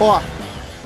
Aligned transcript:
Ó, 0.00 0.20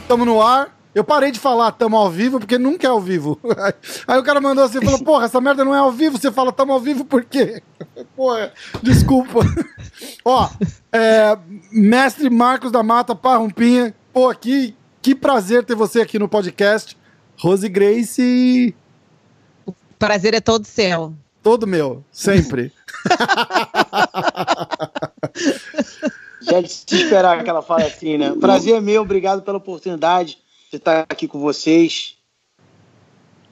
tamo 0.06 0.24
no 0.24 0.40
ar. 0.40 0.74
Eu 0.94 1.04
parei 1.04 1.30
de 1.30 1.38
falar 1.38 1.70
tamo 1.72 1.96
ao 1.96 2.10
vivo 2.10 2.40
porque 2.40 2.56
nunca 2.56 2.86
é 2.86 2.90
ao 2.90 3.00
vivo. 3.00 3.38
Aí 4.08 4.18
o 4.18 4.22
cara 4.22 4.40
mandou 4.40 4.64
assim, 4.64 4.80
falou, 4.80 5.04
porra, 5.04 5.26
essa 5.26 5.40
merda 5.40 5.64
não 5.64 5.74
é 5.74 5.78
ao 5.78 5.92
vivo, 5.92 6.16
você 6.18 6.32
fala 6.32 6.50
tamo 6.50 6.72
ao 6.72 6.80
vivo 6.80 7.04
por 7.04 7.24
quê? 7.24 7.62
Porra, 8.16 8.52
desculpa. 8.82 9.40
Ó, 10.24 10.48
é, 10.90 11.38
mestre 11.70 12.30
Marcos 12.30 12.72
da 12.72 12.82
Mata 12.82 13.14
Parrumpinha, 13.14 13.94
pô, 14.12 14.34
que, 14.34 14.74
que 15.02 15.14
prazer 15.14 15.62
ter 15.64 15.74
você 15.74 16.00
aqui 16.00 16.18
no 16.18 16.28
podcast. 16.28 16.96
Rose 17.38 17.68
Grace. 17.68 18.74
O 19.64 19.72
prazer 19.98 20.34
é 20.34 20.40
todo 20.40 20.64
seu. 20.64 21.14
Todo 21.42 21.66
meu, 21.66 22.04
sempre. 22.10 22.72
Já 26.42 26.60
de 26.60 26.68
se 26.68 26.94
esperar 26.94 27.44
que 27.44 27.50
ela 27.50 27.62
fale 27.62 27.84
assim, 27.84 28.18
né? 28.18 28.34
Prazer 28.40 28.74
é 28.74 28.80
meu, 28.80 29.02
obrigado 29.02 29.42
pela 29.42 29.58
oportunidade 29.58 30.38
de 30.70 30.76
estar 30.76 31.06
aqui 31.08 31.28
com 31.28 31.38
vocês. 31.38 32.16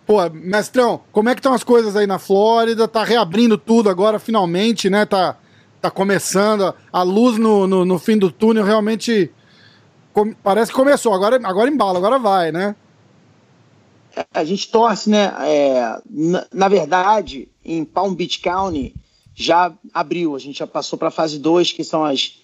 Pô, 0.04 0.28
mestrão, 0.30 1.00
como 1.12 1.28
é 1.28 1.34
que 1.34 1.40
estão 1.40 1.52
as 1.52 1.64
coisas 1.64 1.96
aí 1.96 2.06
na 2.06 2.18
Flórida? 2.18 2.86
Tá 2.86 3.04
reabrindo 3.04 3.58
tudo 3.58 3.88
agora, 3.88 4.18
finalmente, 4.18 4.90
né? 4.90 5.04
Tá, 5.04 5.36
tá 5.80 5.90
começando. 5.90 6.74
A 6.92 7.02
luz 7.02 7.38
no, 7.38 7.66
no, 7.66 7.84
no 7.84 7.98
fim 7.98 8.16
do 8.16 8.30
túnel 8.30 8.64
realmente 8.64 9.30
com, 10.12 10.32
parece 10.32 10.70
que 10.70 10.76
começou. 10.76 11.12
Agora, 11.12 11.38
agora 11.44 11.70
embala, 11.70 11.98
agora 11.98 12.18
vai, 12.18 12.50
né? 12.50 12.74
A 14.32 14.44
gente 14.44 14.68
torce, 14.68 15.10
né? 15.10 15.32
É, 15.40 16.00
na, 16.08 16.46
na, 16.52 16.68
verdade, 16.68 17.48
em 17.64 17.84
Palm 17.84 18.14
Beach 18.14 18.40
County 18.40 18.94
já 19.34 19.72
abriu. 19.92 20.34
A 20.34 20.38
gente 20.38 20.58
já 20.58 20.66
passou 20.66 20.98
para 20.98 21.08
a 21.08 21.12
fase 21.12 21.38
2, 21.38 21.72
que 21.72 21.84
são 21.84 22.04
as 22.04 22.38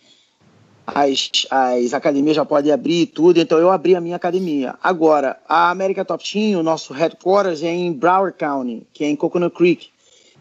as, 0.86 1.46
as 1.50 1.94
academias 1.94 2.36
já 2.36 2.44
podem 2.44 2.72
abrir 2.72 3.06
tudo, 3.06 3.40
então 3.40 3.58
eu 3.58 3.70
abri 3.70 3.94
a 3.94 4.00
minha 4.00 4.16
academia. 4.16 4.74
Agora, 4.82 5.38
a 5.48 5.70
América 5.70 6.04
Top 6.04 6.22
Team, 6.22 6.60
o 6.60 6.62
nosso 6.62 6.92
headquarters 6.92 7.62
é 7.62 7.70
em 7.72 7.92
Broward 7.92 8.36
County, 8.36 8.86
que 8.92 9.04
é 9.04 9.08
em 9.08 9.16
Coconut 9.16 9.54
Creek. 9.54 9.90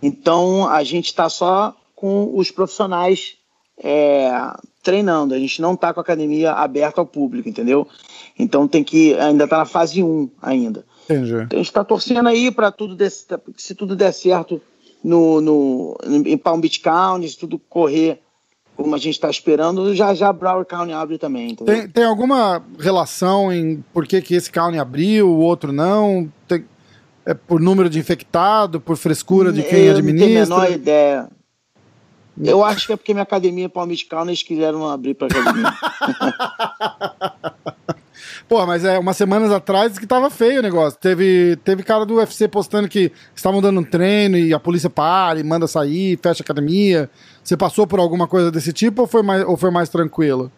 Então, 0.02 0.68
a 0.68 0.84
gente 0.84 1.08
está 1.08 1.30
só 1.30 1.76
com 1.96 2.36
os 2.36 2.50
profissionais 2.50 3.36
é, 3.78 4.32
treinando, 4.82 5.36
a 5.36 5.40
gente 5.40 5.62
não 5.62 5.74
está 5.74 5.94
com 5.94 6.00
a 6.00 6.04
academia 6.04 6.54
aberta 6.54 7.00
ao 7.00 7.06
público, 7.06 7.48
entendeu? 7.48 7.88
Então, 8.38 8.68
tem 8.68 8.84
que, 8.84 9.14
ainda 9.16 9.44
está 9.44 9.60
na 9.60 9.66
fase 9.66 10.04
1 10.04 10.30
ainda. 10.42 10.86
Entendi. 11.06 11.34
Então, 11.34 11.48
a 11.52 11.56
gente 11.56 11.68
está 11.68 11.84
torcendo 11.84 12.28
aí 12.28 12.52
para 12.52 12.72
tudo, 12.72 12.96
desse, 12.96 13.26
se 13.58 13.76
tudo 13.76 13.96
der 13.96 14.12
certo 14.12 14.62
no, 15.04 15.42
no, 15.42 15.98
em 16.06 16.38
Palm 16.38 16.60
Beach 16.60 16.80
County, 16.80 17.30
se 17.30 17.38
tudo 17.38 17.58
correr 17.58 18.20
como 18.76 18.96
a 18.96 18.98
gente 18.98 19.16
está 19.16 19.30
esperando, 19.30 19.94
já 19.94 20.14
já 20.14 20.32
Broward 20.34 20.68
County 20.68 20.94
abre 20.94 21.18
também. 21.18 21.56
Tem, 21.56 21.88
tem 21.88 22.04
alguma 22.04 22.64
relação 22.80 23.52
em 23.52 23.84
por 23.94 24.08
que, 24.08 24.22
que 24.22 24.34
esse 24.34 24.52
county 24.52 24.80
abriu, 24.80 25.30
o 25.30 25.40
outro 25.40 25.72
não? 25.72 26.32
Tem, 26.48 26.66
é 27.26 27.34
por 27.34 27.60
número 27.60 27.90
de 27.90 28.00
infectado, 28.00 28.80
por 28.82 28.98
frescura 28.98 29.52
de 29.52 29.62
quem 29.64 29.86
eu 29.86 29.98
administra? 29.98 30.30
Eu 30.30 30.48
não 30.48 30.56
tenho 30.58 30.66
a 30.66 30.68
menor 30.68 30.72
ideia. 30.72 31.30
Eu 32.44 32.64
acho 32.64 32.88
que 32.88 32.94
é 32.94 32.96
porque 32.96 33.14
minha 33.14 33.24
academia 33.24 33.70
Palm 33.70 33.88
Beach 33.88 34.06
County 34.06 34.30
eles 34.30 34.42
quiseram 34.42 34.90
abrir 34.90 35.14
para 35.14 35.28
academia. 35.28 35.74
Pô, 38.52 38.66
mas 38.68 38.84
é 38.84 39.00
umas 39.00 39.16
semanas 39.16 39.50
atrás 39.50 39.98
que 39.98 40.06
tava 40.06 40.30
feio 40.30 40.60
o 40.60 40.62
negócio. 40.62 41.00
Teve, 41.00 41.56
teve 41.64 41.84
cara 41.84 42.06
do 42.06 42.16
UFC 42.16 42.50
postando 42.50 42.90
que 42.90 43.10
estavam 43.34 43.62
dando 43.62 43.80
um 43.80 43.84
treino 43.84 44.38
e 44.38 44.54
a 44.54 44.60
polícia 44.60 44.90
para 44.90 45.40
e 45.40 45.44
manda 45.44 45.66
sair, 45.68 46.20
fecha 46.22 46.44
a 46.44 46.44
academia. 46.44 47.10
Você 47.42 47.56
passou 47.56 47.88
por 47.88 47.98
alguma 47.98 48.28
coisa 48.28 48.52
desse 48.52 48.74
tipo 48.74 49.04
ou 49.04 49.08
foi 49.08 49.24
mais, 49.24 49.46
ou 49.46 49.56
foi 49.56 49.72
mais 49.72 49.88
tranquilo? 49.88 50.52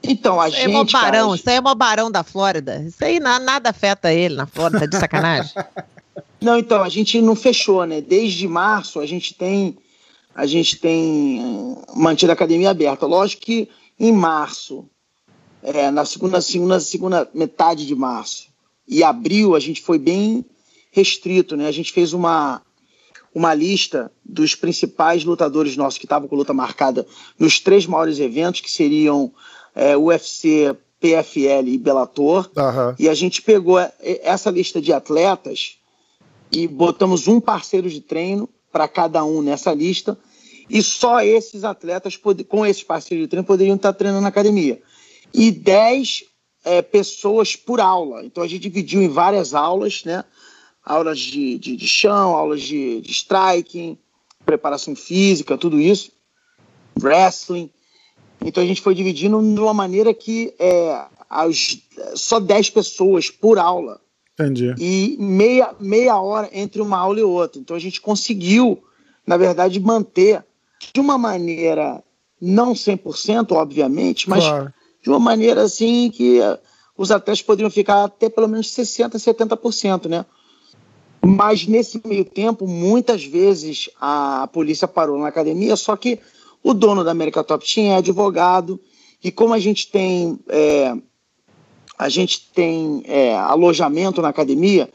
Então, 0.00 0.40
a 0.40 0.46
isso 0.46 0.58
gente. 0.58 0.70
É 0.70 0.72
mó 0.72 0.84
barão, 0.84 1.26
cara, 1.26 1.34
isso 1.34 1.50
aí 1.50 1.56
é 1.56 1.60
mó 1.60 1.74
barão 1.74 2.08
da 2.08 2.22
Flórida. 2.22 2.80
Isso 2.86 3.04
aí 3.04 3.18
nada, 3.18 3.44
nada 3.44 3.70
afeta 3.70 4.12
ele 4.12 4.36
na 4.36 4.46
Flórida, 4.46 4.78
tá 4.78 4.86
de 4.86 4.96
sacanagem. 4.96 5.52
não, 6.40 6.56
então, 6.56 6.84
a 6.84 6.88
gente 6.88 7.20
não 7.20 7.34
fechou, 7.34 7.84
né? 7.84 8.00
Desde 8.00 8.46
março 8.46 9.00
a 9.00 9.06
gente 9.06 9.34
tem. 9.34 9.76
A 10.32 10.46
gente 10.46 10.76
tem 10.76 11.76
mantido 11.96 12.30
a 12.30 12.34
academia 12.34 12.70
aberta. 12.70 13.06
Lógico 13.06 13.42
que 13.42 13.68
em 13.98 14.12
março 14.12 14.86
é, 15.62 15.90
na 15.90 16.04
segunda, 16.04 16.40
segunda, 16.40 16.80
segunda 16.80 17.28
metade 17.32 17.86
de 17.86 17.94
março 17.94 18.52
e 18.86 19.02
abril 19.02 19.54
a 19.54 19.60
gente 19.60 19.80
foi 19.80 19.98
bem 19.98 20.44
restrito, 20.90 21.56
né? 21.56 21.66
A 21.66 21.72
gente 21.72 21.92
fez 21.92 22.12
uma, 22.12 22.60
uma 23.34 23.54
lista 23.54 24.12
dos 24.24 24.54
principais 24.54 25.24
lutadores 25.24 25.76
nossos 25.76 25.98
que 25.98 26.04
estavam 26.04 26.28
com 26.28 26.36
luta 26.36 26.52
marcada 26.52 27.06
nos 27.38 27.60
três 27.60 27.86
maiores 27.86 28.18
eventos, 28.18 28.60
que 28.60 28.70
seriam 28.70 29.32
é, 29.74 29.96
UFC, 29.96 30.76
PFL 31.00 31.68
e 31.68 31.78
Bellator. 31.78 32.50
Uhum. 32.56 32.94
E 32.98 33.08
a 33.08 33.14
gente 33.14 33.40
pegou 33.40 33.78
essa 34.00 34.50
lista 34.50 34.80
de 34.80 34.92
atletas 34.92 35.78
e 36.50 36.68
botamos 36.68 37.26
um 37.26 37.40
parceiro 37.40 37.88
de 37.88 38.00
treino 38.00 38.48
para 38.70 38.86
cada 38.86 39.24
um 39.24 39.40
nessa 39.40 39.72
lista. 39.72 40.18
E 40.68 40.82
só 40.82 41.22
esses 41.22 41.64
atletas, 41.64 42.18
com 42.48 42.66
esses 42.66 42.82
parceiros 42.82 43.24
de 43.24 43.28
treino, 43.28 43.46
poderiam 43.46 43.76
estar 43.76 43.92
treinando 43.92 44.22
na 44.22 44.28
academia 44.28 44.80
e 45.34 45.50
10 45.50 46.24
é, 46.64 46.82
pessoas 46.82 47.56
por 47.56 47.80
aula. 47.80 48.24
Então 48.24 48.42
a 48.42 48.46
gente 48.46 48.62
dividiu 48.62 49.02
em 49.02 49.08
várias 49.08 49.54
aulas, 49.54 50.04
né? 50.04 50.24
Aulas 50.84 51.18
de, 51.18 51.58
de, 51.58 51.76
de 51.76 51.88
chão, 51.88 52.34
aulas 52.34 52.62
de, 52.62 53.00
de 53.00 53.10
striking, 53.12 53.96
preparação 54.44 54.96
física, 54.96 55.58
tudo 55.58 55.80
isso, 55.80 56.10
wrestling. 57.00 57.70
Então 58.44 58.62
a 58.62 58.66
gente 58.66 58.80
foi 58.80 58.94
dividindo 58.94 59.40
de 59.40 59.60
uma 59.60 59.74
maneira 59.74 60.12
que 60.12 60.52
é, 60.58 61.04
as, 61.30 61.78
só 62.14 62.40
10 62.40 62.70
pessoas 62.70 63.30
por 63.30 63.58
aula. 63.58 64.00
Entendi. 64.34 64.74
E 64.78 65.16
meia, 65.20 65.74
meia 65.78 66.20
hora 66.20 66.48
entre 66.52 66.80
uma 66.80 66.98
aula 66.98 67.20
e 67.20 67.22
outra. 67.22 67.60
Então 67.60 67.76
a 67.76 67.80
gente 67.80 68.00
conseguiu, 68.00 68.82
na 69.26 69.36
verdade, 69.36 69.78
manter 69.78 70.44
de 70.92 71.00
uma 71.00 71.16
maneira 71.16 72.02
não 72.40 72.72
100%, 72.72 73.52
obviamente, 73.52 74.28
mas 74.28 74.42
claro 74.42 74.72
de 75.02 75.10
uma 75.10 75.18
maneira 75.18 75.62
assim 75.62 76.10
que 76.10 76.40
uh, 76.40 76.58
os 76.96 77.10
atletas 77.10 77.42
poderiam 77.42 77.70
ficar 77.70 78.04
até 78.04 78.28
pelo 78.28 78.48
menos 78.48 78.68
60%, 78.68 79.14
70%, 79.14 80.08
né? 80.08 80.24
Mas 81.24 81.66
nesse 81.66 82.00
meio 82.04 82.24
tempo, 82.24 82.66
muitas 82.66 83.24
vezes 83.24 83.88
a 84.00 84.48
polícia 84.52 84.88
parou 84.88 85.18
na 85.18 85.28
academia, 85.28 85.76
só 85.76 85.96
que 85.96 86.18
o 86.62 86.74
dono 86.74 87.04
da 87.04 87.12
América 87.12 87.44
Top 87.44 87.64
Team 87.64 87.92
é 87.92 87.96
advogado, 87.96 88.80
e 89.22 89.30
como 89.30 89.54
a 89.54 89.58
gente 89.58 89.88
tem, 89.90 90.38
é, 90.48 90.94
a 91.96 92.08
gente 92.08 92.50
tem 92.52 93.04
é, 93.06 93.36
alojamento 93.36 94.20
na 94.20 94.28
academia, 94.28 94.90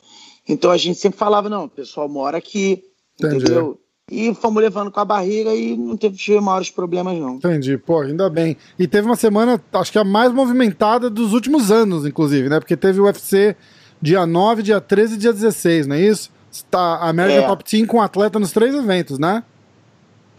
então 0.48 0.70
a 0.70 0.78
gente 0.78 1.00
sempre 1.00 1.18
falava, 1.18 1.50
não, 1.50 1.66
o 1.66 1.70
pessoal 1.70 2.10
mora 2.10 2.38
aqui, 2.38 2.84
Entendi. 3.18 3.46
entendeu? 3.46 3.80
E 4.10 4.34
fomos 4.36 4.64
levando 4.64 4.90
com 4.90 5.00
a 5.02 5.06
barriga 5.06 5.54
e 5.54 5.76
não 5.76 5.98
teve, 5.98 6.16
tive 6.16 6.40
maiores 6.40 6.70
problemas, 6.70 7.18
não. 7.20 7.36
Entendi, 7.36 7.78
pô, 7.78 8.02
ainda 8.02 8.30
bem. 8.30 8.56
E 8.80 8.88
teve 8.88 9.06
uma 9.06 9.18
semana, 9.18 9.62
acho 9.74 9.92
que 9.92 10.00
a 10.00 10.04
mais 10.04 10.32
movimentada 10.32 11.10
dos 11.10 11.34
últimos 11.34 11.72
anos, 11.72 12.06
inclusive, 12.06 12.48
né? 12.48 12.60
Porque 12.60 12.78
teve 12.78 13.02
o 13.02 13.04
UFC 13.04 13.56
dia 14.02 14.26
9, 14.26 14.64
dia 14.64 14.80
13 14.80 15.16
e 15.16 15.18
dia 15.18 15.34
16, 15.34 15.88
não 15.88 15.96
é 15.98 16.02
isso? 16.02 16.32
Está 16.50 16.80
a 16.80 17.10
American 17.10 17.44
é. 17.44 17.48
Top 17.48 17.64
Team 17.66 17.86
com 17.86 18.02
atleta 18.02 18.40
nos 18.40 18.54
três 18.54 18.74
eventos, 18.74 19.20
né? 19.20 19.44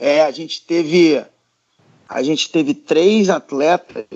É, 0.01 0.23
a 0.23 0.31
gente 0.31 0.65
teve. 0.65 1.23
A 2.09 2.23
gente 2.23 2.51
teve 2.51 2.73
três 2.73 3.29
atletas. 3.29 4.07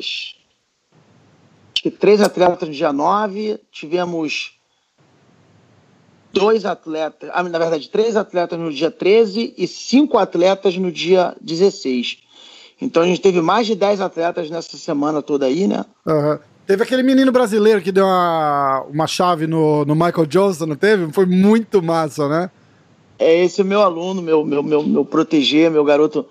Acho 1.74 1.82
que 1.82 1.90
três 1.90 2.22
atletas 2.22 2.68
no 2.68 2.74
dia 2.74 2.92
9, 2.92 3.60
tivemos 3.70 4.58
dois 6.32 6.64
atletas, 6.64 7.30
ah, 7.32 7.42
na 7.42 7.58
verdade, 7.58 7.88
três 7.88 8.16
atletas 8.16 8.58
no 8.58 8.72
dia 8.72 8.90
13 8.90 9.54
e 9.56 9.66
cinco 9.66 10.18
atletas 10.18 10.76
no 10.76 10.90
dia 10.90 11.36
16. 11.40 12.18
Então 12.80 13.02
a 13.02 13.06
gente 13.06 13.20
teve 13.20 13.40
mais 13.40 13.66
de 13.66 13.76
10 13.76 14.00
atletas 14.00 14.50
nessa 14.50 14.76
semana 14.76 15.22
toda 15.22 15.46
aí, 15.46 15.68
né? 15.68 15.84
Uhum. 16.04 16.38
Teve 16.66 16.82
aquele 16.82 17.02
menino 17.02 17.30
brasileiro 17.30 17.80
que 17.80 17.92
deu 17.92 18.04
uma, 18.04 18.84
uma 18.88 19.06
chave 19.06 19.46
no, 19.46 19.84
no 19.84 19.94
Michael 19.94 20.26
Johnson, 20.26 20.66
não 20.66 20.76
teve? 20.76 21.12
Foi 21.12 21.26
muito 21.26 21.82
massa, 21.82 22.28
né? 22.28 22.50
É 23.18 23.44
esse 23.44 23.62
o 23.62 23.64
meu 23.64 23.82
aluno, 23.82 24.20
meu, 24.20 24.44
meu, 24.44 24.62
meu, 24.62 24.82
meu 24.82 25.04
proteger, 25.04 25.70
meu 25.70 25.84
garoto 25.84 26.26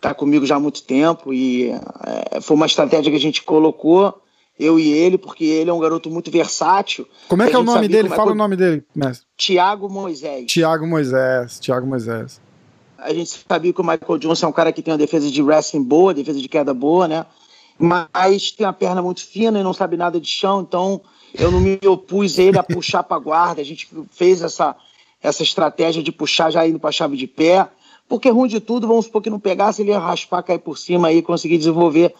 tá 0.00 0.12
comigo 0.12 0.44
já 0.44 0.56
há 0.56 0.60
muito 0.60 0.82
tempo 0.82 1.32
e 1.32 1.70
é, 1.70 2.40
foi 2.40 2.56
uma 2.56 2.66
estratégia 2.66 3.10
que 3.10 3.16
a 3.16 3.20
gente 3.20 3.42
colocou 3.42 4.20
eu 4.58 4.78
e 4.78 4.90
ele, 4.92 5.18
porque 5.18 5.44
ele 5.44 5.70
é 5.70 5.72
um 5.72 5.78
garoto 5.78 6.10
muito 6.10 6.30
versátil. 6.30 7.06
Como 7.28 7.42
é 7.42 7.48
que 7.48 7.54
é 7.54 7.58
o 7.58 7.62
nome 7.62 7.88
dele? 7.88 8.08
Fala 8.08 8.30
é... 8.30 8.32
o 8.32 8.36
nome 8.36 8.56
dele, 8.56 8.84
mestre. 8.94 9.26
Tiago 9.36 9.88
Moisés. 9.88 10.46
Tiago 10.46 10.86
Moisés, 10.86 11.60
Tiago 11.60 11.86
Moisés. 11.86 12.40
A 12.98 13.12
gente 13.12 13.44
sabia 13.48 13.72
que 13.72 13.80
o 13.80 13.84
Michael 13.84 14.18
Johnson 14.18 14.46
é 14.46 14.48
um 14.48 14.52
cara 14.52 14.72
que 14.72 14.82
tem 14.82 14.92
uma 14.92 14.98
defesa 14.98 15.30
de 15.30 15.42
wrestling 15.42 15.82
boa, 15.82 16.14
defesa 16.14 16.40
de 16.40 16.48
queda 16.48 16.72
boa, 16.72 17.06
né? 17.06 17.26
Mas 17.78 18.50
tem 18.50 18.66
uma 18.66 18.72
perna 18.72 19.02
muito 19.02 19.20
fina 19.20 19.60
e 19.60 19.62
não 19.62 19.74
sabe 19.74 19.98
nada 19.98 20.18
de 20.18 20.28
chão, 20.28 20.62
então 20.62 21.02
eu 21.34 21.50
não 21.50 21.60
me 21.60 21.78
opus 21.86 22.38
a 22.38 22.42
ele 22.42 22.58
a 22.58 22.62
puxar 22.62 23.02
para 23.02 23.18
guarda. 23.18 23.60
A 23.60 23.64
gente 23.64 23.86
fez 24.10 24.40
essa, 24.40 24.74
essa 25.22 25.42
estratégia 25.42 26.02
de 26.02 26.10
puxar 26.10 26.50
já 26.50 26.66
indo 26.66 26.80
para 26.80 26.88
a 26.88 26.92
chave 26.92 27.16
de 27.16 27.26
pé. 27.26 27.68
Porque 28.08 28.30
ruim 28.30 28.48
de 28.48 28.60
tudo, 28.60 28.86
vamos 28.86 29.06
supor 29.06 29.20
que 29.20 29.30
não 29.30 29.40
pegasse, 29.40 29.82
ele 29.82 29.90
ia 29.90 29.98
raspar, 29.98 30.42
cair 30.42 30.60
por 30.60 30.78
cima 30.78 31.12
e 31.12 31.22
conseguir 31.22 31.58
desenvolver 31.58 32.14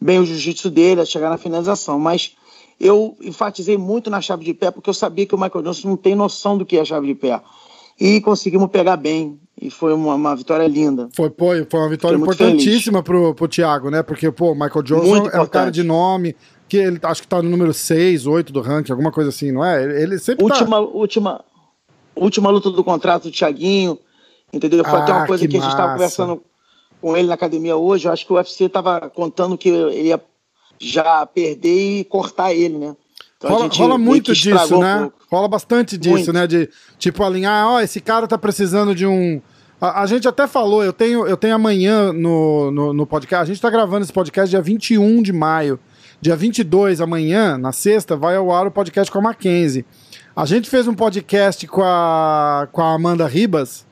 bem 0.00 0.18
o 0.18 0.24
jiu-jitsu 0.24 0.70
dele, 0.70 1.04
chegar 1.04 1.28
na 1.28 1.36
finalização. 1.36 1.98
Mas 1.98 2.34
eu 2.80 3.16
enfatizei 3.20 3.76
muito 3.76 4.08
na 4.08 4.20
chave 4.20 4.44
de 4.44 4.54
pé, 4.54 4.70
porque 4.70 4.88
eu 4.88 4.94
sabia 4.94 5.26
que 5.26 5.34
o 5.34 5.38
Michael 5.38 5.62
Johnson 5.62 5.88
não 5.88 5.96
tem 5.96 6.14
noção 6.14 6.56
do 6.56 6.64
que 6.64 6.78
é 6.78 6.84
chave 6.84 7.06
de 7.06 7.14
pé. 7.14 7.40
E 7.98 8.20
conseguimos 8.20 8.70
pegar 8.70 8.96
bem. 8.96 9.38
E 9.60 9.70
foi 9.70 9.94
uma, 9.94 10.14
uma 10.14 10.36
vitória 10.36 10.66
linda. 10.66 11.08
Foi, 11.14 11.30
pô, 11.30 11.46
foi 11.70 11.80
uma 11.80 11.88
vitória 11.88 12.18
Fiquei 12.18 12.46
importantíssima 12.46 13.02
pro, 13.02 13.34
pro 13.34 13.48
Thiago, 13.48 13.90
né? 13.90 14.02
Porque, 14.02 14.30
pô, 14.30 14.52
o 14.52 14.54
Michael 14.54 14.82
Johnson 14.82 15.28
é 15.32 15.40
um 15.40 15.46
cara 15.46 15.70
de 15.70 15.82
nome, 15.82 16.36
que 16.68 16.76
ele 16.76 16.98
acho 17.02 17.22
que 17.22 17.28
tá 17.28 17.40
no 17.40 17.48
número 17.48 17.72
6, 17.72 18.26
8 18.26 18.52
do 18.52 18.60
ranking, 18.60 18.92
alguma 18.92 19.10
coisa 19.10 19.30
assim, 19.30 19.52
não 19.52 19.64
é? 19.64 19.82
Ele, 19.82 20.02
ele 20.02 20.18
sempre 20.18 20.46
tá... 20.46 20.54
Última, 20.54 20.78
última, 20.80 21.44
última 22.14 22.50
luta 22.50 22.70
do 22.70 22.84
contrato 22.84 23.24
do 23.24 23.30
Thiaguinho, 23.30 23.98
entendeu? 24.52 24.84
Foi 24.84 24.98
até 25.00 25.12
Ah, 25.12 25.16
uma 25.18 25.26
coisa 25.26 25.44
que 25.44 25.50
que, 25.50 25.56
a 25.56 25.60
gente 25.60 25.70
estava 25.70 25.92
conversando 25.92 26.42
com 27.00 27.16
ele 27.16 27.28
na 27.28 27.34
academia 27.34 27.76
hoje. 27.76 28.08
Eu 28.08 28.12
acho 28.12 28.26
que 28.26 28.32
o 28.32 28.36
UFC 28.36 28.64
estava 28.64 29.10
contando 29.10 29.56
que 29.56 29.68
ele 29.68 30.08
ia 30.08 30.20
já 30.78 31.24
perder 31.26 32.00
e 32.00 32.04
cortar 32.04 32.52
ele, 32.52 32.78
né? 32.78 32.96
Então, 33.38 33.50
Rola, 33.50 33.68
rola 33.68 33.98
muito 33.98 34.32
disso, 34.32 34.76
um 34.76 34.80
né? 34.80 34.98
pouco. 35.00 35.16
Rola 35.30 35.48
bastante 35.48 35.98
disso, 35.98 36.14
Muito. 36.14 36.32
né? 36.32 36.46
De 36.46 36.70
tipo 36.98 37.22
alinhar, 37.22 37.68
ó, 37.68 37.80
esse 37.80 38.00
cara 38.00 38.26
tá 38.26 38.38
precisando 38.38 38.94
de 38.94 39.06
um. 39.06 39.40
A, 39.78 40.02
a 40.02 40.06
gente 40.06 40.26
até 40.26 40.46
falou, 40.46 40.82
eu 40.82 40.92
tenho, 40.92 41.26
eu 41.26 41.36
tenho 41.36 41.54
amanhã 41.54 42.12
no, 42.12 42.70
no, 42.70 42.92
no 42.94 43.06
podcast. 43.06 43.42
A 43.42 43.46
gente 43.46 43.60
tá 43.60 43.68
gravando 43.68 44.04
esse 44.04 44.12
podcast 44.12 44.48
dia 44.48 44.62
21 44.62 45.22
de 45.22 45.32
maio. 45.32 45.78
Dia 46.18 46.34
22, 46.34 47.02
amanhã, 47.02 47.58
na 47.58 47.72
sexta, 47.72 48.16
vai 48.16 48.36
ao 48.36 48.50
ar 48.50 48.66
o 48.66 48.70
podcast 48.70 49.12
com 49.12 49.18
a 49.18 49.22
Mackenzie. 49.22 49.84
A 50.34 50.46
gente 50.46 50.68
fez 50.70 50.88
um 50.88 50.94
podcast 50.94 51.66
com 51.66 51.82
a, 51.84 52.66
com 52.72 52.80
a 52.80 52.94
Amanda 52.94 53.26
Ribas, 53.26 53.86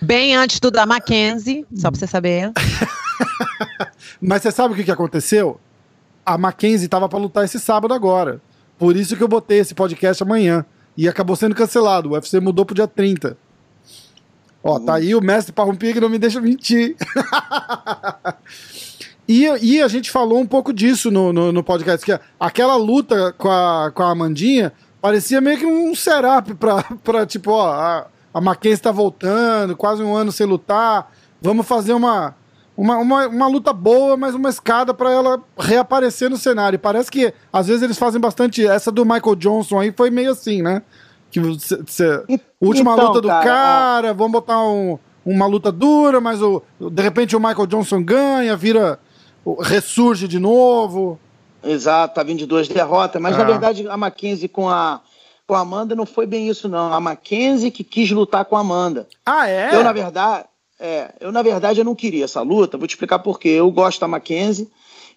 Bem 0.00 0.36
antes 0.36 0.60
do 0.60 0.70
da 0.70 0.84
Mackenzie, 0.84 1.66
só 1.74 1.90
pra 1.90 1.98
você 1.98 2.06
saber. 2.06 2.52
mas 4.20 4.42
você 4.42 4.50
sabe 4.50 4.74
o 4.74 4.76
que, 4.76 4.84
que 4.84 4.90
aconteceu? 4.90 5.60
A 6.24 6.36
Mackenzie 6.36 6.88
tava 6.88 7.08
pra 7.08 7.18
lutar 7.18 7.44
esse 7.44 7.58
sábado 7.58 7.94
agora. 7.94 8.40
Por 8.78 8.96
isso 8.96 9.16
que 9.16 9.22
eu 9.22 9.28
botei 9.28 9.58
esse 9.58 9.74
podcast 9.74 10.22
amanhã. 10.22 10.64
E 10.96 11.08
acabou 11.08 11.36
sendo 11.36 11.54
cancelado. 11.54 12.10
O 12.10 12.12
UFC 12.12 12.40
mudou 12.40 12.64
pro 12.64 12.74
dia 12.74 12.86
30. 12.86 13.36
Ó, 14.62 14.80
tá 14.80 14.96
aí 14.96 15.14
o 15.14 15.20
mestre 15.20 15.52
Parrumpia 15.52 15.92
que 15.92 16.00
não 16.00 16.08
me 16.08 16.18
deixa 16.18 16.40
mentir. 16.40 16.96
e, 19.28 19.44
e 19.62 19.80
a 19.80 19.88
gente 19.88 20.10
falou 20.10 20.40
um 20.40 20.46
pouco 20.46 20.72
disso 20.72 21.10
no, 21.10 21.32
no, 21.32 21.52
no 21.52 21.62
podcast, 21.62 22.04
que 22.04 22.18
aquela 22.40 22.74
luta 22.74 23.32
com 23.38 23.48
a, 23.48 23.92
com 23.94 24.02
a 24.02 24.10
Amandinha 24.10 24.72
parecia 25.00 25.40
meio 25.40 25.58
que 25.58 25.66
um 25.66 25.94
setup 25.94 26.54
pra, 26.54 26.82
pra 27.04 27.24
tipo, 27.24 27.52
ó, 27.52 27.70
a, 27.70 28.06
a 28.36 28.40
Mackenzie 28.40 28.82
tá 28.82 28.92
voltando, 28.92 29.74
quase 29.74 30.02
um 30.02 30.14
ano 30.14 30.30
sem 30.30 30.46
lutar, 30.46 31.10
vamos 31.40 31.66
fazer 31.66 31.94
uma, 31.94 32.34
uma, 32.76 32.98
uma, 32.98 33.26
uma 33.28 33.46
luta 33.48 33.72
boa, 33.72 34.14
mas 34.16 34.34
uma 34.34 34.50
escada 34.50 34.92
pra 34.92 35.10
ela 35.10 35.40
reaparecer 35.58 36.28
no 36.28 36.36
cenário. 36.36 36.78
Parece 36.78 37.10
que 37.10 37.32
às 37.50 37.66
vezes 37.66 37.82
eles 37.82 37.96
fazem 37.98 38.20
bastante. 38.20 38.66
Essa 38.66 38.92
do 38.92 39.06
Michael 39.06 39.36
Johnson 39.36 39.80
aí 39.80 39.90
foi 39.90 40.10
meio 40.10 40.32
assim, 40.32 40.60
né? 40.60 40.82
Que 41.30 41.40
você- 41.40 42.22
E- 42.28 42.38
última 42.60 42.92
então, 42.92 43.06
luta 43.06 43.20
do 43.22 43.28
cara, 43.28 43.44
cara, 43.44 44.14
vamos 44.14 44.32
botar 44.32 44.60
um- 44.62 44.98
uma 45.24 45.46
luta 45.46 45.72
dura, 45.72 46.20
mas 46.20 46.42
o, 46.42 46.62
de 46.78 47.02
repente 47.02 47.34
o 47.34 47.40
Michael 47.40 47.66
Johnson 47.66 48.02
ganha, 48.02 48.54
vira. 48.56 48.98
ressurge 49.62 50.26
de 50.28 50.38
novo. 50.40 51.18
Exato, 51.64 52.14
tá 52.16 52.22
vindo 52.22 52.38
de 52.40 52.46
duas 52.46 52.68
derrotas, 52.68 53.22
mas 53.22 53.34
Ah. 53.34 53.38
na 53.38 53.44
verdade 53.44 53.86
a 53.88 53.96
Mackenzie 53.96 54.48
com 54.48 54.68
a, 54.68 55.00
com 55.46 55.54
a 55.54 55.60
Amanda 55.60 55.94
não 55.94 56.04
foi 56.04 56.26
bem 56.26 56.48
isso, 56.48 56.68
não. 56.68 56.92
A 56.92 57.00
Mackenzie 57.00 57.70
que 57.70 57.84
quis 57.84 58.10
lutar 58.10 58.44
com 58.44 58.56
a 58.56 58.60
Amanda. 58.60 59.08
Ah, 59.24 59.48
é? 59.48 59.74
Eu, 59.74 59.84
na 59.84 59.92
verdade, 59.92 60.44
é, 60.78 61.14
eu, 61.20 61.30
na 61.30 61.42
verdade, 61.42 61.80
eu 61.80 61.84
não 61.84 61.94
queria 61.94 62.24
essa 62.24 62.42
luta. 62.42 62.76
Vou 62.76 62.86
te 62.86 62.90
explicar 62.92 63.20
por 63.20 63.38
quê. 63.38 63.50
Eu 63.50 63.70
gosto 63.70 64.00
da 64.00 64.08
Mackenzie 64.08 64.68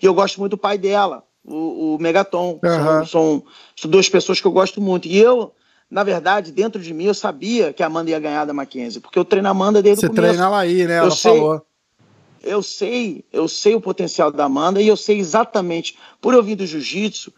e 0.01 0.05
eu 0.05 0.13
gosto 0.13 0.39
muito 0.39 0.51
do 0.51 0.57
pai 0.57 0.77
dela, 0.77 1.23
o, 1.43 1.95
o 1.95 1.97
Megaton. 1.99 2.59
Aham. 2.63 2.99
São, 2.99 3.05
são, 3.05 3.43
são 3.75 3.91
duas 3.91 4.07
pessoas 4.07 4.39
que 4.39 4.45
eu 4.45 4.51
gosto 4.51 4.79
muito. 4.79 5.07
E 5.07 5.17
eu, 5.17 5.51
na 5.89 6.03
verdade, 6.03 6.51
dentro 6.51 6.81
de 6.81 6.93
mim, 6.93 7.05
eu 7.05 7.13
sabia 7.15 7.73
que 7.73 7.81
a 7.81 7.87
Amanda 7.87 8.11
ia 8.11 8.19
ganhar 8.19 8.45
da 8.45 8.53
Mackenzie, 8.53 9.01
porque 9.01 9.17
eu 9.17 9.25
treino 9.25 9.47
a 9.47 9.51
Amanda 9.51 9.81
desde 9.81 10.01
Você 10.01 10.05
o 10.05 10.09
começo. 10.09 10.27
treina 10.27 10.45
ela 10.45 10.59
aí, 10.59 10.85
né? 10.85 10.99
Eu 10.99 11.03
Ela 11.03 11.11
sei. 11.11 11.31
falou. 11.33 11.65
Eu 12.41 12.63
sei, 12.63 13.25
eu 13.33 13.49
sei 13.49 13.75
o 13.75 13.81
potencial 13.81 14.31
da 14.31 14.45
Amanda 14.45 14.81
e 14.81 14.87
eu 14.87 14.95
sei 14.95 15.19
exatamente, 15.19 15.97
por 16.21 16.33
eu 16.33 16.41
vir 16.41 16.55
do 16.55 16.65
jiu-jitsu, 16.65 17.33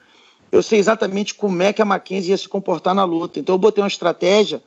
eu 0.51 0.61
sei 0.61 0.79
exatamente 0.79 1.33
como 1.33 1.61
é 1.63 1.71
que 1.71 1.81
a 1.81 1.85
Mackenzie 1.85 2.31
ia 2.31 2.37
se 2.37 2.47
comportar 2.47 2.93
na 2.93 3.03
luta. 3.03 3.39
Então 3.39 3.55
eu 3.55 3.59
botei 3.59 3.81
uma 3.81 3.87
estratégia 3.87 4.61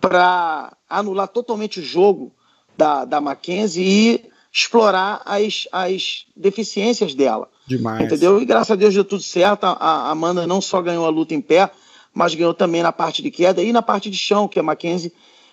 para 0.00 0.72
anular 0.88 1.28
totalmente 1.28 1.80
o 1.80 1.82
jogo 1.82 2.32
da, 2.76 3.04
da 3.04 3.20
Mackenzie 3.20 3.84
e 3.84 4.30
explorar 4.52 5.20
as, 5.24 5.68
as 5.70 6.26
deficiências 6.34 7.14
dela. 7.14 7.48
Demais. 7.66 8.04
Entendeu? 8.04 8.40
E 8.40 8.44
graças 8.46 8.70
a 8.70 8.76
Deus 8.76 8.94
deu 8.94 9.04
tudo 9.04 9.22
certo. 9.22 9.64
A, 9.64 9.72
a 9.72 10.10
Amanda 10.10 10.46
não 10.46 10.60
só 10.60 10.80
ganhou 10.80 11.04
a 11.04 11.10
luta 11.10 11.34
em 11.34 11.40
pé, 11.40 11.70
mas 12.14 12.34
ganhou 12.34 12.54
também 12.54 12.82
na 12.82 12.92
parte 12.92 13.22
de 13.22 13.30
queda 13.30 13.62
e 13.62 13.72
na 13.72 13.82
parte 13.82 14.08
de 14.08 14.16
chão, 14.16 14.48
que 14.48 14.58
a 14.58 14.62
Mackenzie 14.62 15.12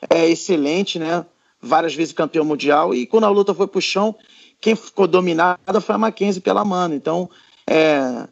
é 0.09 0.29
excelente, 0.29 0.97
né? 0.97 1.25
Várias 1.61 1.93
vezes 1.93 2.13
campeão 2.13 2.45
mundial. 2.45 2.93
E 2.93 3.05
quando 3.05 3.25
a 3.25 3.29
luta 3.29 3.53
foi 3.53 3.67
pro 3.67 3.81
chão, 3.81 4.15
quem 4.61 4.75
ficou 4.75 5.07
dominada 5.07 5.81
foi 5.81 5.95
a 5.95 5.97
Mackenzie 5.97 6.41
pela 6.41 6.61
Amanda. 6.61 6.95
Então, 6.95 7.29
é, 7.67 8.27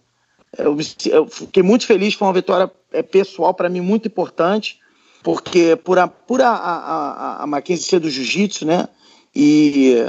eu, 0.58 0.78
eu 1.06 1.28
fiquei 1.28 1.64
muito 1.64 1.86
feliz, 1.86 2.14
foi 2.14 2.28
uma 2.28 2.34
vitória 2.34 2.72
é, 2.92 3.02
pessoal 3.02 3.54
para 3.54 3.70
mim 3.70 3.82
muito 3.82 4.08
importante, 4.08 4.80
porque 5.24 5.76
por 5.76 5.98
a, 6.00 6.08
por 6.08 6.42
a, 6.42 6.50
a, 6.50 7.44
a, 7.44 7.48
Mackenzie 7.48 7.86
ser 7.86 8.00
do 8.00 8.10
jiu-jitsu, 8.10 8.66
né? 8.66 8.88
E, 9.36 10.06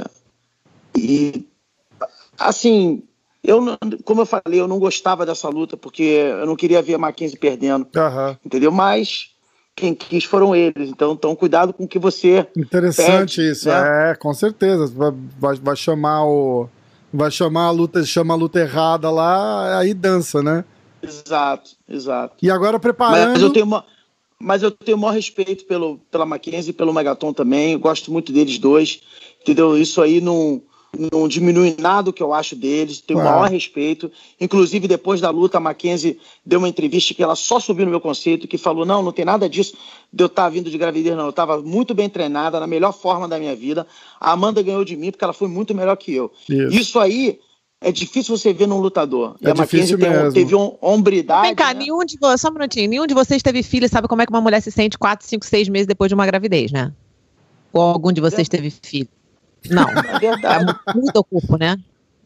e 0.97 1.45
assim, 2.37 3.03
eu 3.43 3.61
como 4.03 4.21
eu 4.21 4.25
falei, 4.25 4.59
eu 4.59 4.67
não 4.67 4.79
gostava 4.79 5.25
dessa 5.25 5.47
luta 5.49 5.77
porque 5.77 6.03
eu 6.03 6.45
não 6.45 6.55
queria 6.55 6.81
ver 6.81 6.95
a 6.95 6.97
Mackenzie 6.99 7.37
perdendo, 7.37 7.87
Aham. 7.95 8.37
entendeu? 8.45 8.71
Mas 8.71 9.33
quem 9.75 9.93
quis 9.93 10.23
foram 10.23 10.55
eles. 10.55 10.89
Então, 10.89 11.13
então 11.13 11.35
cuidado 11.35 11.73
com 11.73 11.85
o 11.85 11.87
que 11.87 11.99
você 11.99 12.47
Interessante 12.55 13.37
Pede, 13.37 13.51
isso, 13.51 13.69
né? 13.69 14.11
é, 14.11 14.15
com 14.15 14.33
certeza. 14.33 14.87
Vai, 14.87 15.11
vai, 15.39 15.55
vai 15.55 15.75
chamar 15.75 16.25
o. 16.25 16.69
Vai 17.13 17.29
chamar 17.29 17.65
a 17.65 17.71
luta, 17.71 18.03
chama 18.03 18.33
a 18.33 18.37
luta 18.37 18.59
errada 18.59 19.11
lá, 19.11 19.77
aí 19.77 19.93
dança, 19.93 20.41
né? 20.41 20.65
Exato, 21.01 21.71
exato. 21.87 22.35
E 22.41 22.49
agora 22.49 22.79
preparando. 22.79 23.33
Mas 23.33 23.41
eu 23.41 23.49
tenho 23.51 23.65
uma, 23.65 23.85
mas 24.39 24.63
eu 24.63 24.71
tenho 24.71 24.97
o 24.97 24.99
maior 24.99 25.13
respeito 25.13 25.65
pelo, 25.65 25.99
pela 26.09 26.25
Mackenzie 26.25 26.71
e 26.71 26.73
pelo 26.73 26.93
Megaton 26.93 27.31
também. 27.31 27.73
Eu 27.73 27.79
gosto 27.79 28.11
muito 28.11 28.31
deles 28.33 28.57
dois. 28.57 29.01
Entendeu? 29.41 29.77
Isso 29.77 30.01
aí 30.01 30.19
não, 30.19 30.61
não 30.97 31.27
diminui 31.27 31.75
nada 31.79 32.09
o 32.09 32.13
que 32.13 32.21
eu 32.21 32.33
acho 32.33 32.55
deles. 32.55 33.01
Tenho 33.01 33.19
o 33.19 33.23
maior 33.23 33.49
respeito. 33.49 34.11
Inclusive, 34.39 34.87
depois 34.87 35.19
da 35.19 35.29
luta, 35.29 35.57
a 35.57 35.61
Mackenzie 35.61 36.19
deu 36.45 36.59
uma 36.59 36.69
entrevista 36.69 37.13
que 37.13 37.23
ela 37.23 37.35
só 37.35 37.59
subiu 37.59 37.85
no 37.85 37.91
meu 37.91 37.99
conceito, 38.01 38.47
que 38.47 38.57
falou: 38.57 38.85
não, 38.85 39.01
não 39.01 39.11
tem 39.11 39.25
nada 39.25 39.49
disso 39.49 39.75
de 40.11 40.23
eu 40.23 40.27
estar 40.27 40.47
vindo 40.49 40.69
de 40.69 40.77
gravidez, 40.77 41.15
não. 41.17 41.23
Eu 41.25 41.29
estava 41.31 41.61
muito 41.61 41.93
bem 41.95 42.07
treinada, 42.09 42.59
na 42.59 42.67
melhor 42.67 42.91
forma 42.93 43.27
da 43.27 43.39
minha 43.39 43.55
vida. 43.55 43.87
A 44.19 44.31
Amanda 44.33 44.61
ganhou 44.61 44.85
de 44.85 44.95
mim 44.95 45.09
porque 45.11 45.23
ela 45.23 45.33
foi 45.33 45.47
muito 45.47 45.73
melhor 45.73 45.95
que 45.97 46.13
eu. 46.13 46.31
Isso. 46.49 46.69
Isso 46.79 46.99
aí. 46.99 47.39
É 47.85 47.91
difícil 47.91 48.37
você 48.37 48.53
ver 48.53 48.65
num 48.65 48.79
lutador. 48.79 49.35
E 49.41 49.45
É 49.47 49.51
a 49.51 49.55
Mackenzie 49.55 49.97
difícil 49.97 49.99
tem 49.99 50.09
um- 50.09 50.13
mesmo. 50.13 50.33
teve 50.33 50.55
um, 50.55 50.77
hombridade. 50.79 51.47
Vem 51.47 51.53
cá, 51.55 51.73
né? 51.73 51.81
nenhum 51.81 52.05
de 52.05 52.17
vocês, 52.17 52.39
só 52.39 52.47
um 52.47 52.53
minutinho, 52.53 52.89
nenhum 52.89 53.05
de 53.05 53.13
vocês 53.13 53.43
teve 53.43 53.61
filho 53.61 53.85
e 53.85 53.89
sabe 53.89 54.07
como 54.07 54.21
é 54.21 54.25
que 54.25 54.31
uma 54.31 54.39
mulher 54.39 54.61
se 54.61 54.71
sente 54.71 54.97
4, 54.97 55.27
5, 55.27 55.45
6 55.45 55.67
meses 55.67 55.85
depois 55.85 56.07
de 56.07 56.15
uma 56.15 56.25
gravidez, 56.25 56.71
né? 56.71 56.93
Ou 57.73 57.81
algum 57.81 58.13
de 58.13 58.21
vocês 58.21 58.47
teve 58.47 58.69
filho? 58.69 59.09
Não. 59.69 59.85
É 60.15 60.19
verdade. 60.19 60.75
É, 60.87 60.93
muda 60.93 61.19
o 61.19 61.23
corpo, 61.23 61.57
né? 61.57 61.77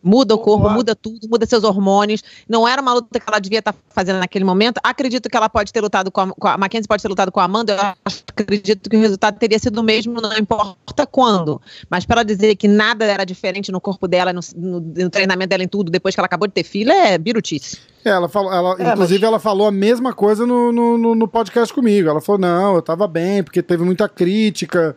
Muda 0.03 0.35
o 0.35 0.37
corpo, 0.37 0.69
muda 0.69 0.95
tudo, 0.95 1.27
muda 1.27 1.45
seus 1.45 1.63
hormônios. 1.65 2.23
Não 2.47 2.65
era 2.67 2.81
uma 2.81 2.93
luta 2.93 3.19
que 3.19 3.25
ela 3.27 3.39
devia 3.39 3.59
estar 3.59 3.75
fazendo 3.89 4.19
naquele 4.19 4.45
momento. 4.45 4.79
Acredito 4.81 5.27
que 5.27 5.35
ela 5.35 5.49
pode 5.49 5.73
ter 5.73 5.81
lutado 5.81 6.09
com 6.11 6.21
a, 6.21 6.27
com 6.27 6.47
a 6.47 6.57
Mackenzie, 6.57 6.87
pode 6.87 7.01
ter 7.01 7.09
lutado 7.09 7.31
com 7.31 7.39
a 7.39 7.43
Amanda. 7.43 7.73
Eu 8.05 8.11
acredito 8.31 8.89
que 8.89 8.95
o 8.95 8.99
resultado 9.01 9.37
teria 9.37 9.57
sido 9.59 9.79
o 9.79 9.83
mesmo, 9.83 10.21
não 10.21 10.37
importa 10.37 11.05
quando. 11.07 11.59
Mas 11.89 12.05
para 12.05 12.17
ela 12.21 12.23
dizer 12.25 12.55
que 12.55 12.67
nada 12.69 13.03
era 13.05 13.25
diferente 13.25 13.69
no 13.71 13.81
corpo 13.81 14.07
dela, 14.07 14.31
no, 14.31 14.39
no- 14.55 14.79
no 14.79 15.09
treinamento 15.09 15.49
dela, 15.49 15.63
em 15.63 15.67
tudo, 15.67 15.91
depois 15.91 16.15
que 16.15 16.21
ela 16.21 16.27
acabou 16.27 16.47
de 16.47 16.53
ter 16.53 16.63
filho, 16.63 16.91
é 16.91 17.17
birutice. 17.17 17.77
É, 18.05 18.09
ela 18.11 18.29
falou, 18.29 18.53
ela, 18.53 18.75
É, 18.79 18.91
inclusive, 18.93 19.19
mas- 19.19 19.27
ela 19.27 19.39
falou 19.39 19.67
a 19.67 19.71
mesma 19.71 20.13
coisa 20.13 20.45
no, 20.45 20.71
no, 20.71 20.97
no- 20.97 21.15
no 21.15 21.27
podcast 21.27 21.73
comigo. 21.73 22.07
Ela 22.07 22.21
falou: 22.21 22.39
não, 22.39 22.75
eu 22.75 22.81
tava 22.83 23.07
bem, 23.07 23.43
porque 23.43 23.61
teve 23.63 23.83
muita 23.83 24.07
crítica. 24.07 24.95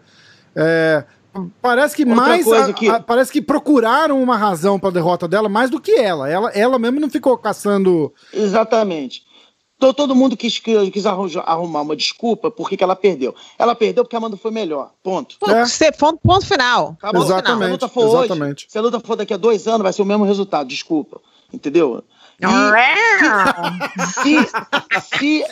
É, 0.55 1.05
parece 1.63 1.95
que 1.97 2.03
Outra 2.05 2.17
mais. 2.17 2.51
a- 2.53 2.73
que- 2.73 2.89
a- 2.89 3.01
parece 3.01 3.33
que 3.33 3.41
procuraram 3.43 4.23
uma 4.23 4.37
razão 4.37 4.79
pra 4.79 4.91
derrota 4.91 5.27
dela 5.29 5.49
mais 5.49 5.71
do 5.71 5.81
que 5.81 5.93
ela. 5.93 6.29
Ela, 6.29 6.51
ela 6.51 6.79
mesmo 6.79 7.01
não 7.01 7.11
ficou 7.11 7.37
caçando. 7.39 8.13
Exatamente. 8.33 9.23
To- 9.79 9.95
Todo 9.95 10.15
mundo 10.15 10.37
quis, 10.37 10.59
quis 10.59 11.07
arrumar 11.07 11.81
uma 11.81 11.97
desculpa 11.97 12.51
por 12.51 12.69
que 12.69 12.77
que 12.77 12.85
ela 12.85 12.95
perdeu. 12.95 13.35
Ela 13.59 13.75
perdeu 13.75 14.05
porque 14.05 14.15
a 14.15 14.19
Amanda 14.19 14.37
foi 14.37 14.51
melhor. 14.51 14.91
Ponto. 15.03 15.37
É. 15.49 15.91
Ponto, 15.93 16.19
ponto 16.23 16.47
final. 16.47 16.97
Acabou. 16.99 17.23
Ponto 17.23 17.27
final. 17.27 17.27
Se 17.27 17.33
a 17.33 17.39
Exatamente. 17.39 17.71
luta 17.73 17.89
for 17.89 18.25
exatamente. 18.25 18.65
hoje, 18.65 18.73
se 18.73 18.79
a 18.79 18.83
luta 18.83 19.01
for 19.01 19.17
daqui 19.17 19.33
a 19.33 19.39
dois 19.39 19.67
anos, 19.67 19.83
vai 19.83 19.93
ser 19.93 20.03
o 20.03 20.07
mesmo 20.07 20.25
resultado. 20.25 20.69
Desculpa. 20.69 21.21
Entendeu? 21.53 22.05
E 22.43 22.47
se, 24.23 24.37
se, 25.03 25.45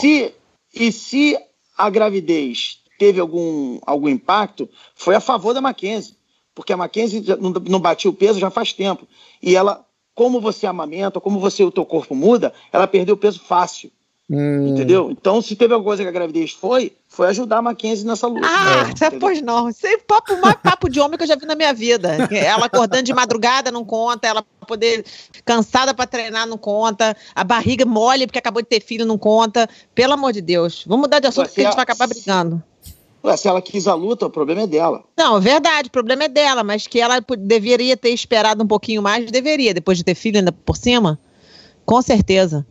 se, 0.00 0.34
e 0.74 0.92
se 0.92 1.38
a 1.76 1.90
gravidez 1.90 2.78
teve 2.98 3.20
algum, 3.20 3.78
algum 3.86 4.08
impacto, 4.08 4.68
foi 4.94 5.14
a 5.14 5.20
favor 5.20 5.52
da 5.52 5.60
Mackenzie. 5.60 6.16
Porque 6.54 6.72
a 6.72 6.76
Mackenzie 6.76 7.24
não, 7.40 7.50
não 7.50 7.80
batia 7.80 8.10
o 8.10 8.14
peso 8.14 8.38
já 8.38 8.50
faz 8.50 8.72
tempo. 8.72 9.06
E 9.42 9.56
ela, 9.56 9.84
como 10.14 10.40
você 10.40 10.66
amamenta, 10.66 11.20
como 11.20 11.40
você 11.40 11.64
o 11.64 11.72
teu 11.72 11.84
corpo 11.84 12.14
muda, 12.14 12.52
ela 12.72 12.86
perdeu 12.86 13.16
peso 13.16 13.40
fácil. 13.40 13.90
Hum. 14.30 14.68
Entendeu? 14.68 15.10
Então, 15.10 15.42
se 15.42 15.54
teve 15.54 15.74
alguma 15.74 15.90
coisa 15.90 16.02
que 16.02 16.08
a 16.08 16.12
gravidez 16.12 16.52
foi, 16.52 16.92
foi 17.06 17.26
ajudar 17.26 17.58
a 17.58 17.62
Mackenzie 17.62 18.06
nessa 18.06 18.26
luta. 18.26 18.46
Ah, 18.46 18.86
né? 18.86 19.18
pois 19.20 19.42
não. 19.42 19.68
Isso 19.68 19.86
é 19.86 19.98
papo, 19.98 20.40
mais 20.40 20.56
papo 20.56 20.88
de 20.88 20.98
homem 20.98 21.18
que 21.18 21.24
eu 21.24 21.28
já 21.28 21.36
vi 21.36 21.44
na 21.44 21.54
minha 21.54 21.74
vida. 21.74 22.16
Ela 22.32 22.66
acordando 22.66 23.02
de 23.02 23.12
madrugada 23.12 23.70
não 23.70 23.84
conta, 23.84 24.26
ela 24.26 24.42
poder 24.66 25.04
cansada 25.44 25.92
para 25.92 26.06
treinar 26.06 26.46
não 26.46 26.56
conta, 26.56 27.14
a 27.34 27.44
barriga 27.44 27.84
mole 27.84 28.26
porque 28.26 28.38
acabou 28.38 28.62
de 28.62 28.68
ter 28.68 28.80
filho 28.80 29.04
não 29.04 29.18
conta. 29.18 29.68
Pelo 29.94 30.14
amor 30.14 30.32
de 30.32 30.40
Deus. 30.40 30.84
Vamos 30.86 31.02
mudar 31.02 31.18
de 31.18 31.26
assunto 31.26 31.48
porque 31.48 31.60
a 31.60 31.64
gente 31.64 31.74
vai 31.74 31.82
acabar 31.82 32.06
brigando. 32.06 32.62
Ué, 33.24 33.36
se 33.38 33.48
ela 33.48 33.62
quis 33.62 33.88
a 33.88 33.94
luta, 33.94 34.26
o 34.26 34.30
problema 34.30 34.62
é 34.62 34.66
dela. 34.66 35.02
Não, 35.16 35.38
é 35.38 35.40
verdade, 35.40 35.88
o 35.88 35.90
problema 35.90 36.24
é 36.24 36.28
dela, 36.28 36.62
mas 36.62 36.86
que 36.86 37.00
ela 37.00 37.24
deveria 37.38 37.96
ter 37.96 38.10
esperado 38.10 38.62
um 38.62 38.66
pouquinho 38.66 39.00
mais, 39.00 39.30
deveria, 39.30 39.72
depois 39.72 39.96
de 39.96 40.04
ter 40.04 40.14
filho 40.14 40.38
ainda 40.38 40.52
por 40.52 40.76
cima. 40.76 41.18
Com 41.86 42.02
certeza. 42.02 42.66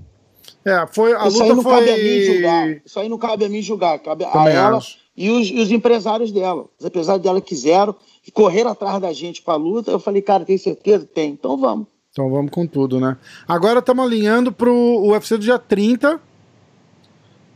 É, 0.65 0.87
foi, 0.91 1.13
a 1.13 1.27
Isso 1.27 1.39
luta 1.39 1.43
aí 1.43 1.55
não 1.55 1.63
foi... 1.63 1.73
cabe 1.73 1.89
a 1.89 1.97
mim 1.97 2.21
julgar. 2.21 2.81
Isso 2.85 2.99
aí 2.99 3.09
não 3.09 3.17
cabe 3.17 3.45
a 3.45 3.49
mim 3.49 3.61
julgar, 3.61 3.99
cabe 3.99 4.25
Também 4.25 4.53
a 4.55 4.59
ela 4.59 4.77
acho. 4.77 4.97
e 5.17 5.29
os, 5.29 5.47
e 5.49 5.59
os, 5.59 5.71
empresários 5.71 6.31
dela. 6.31 6.65
Os 6.79 6.85
empresários 6.85 7.23
dela 7.23 7.41
quiseram 7.41 7.95
e 8.25 8.31
correram 8.31 8.71
atrás 8.71 9.01
da 9.01 9.11
gente 9.11 9.41
para 9.41 9.55
a 9.55 9.57
luta. 9.57 9.91
Eu 9.91 9.99
falei, 9.99 10.21
cara, 10.21 10.45
tem 10.45 10.57
certeza? 10.57 11.05
Tem. 11.05 11.31
Então 11.31 11.57
vamos. 11.57 11.87
Então 12.11 12.29
vamos 12.29 12.51
com 12.51 12.65
tudo, 12.65 12.99
né? 12.99 13.17
Agora 13.47 13.79
estamos 13.79 14.05
alinhando 14.05 14.51
pro 14.51 14.73
UFC 15.03 15.35
do 15.35 15.43
dia 15.43 15.57
30. 15.57 16.21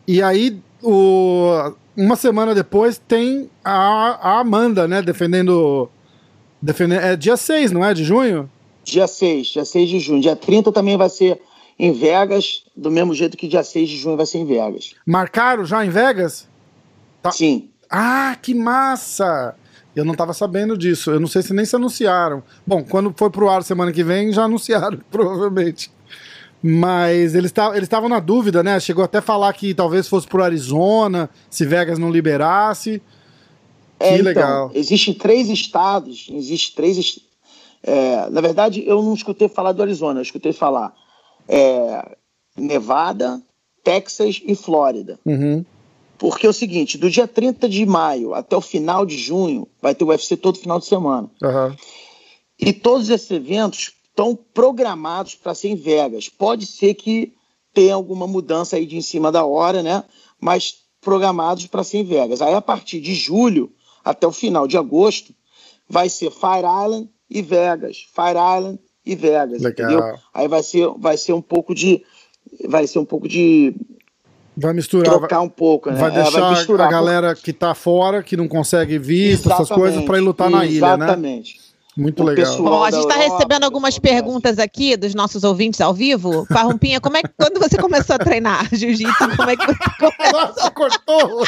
E 0.08 0.22
aí, 0.22 0.60
o, 0.82 1.74
uma 1.96 2.16
semana 2.16 2.54
depois, 2.54 2.98
tem 2.98 3.50
a, 3.64 4.36
a 4.36 4.40
Amanda, 4.40 4.88
né? 4.88 5.02
Defendendo. 5.02 5.90
defendendo 6.62 7.02
é 7.02 7.16
dia 7.16 7.38
6, 7.38 7.72
não 7.72 7.84
é? 7.84 7.94
De 7.94 8.04
junho? 8.04 8.50
Dia 8.84 9.08
6, 9.08 9.48
dia 9.48 9.66
6 9.66 9.90
de 9.90 10.00
junho. 10.00 10.22
Dia 10.22 10.36
30 10.36 10.72
também 10.72 10.98
vai 10.98 11.10
ser 11.10 11.42
em 11.80 11.92
Vegas, 11.92 12.64
do 12.76 12.90
mesmo 12.90 13.14
jeito 13.14 13.38
que 13.38 13.48
dia 13.48 13.64
6 13.64 13.90
de 13.90 13.98
junho 13.98 14.18
vai 14.18 14.26
ser 14.26 14.40
em 14.40 14.46
Vegas. 14.46 14.94
Marcaram 15.06 15.66
já 15.66 15.86
em 15.86 15.90
Vegas? 15.90 16.48
Tá. 17.22 17.32
Sim. 17.32 17.70
Ah, 17.90 18.36
que 18.42 18.54
massa! 18.54 19.56
Eu 19.96 20.06
não 20.06 20.12
estava 20.12 20.34
sabendo 20.34 20.78
disso. 20.78 21.10
Eu 21.10 21.20
não 21.20 21.28
sei 21.28 21.42
se 21.42 21.54
nem 21.54 21.66
se 21.66 21.76
anunciaram. 21.76 22.44
Bom, 22.66 22.84
quando 22.84 23.14
for 23.18 23.32
pro 23.32 23.50
ar 23.50 23.64
semana 23.64 23.92
que 23.92 24.04
vem, 24.04 24.32
já 24.32 24.44
anunciaram, 24.44 25.00
provavelmente. 25.10 25.92
Mas 26.62 27.36
eles 27.36 27.54
estavam 27.82 28.10
na 28.10 28.20
dúvida, 28.20 28.64
né? 28.64 28.80
Chegou 28.80 29.04
até 29.04 29.20
a 29.20 29.22
falar 29.22 29.54
que 29.54 29.74
talvez 29.74 30.08
fosse 30.08 30.28
pro 30.28 30.44
Arizona, 30.44 31.30
se 31.50 31.66
Vegas 31.66 32.00
não 32.00 32.10
liberasse. 32.10 33.02
É, 34.00 34.10
que 34.10 34.14
então, 34.16 34.26
legal. 34.26 34.72
Existem 34.74 35.14
três 35.14 35.50
estados, 35.50 36.28
existe 36.32 36.76
três. 36.76 37.20
É, 37.84 38.30
na 38.30 38.42
verdade, 38.42 38.84
eu 38.88 39.02
não 39.02 39.14
escutei 39.14 39.48
falar 39.48 39.72
do 39.72 39.82
Arizona, 39.82 40.20
eu 40.20 40.24
escutei 40.24 40.52
falar 40.52 40.94
é, 41.48 42.16
Nevada, 42.56 43.42
Texas 43.84 44.42
e 44.44 44.56
Flórida. 44.56 45.20
Uhum. 45.26 45.64
Porque 46.18 46.48
é 46.48 46.50
o 46.50 46.54
seguinte, 46.54 46.98
do 46.98 47.10
dia 47.10 47.28
30 47.28 47.70
de 47.70 47.86
maio 47.86 48.34
até 48.34 48.56
o 48.56 48.62
final 48.62 49.06
de 49.06 49.16
junho, 49.16 49.68
vai 49.80 49.94
ter 49.94 50.04
o 50.04 50.08
UFC 50.08 50.36
todo 50.36 50.58
final 50.58 50.80
de 50.80 50.86
semana. 50.86 51.30
Uhum. 51.42 51.76
E 52.60 52.74
todos 52.74 53.10
esses 53.10 53.30
eventos 53.30 53.92
estão 54.18 54.36
programados 54.52 55.36
para 55.36 55.54
ser 55.54 55.70
em 55.70 55.76
Vegas. 55.76 56.28
Pode 56.28 56.66
ser 56.66 56.96
que 56.96 57.34
tenha 57.72 57.94
alguma 57.94 58.26
mudança 58.26 58.76
aí 58.76 58.88
de 58.88 58.98
em 58.98 59.02
cima 59.02 59.32
da 59.32 59.46
hora, 59.46 59.84
né? 59.84 60.04
Mas 60.42 60.80
programados 61.00 61.68
para 61.68 61.84
ser 61.84 62.00
em 62.00 62.04
Vegas. 62.04 62.42
Aí, 62.42 62.56
a 62.56 62.62
partir 62.62 63.00
de 63.00 63.14
julho 63.14 63.72
até 64.04 64.26
o 64.26 64.32
final 64.32 64.68
de 64.68 64.76
agosto, 64.76 65.34
vai 65.88 66.10
ser 66.10 66.32
Fire 66.32 66.66
Island 66.66 67.08
e 67.30 67.44
Vegas. 67.44 68.08
Fire 68.12 68.40
Island 68.58 68.80
e 69.06 69.16
Vegas, 69.16 69.62
Legal. 69.62 69.92
entendeu? 69.92 70.20
Aí 70.34 70.48
vai 70.48 70.64
ser, 70.64 70.90
vai 70.98 71.16
ser 71.16 71.34
um 71.34 71.42
pouco 71.42 71.76
de 71.76 72.04
vai 72.68 72.88
ser 72.88 72.98
um 72.98 73.06
pouco 73.06 73.28
de 73.28 73.76
vai 74.56 74.74
misturar 74.74 75.14
trocar 75.14 75.42
um 75.42 75.50
pouco, 75.50 75.92
né? 75.92 76.00
Vai 76.00 76.12
deixar 76.12 76.40
é, 76.40 76.42
vai 76.42 76.50
misturar, 76.52 76.88
a 76.88 76.92
galera 76.92 77.36
que 77.36 77.54
tá 77.54 77.76
fora, 77.76 78.24
que 78.24 78.36
não 78.36 78.48
consegue 78.48 78.98
visto, 78.98 79.52
essas 79.52 79.70
coisas 79.70 80.04
para 80.04 80.18
ir 80.18 80.22
lutar 80.22 80.50
na 80.50 80.66
ilha, 80.66 80.98
né? 80.98 81.06
Exatamente. 81.06 81.67
Muito 81.98 82.22
o 82.22 82.26
legal. 82.26 82.58
Bom, 82.58 82.84
a 82.84 82.92
gente 82.92 83.02
está 83.02 83.16
recebendo 83.16 83.64
algumas 83.64 83.98
perguntas 83.98 84.60
aqui 84.60 84.96
dos 84.96 85.16
nossos 85.16 85.44
ouvintes 85.44 85.82
ao 85.82 85.94
vivo. 85.94 86.46
Farrumpinha, 86.46 87.02
como 87.02 87.18
é 87.18 87.24
que 87.24 87.30
quando 87.36 87.60
você 87.60 87.76
começou 87.76 88.16
a 88.16 88.20
treinar 88.20 88.68
jiu-jitsu, 88.72 89.36
como 89.36 89.50
é 89.50 89.56
que 89.56 89.66
você 89.66 89.84
começou? 90.00 90.42
Nossa, 90.42 90.72
cortou! 90.72 91.44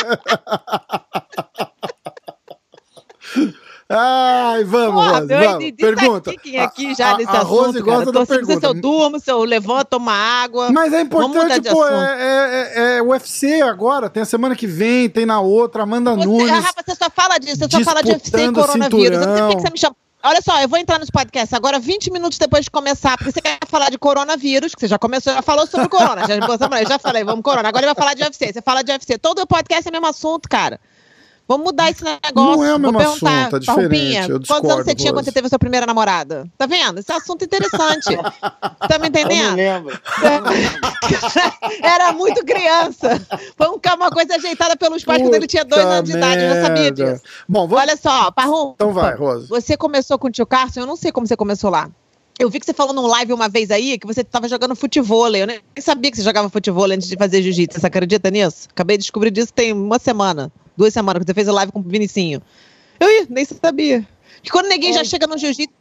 Ai, 3.91 4.63
vamos, 4.65 5.03
Pô, 5.03 5.09
Rose, 5.09 5.27
vamos. 5.27 5.71
Pergunta. 5.71 6.31
Tá 6.31 6.63
aqui 6.63 6.93
já 6.93 7.15
desse 7.15 7.29
a, 7.29 7.33
a 7.33 7.37
assunto, 7.41 7.55
Rose 7.55 7.81
gosta 7.81 8.11
da 8.11 8.25
pergunta. 8.25 8.59
Se 8.59 8.65
eu 8.65 8.73
durmo, 8.73 9.19
se 9.19 9.31
eu 9.31 9.43
levanto, 9.43 9.87
tomo 9.87 10.09
água. 10.11 10.71
Mas 10.71 10.93
é 10.93 11.01
importante, 11.01 11.69
pô, 11.71 11.87
é, 11.87 12.17
é, 12.19 12.73
é, 12.75 12.97
é, 12.97 13.01
UFC 13.01 13.61
agora, 13.61 14.07
tem 14.07 14.21
a 14.21 14.25
semana 14.27 14.55
que 14.55 14.67
vem, 14.67 15.09
tem 15.09 15.25
na 15.25 15.41
outra, 15.41 15.83
Amanda 15.83 16.15
você, 16.15 16.25
Nunes. 16.25 16.51
Rafa, 16.51 16.83
você 16.85 16.95
só 16.95 17.09
fala 17.09 17.39
disso, 17.39 17.57
você 17.57 17.77
só 17.77 17.83
fala 17.83 18.03
de 18.03 18.11
UFC 18.11 18.45
e 18.45 18.53
coronavírus. 18.53 19.21
Eu 19.21 19.27
não 19.27 19.35
sei 19.35 19.47
por 19.47 19.55
que 19.55 19.61
você 19.61 19.71
me 19.71 19.79
chama. 19.79 19.95
Olha 20.21 20.41
só, 20.41 20.61
eu 20.61 20.67
vou 20.67 20.77
entrar 20.77 20.99
nos 20.99 21.09
podcasts 21.09 21.53
agora 21.53 21.79
20 21.79 22.11
minutos 22.11 22.37
depois 22.37 22.65
de 22.65 22.71
começar, 22.71 23.17
porque 23.17 23.31
você 23.31 23.41
quer 23.41 23.57
falar 23.67 23.89
de 23.89 23.97
coronavírus, 23.97 24.75
que 24.75 24.81
você 24.81 24.87
já 24.87 24.99
começou, 24.99 25.33
já 25.33 25.41
falou 25.41 25.65
sobre 25.65 25.87
corona. 25.87 26.27
Já, 26.27 26.35
já 26.85 26.99
falei, 26.99 27.23
vamos 27.23 27.41
corona. 27.41 27.69
Agora 27.69 27.85
ele 27.85 27.93
vai 27.93 28.03
falar 28.03 28.13
de 28.15 28.23
UFC. 28.23 28.51
Você 28.51 28.61
fala 28.61 28.83
de 28.83 28.91
UFC. 28.91 29.17
Todo 29.17 29.47
podcast 29.47 29.87
é 29.87 29.89
o 29.89 29.93
mesmo 29.93 30.07
assunto, 30.07 30.49
cara. 30.49 30.79
Vamos 31.49 31.65
mudar 31.65 31.89
esse 31.89 32.03
negócio. 32.03 32.31
Não 32.35 32.63
é 32.63 32.75
o 32.75 32.79
mesmo 32.79 32.99
assunto, 32.99 33.55
é 33.55 33.59
diferente. 33.59 34.29
Eu 34.29 34.39
quantos 34.47 34.69
anos 34.69 34.85
você 34.85 34.93
tinha 34.93 35.11
quando 35.11 35.25
você 35.25 35.31
teve 35.31 35.47
a 35.47 35.49
sua 35.49 35.57
primeira 35.57 35.83
namorada? 35.83 36.47
Tá 36.55 36.67
vendo? 36.67 36.99
Esse 36.99 37.11
é 37.11 37.15
um 37.15 37.17
assunto 37.17 37.43
interessante. 37.43 38.15
tá 38.87 38.99
me 38.99 39.07
entendendo? 39.07 39.57
Eu 39.57 39.81
não 39.81 39.89
lembro. 39.89 39.99
Era 41.81 42.11
muito 42.11 42.45
criança. 42.45 43.19
Foi 43.57 43.67
uma 43.95 44.11
coisa 44.11 44.35
ajeitada 44.35 44.77
pelos 44.77 45.03
pais 45.03 45.17
Puta 45.17 45.27
quando 45.27 45.33
ele 45.33 45.47
tinha 45.47 45.65
dois 45.65 45.83
anos 45.83 46.07
de 46.07 46.15
idade. 46.15 46.43
Eu 46.43 46.53
não 46.53 46.61
sabia 46.61 46.91
disso. 46.91 47.23
Bom, 47.47 47.67
vou... 47.67 47.79
Olha 47.79 47.97
só, 47.97 48.29
Parrum. 48.29 48.73
Então 48.75 48.93
vai, 48.93 49.15
Rosa. 49.15 49.47
Você 49.47 49.75
começou 49.75 50.19
com 50.19 50.27
o 50.27 50.31
tio 50.31 50.45
Carson, 50.45 50.81
eu 50.81 50.85
não 50.85 50.95
sei 50.95 51.11
como 51.11 51.25
você 51.25 51.35
começou 51.35 51.71
lá. 51.71 51.89
Eu 52.37 52.47
vi 52.51 52.59
que 52.59 52.65
você 52.67 52.73
falou 52.73 52.93
num 52.93 53.07
live 53.07 53.33
uma 53.33 53.49
vez 53.49 53.71
aí 53.71 53.97
que 53.97 54.05
você 54.05 54.21
estava 54.21 54.47
jogando 54.47 54.75
futebol. 54.75 55.35
Eu 55.35 55.47
nem 55.47 55.59
sabia 55.79 56.11
que 56.11 56.17
você 56.17 56.23
jogava 56.23 56.47
futebol 56.47 56.85
antes 56.85 57.07
de 57.07 57.17
fazer 57.17 57.41
jiu-jitsu. 57.41 57.79
Você 57.79 57.87
acredita 57.87 58.29
nisso? 58.29 58.67
Acabei 58.69 58.97
de 58.97 59.01
descobrir 59.01 59.31
disso 59.31 59.51
tem 59.51 59.73
uma 59.73 59.97
semana 59.97 60.51
duas 60.79 60.93
semanas, 60.93 61.19
que 61.19 61.27
você 61.27 61.33
fez 61.33 61.47
a 61.49 61.51
live 61.51 61.73
com 61.73 61.79
o 61.79 61.83
Vinicinho. 61.83 62.41
Eu 62.97 63.09
ia, 63.09 63.27
nem 63.29 63.43
sabia. 63.43 64.07
Que 64.41 64.49
quando 64.49 64.69
ninguém 64.69 64.91
é. 64.91 64.93
já 64.93 65.03
chega 65.03 65.27
no 65.27 65.37
jiu-jitsu, 65.37 65.73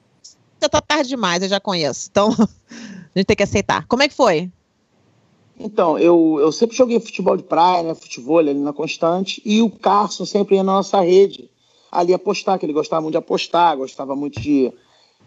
já 0.60 0.68
tá 0.68 0.80
tarde 0.80 1.08
demais, 1.08 1.40
eu 1.40 1.48
já 1.48 1.60
conheço. 1.60 2.08
Então, 2.10 2.30
a 2.34 3.18
gente 3.18 3.26
tem 3.26 3.36
que 3.36 3.44
aceitar. 3.44 3.86
Como 3.86 4.02
é 4.02 4.08
que 4.08 4.14
foi? 4.14 4.50
Então, 5.58 5.96
eu, 5.98 6.38
eu 6.40 6.50
sempre 6.50 6.76
joguei 6.76 6.98
futebol 6.98 7.36
de 7.36 7.44
praia, 7.44 7.84
né? 7.84 7.94
Futebol 7.94 8.38
ali 8.38 8.52
na 8.54 8.72
Constante, 8.72 9.40
e 9.44 9.62
o 9.62 9.70
Carson 9.70 10.26
sempre 10.26 10.56
ia 10.56 10.64
na 10.64 10.74
nossa 10.74 11.00
rede 11.00 11.48
ali 11.90 12.12
apostar, 12.12 12.58
que 12.58 12.66
ele 12.66 12.72
gostava 12.72 13.00
muito 13.00 13.12
de 13.12 13.18
apostar, 13.18 13.76
gostava 13.76 14.14
muito 14.16 14.40
de, 14.40 14.72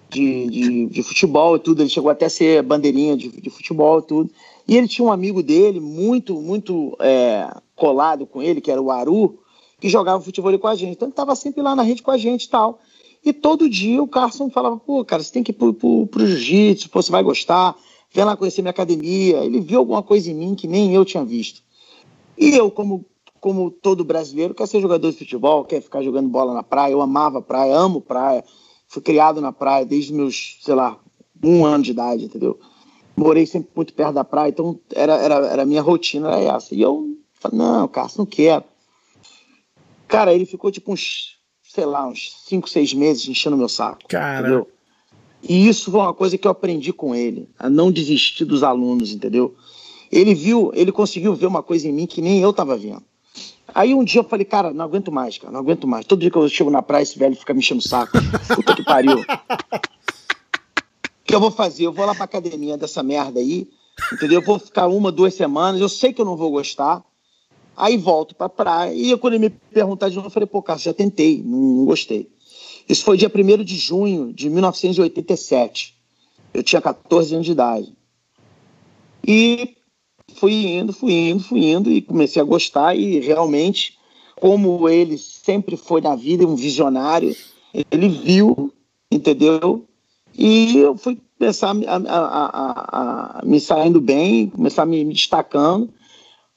de, 0.09 0.47
de, 0.47 0.85
de 0.87 1.03
futebol 1.03 1.55
e 1.55 1.59
tudo. 1.59 1.81
Ele 1.81 1.89
chegou 1.89 2.11
até 2.11 2.25
a 2.25 2.29
ser 2.29 2.61
bandeirinha 2.61 3.15
de, 3.15 3.29
de 3.29 3.49
futebol 3.49 3.99
e 3.99 4.03
tudo. 4.03 4.29
E 4.67 4.77
ele 4.77 4.87
tinha 4.87 5.05
um 5.05 5.11
amigo 5.11 5.41
dele, 5.41 5.79
muito, 5.79 6.35
muito 6.41 6.95
é, 6.99 7.49
colado 7.75 8.25
com 8.25 8.41
ele, 8.41 8.61
que 8.61 8.69
era 8.69 8.81
o 8.81 8.91
Aru, 8.91 9.40
que 9.81 9.89
jogava 9.89 10.23
futebol 10.23 10.57
com 10.59 10.67
a 10.67 10.75
gente. 10.75 10.91
Então 10.91 11.07
ele 11.07 11.11
estava 11.11 11.35
sempre 11.35 11.61
lá 11.61 11.75
na 11.75 11.81
rede 11.81 12.03
com 12.03 12.11
a 12.11 12.17
gente 12.17 12.43
e 12.43 12.49
tal. 12.49 12.79
E 13.25 13.33
todo 13.33 13.67
dia 13.67 14.01
o 14.01 14.07
Carson 14.07 14.49
falava, 14.49 14.77
pô, 14.77 15.03
cara, 15.03 15.23
você 15.23 15.33
tem 15.33 15.43
que 15.43 15.51
ir 15.51 15.55
pro, 15.55 15.73
pro, 15.73 16.05
pro 16.05 16.25
jiu-jitsu, 16.25 16.89
você 16.93 17.11
vai 17.11 17.23
gostar, 17.23 17.75
vem 18.13 18.23
lá 18.23 18.37
conhecer 18.37 18.61
minha 18.61 18.69
academia. 18.69 19.43
Ele 19.43 19.59
viu 19.59 19.79
alguma 19.79 20.03
coisa 20.03 20.29
em 20.29 20.35
mim 20.35 20.53
que 20.53 20.67
nem 20.67 20.93
eu 20.93 21.03
tinha 21.03 21.25
visto. 21.25 21.63
E 22.37 22.55
eu, 22.55 22.69
como, 22.69 23.03
como 23.39 23.71
todo 23.71 24.05
brasileiro, 24.05 24.53
quer 24.53 24.67
ser 24.67 24.81
jogador 24.81 25.11
de 25.11 25.17
futebol, 25.17 25.65
quer 25.65 25.81
ficar 25.81 26.03
jogando 26.03 26.29
bola 26.29 26.53
na 26.53 26.61
praia. 26.61 26.91
Eu 26.91 27.01
amava 27.01 27.41
praia, 27.41 27.75
amo 27.75 28.01
praia. 28.01 28.43
Fui 28.87 29.01
criado 29.01 29.41
na 29.41 29.51
praia 29.51 29.83
desde 29.83 30.13
meus, 30.13 30.59
sei 30.61 30.75
lá, 30.75 30.99
um 31.43 31.65
ano 31.65 31.83
de 31.83 31.91
idade, 31.91 32.25
entendeu? 32.25 32.59
Morei 33.17 33.47
sempre 33.47 33.71
muito 33.75 33.93
perto 33.93 34.13
da 34.13 34.23
praia, 34.23 34.49
então 34.49 34.79
era, 34.93 35.15
era, 35.15 35.35
era 35.47 35.61
a 35.63 35.65
minha 35.65 35.81
rotina, 35.81 36.29
era 36.29 36.55
essa. 36.55 36.75
E 36.75 36.81
eu 36.81 37.17
falei, 37.33 37.57
não, 37.57 37.87
Carson, 37.87 38.21
não 38.21 38.25
quero. 38.27 38.63
Cara, 40.11 40.33
ele 40.33 40.45
ficou 40.45 40.69
tipo 40.69 40.91
uns, 40.91 41.37
sei 41.63 41.85
lá, 41.85 42.05
uns 42.05 42.35
5, 42.45 42.69
6 42.69 42.93
meses 42.93 43.27
enchendo 43.29 43.55
meu 43.55 43.69
saco. 43.69 44.01
Cara. 44.09 44.41
Entendeu? 44.41 44.67
E 45.41 45.69
isso 45.69 45.89
foi 45.89 46.01
uma 46.01 46.13
coisa 46.13 46.37
que 46.37 46.45
eu 46.45 46.51
aprendi 46.51 46.91
com 46.91 47.15
ele, 47.15 47.49
a 47.57 47.69
não 47.69 47.89
desistir 47.89 48.43
dos 48.43 48.61
alunos, 48.61 49.13
entendeu? 49.13 49.55
Ele 50.11 50.35
viu, 50.35 50.69
ele 50.75 50.91
conseguiu 50.91 51.33
ver 51.33 51.45
uma 51.45 51.63
coisa 51.63 51.87
em 51.87 51.93
mim 51.93 52.05
que 52.05 52.21
nem 52.21 52.41
eu 52.41 52.51
tava 52.51 52.77
vendo. 52.77 53.01
Aí 53.73 53.93
um 53.93 54.03
dia 54.03 54.19
eu 54.19 54.25
falei, 54.25 54.45
cara, 54.45 54.73
não 54.73 54.83
aguento 54.83 55.13
mais, 55.13 55.37
cara, 55.37 55.53
não 55.53 55.61
aguento 55.61 55.87
mais. 55.87 56.05
Todo 56.05 56.19
dia 56.19 56.29
que 56.29 56.37
eu 56.37 56.49
chego 56.49 56.69
na 56.69 56.81
praia, 56.81 57.03
esse 57.03 57.17
velho 57.17 57.35
fica 57.35 57.53
me 57.53 57.59
enchendo 57.59 57.79
o 57.79 57.87
saco. 57.87 58.17
Puta 58.53 58.75
que 58.75 58.83
pariu. 58.83 59.23
que 61.23 61.33
eu 61.33 61.39
vou 61.39 61.51
fazer? 61.51 61.85
Eu 61.85 61.93
vou 61.93 62.05
lá 62.05 62.13
pra 62.13 62.25
academia 62.25 62.77
dessa 62.77 63.01
merda 63.01 63.39
aí, 63.39 63.69
entendeu? 64.11 64.41
Eu 64.41 64.45
vou 64.45 64.59
ficar 64.59 64.87
uma, 64.87 65.09
duas 65.09 65.33
semanas, 65.33 65.79
eu 65.79 65.87
sei 65.87 66.11
que 66.11 66.19
eu 66.19 66.25
não 66.25 66.35
vou 66.35 66.51
gostar, 66.51 67.01
aí 67.75 67.97
volto 67.97 68.35
pra 68.35 68.49
praia. 68.49 68.93
E 68.93 69.17
quando 69.17 69.33
ele 69.33 69.49
me 69.49 69.49
perguntar 69.49 70.09
de 70.09 70.15
novo, 70.15 70.27
eu 70.27 70.31
falei, 70.31 70.47
pô, 70.47 70.61
cara, 70.61 70.79
já 70.79 70.93
tentei, 70.93 71.41
não, 71.43 71.59
não 71.59 71.85
gostei. 71.85 72.29
Isso 72.87 73.03
foi 73.03 73.17
dia 73.17 73.31
1 73.33 73.63
de 73.63 73.75
junho 73.75 74.33
de 74.33 74.49
1987. 74.49 75.95
Eu 76.53 76.63
tinha 76.63 76.81
14 76.81 77.33
anos 77.33 77.45
de 77.45 77.51
idade. 77.53 77.93
E 79.25 79.75
fui 80.35 80.53
indo, 80.67 80.91
fui 80.91 81.13
indo, 81.13 81.43
fui 81.43 81.65
indo 81.65 81.91
e 81.91 82.01
comecei 82.01 82.41
a 82.41 82.45
gostar 82.45 82.95
e 82.95 83.19
realmente, 83.19 83.97
como 84.39 84.89
ele 84.89 85.17
sempre 85.17 85.77
foi 85.77 86.01
na 86.01 86.15
vida 86.15 86.45
um 86.45 86.55
visionário, 86.55 87.35
ele 87.91 88.09
viu, 88.09 88.73
entendeu? 89.11 89.85
E 90.37 90.77
eu 90.77 90.97
fui 90.97 91.19
começar 91.37 91.75
a, 91.87 91.95
a, 91.95 92.45
a, 93.37 93.39
a 93.39 93.45
me 93.45 93.59
saindo 93.59 94.01
bem, 94.01 94.49
começar 94.49 94.83
a 94.83 94.85
me, 94.85 95.03
me 95.03 95.13
destacando. 95.13 95.89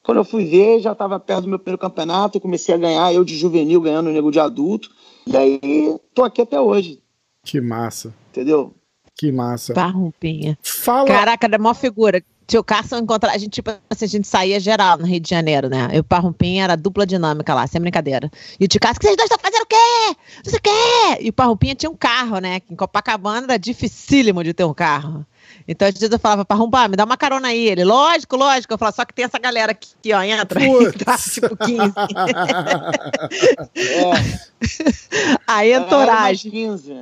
Quando 0.05 0.19
eu 0.19 0.25
fui 0.25 0.45
ver, 0.45 0.81
já 0.81 0.93
estava 0.93 1.19
perto 1.19 1.43
do 1.43 1.49
meu 1.49 1.59
primeiro 1.59 1.79
campeonato, 1.79 2.37
eu 2.37 2.41
comecei 2.41 2.75
a 2.75 2.79
ganhar, 2.79 3.13
eu 3.13 3.25
de 3.25 3.37
juvenil 3.37 3.81
ganhando 3.81 4.11
o 4.11 4.13
nego 4.13 4.31
de 4.31 4.39
adulto. 4.39 4.91
E 5.27 5.35
aí, 5.35 5.99
tô 6.15 6.23
aqui 6.23 6.43
até 6.43 6.61
hoje. 6.61 7.03
Que 7.43 7.59
massa. 7.59 8.15
Entendeu? 8.31 8.75
Que 9.17 9.33
massa. 9.33 9.73
Parrumpinha. 9.73 10.59
Fala. 10.63 11.07
Caraca, 11.07 11.49
da 11.49 11.57
maior 11.57 11.75
figura. 11.75 12.23
Tio 12.47 12.63
Carson 12.63 12.99
encontrar. 12.99 13.33
A 13.33 13.39
gente, 13.39 13.53
tipo 13.53 13.71
assim, 13.89 14.05
a 14.05 14.09
gente 14.09 14.29
saía 14.29 14.61
geral 14.61 14.99
no 14.99 15.07
Rio 15.07 15.21
de 15.21 15.31
Janeiro, 15.31 15.71
né? 15.71 15.89
Eu 15.93 15.97
e 15.97 16.01
o 16.01 16.05
Parrumpinha 16.05 16.65
era 16.65 16.77
dupla 16.77 17.07
dinâmica 17.07 17.55
lá, 17.55 17.67
sem 17.67 17.81
brincadeira. 17.81 18.31
E 18.61 18.65
o 18.67 18.69
Tio 18.69 18.81
Carson, 18.81 18.99
vocês 19.01 19.17
dois 19.17 19.31
estão 19.31 19.39
fazendo 19.41 19.63
o 19.63 19.67
quê? 19.67 20.17
Não 20.45 20.51
sei 20.51 20.59
o 20.59 20.63
quê? 20.63 21.23
E 21.23 21.29
o 21.31 21.33
Parrumpinha 21.33 21.75
tinha 21.75 21.89
um 21.89 21.97
carro, 21.97 22.39
né? 22.41 22.61
Que 22.61 22.75
em 22.75 22.77
Copacabana 22.77 23.47
era 23.47 23.59
dificílimo 23.59 24.45
de 24.45 24.53
ter 24.53 24.65
um 24.65 24.75
carro. 24.75 25.25
Então, 25.67 25.89
às 25.89 25.95
vezes 25.95 26.11
eu 26.13 26.19
falava, 26.19 26.45
Parrumpá, 26.45 26.89
me 26.89 26.97
dá 26.97 27.05
uma 27.05 27.17
carona 27.17 27.49
aí. 27.49 27.69
Ele, 27.69 27.85
lógico, 27.85 28.37
lógico. 28.37 28.75
Eu 28.75 28.79
falava, 28.79 28.95
só 28.97 29.05
que 29.05 29.15
tem 29.15 29.25
essa 29.25 29.39
galera 29.39 29.73
aqui, 29.73 29.89
que, 30.03 30.13
ó, 30.13 30.23
entra. 30.23 30.61
Tá, 31.05 31.17
tipo 31.19 31.57
15. 31.57 31.93
É, 33.77 34.13
aí, 35.47 35.73
mais 35.73 35.83
entourage. 35.87 36.51
15. 36.51 36.93
É. 36.93 36.97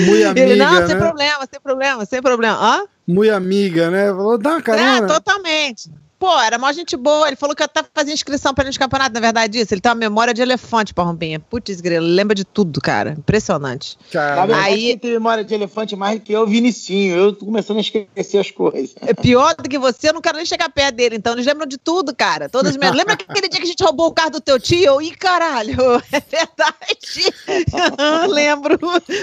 Muito 0.00 0.26
amiga, 0.26 0.40
Ele, 0.40 0.56
não, 0.56 0.86
sem 0.86 0.94
né? 0.94 1.00
problema, 1.00 1.48
sem 1.50 1.60
problema, 1.60 2.04
sem 2.06 2.22
problema. 2.22 2.56
Hã? 2.56 2.84
Muito 3.06 3.32
amiga, 3.32 3.90
né? 3.90 4.06
Falou, 4.08 4.38
dá 4.38 4.50
uma 4.50 4.58
É, 4.58 4.62
carona. 4.62 5.06
totalmente. 5.06 5.90
Pô, 6.24 6.40
era 6.40 6.56
mó 6.56 6.72
gente 6.72 6.96
boa. 6.96 7.26
Ele 7.26 7.36
falou 7.36 7.54
que 7.54 7.62
eu 7.62 7.68
tava 7.68 7.86
fazendo 7.94 8.14
inscrição 8.14 8.54
para 8.54 8.64
ir 8.64 8.68
nos 8.68 8.78
campeonatos, 8.78 9.12
na 9.12 9.20
verdade, 9.20 9.60
isso. 9.60 9.74
Ele 9.74 9.80
tem 9.82 9.90
uma 9.92 9.96
memória 9.96 10.32
de 10.32 10.40
elefante, 10.40 10.94
Parrumpinha. 10.94 11.38
Putz, 11.38 11.82
grilo, 11.82 12.06
ele 12.06 12.14
lembra 12.14 12.34
de 12.34 12.46
tudo, 12.46 12.80
cara. 12.80 13.10
Impressionante. 13.18 13.98
Na 14.14 14.20
Cara, 14.20 14.56
Aí- 14.62 14.86
quem 14.86 14.98
tem 14.98 15.10
memória 15.10 15.44
de 15.44 15.52
elefante 15.52 15.94
mais 15.94 16.22
que 16.22 16.32
eu, 16.32 16.46
Vinicinho. 16.46 17.14
Eu 17.14 17.34
tô 17.34 17.44
começando 17.44 17.76
a 17.76 17.80
esquecer 17.82 18.38
as 18.38 18.50
coisas. 18.50 18.94
É 19.02 19.12
pior 19.12 19.54
do 19.54 19.68
que 19.68 19.78
você, 19.78 20.08
eu 20.08 20.14
não 20.14 20.22
quero 20.22 20.38
nem 20.38 20.46
chegar 20.46 20.70
perto 20.70 20.94
dele. 20.94 21.16
Então, 21.16 21.34
eles 21.34 21.44
lembram 21.44 21.66
de 21.66 21.76
tudo, 21.76 22.16
cara. 22.16 22.48
Todas 22.48 22.70
as 22.70 22.76
minhas... 22.78 22.96
Lembra 22.96 23.12
aquele 23.12 23.46
dia 23.46 23.60
que 23.60 23.66
a 23.66 23.68
gente 23.68 23.84
roubou 23.84 24.06
o 24.06 24.12
carro 24.12 24.30
do 24.30 24.40
teu 24.40 24.58
tio? 24.58 25.02
Ih, 25.02 25.14
caralho, 25.14 25.76
é 26.10 26.20
verdade. 26.20 28.28
Lembro. 28.32 28.78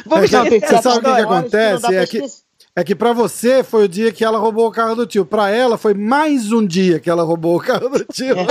Vamos 0.05 0.31
É 0.31 0.49
que- 0.49 0.55
esquecer 0.55 0.75
você 0.77 0.81
sabe 0.83 0.97
o 0.97 1.01
que 1.01 1.15
que 1.15 1.21
acontece? 1.21 1.95
É 1.95 2.05
que- 2.05 2.50
é 2.75 2.83
que 2.83 2.95
pra 2.95 3.11
você 3.11 3.63
foi 3.63 3.85
o 3.85 3.87
dia 3.87 4.11
que 4.11 4.23
ela 4.23 4.39
roubou 4.39 4.67
o 4.67 4.71
carro 4.71 4.95
do 4.95 5.05
tio. 5.05 5.25
Pra 5.25 5.49
ela 5.49 5.77
foi 5.77 5.93
mais 5.93 6.51
um 6.51 6.65
dia 6.65 6.99
que 6.99 7.09
ela 7.09 7.23
roubou 7.23 7.57
o 7.57 7.59
carro 7.59 7.89
do 7.89 8.05
tio. 8.05 8.35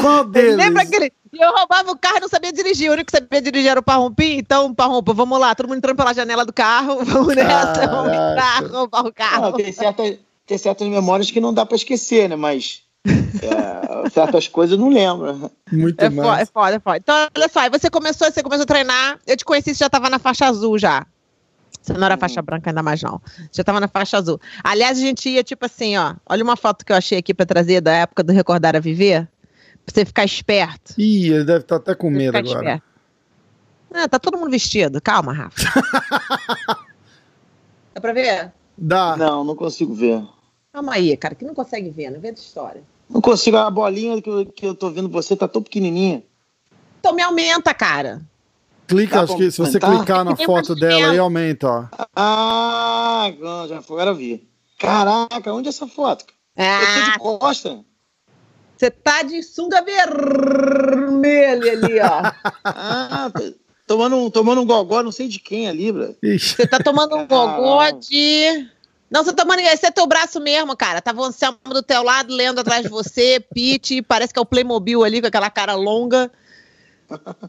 Qual 0.00 0.24
deles? 0.24 0.56
Lembra 0.56 0.82
aquele. 0.82 1.12
Eu 1.32 1.50
roubava 1.52 1.90
o 1.90 1.98
carro 1.98 2.18
e 2.18 2.20
não 2.20 2.28
sabia 2.28 2.52
dirigir. 2.52 2.88
O 2.90 2.92
único 2.92 3.10
que 3.10 3.18
sabia 3.18 3.40
dirigir 3.40 3.70
era 3.70 3.80
o 3.80 3.82
Parrumpim. 3.82 4.36
Então, 4.36 4.72
Parrumpa, 4.72 5.12
vamos 5.12 5.40
lá. 5.40 5.54
Todo 5.54 5.66
mundo 5.66 5.78
entrando 5.78 5.96
pela 5.96 6.12
janela 6.12 6.44
do 6.44 6.52
carro. 6.52 7.02
Vamos 7.04 7.34
nessa. 7.34 7.86
Vamos 7.86 8.12
entrar, 8.12 8.64
roubar 8.70 9.06
o 9.06 9.12
carro. 9.12 9.42
Não, 9.42 9.52
tem, 9.52 9.72
certa, 9.72 10.02
tem 10.46 10.58
certas 10.58 10.86
memórias 10.86 11.30
que 11.30 11.40
não 11.40 11.54
dá 11.54 11.64
pra 11.64 11.74
esquecer, 11.76 12.28
né? 12.28 12.36
Mas 12.36 12.82
é, 13.06 14.08
certas 14.10 14.46
coisas 14.48 14.78
eu 14.78 14.84
não 14.84 14.90
lembro. 14.92 15.50
Muito 15.70 16.00
É 16.00 16.10
foda, 16.10 16.22
é 16.22 16.26
mais. 16.30 16.50
foda, 16.50 16.76
é 16.76 16.78
foda. 16.80 16.96
Então, 16.98 17.28
olha 17.36 17.48
só, 17.48 17.60
aí 17.60 17.70
você 17.70 17.90
começou, 17.90 18.30
você 18.30 18.42
começou 18.42 18.62
a 18.64 18.66
treinar. 18.66 19.18
Eu 19.26 19.36
te 19.36 19.44
conheci, 19.44 19.74
você 19.74 19.84
já 19.84 19.90
tava 19.90 20.08
na 20.08 20.18
faixa 20.18 20.46
azul 20.46 20.78
já. 20.78 21.06
Você 21.80 21.92
não 21.94 22.04
era 22.06 22.16
faixa 22.16 22.40
branca 22.40 22.70
ainda 22.70 22.82
mais, 22.82 23.02
não. 23.02 23.20
Já 23.50 23.64
tava 23.64 23.80
na 23.80 23.88
faixa 23.88 24.16
azul. 24.16 24.40
Aliás, 24.62 24.98
a 24.98 25.00
gente 25.00 25.28
ia, 25.28 25.42
tipo 25.42 25.66
assim, 25.66 25.96
ó. 25.96 26.14
Olha 26.28 26.44
uma 26.44 26.56
foto 26.56 26.84
que 26.86 26.92
eu 26.92 26.96
achei 26.96 27.18
aqui 27.18 27.34
pra 27.34 27.44
trazer 27.44 27.80
da 27.80 27.92
época 27.92 28.22
do 28.22 28.32
Recordar 28.32 28.76
a 28.76 28.80
Viver. 28.80 29.26
Pra 29.84 29.92
você 29.94 30.04
ficar 30.04 30.24
esperto. 30.24 30.94
Ih, 30.96 31.32
ele 31.32 31.44
deve 31.44 31.60
estar 31.60 31.76
até 31.76 31.92
com 31.94 32.08
medo 32.08 32.36
agora. 32.38 32.56
esperto. 32.58 32.84
Ah, 33.94 34.08
tá 34.08 34.18
todo 34.20 34.38
mundo 34.38 34.50
vestido. 34.50 35.00
Calma, 35.02 35.32
Rafa. 35.32 35.60
Dá 37.94 38.00
pra 38.00 38.12
ver? 38.12 38.52
Dá. 38.78 39.16
Não, 39.16 39.42
não 39.44 39.56
consigo 39.56 39.92
ver. 39.92 40.22
Calma 40.72 40.94
aí, 40.94 41.16
cara, 41.16 41.34
que 41.34 41.44
não 41.44 41.54
consegue 41.54 41.90
ver, 41.90 42.10
não 42.10 42.20
vê 42.20 42.32
da 42.32 42.38
história. 42.38 42.82
Não 43.12 43.20
consigo. 43.20 43.56
A 43.56 43.70
bolinha 43.70 44.20
que 44.22 44.28
eu, 44.30 44.46
que 44.46 44.66
eu 44.66 44.74
tô 44.74 44.90
vendo 44.90 45.08
você 45.08 45.36
tá 45.36 45.46
tão 45.46 45.62
pequenininha. 45.62 46.22
Então 47.00 47.14
me 47.14 47.22
aumenta, 47.22 47.74
cara. 47.74 48.22
Clica, 48.86 49.16
Dá 49.16 49.22
acho 49.22 49.36
que 49.36 49.50
se 49.50 49.58
você 49.58 49.78
aumentar? 49.78 49.96
clicar 50.04 50.24
na 50.24 50.36
foto 50.36 50.74
dela 50.74 51.12
aí, 51.12 51.18
aumenta, 51.18 51.66
ó. 51.68 51.86
Ah, 52.14 53.24
agora 53.26 53.68
já 53.68 53.82
foi, 53.82 53.96
agora 53.96 54.10
eu 54.10 54.16
vi. 54.16 54.48
Caraca, 54.78 55.52
onde 55.52 55.68
é 55.68 55.70
essa 55.70 55.86
foto? 55.86 56.24
Eu 56.56 56.64
tô 56.64 56.70
Ah, 56.70 57.12
de 57.12 57.18
costa. 57.18 57.84
você 58.76 58.90
tá 58.90 59.22
de 59.22 59.42
sunga 59.42 59.82
vermelha 59.82 61.72
ali, 61.72 62.00
ó. 62.00 62.22
Ah, 62.64 63.30
tomando 63.86 64.16
um, 64.16 64.30
tomando 64.30 64.60
um 64.60 64.66
gogó, 64.66 65.02
não 65.02 65.12
sei 65.12 65.28
de 65.28 65.38
quem 65.38 65.68
ali, 65.68 65.90
bro. 65.92 66.14
Ixi. 66.22 66.56
Você 66.56 66.66
tá 66.66 66.78
tomando 66.78 67.16
um 67.16 67.26
gogó 67.26 67.90
de. 67.90 68.68
Não, 69.12 69.22
você 69.22 69.32
tá 69.32 69.42
tomando. 69.42 69.60
Esse 69.60 69.84
é 69.84 69.90
teu 69.90 70.06
braço 70.06 70.40
mesmo, 70.40 70.74
cara. 70.74 71.02
Tava 71.02 71.20
o 71.20 71.24
Anselmo 71.24 71.58
do 71.66 71.82
teu 71.82 72.02
lado, 72.02 72.34
lendo 72.34 72.58
atrás 72.58 72.82
de 72.82 72.88
você, 72.88 73.44
Pete. 73.54 74.00
Parece 74.00 74.32
que 74.32 74.38
é 74.38 74.42
o 74.42 74.46
Playmobil 74.46 75.04
ali 75.04 75.20
com 75.20 75.26
aquela 75.26 75.50
cara 75.50 75.74
longa. 75.74 76.30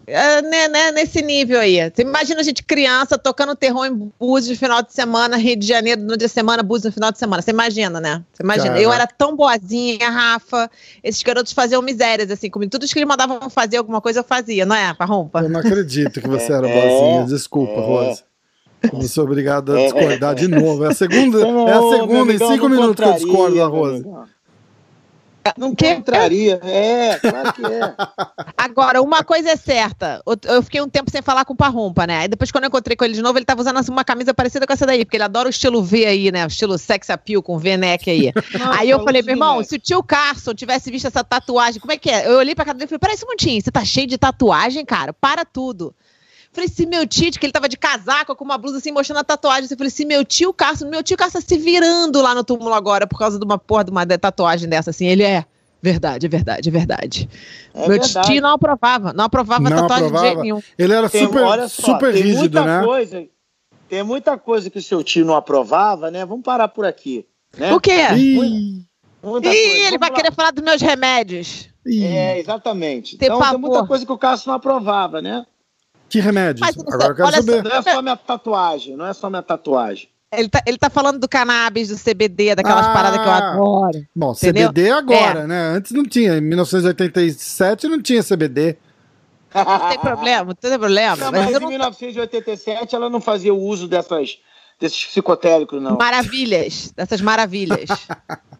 É, 0.05 0.41
né, 0.41 0.67
né, 0.67 0.91
nesse 0.91 1.21
nível 1.21 1.57
aí. 1.57 1.89
Você 1.89 2.01
imagina 2.01 2.41
a 2.41 2.43
gente 2.43 2.61
criança 2.63 3.17
tocando 3.17 3.55
terror 3.55 3.85
em 3.85 4.11
Búzios 4.19 4.57
no 4.57 4.59
final 4.59 4.83
de 4.83 4.91
semana, 4.91 5.37
Rio 5.37 5.55
de 5.55 5.65
Janeiro 5.65 6.01
no 6.01 6.17
dia 6.17 6.27
de 6.27 6.33
semana, 6.33 6.61
Búzios 6.61 6.87
no 6.87 6.91
final 6.91 7.13
de 7.13 7.17
semana. 7.17 7.41
Você 7.41 7.51
imagina, 7.51 8.01
né? 8.01 8.21
Você 8.33 8.43
imagina. 8.43 8.67
Caraca. 8.67 8.83
Eu 8.83 8.91
era 8.91 9.07
tão 9.07 9.33
boazinha, 9.33 10.09
Rafa. 10.09 10.69
Esses 11.01 11.23
garotos 11.23 11.53
faziam 11.53 11.81
misérias, 11.81 12.29
assim, 12.29 12.49
comigo. 12.49 12.71
Tudo 12.71 12.85
que 12.85 12.99
eles 12.99 13.07
mandavam 13.07 13.49
fazer 13.49 13.77
alguma 13.77 14.01
coisa, 14.01 14.19
eu 14.19 14.23
fazia, 14.25 14.65
não 14.65 14.75
é, 14.75 14.93
Parrumpa? 14.93 15.39
Eu 15.39 15.49
não 15.49 15.61
acredito 15.61 16.19
que 16.19 16.27
você 16.27 16.51
era 16.51 16.67
É, 16.67 16.73
boazinha. 16.73 17.25
Desculpa, 17.25 17.71
é. 17.71 17.85
Rose. 17.85 18.32
Eu 18.91 19.01
sou 19.03 19.23
obrigado 19.23 19.73
a 19.73 19.79
É. 19.79 19.83
discordar 19.85 20.35
de 20.35 20.47
novo. 20.47 20.83
É 20.85 20.89
a 20.89 20.93
segunda, 20.93 21.39
Não, 21.39 21.67
é 21.67 21.71
a 21.73 21.99
segunda 21.99 22.33
em 22.33 22.37
cinco 22.37 22.67
não 22.67 22.69
minutos 22.69 23.03
que 23.03 23.09
eu 23.09 23.13
discordo 23.13 23.55
da 23.57 23.65
Rose. 23.67 24.05
Não 25.57 25.75
Que? 25.75 25.95
contraria. 25.95 26.57
É, 26.63 27.19
claro 27.19 27.51
que 27.53 27.65
é. 27.65 27.93
Agora, 28.57 29.01
uma 29.01 29.25
coisa 29.25 29.49
é 29.49 29.57
certa. 29.57 30.21
Eu- 30.25 30.63
fiquei 30.63 30.79
um 30.81 30.87
tempo 30.87 31.11
sem 31.11 31.21
falar 31.21 31.43
com 31.43 31.51
o 31.51 31.55
Parrumpa, 31.55 32.07
né? 32.07 32.19
Aí 32.19 32.27
depois, 32.29 32.49
quando 32.49 32.63
eu 32.63 32.69
encontrei 32.69 32.95
com 32.95 33.03
ele 33.03 33.13
de 33.13 33.21
novo, 33.21 33.37
ele 33.37 33.43
tava 33.45 33.59
usando 33.59 33.77
assim, 33.77 33.91
uma 33.91 34.05
camisa 34.05 34.33
parecida 34.33 34.65
com 34.65 34.71
essa 34.71 34.85
daí, 34.85 35.03
porque 35.03 35.17
ele 35.17 35.23
adora 35.25 35.47
o 35.47 35.49
estilo 35.49 35.83
V 35.83 36.05
aí, 36.05 36.31
né? 36.31 36.45
O 36.45 36.47
estilo 36.47 36.77
sex 36.77 37.09
appeal 37.09 37.43
com 37.43 37.57
V-neck 37.57 38.09
aí. 38.09 38.31
aí 38.79 38.89
eu 38.89 38.99
Nossa, 38.99 39.05
falei, 39.05 39.21
meu 39.21 39.33
irmão, 39.33 39.61
se 39.65 39.75
o 39.75 39.79
tio 39.79 40.01
Carson 40.01 40.53
tivesse 40.53 40.89
visto 40.89 41.07
essa 41.07 41.25
tatuagem, 41.25 41.81
como 41.81 41.91
é 41.91 41.97
que 41.97 42.09
é? 42.09 42.25
Eu 42.25 42.37
olhei 42.37 42.55
pra 42.55 42.63
cara 42.63 42.77
dele 42.77 42.85
e 42.85 42.87
falei, 42.87 42.99
peraí 42.99 43.17
um 43.21 43.27
montinho, 43.29 43.61
você 43.61 43.69
tá 43.69 43.83
cheio 43.83 44.07
de 44.07 44.17
tatuagem, 44.17 44.85
cara? 44.85 45.11
Para 45.11 45.43
tudo. 45.43 45.93
Falei, 46.53 46.69
se 46.69 46.85
meu 46.85 47.05
tio, 47.07 47.31
que 47.31 47.45
ele 47.45 47.51
tava 47.51 47.67
de 47.67 47.75
casaco 47.75 48.35
com 48.35 48.45
uma 48.45 48.57
blusa 48.57 48.77
assim, 48.77 48.91
mostrando 48.91 49.17
a 49.19 49.23
tatuagem. 49.23 49.67
Eu 49.69 49.75
falei, 49.77 49.89
se 49.89 50.05
meu 50.05 50.23
tio 50.23 50.53
Carson, 50.53 50.87
meu 50.87 51.01
tio 51.01 51.17
Carson 51.17 51.39
tá 51.41 51.45
se 51.47 51.57
virando 51.57 52.21
lá 52.21 52.35
no 52.35 52.43
túmulo 52.43 52.73
agora 52.73 53.07
por 53.07 53.17
causa 53.17 53.39
de 53.39 53.43
uma 53.45 53.57
porra 53.57 53.83
de 53.85 53.91
uma 53.91 54.05
tatuagem 54.05 54.69
dessa, 54.69 54.91
assim. 54.91 55.07
Ele 55.07 55.23
é. 55.23 55.45
Verdade, 55.81 56.27
é 56.27 56.29
verdade, 56.29 56.69
é 56.69 56.71
verdade. 56.71 57.29
É 57.73 57.79
Meu 57.79 57.99
verdade. 57.99 58.27
tio 58.31 58.41
não 58.41 58.51
aprovava, 58.51 59.11
não 59.11 59.25
aprovava 59.25 59.69
Não 59.69 59.75
tatuagem 59.75 60.03
de 60.03 60.07
aprovava? 60.07 60.25
jeito 60.27 60.41
nenhum. 60.41 60.61
Ele 60.77 60.93
era 60.93 61.09
Tem- 61.09 61.25
super, 61.25 61.41
só, 61.67 61.67
super 61.67 62.13
tem 62.13 62.23
rígido, 62.23 62.39
muita 62.39 62.63
né? 62.63 62.85
Coisa, 62.85 63.25
tem 63.89 64.03
muita 64.03 64.37
coisa 64.37 64.69
que 64.69 64.77
o 64.79 64.81
seu 64.81 65.03
tio 65.03 65.25
não 65.25 65.35
aprovava, 65.35 66.09
né? 66.09 66.25
Vamos 66.25 66.43
parar 66.45 66.69
por 66.69 66.85
aqui. 66.85 67.25
Né? 67.57 67.73
O 67.73 67.81
quê? 67.81 67.97
Ih, 68.15 68.85
Muita 69.21 69.49
Ih, 69.49 69.85
ele 69.87 69.97
vai 69.97 70.09
lá. 70.09 70.15
querer 70.15 70.31
falar 70.33 70.51
dos 70.51 70.63
meus 70.63 70.81
remédios. 70.81 71.67
ih. 71.85 72.05
É, 72.05 72.39
exatamente. 72.39 73.17
Ter 73.17 73.25
então 73.25 73.41
tem 73.41 73.57
muita 73.57 73.85
coisa 73.85 74.05
que 74.05 74.11
o 74.11 74.17
Cássio 74.17 74.47
não 74.49 74.55
aprovava, 74.55 75.21
né? 75.21 75.45
Que 76.13 76.19
remédios? 76.19 76.59
Mas, 76.61 76.75
você- 76.75 76.93
Agora 76.93 77.09
eu 77.11 77.15
quero 77.15 77.27
olha 77.27 77.37
só, 77.37 77.41
saber. 77.41 77.63
Não 77.63 77.71
é 77.75 77.81
só 77.81 78.01
minha 78.03 78.15
tatuagem, 78.15 78.95
não 78.95 79.05
é 79.07 79.13
só 79.13 79.29
minha 79.31 79.41
tatuagem. 79.41 80.09
Ele 80.31 80.47
tá, 80.47 80.61
ele 80.67 80.77
tá 80.77 80.89
falando 80.89 81.19
do 81.19 81.27
cannabis, 81.27 81.89
do 81.89 81.97
CBD, 81.97 82.53
daquelas 82.55 82.85
Ah. 82.85 82.93
paradas 82.93 83.19
que 83.19 83.27
eu 83.27 83.31
adoro. 83.31 84.05
Bom, 84.15 84.31
Entendeu? 84.31 84.67
CBD 84.69 84.91
agora, 84.91 85.39
É. 85.39 85.47
né? 85.47 85.61
Antes 85.75 85.91
não 85.91 86.03
tinha. 86.03 86.37
Em 86.37 86.41
1987 86.41 87.87
não 87.87 87.99
tinha 87.99 88.21
CBD. 88.21 88.77
Não 89.55 89.89
tem 89.89 89.99
problema, 89.99 90.45
não 90.45 90.53
tem 90.55 90.77
problema. 90.79 91.15
Não, 91.15 91.31
Mas 91.31 91.41
mas 91.45 91.51
eu 91.51 91.57
em 91.57 91.61
não- 91.61 91.69
1987 91.69 92.95
ela 92.95 93.09
não 93.09 93.21
fazia 93.21 93.53
o 93.53 93.59
uso 93.59 93.87
dessas, 93.87 94.37
desses 94.83 95.05
psicotéricos, 95.05 95.81
não. 95.81 95.95
Maravilhas, 95.97 96.93
dessas 96.95 97.21
maravilhas. 97.21 97.89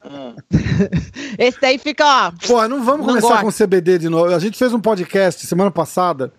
Ah. 0.02 0.34
Esse 1.38 1.60
daí 1.60 1.78
fica, 1.78 2.06
ó. 2.06 2.32
Pô, 2.48 2.66
não 2.68 2.84
vamos 2.84 3.06
Não 3.06 3.16
começar 3.16 3.42
gosto. 3.42 3.60
com 3.60 3.66
CBD 3.66 3.98
de 3.98 4.10
novo. 4.10 4.34
A 4.34 4.40
gente 4.40 4.58
fez 4.58 4.74
um 4.74 4.80
podcast 4.80 5.46
semana 5.46 5.70
passada 5.70 6.32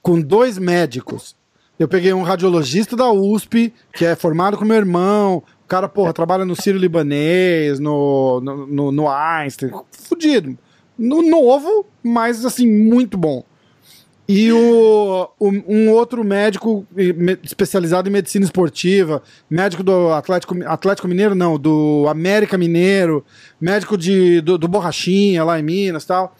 com 0.00 0.20
dois 0.20 0.58
médicos 0.58 1.34
Eu 1.78 1.88
peguei 1.88 2.12
um 2.12 2.22
radiologista 2.22 2.96
da 2.96 3.10
USP, 3.10 3.72
que 3.92 4.04
é 4.04 4.14
formado 4.14 4.56
com 4.56 4.64
meu 4.64 4.76
irmão. 4.76 5.42
O 5.64 5.68
cara, 5.68 5.88
porra, 5.88 6.12
trabalha 6.12 6.44
no 6.44 6.54
Sírio 6.54 6.80
Libanês, 6.80 7.80
no, 7.80 8.40
no, 8.40 8.66
no, 8.66 8.92
no 8.92 9.08
Einstein. 9.10 9.72
Fudido. 9.90 10.56
No 10.96 11.20
novo, 11.20 11.84
mas 12.02 12.44
assim, 12.44 12.66
muito 12.66 13.18
bom. 13.18 13.44
E 14.28 14.52
o, 14.52 15.30
um 15.40 15.88
outro 15.90 16.24
médico 16.24 16.84
especializado 17.44 18.08
em 18.08 18.12
medicina 18.12 18.44
esportiva, 18.44 19.22
médico 19.48 19.84
do 19.84 20.12
Atlético, 20.12 20.56
Atlético 20.66 21.06
Mineiro, 21.06 21.34
não, 21.34 21.56
do 21.56 22.06
América 22.08 22.58
Mineiro, 22.58 23.24
médico 23.60 23.96
de, 23.96 24.40
do, 24.40 24.58
do 24.58 24.66
Borrachinha 24.66 25.44
lá 25.44 25.60
em 25.60 25.62
Minas 25.62 26.02
e 26.02 26.06
tal. 26.08 26.34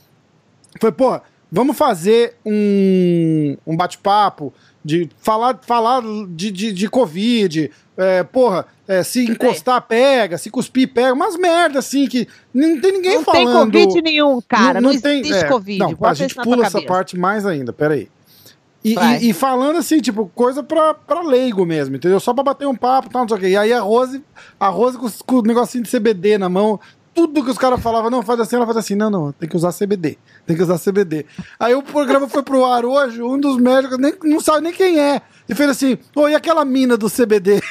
Foi, 0.81 0.91
pô, 0.91 1.21
vamos 1.51 1.77
fazer 1.77 2.35
um, 2.45 3.57
um 3.65 3.77
bate-papo 3.77 4.53
de 4.85 5.09
falar, 5.19 5.61
falar 5.63 6.03
de, 6.29 6.51
de, 6.51 6.73
de 6.73 6.89
Covid, 6.89 7.71
é, 7.97 8.23
porra, 8.23 8.67
é, 8.87 9.03
se 9.03 9.25
encostar, 9.25 9.81
pega, 9.83 10.37
se 10.37 10.51
cuspir, 10.51 10.93
pega, 10.93 11.15
umas 11.15 11.37
merda 11.37 11.79
assim 11.79 12.07
que 12.07 12.29
não 12.53 12.81
tem 12.81 12.93
ninguém 12.93 13.17
não 13.17 13.25
falando. 13.25 13.47
Não 13.47 13.71
tem 13.71 13.85
Covid 13.87 14.03
nenhum, 14.03 14.41
cara, 14.47 14.81
não, 14.81 14.89
não, 14.89 14.95
não 14.95 15.01
tem, 15.01 15.21
existe 15.21 15.45
é, 15.45 15.49
Covid. 15.49 15.79
Não, 15.79 15.97
a 16.03 16.15
gente 16.15 16.35
pula 16.35 16.67
essa 16.67 16.83
parte 16.83 17.17
mais 17.19 17.47
ainda, 17.47 17.73
peraí. 17.73 18.09
E, 18.85 18.95
e, 18.95 19.31
e, 19.31 19.33
falando 19.33 19.79
assim, 19.79 20.01
tipo, 20.01 20.31
coisa 20.33 20.63
pra, 20.63 20.95
pra 20.95 21.21
leigo 21.21 21.67
mesmo, 21.67 21.97
entendeu? 21.97 22.21
Só 22.21 22.33
pra 22.33 22.45
bater 22.45 22.69
um 22.69 22.77
papo 22.77 23.09
e 23.09 23.11
tal, 23.11 23.23
não 23.23 23.29
sei 23.29 23.37
o 23.37 23.41
quê. 23.41 23.49
E 23.49 23.57
aí 23.57 23.73
a 23.73 23.81
Rose, 23.81 24.23
a 24.61 24.69
Rose 24.69 24.97
com, 24.97 25.11
com 25.27 25.37
o 25.41 25.43
negocinho 25.43 25.83
de 25.83 25.91
CBD 25.91 26.39
na 26.39 26.49
mão, 26.49 26.79
tudo 27.17 27.43
que 27.43 27.51
os 27.51 27.57
caras 27.57 27.83
falavam, 27.83 28.11
não, 28.11 28.23
faz 28.23 28.39
assim, 28.39 28.57
ela 28.57 28.67
faz 28.67 28.77
assim, 28.77 28.95
não, 28.95 29.09
não, 29.09 29.33
tem 29.33 29.49
que 29.49 29.57
usar 29.57 29.73
CBD, 29.73 30.19
tem 30.47 30.55
que 30.55 30.63
usar 30.63 30.79
CBD. 30.79 31.25
Aí 31.59 31.75
o 31.75 31.83
programa 31.83 32.29
foi 32.29 32.43
pro 32.43 32.63
ar 32.63 32.85
hoje, 32.85 33.23
um 33.23 33.41
dos 33.41 33.57
médicos 33.57 33.97
nem, 33.97 34.13
não 34.23 34.39
sabe 34.39 34.61
nem 34.61 34.73
quem 34.73 35.01
é, 35.01 35.23
e 35.49 35.55
fez 35.55 35.71
assim, 35.71 35.99
oi, 36.15 36.35
aquela 36.35 36.63
mina 36.63 36.95
do 36.95 37.11
CBD? 37.11 37.63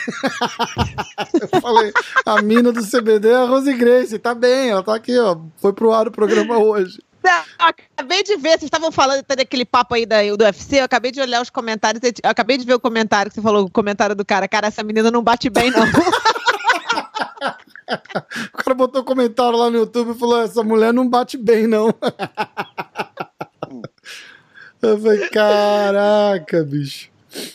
eu 1.39 1.61
falei, 1.61 1.93
a 2.25 2.41
mina 2.41 2.71
do 2.71 2.81
CBD 2.83 3.29
é 3.29 3.35
a 3.35 3.45
Rose 3.45 3.71
Grace, 3.75 4.17
tá 4.17 4.33
bem, 4.33 4.69
ela 4.69 4.81
tá 4.81 4.95
aqui, 4.95 5.15
ó, 5.19 5.37
foi 5.57 5.71
pro 5.73 5.93
ar 5.93 6.07
o 6.07 6.11
programa 6.11 6.57
hoje. 6.57 6.99
acabei 7.59 8.23
de 8.23 8.37
ver, 8.37 8.57
vocês 8.57 8.63
estavam 8.63 8.91
falando 8.91 9.23
daquele 9.27 9.63
papo 9.63 9.93
aí 9.93 10.07
da, 10.07 10.23
do 10.35 10.43
UFC, 10.43 10.79
eu 10.79 10.85
acabei 10.85 11.11
de 11.11 11.21
olhar 11.21 11.39
os 11.39 11.51
comentários, 11.51 12.01
eu 12.03 12.31
acabei 12.31 12.57
de 12.57 12.65
ver 12.65 12.73
o 12.73 12.79
comentário 12.79 13.29
que 13.29 13.35
você 13.35 13.43
falou, 13.43 13.65
o 13.65 13.69
comentário 13.69 14.15
do 14.15 14.25
cara, 14.25 14.47
cara, 14.47 14.69
essa 14.69 14.81
menina 14.81 15.11
não 15.11 15.21
bate 15.21 15.51
bem, 15.51 15.69
não. 15.69 15.85
o 18.53 18.57
cara 18.57 18.73
botou 18.75 19.01
um 19.01 19.05
comentário 19.05 19.57
lá 19.57 19.69
no 19.69 19.77
YouTube 19.77 20.11
e 20.11 20.19
falou: 20.19 20.41
essa 20.41 20.63
mulher 20.63 20.93
não 20.93 21.07
bate 21.07 21.37
bem, 21.37 21.67
não. 21.67 21.93
Eu 24.81 24.99
falei, 24.99 25.29
caraca, 25.29 26.63
bicho. 26.63 27.09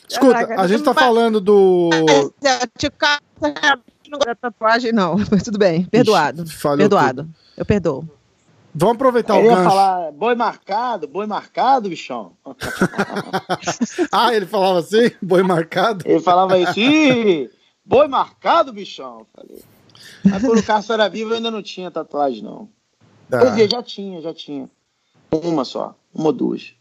Escuta, 0.08 0.32
caraca, 0.32 0.60
a 0.60 0.66
gente 0.66 0.82
tá 0.82 0.92
falando 0.92 1.40
do. 1.40 1.90
Não 4.10 4.18
gosta 4.18 4.34
tatuagem, 4.34 4.92
não. 4.92 5.14
Mas 5.30 5.44
tudo 5.44 5.56
bem, 5.56 5.84
perdoado. 5.84 6.42
Ixi, 6.42 6.58
perdoado. 6.76 7.22
Tudo. 7.22 7.34
Eu 7.56 7.64
perdoo. 7.64 8.04
Vamos 8.74 8.96
aproveitar 8.96 9.38
ele 9.38 9.46
o 9.46 9.50
gancho. 9.50 9.68
falar, 9.68 10.10
boi 10.10 10.34
marcado, 10.34 11.06
boi 11.06 11.26
marcado, 11.26 11.88
bichão. 11.88 12.32
ah, 14.10 14.34
ele 14.34 14.46
falava 14.46 14.80
assim? 14.80 15.12
Boi 15.22 15.44
marcado? 15.44 16.04
Ele 16.08 16.20
falava 16.20 16.58
isso, 16.58 17.50
boi 17.84 18.08
marcado, 18.08 18.72
bichão. 18.72 19.24
Falei. 19.32 19.62
Mas 20.24 20.42
quando 20.42 20.58
o 20.58 20.62
Cássio 20.62 20.92
era 20.92 21.08
vivo, 21.08 21.30
eu 21.30 21.36
ainda 21.36 21.50
não 21.50 21.62
tinha 21.62 21.90
tatuagem, 21.90 22.42
não. 22.42 22.68
Ah. 23.30 23.38
Quer 23.38 23.50
dizer, 23.50 23.70
já 23.70 23.82
tinha, 23.82 24.20
já 24.20 24.34
tinha. 24.34 24.68
Uma 25.30 25.64
só, 25.64 25.94
uma 26.12 26.26
ou 26.26 26.32
duas. 26.32 26.74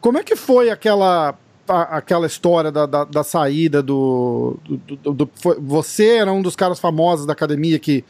Como 0.00 0.18
é 0.18 0.22
que 0.22 0.36
foi 0.36 0.70
aquela 0.70 1.36
a, 1.68 1.96
aquela 1.98 2.26
história 2.26 2.70
da, 2.70 2.86
da, 2.86 3.04
da 3.04 3.24
saída 3.24 3.82
do, 3.82 4.56
do, 4.64 4.96
do, 4.96 5.12
do 5.12 5.30
foi, 5.34 5.58
Você 5.60 6.16
era 6.16 6.32
um 6.32 6.42
dos 6.42 6.54
caras 6.54 6.78
famosos 6.78 7.26
da 7.26 7.32
academia 7.32 7.78
que, 7.78 8.04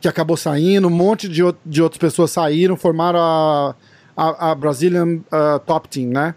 que 0.00 0.08
acabou 0.08 0.36
saindo, 0.36 0.88
um 0.88 0.90
monte 0.90 1.28
de, 1.28 1.42
de 1.64 1.82
outras 1.82 1.98
pessoas 1.98 2.30
saíram, 2.30 2.76
formaram 2.76 3.20
a, 3.20 3.74
a, 4.16 4.50
a 4.50 4.54
Brazilian 4.54 5.16
uh, 5.16 5.58
Top 5.66 5.88
Team, 5.88 6.08
né? 6.08 6.34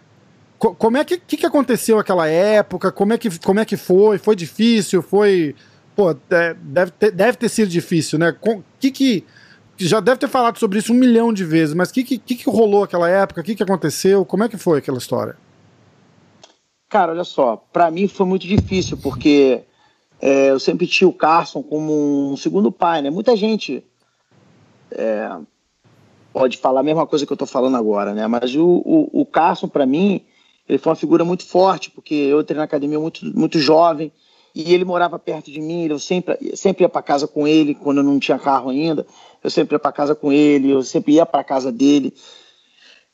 Co 0.59 0.73
como 0.73 0.97
é 0.97 1.05
que, 1.05 1.17
que, 1.17 1.37
que 1.37 1.45
aconteceu 1.45 1.99
aquela 1.99 2.27
época? 2.27 2.91
Como 2.91 3.13
é, 3.13 3.17
que, 3.17 3.39
como 3.39 3.59
é 3.59 3.65
que 3.65 3.77
foi? 3.77 4.17
Foi 4.17 4.35
difícil? 4.35 5.03
Foi 5.03 5.55
pô, 5.97 6.11
é, 6.29 6.53
deve 6.53 6.91
ter, 6.91 7.11
deve 7.11 7.37
ter 7.39 7.49
sido 7.49 7.69
difícil, 7.69 8.19
né? 8.19 8.37
O 8.39 8.63
que 8.79 8.91
que. 8.91 9.25
Já 9.79 9.99
deve 9.99 10.17
ter 10.19 10.27
falado 10.27 10.57
sobre 10.57 10.77
isso 10.79 10.93
um 10.93 10.95
milhão 10.95 11.33
de 11.33 11.43
vezes, 11.43 11.73
mas 11.73 11.89
o 11.89 11.93
que, 11.93 12.03
que, 12.03 12.35
que 12.35 12.49
rolou 12.49 12.83
aquela 12.83 13.09
época? 13.09 13.41
O 13.41 13.43
que, 13.43 13.55
que 13.55 13.63
aconteceu? 13.63 14.23
Como 14.23 14.43
é 14.43 14.49
que 14.49 14.57
foi 14.57 14.79
aquela 14.79 14.97
história? 14.97 15.35
Cara, 16.89 17.11
olha 17.11 17.23
só, 17.23 17.57
para 17.71 17.91
mim 17.91 18.07
foi 18.07 18.25
muito 18.25 18.47
difícil, 18.47 18.97
porque 18.97 19.63
é, 20.21 20.49
eu 20.49 20.59
sempre 20.59 20.87
tinha 20.87 21.07
o 21.07 21.13
Carson 21.13 21.61
como 21.61 22.31
um 22.31 22.37
segundo 22.37 22.71
pai, 22.71 23.01
né? 23.01 23.09
Muita 23.09 23.35
gente 23.35 23.83
é, 24.91 25.29
pode 26.31 26.57
falar 26.57 26.79
a 26.79 26.83
mesma 26.83 27.05
coisa 27.05 27.25
que 27.25 27.33
eu 27.33 27.37
tô 27.37 27.45
falando 27.45 27.77
agora, 27.77 28.13
né? 28.13 28.25
Mas 28.25 28.55
o, 28.55 28.65
o, 28.65 29.21
o 29.21 29.25
Carson, 29.25 29.67
para 29.67 29.85
mim, 29.85 30.23
ele 30.67 30.79
foi 30.79 30.91
uma 30.91 30.95
figura 30.95 31.23
muito 31.23 31.45
forte, 31.45 31.91
porque 31.91 32.15
eu 32.15 32.41
entrei 32.41 32.57
na 32.57 32.63
academia 32.63 32.99
muito, 32.99 33.25
muito 33.37 33.59
jovem, 33.59 34.11
e 34.59 34.73
ele 34.73 34.83
morava 34.83 35.19
perto 35.19 35.51
de 35.51 35.61
mim, 35.61 35.85
eu 35.85 35.99
sempre, 35.99 36.35
sempre 36.55 36.83
ia 36.83 36.89
para 36.89 37.03
casa 37.03 37.27
com 37.27 37.47
ele, 37.47 37.75
quando 37.75 37.97
eu 37.97 38.03
não 38.03 38.17
tinha 38.17 38.39
carro 38.39 38.71
ainda, 38.71 39.05
eu 39.43 39.51
sempre 39.51 39.75
ia 39.75 39.79
para 39.79 39.91
casa 39.91 40.15
com 40.15 40.31
ele, 40.31 40.71
eu 40.71 40.81
sempre 40.81 41.13
ia 41.13 41.27
para 41.27 41.43
casa 41.43 41.71
dele. 41.71 42.11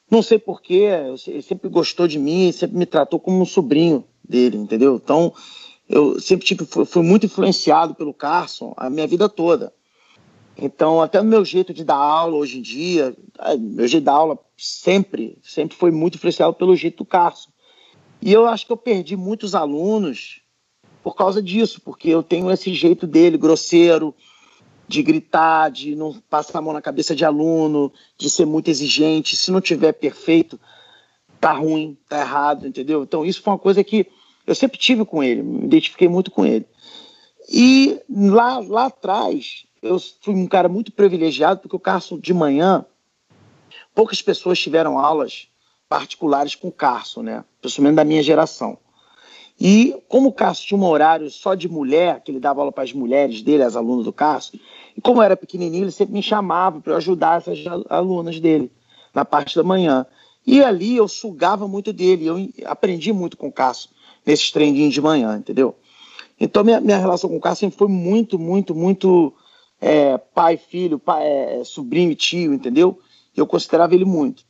Não 0.09 0.21
sei 0.21 0.39
porquê, 0.39 0.87
ele 1.27 1.41
sempre 1.41 1.67
gostou 1.67 2.07
de 2.07 2.17
mim, 2.17 2.49
sempre 2.53 2.77
me 2.77 2.85
tratou 2.85 3.19
como 3.19 3.41
um 3.41 3.45
sobrinho 3.45 4.05
dele, 4.23 4.55
entendeu? 4.55 4.95
Então, 4.95 5.33
eu 5.89 6.17
sempre 6.17 6.45
tive, 6.45 6.65
fui 6.65 7.03
muito 7.03 7.25
influenciado 7.25 7.93
pelo 7.93 8.13
Carson 8.13 8.73
a 8.77 8.89
minha 8.89 9.05
vida 9.05 9.27
toda. 9.27 9.73
Então, 10.57 11.01
até 11.01 11.19
o 11.19 11.25
meu 11.25 11.43
jeito 11.43 11.73
de 11.73 11.83
dar 11.83 11.95
aula 11.95 12.37
hoje 12.37 12.59
em 12.59 12.61
dia, 12.61 13.13
meu 13.59 13.85
jeito 13.85 14.01
de 14.01 14.05
dar 14.05 14.13
aula 14.13 14.39
sempre, 14.55 15.37
sempre 15.43 15.75
foi 15.75 15.91
muito 15.91 16.15
influenciado 16.15 16.53
pelo 16.53 16.73
jeito 16.73 16.99
do 16.99 17.05
Carson. 17.05 17.49
E 18.21 18.31
eu 18.31 18.45
acho 18.45 18.65
que 18.65 18.71
eu 18.71 18.77
perdi 18.77 19.17
muitos 19.17 19.55
alunos 19.55 20.42
por 21.03 21.15
causa 21.15 21.41
disso, 21.41 21.81
porque 21.81 22.09
eu 22.09 22.23
tenho 22.23 22.49
esse 22.49 22.73
jeito 22.73 23.05
dele, 23.05 23.37
grosseiro, 23.37 24.15
de 24.87 25.03
gritar, 25.03 25.69
de 25.69 25.95
não 25.95 26.13
passar 26.29 26.59
a 26.59 26.61
mão 26.61 26.73
na 26.73 26.81
cabeça 26.81 27.15
de 27.15 27.25
aluno, 27.25 27.91
de 28.17 28.29
ser 28.29 28.45
muito 28.45 28.69
exigente. 28.69 29.35
Se 29.35 29.51
não 29.51 29.59
tiver 29.59 29.91
perfeito, 29.91 30.59
tá 31.39 31.51
ruim, 31.51 31.97
tá 32.07 32.21
errado, 32.21 32.65
entendeu? 32.65 33.03
Então 33.03 33.25
isso 33.25 33.41
foi 33.41 33.51
uma 33.51 33.59
coisa 33.59 33.83
que 33.83 34.07
eu 34.47 34.55
sempre 34.55 34.77
tive 34.77 35.03
com 35.03 35.21
ele, 35.21 35.43
me 35.43 35.65
identifiquei 35.65 36.07
muito 36.07 36.31
com 36.31 36.45
ele. 36.45 36.65
E 37.49 37.99
lá, 38.09 38.59
lá 38.59 38.85
atrás, 38.85 39.65
eu 39.81 39.97
fui 40.21 40.33
um 40.33 40.47
cara 40.47 40.69
muito 40.69 40.91
privilegiado, 40.91 41.59
porque 41.59 41.75
o 41.75 41.79
Carson 41.79 42.17
de 42.17 42.33
manhã, 42.33 42.85
poucas 43.93 44.21
pessoas 44.21 44.59
tiveram 44.59 44.97
aulas 44.97 45.49
particulares 45.89 46.55
com 46.55 46.69
o 46.69 46.71
Carson, 46.71 47.23
né? 47.23 47.43
Principalmente 47.59 47.95
da 47.95 48.05
minha 48.05 48.23
geração. 48.23 48.77
E 49.59 49.95
como 50.07 50.29
o 50.29 50.33
Cássio 50.33 50.67
tinha 50.67 50.79
um 50.79 50.85
horário 50.85 51.29
só 51.29 51.53
de 51.53 51.69
mulher, 51.69 52.21
que 52.21 52.31
ele 52.31 52.39
dava 52.39 52.61
aula 52.61 52.71
para 52.71 52.83
as 52.83 52.93
mulheres 52.93 53.41
dele, 53.41 53.63
as 53.63 53.75
alunas 53.75 54.05
do 54.05 54.13
Cássio, 54.13 54.59
e 54.97 55.01
como 55.01 55.19
eu 55.19 55.23
era 55.23 55.37
pequenininho, 55.37 55.85
ele 55.85 55.91
sempre 55.91 56.13
me 56.13 56.23
chamava 56.23 56.81
para 56.81 56.97
ajudar 56.97 57.37
essas 57.37 57.59
alunas 57.89 58.39
dele 58.39 58.71
na 59.13 59.23
parte 59.23 59.55
da 59.55 59.63
manhã. 59.63 60.05
E 60.45 60.61
ali 60.63 60.97
eu 60.97 61.07
sugava 61.07 61.67
muito 61.67 61.93
dele, 61.93 62.25
eu 62.25 62.49
aprendi 62.65 63.13
muito 63.13 63.37
com 63.37 63.47
o 63.47 63.51
Cássio 63.51 63.89
nesses 64.25 64.51
treinadinhos 64.51 64.93
de 64.93 65.01
manhã, 65.01 65.37
entendeu? 65.37 65.75
Então 66.39 66.63
minha, 66.63 66.81
minha 66.81 66.97
relação 66.97 67.29
com 67.29 67.37
o 67.37 67.41
Cássio 67.41 67.61
sempre 67.61 67.77
foi 67.77 67.87
muito, 67.87 68.37
muito, 68.39 68.75
muito 68.75 69.33
é, 69.79 70.17
pai, 70.17 70.57
filho, 70.57 70.97
pai, 70.97 71.25
é, 71.25 71.63
sobrinho 71.63 72.11
e 72.11 72.15
tio, 72.15 72.53
entendeu? 72.53 72.99
Eu 73.35 73.45
considerava 73.47 73.93
ele 73.93 74.05
muito 74.05 74.43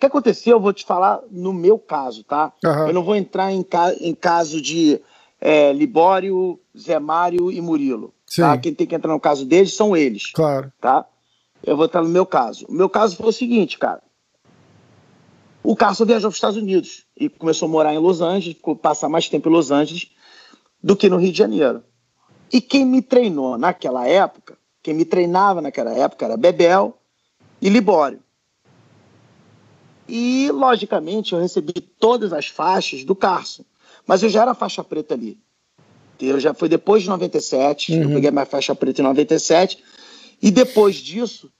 que 0.00 0.06
aconteceu, 0.06 0.56
eu 0.56 0.60
vou 0.60 0.72
te 0.72 0.84
falar 0.84 1.20
no 1.30 1.52
meu 1.52 1.78
caso, 1.78 2.24
tá? 2.24 2.52
Uhum. 2.64 2.88
Eu 2.88 2.94
não 2.94 3.04
vou 3.04 3.14
entrar 3.14 3.52
em, 3.52 3.62
ca 3.62 3.92
em 4.00 4.14
caso 4.14 4.60
de 4.60 5.00
é, 5.38 5.72
Libório, 5.72 6.58
Zé 6.76 6.98
Mário 6.98 7.52
e 7.52 7.60
Murilo. 7.60 8.14
Tá? 8.34 8.56
Quem 8.56 8.72
tem 8.72 8.86
que 8.86 8.94
entrar 8.94 9.12
no 9.12 9.20
caso 9.20 9.44
deles 9.44 9.74
são 9.74 9.94
eles. 9.94 10.32
Claro. 10.32 10.72
Tá? 10.80 11.04
Eu 11.62 11.76
vou 11.76 11.84
entrar 11.84 12.02
no 12.02 12.08
meu 12.08 12.24
caso. 12.24 12.64
O 12.66 12.72
meu 12.72 12.88
caso 12.88 13.16
foi 13.16 13.28
o 13.28 13.32
seguinte, 13.32 13.78
cara. 13.78 14.02
O 15.62 15.76
Carson 15.76 16.06
viajou 16.06 16.30
para 16.30 16.34
os 16.34 16.36
Estados 16.36 16.56
Unidos 16.56 17.04
e 17.14 17.28
começou 17.28 17.68
a 17.68 17.70
morar 17.70 17.92
em 17.92 17.98
Los 17.98 18.22
Angeles, 18.22 18.56
passar 18.80 19.10
mais 19.10 19.28
tempo 19.28 19.50
em 19.50 19.52
Los 19.52 19.70
Angeles 19.70 20.10
do 20.82 20.96
que 20.96 21.10
no 21.10 21.18
Rio 21.18 21.32
de 21.32 21.38
Janeiro. 21.38 21.82
E 22.50 22.60
quem 22.60 22.86
me 22.86 23.02
treinou 23.02 23.58
naquela 23.58 24.08
época, 24.08 24.56
quem 24.82 24.94
me 24.94 25.04
treinava 25.04 25.60
naquela 25.60 25.92
época 25.92 26.24
era 26.24 26.38
Bebel 26.38 26.96
e 27.60 27.68
Libório. 27.68 28.20
E, 30.10 30.50
logicamente, 30.50 31.32
eu 31.32 31.40
recebi 31.40 31.72
todas 31.72 32.32
as 32.32 32.48
faixas 32.48 33.04
do 33.04 33.14
Carson. 33.14 33.64
Mas 34.04 34.24
eu 34.24 34.28
já 34.28 34.42
era 34.42 34.54
faixa 34.54 34.82
preta 34.82 35.14
ali. 35.14 35.38
Eu 36.18 36.40
já 36.40 36.52
foi 36.52 36.68
depois 36.68 37.04
de 37.04 37.08
97, 37.08 37.92
uhum. 37.92 38.02
eu 38.02 38.08
peguei 38.10 38.30
minha 38.30 38.44
faixa 38.44 38.74
preta 38.74 39.00
em 39.00 39.04
97. 39.04 39.78
E 40.42 40.50
depois 40.50 40.96
disso, 40.96 41.50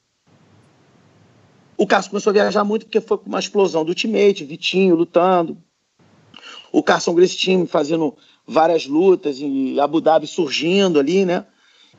o 1.77 1.87
Carson 1.87 2.11
começou 2.11 2.31
a 2.31 2.35
viajar 2.35 2.65
muito 2.65 2.87
porque 2.87 3.01
foi 3.01 3.21
uma 3.25 3.39
explosão 3.39 3.85
do 3.85 3.91
Ultimate, 3.91 4.45
Vitinho 4.45 4.97
lutando. 4.97 5.57
o 6.73 6.83
Carson 6.83 7.15
Grace 7.15 7.39
Team 7.39 7.67
fazendo 7.67 8.17
várias 8.47 8.85
lutas 8.87 9.37
e 9.39 9.79
Abu 9.79 10.01
Dhabi 10.01 10.27
surgindo 10.27 10.99
ali, 10.99 11.25
né? 11.25 11.47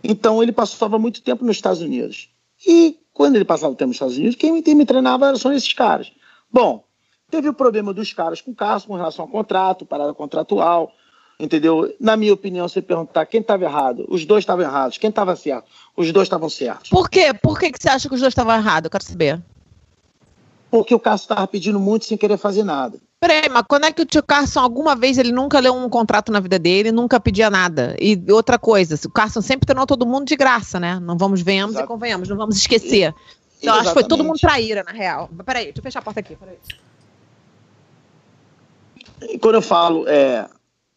Então 0.04 0.44
ele 0.44 0.52
passava 0.52 1.00
muito 1.00 1.22
tempo 1.22 1.46
nos 1.46 1.56
Estados 1.56 1.82
Unidos. 1.82 2.30
E 2.68 2.98
quando 3.14 3.38
ele 3.38 3.46
passava 3.46 3.74
o 3.74 3.76
tempo 3.76 3.88
nos 3.88 3.96
Estados 3.96 4.18
Unidos, 4.18 4.36
quem 4.36 4.52
me, 4.52 4.76
me 4.76 4.86
treinava 4.86 5.36
são 5.38 5.54
esses 5.54 5.72
caras. 5.74 6.12
Bom, 6.52 6.84
teve 7.30 7.48
o 7.50 7.54
problema 7.54 7.94
dos 7.94 8.14
caras 8.14 8.42
com 8.42 8.52
o 8.52 8.56
Carson 8.56 8.88
com 8.88 8.96
relação 8.96 9.26
ao 9.26 9.32
contrato, 9.32 9.86
parada 9.86 10.14
contratual, 10.14 10.92
entendeu? 11.40 11.94
Na 12.00 12.18
minha 12.18 12.34
opinião, 12.34 12.68
você 12.68 12.82
perguntar 12.82 13.26
quem 13.26 13.42
estava 13.42 13.64
errado, 13.64 14.06
os 14.10 14.26
dois 14.26 14.44
estavam 14.44 14.66
errados, 14.66 14.98
quem 14.98 15.10
estava 15.10 15.36
certo, 15.36 15.66
os 15.96 16.12
dois 16.12 16.26
estavam 16.26 16.50
certos. 16.50 16.90
Por 16.90 17.10
quê? 17.10 17.34
Por 17.34 17.60
que, 17.60 17.72
que 17.72 17.82
você 17.82 17.90
acha 17.90 18.08
que 18.08 18.16
os 18.16 18.22
dois 18.22 18.32
estavam 18.32 18.56
errados? 18.56 18.86
Eu 18.86 18.92
quero 18.92 19.04
saber. 19.04 19.42
Porque 20.70 20.96
o 20.96 21.00
Carson 21.00 21.24
estava 21.24 21.48
pedindo 21.48 21.80
muito 21.80 22.06
sem 22.06 22.18
querer 22.18 22.38
fazer 22.38 22.64
nada. 22.64 22.98
Peraí, 23.20 23.48
mas 23.50 23.64
quando 23.68 23.86
é 23.86 23.92
que 23.92 24.02
o 24.02 24.06
tio 24.06 24.24
Carson, 24.24 24.62
alguma 24.62 24.96
vez, 24.96 25.20
ele 25.20 25.32
nunca 25.32 25.60
leu 25.60 25.76
um 25.76 25.88
contrato 25.88 26.32
na 26.32 26.40
vida 26.40 26.58
dele, 26.58 26.92
nunca 26.92 27.20
pedia 27.20 27.52
nada? 27.52 27.96
E 28.00 28.20
outra 28.32 28.58
coisa, 28.58 29.00
o 29.06 29.12
Carson 29.12 29.42
sempre 29.42 29.68
treinou 29.68 29.86
todo 29.86 30.08
mundo 30.08 30.26
de 30.26 30.36
graça, 30.36 30.80
né? 30.80 31.00
Não 31.00 31.16
vamos, 31.16 31.42
venhamos 31.42 31.76
Exato. 31.76 31.86
e 31.86 31.88
convenhamos, 31.88 32.28
não 32.30 32.36
vamos 32.36 32.56
esquecer. 32.58 33.14
E, 33.14 33.41
então, 33.62 33.76
acho 33.76 33.90
que 33.90 33.94
foi 33.94 34.04
todo 34.04 34.24
mundo 34.24 34.40
traíra, 34.40 34.84
na 34.84 34.92
real. 34.92 35.30
Peraí, 35.46 35.66
deixa 35.66 35.80
eu 35.80 35.84
fechar 35.84 36.00
a 36.00 36.02
porta 36.02 36.20
aqui, 36.20 36.36
peraí. 36.36 36.58
E 39.30 39.38
quando 39.38 39.56
eu 39.56 39.62
falo 39.62 40.08
é, 40.08 40.50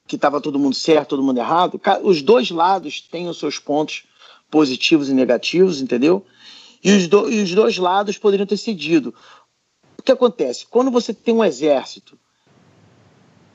que 0.06 0.16
estava 0.16 0.40
todo 0.40 0.58
mundo 0.58 0.74
certo, 0.74 1.10
todo 1.10 1.22
mundo 1.22 1.38
errado, 1.38 1.80
os 2.02 2.22
dois 2.22 2.50
lados 2.50 3.02
têm 3.02 3.28
os 3.28 3.38
seus 3.38 3.58
pontos 3.58 4.04
positivos 4.50 5.10
e 5.10 5.12
negativos, 5.12 5.82
entendeu? 5.82 6.24
E 6.82 6.92
os, 6.92 7.06
do, 7.06 7.30
e 7.30 7.42
os 7.42 7.54
dois 7.54 7.76
lados 7.76 8.16
poderiam 8.16 8.46
ter 8.46 8.56
cedido. 8.56 9.14
O 9.98 10.02
que 10.02 10.12
acontece? 10.12 10.66
Quando 10.66 10.90
você 10.90 11.12
tem 11.12 11.34
um 11.34 11.44
exército 11.44 12.18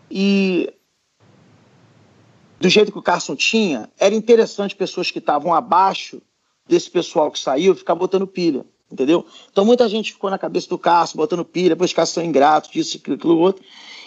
e 0.10 0.72
do 2.60 2.69
jeito 2.69 2.91
que 2.91 2.98
o 2.98 3.04
Carson 3.04 3.36
tinha, 3.36 3.89
era 3.98 4.13
interessante 4.13 4.76
pessoas 4.76 5.10
que 5.10 5.19
estavam 5.19 5.54
abaixo 5.54 6.22
desse 6.67 6.89
pessoal 6.89 7.32
que 7.32 7.39
saiu 7.39 7.74
ficar 7.74 7.95
botando 7.95 8.28
pilha, 8.28 8.65
entendeu? 8.91 9.25
Então 9.52 9.65
muita 9.65 9.88
gente 9.88 10.13
ficou 10.13 10.30
na 10.30 10.38
cabeça 10.38 10.67
do 10.69 10.78
Carson 10.78 11.17
botando 11.17 11.45
pilha, 11.45 11.78
os 11.80 11.93
caras 11.93 12.10
são 12.10 12.23
ingratos, 12.23 12.71
disso, 12.71 12.97
aquilo, 12.97 13.15
aquilo 13.15 13.38
outro. 13.38 13.63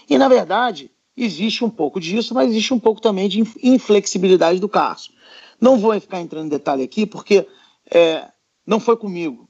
E 0.08 0.18
na 0.18 0.28
verdade, 0.28 0.90
existe 1.16 1.64
um 1.64 1.70
pouco 1.70 2.00
disso, 2.00 2.34
mas 2.34 2.50
existe 2.50 2.74
um 2.74 2.78
pouco 2.78 3.00
também 3.00 3.28
de 3.28 3.40
inflexibilidade 3.62 4.58
do 4.58 4.68
Carson. 4.68 5.12
Não 5.60 5.78
vou 5.78 5.98
ficar 6.00 6.20
entrando 6.20 6.46
em 6.46 6.50
detalhe 6.50 6.82
aqui, 6.82 7.06
porque 7.06 7.46
é, 7.90 8.28
não 8.66 8.80
foi 8.80 8.96
comigo, 8.96 9.48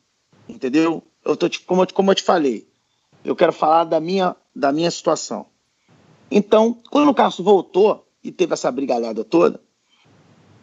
entendeu? 0.49 1.03
Eu 1.25 1.37
tô, 1.37 1.49
como, 1.67 1.91
como 1.93 2.11
eu 2.11 2.15
te 2.15 2.23
falei, 2.23 2.69
eu 3.25 3.37
quero 3.37 3.53
falar 3.53 3.85
da 3.85 4.01
minha, 4.01 4.37
da 4.55 4.73
minha 4.73 4.91
situação. 4.91 5.47
Então, 6.31 6.79
quando 6.91 7.09
o 7.09 7.15
Carlos 7.15 7.39
voltou 7.39 8.07
e 8.23 8.33
teve 8.33 8.55
essa 8.55 8.71
brigalhada 8.71 9.25
toda, 9.25 9.61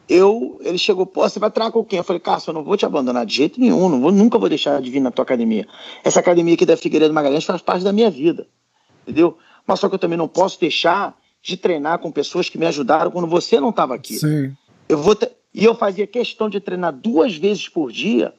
eu, 0.10 0.60
ele 0.62 0.78
chegou, 0.80 1.06
pô, 1.06 1.22
você 1.30 1.38
vai 1.38 1.52
treinar 1.52 1.72
com 1.72 1.86
quem? 1.86 1.98
Eu 1.98 2.04
falei, 2.04 2.20
Carlos, 2.20 2.48
eu 2.48 2.54
não 2.54 2.64
vou 2.64 2.76
te 2.76 2.84
abandonar 2.84 3.26
de 3.28 3.36
jeito 3.36 3.60
nenhum, 3.60 3.88
não 3.88 4.02
vou, 4.02 4.12
nunca 4.12 4.40
vou 4.40 4.50
deixar 4.50 4.82
de 4.82 4.90
vir 4.90 5.00
na 5.00 5.12
tua 5.12 5.22
academia. 5.22 5.68
Essa 6.04 6.20
academia 6.20 6.56
aqui 6.56 6.66
da 6.66 6.76
Figueiredo 6.76 7.14
Magalhães 7.14 7.46
faz 7.46 7.62
parte 7.62 7.84
da 7.84 7.94
minha 7.94 8.10
vida, 8.10 8.48
entendeu? 9.04 9.38
Mas 9.68 9.80
só 9.80 9.88
que 9.88 9.94
eu 9.94 10.00
também 10.00 10.18
não 10.18 10.28
posso 10.28 10.60
deixar 10.60 11.16
de 11.44 11.56
treinar 11.56 12.00
com 12.00 12.12
pessoas 12.12 12.50
que 12.50 12.58
me 12.58 12.66
ajudaram 12.66 13.12
quando 13.12 13.28
você 13.28 13.60
não 13.60 13.70
estava 13.70 13.94
aqui. 13.94 14.16
Sim. 14.16 14.56
Eu 14.90 14.98
vou 14.98 15.16
e 15.54 15.64
eu 15.64 15.76
fazia 15.76 16.08
questão 16.08 16.50
de 16.50 16.60
treinar 16.60 16.92
duas 16.92 17.36
vezes 17.36 17.70
por 17.70 17.92
dia 17.92 18.34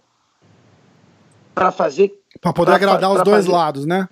para 1.55 1.71
fazer. 1.71 2.13
Para 2.41 2.53
poder 2.53 2.71
pra, 2.71 2.77
agradar 2.77 3.11
pra, 3.11 3.19
os 3.19 3.25
dois 3.25 3.47
fazer, 3.47 3.51
lados, 3.51 3.87
né? 3.87 4.09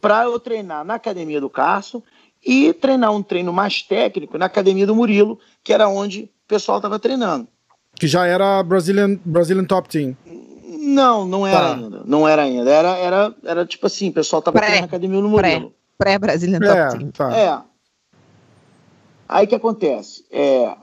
Para 0.00 0.24
eu 0.24 0.40
treinar 0.40 0.84
na 0.84 0.94
academia 0.94 1.40
do 1.40 1.50
Carson 1.50 2.02
e 2.44 2.72
treinar 2.72 3.12
um 3.12 3.22
treino 3.22 3.52
mais 3.52 3.82
técnico 3.82 4.38
na 4.38 4.46
academia 4.46 4.86
do 4.86 4.94
Murilo, 4.94 5.38
que 5.62 5.72
era 5.72 5.88
onde 5.88 6.30
pessoal 6.52 6.78
estava 6.78 6.98
treinando. 6.98 7.48
Que 7.94 8.06
já 8.06 8.26
era 8.26 8.62
Brazilian, 8.62 9.18
Brazilian 9.24 9.64
Top 9.64 9.88
Team. 9.88 10.16
Não, 10.78 11.26
não 11.26 11.46
era 11.46 11.60
tá. 11.60 11.74
ainda. 11.74 12.02
Não 12.04 12.28
era 12.28 12.42
ainda. 12.42 12.70
Era, 12.70 12.96
era, 12.96 13.34
era 13.44 13.66
tipo 13.66 13.86
assim, 13.86 14.10
o 14.10 14.12
pessoal 14.12 14.40
estava 14.40 14.58
treinando 14.58 14.80
na 14.80 14.86
academia 14.86 15.20
do 15.20 15.28
Murilo. 15.28 15.74
Pré-Brazilian 15.96 16.58
pré 16.58 16.68
Top 16.68 16.78
é, 16.78 16.98
Team. 16.98 17.10
Tá. 17.10 17.36
É. 17.36 17.62
Aí 19.28 19.46
o 19.46 19.48
que 19.48 19.54
acontece? 19.54 20.26
É, 20.30 20.76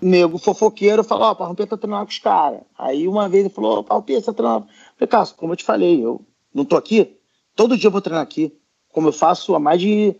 nego 0.00 0.38
fofoqueiro 0.38 1.04
falou, 1.04 1.26
ó, 1.26 1.30
oh, 1.32 1.36
Parrumpê 1.36 1.66
tá 1.66 1.76
treinando 1.76 2.06
com 2.06 2.12
os 2.12 2.18
caras. 2.18 2.60
Aí 2.78 3.06
uma 3.06 3.28
vez 3.28 3.44
ele 3.44 3.54
falou, 3.54 3.76
ó, 3.76 3.78
oh, 3.80 3.84
Parrumpê, 3.84 4.14
você 4.14 4.26
tá 4.26 4.32
treinando. 4.32 4.66
falei, 4.96 5.08
Cássio, 5.08 5.36
como 5.36 5.52
eu 5.52 5.56
te 5.56 5.64
falei, 5.64 6.02
eu 6.02 6.24
não 6.54 6.64
tô 6.64 6.76
aqui, 6.76 7.18
todo 7.54 7.76
dia 7.76 7.88
eu 7.88 7.92
vou 7.92 8.00
treinar 8.00 8.22
aqui, 8.22 8.56
como 8.90 9.08
eu 9.08 9.12
faço 9.12 9.54
há 9.54 9.58
mais 9.58 9.80
de, 9.80 10.16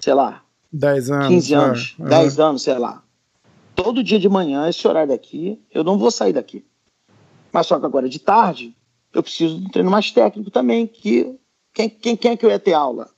sei 0.00 0.12
lá, 0.12 0.42
10 0.72 1.10
anos. 1.10 1.28
15 1.28 1.54
anos, 1.54 1.96
é, 2.00 2.04
10 2.04 2.38
é. 2.38 2.42
anos, 2.42 2.62
sei 2.62 2.78
lá. 2.78 3.02
Todo 3.76 4.02
dia 4.02 4.18
de 4.18 4.28
manhã, 4.28 4.68
esse 4.68 4.86
horário 4.88 5.10
daqui, 5.10 5.60
eu 5.72 5.84
não 5.84 5.98
vou 5.98 6.10
sair 6.10 6.32
daqui. 6.32 6.64
Mas 7.52 7.66
só 7.66 7.78
que 7.78 7.86
agora 7.86 8.08
de 8.08 8.18
tarde, 8.18 8.74
eu 9.14 9.22
preciso 9.22 9.58
de 9.60 9.66
um 9.66 9.70
treino 9.70 9.90
mais 9.90 10.10
técnico 10.10 10.50
também, 10.50 10.86
que 10.86 11.38
quem, 11.72 11.88
quem, 11.88 12.16
quem 12.16 12.30
é 12.32 12.36
que 12.36 12.44
eu 12.44 12.50
ia 12.50 12.58
ter 12.58 12.72
aula? 12.72 13.08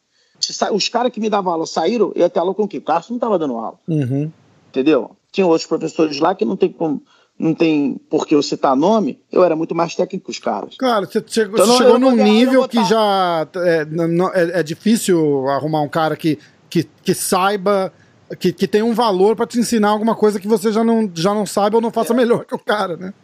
Os 0.72 0.88
caras 0.88 1.12
que 1.12 1.20
me 1.20 1.30
davam 1.30 1.52
aula 1.52 1.66
saíram, 1.66 2.12
eu 2.14 2.22
ia 2.22 2.28
ter 2.28 2.40
aula 2.40 2.54
com 2.54 2.64
o 2.64 2.68
quê? 2.68 2.78
O 2.78 2.82
Cássio 2.82 3.12
não 3.12 3.18
tava 3.18 3.38
dando 3.38 3.56
aula. 3.56 3.78
Uhum. 3.88 4.30
Entendeu? 4.68 5.16
Tinha 5.32 5.46
outros 5.46 5.66
professores 5.66 6.18
lá 6.18 6.34
que 6.34 6.44
não 6.44 6.56
tem 6.56 6.72
como 6.72 7.02
não 7.38 7.54
tem 7.54 7.94
por 8.10 8.26
que 8.26 8.34
eu 8.34 8.42
citar 8.42 8.74
nome, 8.74 9.22
eu 9.30 9.44
era 9.44 9.54
muito 9.54 9.74
mais 9.74 9.94
técnico 9.94 10.26
que 10.26 10.32
os 10.32 10.38
caras. 10.40 10.74
Claro, 10.76 11.06
você 11.06 11.22
chegou, 11.24 11.54
então, 11.54 11.66
você 11.66 11.84
chegou 11.84 11.98
num 11.98 12.10
nível 12.10 12.66
que 12.66 12.82
já 12.84 13.46
é, 13.54 13.84
não, 13.84 14.28
é, 14.34 14.58
é, 14.58 14.62
difícil 14.62 15.48
arrumar 15.48 15.82
um 15.82 15.88
cara 15.88 16.16
que, 16.16 16.36
que, 16.68 16.82
que 17.02 17.14
saiba, 17.14 17.92
que, 18.36 18.52
que 18.52 18.68
tem 18.68 18.82
um 18.82 18.94
valor 18.94 19.36
para 19.36 19.46
te 19.46 19.58
ensinar 19.58 19.90
alguma 19.90 20.14
coisa 20.14 20.40
que 20.40 20.48
você 20.48 20.72
já 20.72 20.84
não, 20.84 21.10
já 21.14 21.32
não 21.32 21.46
sabe 21.46 21.76
ou 21.76 21.82
não 21.82 21.90
faça 21.90 22.12
é. 22.12 22.16
melhor 22.16 22.44
que 22.44 22.54
o 22.54 22.58
cara, 22.58 22.96
né? 22.96 23.14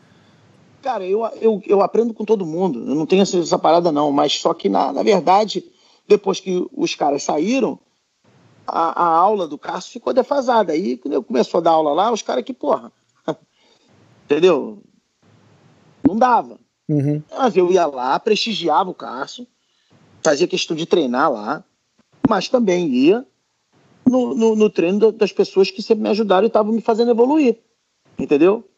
Cara, 0.83 1.07
eu, 1.07 1.25
eu, 1.41 1.63
eu 1.67 1.83
aprendo 1.83 2.13
com 2.13 2.25
todo 2.25 2.45
mundo, 2.45 2.79
eu 2.81 2.95
não 2.95 3.07
tenho 3.07 3.23
essa, 3.23 3.39
essa 3.39 3.59
parada 3.59 3.91
não, 3.91 4.13
mas 4.13 4.39
só 4.39 4.53
que 4.53 4.69
na, 4.69 4.93
na 4.93 5.03
verdade, 5.03 5.65
depois 6.07 6.41
que 6.41 6.67
os 6.73 6.95
caras 6.95 7.23
saíram, 7.23 7.79
a, 8.67 9.03
a 9.03 9.07
aula 9.07 9.49
do 9.49 9.59
Cássio 9.59 9.93
ficou 9.93 10.13
defasada. 10.13 10.73
Aí, 10.73 10.97
quando 10.97 11.15
eu 11.15 11.23
começou 11.23 11.59
a 11.59 11.63
dar 11.63 11.71
aula 11.71 11.93
lá, 11.93 12.13
os 12.13 12.23
caras 12.23 12.45
que, 12.45 12.53
porra, 12.53 12.93
entendeu? 14.25 14.83
Não 16.07 16.17
dava. 16.17 16.59
Uhum. 16.89 17.23
Mas 17.31 17.57
eu 17.57 17.73
ia 17.73 17.87
lá, 17.87 18.19
prestigiava 18.21 18.91
o 18.91 18.95
Cássio, 18.95 19.47
fazia 20.23 20.47
questão 20.47 20.77
de 20.77 20.87
treinar 20.87 21.33
lá, 21.33 21.65
mas 22.29 22.49
também 22.49 22.89
ia 22.89 23.27
no, 24.07 24.35
no, 24.35 24.57
no 24.57 24.71
treino 24.71 25.13
das 25.13 25.33
pessoas 25.33 25.71
que 25.71 25.83
sempre 25.83 26.03
me 26.03 26.11
ajudaram 26.11 26.45
e 26.45 26.49
estavam 26.49 26.73
me 26.73 26.81
fazendo 26.81 27.11
evoluir. 27.11 27.59
Entendeu? 28.19 28.69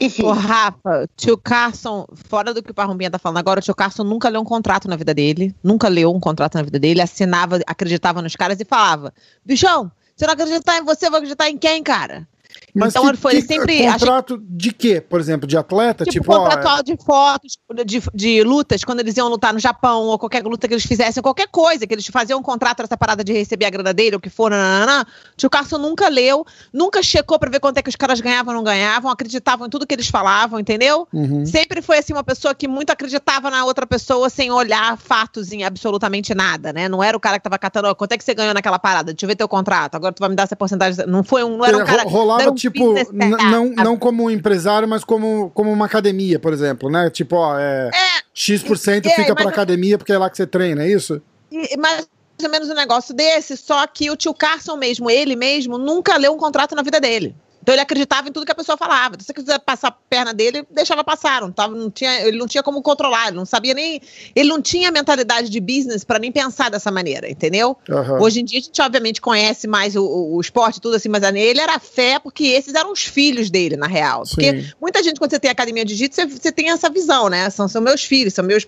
Enfim. 0.00 0.22
O 0.22 0.30
Rafa, 0.30 1.08
tio 1.16 1.36
Carson, 1.36 2.06
fora 2.14 2.54
do 2.54 2.62
que 2.62 2.70
o 2.70 2.74
Parrumbinha 2.74 3.10
tá 3.10 3.18
falando 3.18 3.38
agora, 3.38 3.58
o 3.58 3.62
tio 3.62 3.74
Carson 3.74 4.04
nunca 4.04 4.28
leu 4.28 4.40
um 4.40 4.44
contrato 4.44 4.86
na 4.86 4.94
vida 4.94 5.12
dele, 5.12 5.54
nunca 5.62 5.88
leu 5.88 6.14
um 6.14 6.20
contrato 6.20 6.54
na 6.54 6.62
vida 6.62 6.78
dele, 6.78 7.00
assinava, 7.00 7.58
acreditava 7.66 8.22
nos 8.22 8.36
caras 8.36 8.60
e 8.60 8.64
falava: 8.64 9.12
bichão, 9.44 9.90
se 10.14 10.24
eu 10.24 10.28
não 10.28 10.34
acreditar 10.34 10.78
em 10.78 10.84
você, 10.84 11.10
vou 11.10 11.18
acreditar 11.18 11.50
em 11.50 11.58
quem, 11.58 11.82
cara? 11.82 12.28
Mas 12.74 12.94
então 12.94 13.10
que, 13.10 13.16
foi 13.16 13.32
que, 13.36 13.42
sempre. 13.42 13.86
Contrato 13.86 14.38
de 14.42 14.72
quê? 14.72 15.00
Por 15.00 15.20
exemplo, 15.20 15.46
de 15.46 15.56
atleta? 15.56 16.04
Tipo, 16.04 16.24
tipo 16.24 16.26
contratual 16.26 16.76
ó, 16.76 16.80
é... 16.80 16.82
de 16.82 16.96
fotos, 16.96 17.58
de, 17.84 18.02
de 18.14 18.42
lutas, 18.42 18.84
quando 18.84 19.00
eles 19.00 19.16
iam 19.16 19.28
lutar 19.28 19.52
no 19.52 19.58
Japão, 19.58 20.04
ou 20.04 20.18
qualquer 20.18 20.44
luta 20.44 20.68
que 20.68 20.74
eles 20.74 20.84
fizessem, 20.84 21.22
qualquer 21.22 21.48
coisa, 21.48 21.86
que 21.86 21.94
eles 21.94 22.06
faziam 22.06 22.38
um 22.38 22.42
contrato 22.42 22.82
essa 22.82 22.96
parada 22.96 23.24
de 23.24 23.32
receber 23.32 23.66
a 23.66 23.70
grana 23.70 23.92
dele, 23.92 24.16
ou 24.16 24.20
que 24.20 24.30
for, 24.30 24.50
nanana, 24.50 25.06
tio 25.36 25.50
Carson 25.50 25.78
nunca 25.78 26.08
leu, 26.08 26.44
nunca 26.72 27.02
checou 27.02 27.38
pra 27.38 27.50
ver 27.50 27.60
quanto 27.60 27.78
é 27.78 27.82
que 27.82 27.88
os 27.88 27.96
caras 27.96 28.20
ganhavam 28.20 28.54
ou 28.54 28.58
não 28.58 28.64
ganhavam, 28.64 29.10
acreditavam 29.10 29.66
em 29.66 29.70
tudo 29.70 29.86
que 29.86 29.94
eles 29.94 30.08
falavam, 30.08 30.60
entendeu? 30.60 31.08
Uhum. 31.12 31.44
Sempre 31.46 31.82
foi 31.82 31.98
assim, 31.98 32.12
uma 32.12 32.24
pessoa 32.24 32.54
que 32.54 32.68
muito 32.68 32.90
acreditava 32.90 33.50
na 33.50 33.64
outra 33.64 33.86
pessoa 33.86 34.30
sem 34.30 34.50
olhar 34.50 34.96
fatos 34.96 35.52
em 35.52 35.64
absolutamente 35.64 36.34
nada, 36.34 36.72
né? 36.72 36.88
Não 36.88 37.02
era 37.02 37.16
o 37.16 37.20
cara 37.20 37.38
que 37.38 37.44
tava 37.44 37.58
catando, 37.58 37.94
quanto 37.94 38.12
é 38.12 38.18
que 38.18 38.24
você 38.24 38.34
ganhou 38.34 38.54
naquela 38.54 38.78
parada? 38.78 39.12
Deixa 39.12 39.24
eu 39.24 39.28
ver 39.28 39.36
teu 39.36 39.48
contrato, 39.48 39.94
agora 39.94 40.12
tu 40.12 40.20
vai 40.20 40.28
me 40.28 40.36
dar 40.36 40.44
essa 40.44 40.56
porcentagem. 40.56 41.06
Não 41.06 41.22
foi 41.22 41.42
um, 41.44 41.56
não 41.56 41.64
era 41.64 41.76
um 41.78 41.84
cara. 41.84 42.02
Rolava, 42.08 42.52
tipo, 42.58 42.94
não, 43.12 43.70
não 43.70 43.96
como 43.96 44.30
empresário, 44.30 44.86
mas 44.86 45.04
como, 45.04 45.50
como 45.54 45.72
uma 45.72 45.86
academia, 45.86 46.38
por 46.38 46.52
exemplo, 46.52 46.90
né? 46.90 47.08
Tipo, 47.10 47.36
ó, 47.36 47.58
é, 47.58 47.90
é 47.92 48.22
X% 48.34 49.06
é, 49.06 49.10
fica 49.10 49.34
pra 49.34 49.48
academia 49.48 49.96
porque 49.96 50.12
é 50.12 50.18
lá 50.18 50.28
que 50.28 50.36
você 50.36 50.46
treina, 50.46 50.84
é 50.84 50.88
isso? 50.90 51.22
E, 51.50 51.76
mas 51.76 52.06
mais 52.38 52.44
ou 52.44 52.50
menos 52.50 52.70
um 52.70 52.74
negócio 52.74 53.14
desse, 53.14 53.56
só 53.56 53.84
que 53.86 54.10
o 54.10 54.16
tio 54.16 54.32
Carson 54.32 54.76
mesmo, 54.76 55.10
ele 55.10 55.34
mesmo, 55.34 55.76
nunca 55.76 56.16
leu 56.16 56.32
um 56.32 56.38
contrato 56.38 56.74
na 56.74 56.82
vida 56.82 57.00
dele. 57.00 57.34
Então 57.68 57.74
ele 57.74 57.82
acreditava 57.82 58.26
em 58.26 58.32
tudo 58.32 58.46
que 58.46 58.52
a 58.52 58.54
pessoa 58.54 58.78
falava. 58.78 59.16
Se 59.18 59.26
você 59.26 59.34
quiser 59.34 59.58
passar 59.58 59.88
a 59.88 59.90
perna 59.90 60.32
dele, 60.32 60.66
deixava 60.70 61.04
passar. 61.04 61.42
Não 61.42 61.52
tava, 61.52 61.76
não 61.76 61.90
tinha, 61.90 62.26
ele 62.26 62.38
não 62.38 62.46
tinha 62.46 62.62
como 62.62 62.80
controlar, 62.80 63.28
ele 63.28 63.36
não 63.36 63.44
sabia 63.44 63.74
nem. 63.74 64.00
Ele 64.34 64.48
não 64.48 64.62
tinha 64.62 64.90
mentalidade 64.90 65.50
de 65.50 65.60
business 65.60 66.02
para 66.02 66.18
nem 66.18 66.32
pensar 66.32 66.70
dessa 66.70 66.90
maneira, 66.90 67.28
entendeu? 67.30 67.76
Uhum. 67.86 68.22
Hoje 68.22 68.40
em 68.40 68.44
dia 68.46 68.58
a 68.58 68.62
gente, 68.62 68.80
obviamente, 68.80 69.20
conhece 69.20 69.68
mais 69.68 69.94
o, 69.96 70.02
o, 70.02 70.36
o 70.36 70.40
esporte 70.40 70.80
tudo 70.80 70.96
assim, 70.96 71.10
mas 71.10 71.22
ele 71.22 71.60
era 71.60 71.78
fé 71.78 72.18
porque 72.18 72.44
esses 72.44 72.72
eram 72.72 72.90
os 72.90 73.04
filhos 73.04 73.50
dele, 73.50 73.76
na 73.76 73.86
real. 73.86 74.22
Porque 74.26 74.62
Sim. 74.62 74.72
muita 74.80 75.02
gente, 75.02 75.18
quando 75.18 75.30
você 75.30 75.38
tem 75.38 75.50
academia 75.50 75.84
de 75.84 75.94
jiu-jitsu, 75.94 76.22
você, 76.22 76.26
você, 76.26 76.50
tem 76.50 76.70
essa 76.70 76.88
visão, 76.88 77.28
né? 77.28 77.50
São, 77.50 77.68
são 77.68 77.82
meus 77.82 78.02
filhos, 78.02 78.32
são 78.32 78.46
meus 78.46 78.66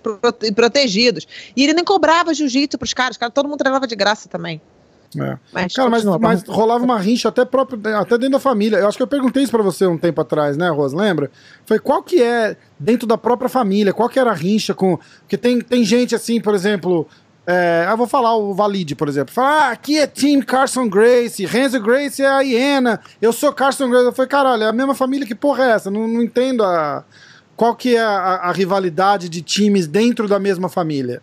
protegidos. 0.54 1.26
E 1.56 1.64
ele 1.64 1.72
nem 1.72 1.86
cobrava 1.86 2.34
jiu-jitsu 2.34 2.76
pros 2.76 2.92
caras, 2.92 3.16
cara, 3.16 3.32
todo 3.32 3.48
mundo 3.48 3.60
treinava 3.60 3.86
de 3.86 3.96
graça 3.96 4.28
também. 4.28 4.60
É. 5.18 5.38
Mas, 5.52 5.74
Cara, 5.74 5.90
mas, 5.90 6.04
mas 6.04 6.44
rolava 6.46 6.84
uma 6.84 6.98
rincha 6.98 7.28
até, 7.28 7.44
próprio, 7.44 7.80
até 7.96 8.16
dentro 8.16 8.32
da 8.32 8.38
família. 8.38 8.76
Eu 8.76 8.88
acho 8.88 8.96
que 8.96 9.02
eu 9.02 9.08
perguntei 9.08 9.42
isso 9.42 9.50
pra 9.50 9.62
você 9.62 9.86
um 9.86 9.98
tempo 9.98 10.20
atrás, 10.20 10.56
né, 10.56 10.68
Rosa? 10.68 10.96
Lembra? 10.96 11.30
Foi 11.66 11.78
qual 11.78 12.02
que 12.02 12.22
é, 12.22 12.56
dentro 12.78 13.06
da 13.06 13.18
própria 13.18 13.48
família, 13.48 13.92
qual 13.92 14.08
que 14.08 14.18
era 14.18 14.30
a 14.30 14.34
rincha 14.34 14.72
com. 14.72 14.98
Porque 15.20 15.36
tem, 15.36 15.60
tem 15.60 15.84
gente 15.84 16.14
assim, 16.14 16.40
por 16.40 16.54
exemplo. 16.54 17.08
É, 17.46 17.88
eu 17.90 17.96
vou 17.96 18.06
falar 18.06 18.36
o 18.36 18.54
Valide, 18.54 18.94
por 18.94 19.08
exemplo. 19.08 19.34
Fala, 19.34 19.48
ah, 19.48 19.70
aqui 19.70 19.98
é 19.98 20.06
Team 20.06 20.40
Carson 20.42 20.88
Grace, 20.88 21.44
Renzo 21.44 21.80
Grace 21.80 22.22
é 22.22 22.28
a 22.28 22.40
hiena, 22.42 23.00
eu 23.20 23.32
sou 23.32 23.52
Carson 23.52 23.88
Grace. 23.90 24.04
Eu 24.04 24.12
falei, 24.12 24.28
caralho, 24.28 24.62
é 24.62 24.68
a 24.68 24.72
mesma 24.72 24.94
família, 24.94 25.26
que 25.26 25.34
porra 25.34 25.64
é 25.64 25.70
essa? 25.70 25.90
Não, 25.90 26.06
não 26.06 26.22
entendo 26.22 26.62
a, 26.62 27.02
qual 27.56 27.74
que 27.74 27.96
é 27.96 28.00
a, 28.00 28.36
a 28.42 28.52
rivalidade 28.52 29.28
de 29.28 29.42
times 29.42 29.88
dentro 29.88 30.28
da 30.28 30.38
mesma 30.38 30.68
família. 30.68 31.20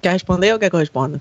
Quer 0.00 0.12
responder 0.12 0.52
ou 0.52 0.58
quer 0.58 0.70
que 0.70 0.76
eu 0.76 0.80
responda? 0.80 1.20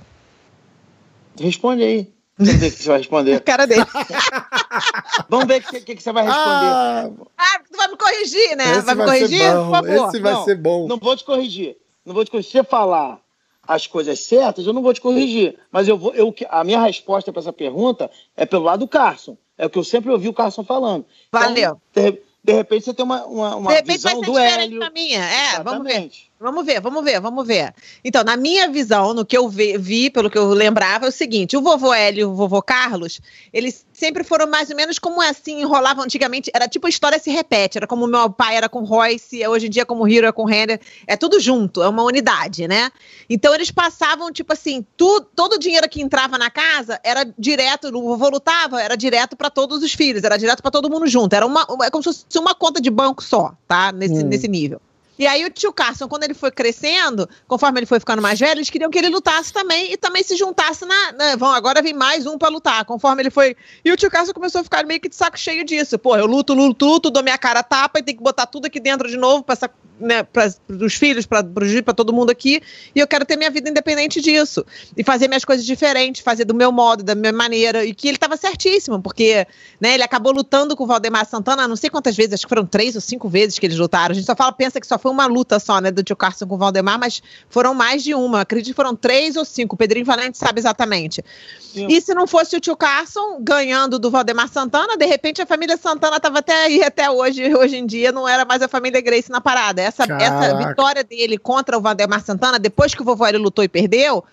Responde 1.39 1.84
aí. 1.84 2.13
Vamos 2.38 2.56
ver 2.56 2.67
o 2.67 2.71
que 2.71 2.84
você 2.84 2.89
vai 2.89 2.97
responder. 3.00 3.34
A 3.36 3.39
cara 3.39 3.65
dele. 3.65 3.86
Vamos 5.28 5.47
ver 5.47 5.62
o 5.62 5.63
que, 5.65 5.82
que, 5.82 5.95
que, 5.95 6.04
você 6.04 6.12
vai 6.12 6.23
responder. 6.23 6.45
Ah, 6.45 7.10
ah, 7.38 7.60
tu 7.69 7.78
vai 7.78 7.88
me 7.88 7.97
corrigir, 7.97 8.56
né? 8.56 8.65
Vai, 8.73 8.82
vai 8.82 8.95
me 8.95 9.06
corrigir? 9.06 9.54
Por 9.54 9.71
favor. 9.71 10.08
Esse 10.08 10.19
vai 10.19 10.34
não, 10.34 10.45
ser 10.45 10.56
bom. 10.56 10.88
Não 10.88 10.97
vou 10.97 11.15
te 11.15 11.23
corrigir. 11.23 11.78
Não 12.06 12.13
vou 12.13 12.23
te 12.23 12.30
corrigir. 12.30 12.52
Se 12.52 12.58
você 12.58 12.63
falar 12.63 13.19
as 13.67 13.88
coisas 13.88 14.19
certas, 14.19 14.65
eu 14.65 14.73
não 14.73 14.82
vou 14.82 14.93
te 14.93 15.02
corrigir. 15.02 15.58
Mas 15.71 15.88
eu 15.88 15.97
vou, 15.97 16.13
eu, 16.13 16.34
a 16.50 16.63
minha 16.63 16.82
resposta 16.82 17.34
para 17.34 17.41
essa 17.41 17.54
pergunta 17.54 18.10
é 18.36 18.45
pelo 18.45 18.63
lado 18.63 18.82
do 18.82 18.88
Carson. 18.88 19.36
É 19.58 19.65
o 19.65 19.69
que 19.69 19.80
eu 19.80 19.84
sempre 19.84 20.12
ouvi 20.12 20.30
o 20.30 20.34
Carson 20.34 20.63
falando. 20.63 21.06
Valeu. 21.32 21.82
Então, 21.91 22.17
de 22.43 22.54
repente 22.54 22.86
você 22.86 22.93
tem 22.93 23.04
uma, 23.04 23.26
uma, 23.26 23.56
uma 23.56 23.69
de 23.71 23.76
repente 23.78 23.97
visão 23.97 24.12
vai 24.12 24.19
ser 24.19 24.26
do 24.26 24.32
diferente 24.32 24.63
Hélio. 24.63 24.80
da 24.80 24.89
minha. 24.89 25.19
É, 25.19 25.54
Exatamente. 25.54 25.63
vamos 25.63 25.88
ver. 25.88 26.12
Vamos 26.39 26.63
ver, 26.67 26.80
vamos 26.80 27.04
ver, 27.04 27.19
vamos 27.19 27.47
ver. 27.47 27.73
Então, 28.06 28.23
na 28.23 28.38
minha 28.38 28.69
visão, 28.69 29.12
no 29.12 29.26
que 29.26 29.36
eu 29.36 29.50
vi, 29.50 29.76
vi, 29.76 30.08
pelo 30.08 30.30
que 30.30 30.38
eu 30.38 30.50
lembrava, 30.50 31.06
é 31.06 31.10
o 31.10 31.12
seguinte: 31.12 31.58
o 31.58 31.62
vovô 31.62 31.91
Hélio 31.91 32.21
e 32.21 32.26
o 32.26 32.36
vovô 32.36 32.62
Carlos, 32.62 33.19
eles 33.52 33.84
sempre 33.91 34.23
foram 34.23 34.45
mais 34.45 34.69
ou 34.69 34.76
menos 34.76 35.00
como 35.00 35.19
assim, 35.19 35.62
enrolavam 35.62 36.04
antigamente. 36.04 36.52
Era 36.54 36.67
tipo 36.67 36.86
a 36.86 36.89
história 36.91 37.17
se 37.17 37.32
repete. 37.32 37.80
Era 37.80 37.88
como 37.88 38.06
meu 38.06 38.30
pai 38.30 38.56
era 38.56 38.69
com 38.69 38.84
Royce, 38.84 39.47
hoje 39.47 39.65
em 39.65 39.69
dia 39.71 39.84
como 39.84 40.04
o 40.04 40.08
Hiro 40.08 40.28
é 40.28 40.32
com 40.32 40.45
Renner. 40.45 40.80
É 41.08 41.17
tudo 41.17 41.39
junto, 41.39 41.82
é 41.82 41.89
uma 41.89 42.04
unidade, 42.04 42.67
né? 42.67 42.91
Então, 43.28 43.56
eles 43.56 43.71
passavam, 43.71 44.32
tipo 44.32 44.54
assim, 44.54 44.86
tu, 44.95 45.21
todo 45.36 45.54
o 45.54 45.60
dinheiro 45.60 45.89
que 45.89 46.04
entrava 46.04 46.38
na 46.38 46.52
casa 46.52 47.00
era 47.04 47.26
direto, 47.38 47.88
o 47.88 48.10
vovô 48.10 48.30
lutava, 48.30 48.80
era 48.80 48.95
direto 48.95 49.36
para 49.36 49.50
todos 49.50 49.82
os 49.82 49.91
filhos, 49.91 50.23
era 50.23 50.38
direto 50.38 50.62
para 50.62 50.69
todo 50.69 50.88
mundo 50.88 51.08
junto. 51.08 51.34
Era 51.34 51.47
uma, 51.47 51.65
é 51.84 51.89
como 51.89 52.04
se 52.04 52.13
fosse 52.13 52.38
uma 52.38 52.54
conta 52.54 52.80
de 52.80 52.91
banco 52.91 53.23
só, 53.23 53.54
tá? 53.67 53.91
Nesse, 53.91 54.23
hum. 54.23 54.28
nesse 54.28 54.47
nível. 54.47 54.80
E 55.18 55.26
aí 55.26 55.46
o 55.46 55.50
tio 55.50 55.74
Carson, 55.74 56.08
quando 56.08 56.24
ele 56.24 56.34
foi 56.34 56.52
crescendo, 56.52 57.28
conforme 57.48 57.80
ele 57.80 57.86
foi 57.86 58.00
ficando 58.00 58.22
mais 58.22 58.40
velho, 58.40 58.60
eles 58.60 58.70
queriam 58.70 58.90
que 58.90 58.98
ele 58.98 59.10
lutasse 59.10 59.52
também 59.52 59.92
e 59.92 59.98
também 59.98 60.24
se 60.24 60.36
juntasse 60.36 60.86
na. 60.86 61.12
Né, 61.14 61.38
vão, 61.38 61.52
agora 61.52 61.82
vem 61.82 61.94
mais 61.94 62.26
um 62.26 62.38
para 62.38 62.50
lutar. 62.50 62.86
Conforme 62.86 63.24
ele 63.24 63.30
foi. 63.30 63.56
E 63.84 63.92
o 63.92 63.98
tio 63.98 64.12
Carson 64.12 64.34
começou 64.34 64.62
a 64.62 64.64
ficar 64.64 64.86
meio 64.86 65.00
que 65.00 65.10
de 65.10 65.16
saco 65.16 65.38
cheio 65.38 65.64
disso. 65.64 65.98
Pô, 65.98 66.16
eu 66.16 66.26
luto, 66.26 66.54
luto, 66.54 66.86
luto, 66.86 67.10
dou 67.10 67.24
minha 67.24 67.38
cara 67.38 67.64
tapa 67.64 68.00
e 68.00 68.04
tem 68.04 68.16
que 68.16 68.24
botar 68.24 68.46
tudo 68.46 68.66
aqui 68.66 68.80
dentro 68.80 69.10
de 69.10 69.18
novo 69.18 69.44
para 69.44 69.54
essa 69.54 69.70
né, 70.00 70.24
para 70.24 70.52
os 70.70 70.94
filhos, 70.96 71.26
para 71.26 71.44
para 71.84 71.94
todo 71.94 72.14
mundo 72.14 72.30
aqui, 72.30 72.62
e 72.94 73.00
eu 73.00 73.08
quero 73.08 73.26
ter 73.26 73.36
minha 73.36 73.50
vida 73.50 73.70
independente 73.70 74.22
disso 74.22 74.66
e 74.96 75.04
fazer 75.04 75.28
minhas 75.28 75.44
coisas 75.44 75.66
diferentes, 75.66 76.22
fazer 76.22 76.46
do 76.46 76.54
meu 76.54 76.72
modo, 76.72 77.04
da 77.04 77.16
minha 77.16 77.34
maneira, 77.34 77.86
e 77.86 77.94
que 77.94 78.08
ele 78.08 78.18
estava 78.18 78.38
certíssimo, 78.38 79.02
porque 79.02 79.48
né, 79.80 79.94
ele 79.94 80.04
acabou 80.04 80.32
lutando 80.32 80.76
com 80.76 80.84
o 80.84 80.88
Valdemar 80.88 81.26
Santana, 81.26 81.68
não 81.68 81.76
sei 81.76 81.90
quantas 81.90 82.16
vezes, 82.16 82.34
acho 82.34 82.44
que 82.44 82.50
foram 82.50 82.66
três 82.66 82.96
ou 82.96 83.02
cinco 83.02 83.28
vezes 83.28 83.58
que 83.58 83.66
eles 83.66 83.78
lutaram. 83.78 84.12
A 84.12 84.16
gente 84.16 84.26
só 84.26 84.36
fala, 84.36 84.52
pensa 84.52 84.80
que 84.80 84.88
só 84.88 85.00
foi 85.00 85.12
uma 85.12 85.26
luta 85.26 85.60
só, 85.60 85.80
né, 85.82 85.92
do 85.92 86.04
tio 86.04 86.16
Carson 86.16 86.46
com 86.46 86.56
o 86.56 86.58
Valdemar, 86.58 87.00
mas 87.00 87.22
foram 87.50 87.74
mais 87.74 88.04
de 88.04 88.14
uma. 88.14 88.42
Acredito 88.42 88.74
que 88.74 88.76
foram 88.76 88.96
três 88.96 89.36
ou 89.36 89.46
cinco. 89.46 89.76
O 89.76 89.78
Pedrinho 89.78 90.06
Valente 90.06 90.38
sabe 90.38 90.60
exatamente. 90.60 91.24
Sim. 91.60 91.88
E 91.90 92.02
se 92.02 92.14
não 92.14 92.28
fosse 92.28 92.56
o 92.56 92.60
tio 92.60 92.76
Carson 92.76 93.40
ganhando 93.42 94.00
do 94.00 94.10
Valdemar 94.10 94.50
Santana, 94.50 94.98
de 94.98 95.06
repente 95.06 95.42
a 95.42 95.46
família 95.46 95.78
Santana 95.78 96.18
estava 96.18 96.40
até 96.40 96.66
aí 96.66 96.84
até 96.84 97.10
hoje, 97.10 97.54
hoje 97.56 97.78
em 97.78 97.86
dia 97.86 98.12
não 98.12 98.28
era 98.28 98.46
mais 98.46 98.62
a 98.62 98.68
família 98.68 99.02
Grace 99.02 99.30
na 99.30 99.42
parada 99.42 99.87
essa, 99.88 100.04
essa 100.04 100.58
vitória 100.58 101.04
dele 101.04 101.38
contra 101.38 101.78
o 101.78 101.82
Valdemar 101.82 102.23
Santana, 102.23 102.60
depois 102.60 102.93
que 102.93 103.02
o 103.02 103.06
vovô 103.06 103.26
ele 103.28 103.38
lutou 103.38 103.63
e 103.63 103.67
perdeu, 103.67 104.23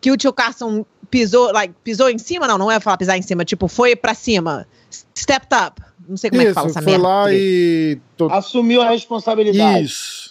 que 0.00 0.10
o 0.10 0.16
tio 0.16 0.32
Carson 0.32 0.84
pisou, 1.10 1.52
like, 1.52 1.74
pisou 1.84 2.08
em 2.08 2.18
cima, 2.18 2.46
não, 2.46 2.56
não 2.56 2.70
é 2.70 2.80
falar 2.80 2.96
pisar 2.96 3.18
em 3.18 3.22
cima, 3.22 3.44
tipo, 3.44 3.68
foi 3.68 3.94
pra 3.94 4.14
cima, 4.14 4.66
stepped 5.16 5.54
up. 5.54 5.82
Não 6.08 6.16
sei 6.16 6.30
como 6.30 6.42
Isso, 6.42 6.50
é 6.50 6.50
que 6.50 6.54
fala 6.54 6.68
essa 6.68 6.82
foi 6.82 6.92
merda. 6.92 7.08
lá 7.08 7.32
e... 7.32 7.98
Assumiu 8.30 8.82
a 8.82 8.88
responsabilidade. 8.90 9.84
Isso 9.84 10.29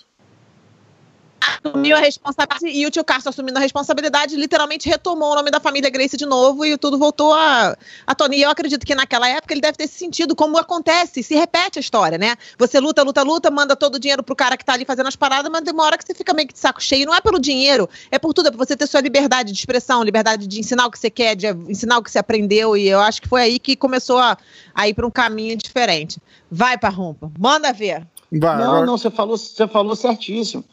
assumiu 1.39 1.95
a 1.95 1.99
responsabilidade 1.99 2.67
e 2.67 2.85
o 2.85 2.91
tio 2.91 3.03
Carlos 3.03 3.27
assumindo 3.27 3.57
a 3.57 3.61
responsabilidade 3.61 4.35
literalmente 4.35 4.89
retomou 4.89 5.31
o 5.31 5.35
nome 5.35 5.51
da 5.51 5.59
família 5.59 5.89
Grace 5.89 6.17
de 6.17 6.25
novo 6.25 6.65
e 6.65 6.77
tudo 6.77 6.97
voltou 6.97 7.33
a, 7.33 7.77
a 8.05 8.15
Tony. 8.15 8.37
E 8.37 8.41
eu 8.41 8.49
acredito 8.49 8.85
que 8.85 8.95
naquela 8.95 9.27
época 9.29 9.53
ele 9.53 9.61
deve 9.61 9.77
ter 9.77 9.87
se 9.87 9.97
sentido 9.99 10.35
como 10.35 10.57
acontece, 10.57 11.21
se 11.21 11.35
repete 11.35 11.79
a 11.79 11.81
história, 11.81 12.17
né? 12.17 12.35
Você 12.57 12.79
luta, 12.79 13.03
luta, 13.03 13.21
luta, 13.21 13.51
manda 13.51 13.75
todo 13.75 13.95
o 13.95 13.99
dinheiro 13.99 14.23
pro 14.23 14.35
cara 14.35 14.57
que 14.57 14.65
tá 14.65 14.73
ali 14.73 14.85
fazendo 14.85 15.07
as 15.07 15.15
paradas, 15.15 15.51
mas 15.51 15.61
demora 15.61 15.97
que 15.97 16.05
você 16.05 16.13
fica 16.13 16.33
meio 16.33 16.47
que 16.47 16.53
de 16.53 16.59
saco 16.59 16.81
cheio. 16.81 17.05
Não 17.05 17.13
é 17.13 17.21
pelo 17.21 17.39
dinheiro, 17.39 17.89
é 18.11 18.17
por 18.17 18.33
tudo, 18.33 18.47
é 18.47 18.51
por 18.51 18.57
você 18.57 18.75
ter 18.75 18.87
sua 18.87 19.01
liberdade 19.01 19.51
de 19.51 19.59
expressão, 19.59 20.03
liberdade 20.03 20.47
de 20.47 20.59
ensinar 20.59 20.87
o 20.87 20.91
que 20.91 20.99
você 20.99 21.09
quer, 21.09 21.35
de 21.35 21.47
ensinar 21.47 21.97
o 21.97 22.03
que 22.03 22.11
você 22.11 22.19
aprendeu. 22.19 22.75
E 22.75 22.87
eu 22.87 22.99
acho 22.99 23.21
que 23.21 23.27
foi 23.27 23.41
aí 23.41 23.59
que 23.59 23.75
começou 23.75 24.17
a, 24.17 24.37
a 24.73 24.87
ir 24.87 24.93
para 24.93 25.05
um 25.05 25.11
caminho 25.11 25.55
diferente. 25.57 26.19
Vai, 26.51 26.77
Parrumpa, 26.77 27.31
manda 27.37 27.71
ver. 27.71 28.07
Vai, 28.31 28.57
não, 28.57 28.85
não, 28.85 28.97
você 28.97 29.09
falou, 29.09 29.37
você 29.37 29.67
falou 29.67 29.95
certíssimo. 29.95 30.63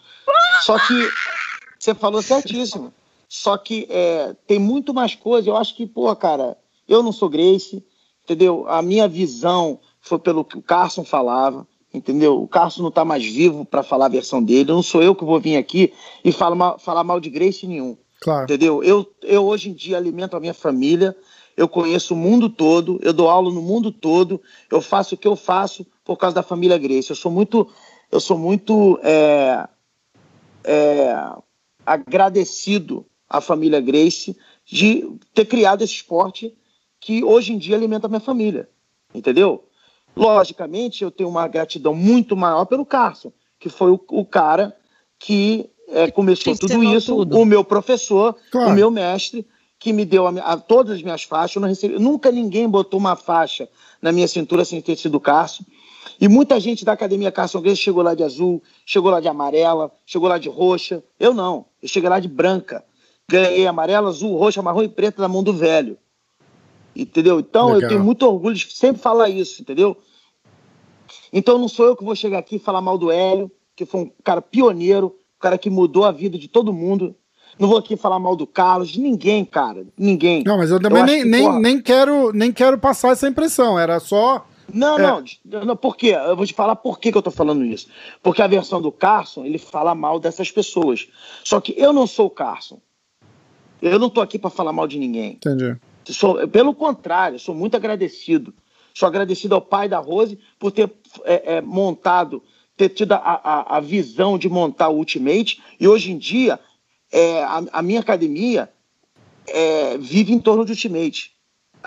Só 0.63 0.79
que 0.79 1.11
você 1.79 1.95
falou 1.95 2.23
certíssimo. 2.23 2.93
Só 3.29 3.57
que 3.57 3.87
é, 3.91 4.35
tem 4.47 4.59
muito 4.59 4.95
mais 4.95 5.15
coisa. 5.15 5.51
Eu 5.51 5.57
acho 5.57 5.75
que, 5.77 5.87
pô, 5.87 6.15
cara, 6.15 6.57
eu 6.89 7.03
não 7.03 7.13
sou 7.13 7.29
Grace, 7.29 7.85
entendeu? 8.25 8.65
A 8.69 8.83
minha 8.83 9.09
visão 9.09 9.81
foi 10.01 10.19
pelo 10.19 10.45
que 10.45 10.57
o 10.57 10.63
Carson 10.63 11.05
falava, 11.05 11.67
entendeu? 11.93 12.41
O 12.41 12.47
Carson 12.47 12.83
não 12.83 12.89
está 12.89 13.05
mais 13.05 13.25
vivo 13.25 13.65
para 13.65 13.83
falar 13.83 14.07
a 14.07 14.11
versão 14.11 14.43
dele. 14.43 14.73
Não 14.73 14.83
sou 14.83 15.03
eu 15.03 15.15
que 15.15 15.25
vou 15.25 15.41
vir 15.41 15.57
aqui 15.57 15.93
e 16.25 16.31
falar 16.31 16.55
mal, 16.55 16.79
falar 16.79 17.05
mal 17.05 17.21
de 17.21 17.31
Grace 17.31 17.67
nenhum. 17.67 17.97
Claro. 18.21 18.45
Entendeu? 18.45 18.83
Eu, 18.83 19.07
eu 19.23 19.45
hoje 19.45 19.71
em 19.71 19.75
dia 19.75 19.97
alimento 19.97 20.37
a 20.37 20.41
minha 20.41 20.55
família, 20.55 21.17
eu 21.57 21.69
conheço 21.69 22.15
o 22.15 22.17
mundo 22.17 22.49
todo, 22.49 22.99
eu 23.03 23.13
dou 23.13 23.29
aula 23.29 23.53
no 23.53 23.63
mundo 23.63 23.91
todo, 23.91 24.41
eu 24.71 24.81
faço 24.81 25.15
o 25.15 25.19
que 25.19 25.29
eu 25.29 25.37
faço 25.37 25.87
por 26.05 26.17
causa 26.17 26.37
da 26.37 26.43
família 26.43 26.79
Grace. 26.79 27.11
Eu 27.11 27.17
sou 27.17 27.31
muito, 27.31 27.69
eu 28.11 28.21
sou 28.21 28.39
muito 28.39 28.99
é, 29.03 29.67
é, 30.67 31.15
agradecido 31.85 33.07
à 33.29 33.41
família 33.41 33.81
Grace 33.81 34.37
de 34.65 35.09
ter 35.33 35.45
criado 35.45 35.83
esse 35.83 35.95
esporte 35.95 36.55
que 37.01 37.23
hoje 37.23 37.53
em 37.53 37.59
dia 37.59 37.77
alimenta 37.77 38.07
a 38.07 38.11
minha 38.11 38.21
família, 38.21 38.69
entendeu? 39.15 39.65
Logicamente, 40.17 41.05
eu 41.05 41.11
tenho 41.11 41.29
uma 41.29 41.47
gratidão 41.47 41.95
muito 41.95 42.37
maior 42.37 42.65
pelo 42.65 42.85
Carson, 42.85 43.33
que 43.61 43.69
foi 43.69 43.91
o, 43.91 44.01
o 44.09 44.25
cara 44.25 44.77
que 45.19 45.71
é, 45.89 46.11
começou 46.11 46.57
tudo 46.57 46.83
isso, 46.83 47.15
tudo. 47.15 47.39
o 47.39 47.45
meu 47.45 47.63
professor, 47.63 48.35
claro. 48.51 48.71
o 48.71 48.75
meu 48.75 48.91
mestre, 48.91 49.47
que 49.79 49.93
me 49.93 50.05
deu 50.05 50.27
a, 50.27 50.31
a, 50.31 50.57
todas 50.57 50.97
as 50.97 51.03
minhas 51.03 51.23
faixas. 51.23 51.63
Eu 51.63 51.69
recebi, 51.69 51.99
nunca 51.99 52.31
ninguém 52.33 52.69
botou 52.69 52.99
uma 52.99 53.15
faixa 53.15 53.69
na 54.01 54.11
minha 54.11 54.27
cintura 54.27 54.65
sem 54.65 54.81
ter 54.81 54.97
sido 54.97 55.21
Carson. 55.21 55.65
E 56.21 56.29
muita 56.29 56.59
gente 56.61 56.85
da 56.85 56.93
Academia 56.93 57.33
Carson 57.33 57.61
Grace 57.61 57.81
chegou 57.81 58.03
lá 58.03 58.15
de 58.15 58.23
azul, 58.23 58.63
chegou 58.85 59.11
lá 59.11 59.21
de 59.21 59.29
amarela, 59.29 59.91
chegou 60.05 60.29
lá 60.29 60.39
de 60.39 60.49
roxa. 60.49 61.03
Eu 61.19 61.35
não. 61.35 61.67
Eu 61.83 61.89
cheguei 61.89 62.09
lá 62.09 62.21
de 62.21 62.29
branca. 62.29 62.85
Ganhei 63.29 63.67
amarela, 63.67 64.09
azul, 64.09 64.37
roxa, 64.37 64.63
marrom 64.63 64.83
e 64.83 64.89
preta 64.89 65.21
na 65.21 65.29
mão 65.29 65.43
do 65.43 65.53
velho. 65.53 65.99
Entendeu? 66.95 67.41
Então 67.41 67.67
Legal. 67.67 67.83
eu 67.83 67.89
tenho 67.89 68.05
muito 68.05 68.27
orgulho 68.27 68.55
de 68.55 68.73
sempre 68.73 69.03
falar 69.03 69.29
isso, 69.29 69.61
entendeu? 69.61 69.97
Então 71.33 71.59
não 71.59 71.69
sou 71.69 71.87
eu 71.87 71.97
que 71.97 72.05
vou 72.05 72.15
chegar 72.15 72.39
aqui 72.39 72.57
e 72.57 72.61
falar 72.61 72.81
mal 72.81 72.97
do 72.97 73.11
Hélio, 73.11 73.51
que 73.75 73.85
foi 73.85 74.03
um 74.03 74.11
cara 74.25 74.41
pioneiro, 74.41 75.09
um 75.09 75.41
cara 75.41 75.59
que 75.59 75.69
mudou 75.69 76.05
a 76.05 76.13
vida 76.13 76.39
de 76.39 76.49
todo 76.49 76.73
mundo. 76.73 77.15
Não 77.59 77.69
vou 77.69 77.79
aqui 77.79 77.97
falar 77.97 78.19
mal 78.19 78.37
do 78.37 78.47
Carlos, 78.47 78.89
de 78.89 79.01
ninguém, 79.01 79.45
cara. 79.45 79.87
Ninguém. 79.97 80.45
Não, 80.45 80.57
mas 80.57 80.71
eu 80.71 80.81
também 80.81 81.01
eu 81.01 81.07
nem, 81.07 81.23
que, 81.23 81.29
nem, 81.29 81.45
porra... 81.45 81.61
nem, 81.61 81.81
quero, 81.81 82.33
nem 82.33 82.53
quero 82.53 82.79
passar 82.79 83.13
essa 83.13 83.29
impressão. 83.29 83.79
Era 83.79 83.99
só 83.99 84.47
não, 84.77 84.99
é. 84.99 85.25
não, 85.45 85.65
não, 85.65 85.77
por 85.77 85.97
quê? 85.97 86.09
Eu 86.09 86.37
vou 86.37 86.47
te 86.47 86.53
falar 86.53 86.77
por 86.77 86.99
que, 86.99 87.11
que 87.11 87.19
eu 87.19 87.23
tô 87.23 87.31
falando 87.31 87.65
isso. 87.65 87.89
Porque 88.23 88.43
a 88.43 88.47
versão 88.47 88.81
do 88.81 88.93
Carson, 88.93 89.45
ele 89.45 89.59
fala 89.59 89.95
mal 89.95 90.21
dessas 90.21 90.51
pessoas. 90.51 91.09
Só 91.45 91.61
que 91.61 91.75
eu 91.77 91.93
não 91.93 92.07
sou 92.07 92.27
o 92.27 92.31
Carson. 92.31 92.81
Eu 93.81 93.99
não 93.99 94.11
tô 94.11 94.21
aqui 94.21 94.39
para 94.39 94.51
falar 94.51 94.73
mal 94.73 94.87
de 94.87 94.99
ninguém. 94.99 95.33
Entendi. 95.33 95.77
Sou, 96.05 96.47
pelo 96.49 96.75
contrário, 96.75 97.39
sou 97.39 97.55
muito 97.55 97.77
agradecido. 97.77 98.55
Sou 98.95 99.07
agradecido 99.07 99.55
ao 99.55 99.61
pai 99.61 99.89
da 99.89 99.99
Rose 99.99 100.39
por 100.59 100.73
ter 100.73 100.91
é, 101.25 101.57
é, 101.57 101.61
montado, 101.61 102.43
ter 102.77 102.89
tido 102.89 103.13
a, 103.13 103.19
a, 103.19 103.77
a, 103.77 103.81
visão 103.81 104.39
de 104.39 104.49
montar 104.49 104.89
o 104.89 104.97
Ultimate. 104.97 105.61
E 105.79 105.87
hoje 105.87 106.13
em 106.13 106.19
dia, 106.19 106.59
é, 107.13 107.43
a, 107.43 107.63
a 107.73 107.83
minha 107.83 108.01
academia 108.01 108.71
é, 109.47 109.99
vive 109.99 110.33
em 110.33 110.39
torno 110.39 110.65
de 110.65 110.73
Ultimate 110.73 111.36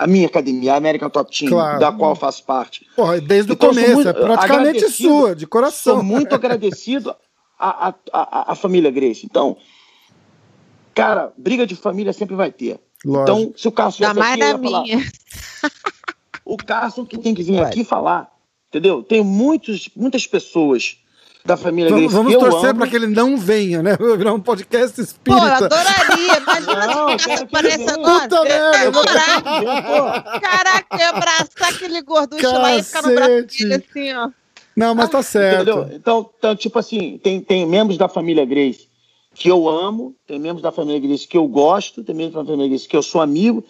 a 0.00 0.06
minha 0.06 0.26
academia, 0.26 0.72
a 0.72 0.76
American 0.76 1.10
Top 1.10 1.30
Team, 1.30 1.50
claro. 1.50 1.78
da 1.78 1.92
qual 1.92 2.16
faço 2.16 2.42
parte. 2.42 2.86
Porra, 2.96 3.20
desde 3.20 3.52
então, 3.52 3.68
o 3.68 3.74
começo, 3.74 4.08
é 4.08 4.12
praticamente 4.14 4.88
sua, 4.88 5.36
de 5.36 5.46
coração. 5.46 5.96
Sou 5.96 6.02
muito 6.02 6.34
agradecido 6.34 7.14
à, 7.58 7.88
à, 7.88 7.94
à, 8.10 8.52
à 8.52 8.54
família 8.54 8.90
Grace. 8.90 9.26
Então, 9.26 9.58
cara, 10.94 11.34
briga 11.36 11.66
de 11.66 11.76
família 11.76 12.14
sempre 12.14 12.34
vai 12.34 12.50
ter. 12.50 12.80
Lógico. 13.04 13.40
Então, 13.40 13.54
se 13.54 13.68
o 13.68 13.72
Carson 13.72 14.02
da 14.02 14.14
mais 14.14 14.38
da 14.38 14.56
minha. 14.56 15.06
o 16.46 16.56
Carson 16.56 17.04
que 17.04 17.18
tem 17.18 17.34
que 17.34 17.42
vir 17.42 17.60
aqui 17.60 17.84
falar, 17.84 18.30
entendeu? 18.70 19.02
Tem 19.02 19.22
muitos, 19.22 19.90
muitas 19.94 20.26
pessoas 20.26 20.96
da 21.44 21.56
família 21.56 21.90
Grace. 21.90 22.14
Vamos 22.14 22.34
torcer 22.34 22.74
para 22.74 22.86
que 22.86 22.96
ele 22.96 23.06
não 23.06 23.36
venha, 23.36 23.82
né? 23.82 23.96
Vai 23.96 24.16
virar 24.16 24.34
um 24.34 24.40
podcast 24.40 25.00
espírita. 25.00 25.40
Pô, 25.40 25.46
eu 25.46 25.54
adoraria. 25.54 26.38
Imagina 26.38 26.86
não, 26.86 27.18
se 27.18 27.30
aparece 27.30 27.90
agora. 27.90 28.28
Puta 28.28 28.42
merda. 28.44 29.02
Caraca, 29.02 30.40
caraca, 30.40 31.02
eu 31.02 31.08
abraçar 31.08 31.74
aquele 31.74 32.02
gorducho 32.02 32.52
lá 32.52 32.76
e 32.76 32.82
ficar 32.82 33.02
no 33.02 33.14
braço 33.14 33.58
dele 33.58 33.74
assim, 33.74 34.12
ó. 34.12 34.30
Não, 34.76 34.94
mas 34.94 35.10
tá 35.10 35.22
certo. 35.22 35.88
Então, 35.92 36.30
então, 36.38 36.56
tipo 36.56 36.78
assim, 36.78 37.18
tem, 37.22 37.40
tem 37.40 37.66
membros 37.66 37.98
da 37.98 38.08
família 38.08 38.44
Grace 38.44 38.88
que 39.34 39.48
eu 39.48 39.68
amo, 39.68 40.14
tem 40.26 40.38
membros 40.38 40.62
da 40.62 40.72
família 40.72 41.00
Grace 41.00 41.26
que 41.26 41.36
eu 41.36 41.46
gosto, 41.46 42.02
tem 42.02 42.14
membros 42.14 42.34
da 42.34 42.44
família 42.44 42.68
Grace 42.68 42.88
que 42.88 42.96
eu 42.96 43.02
sou 43.02 43.20
amigo, 43.20 43.64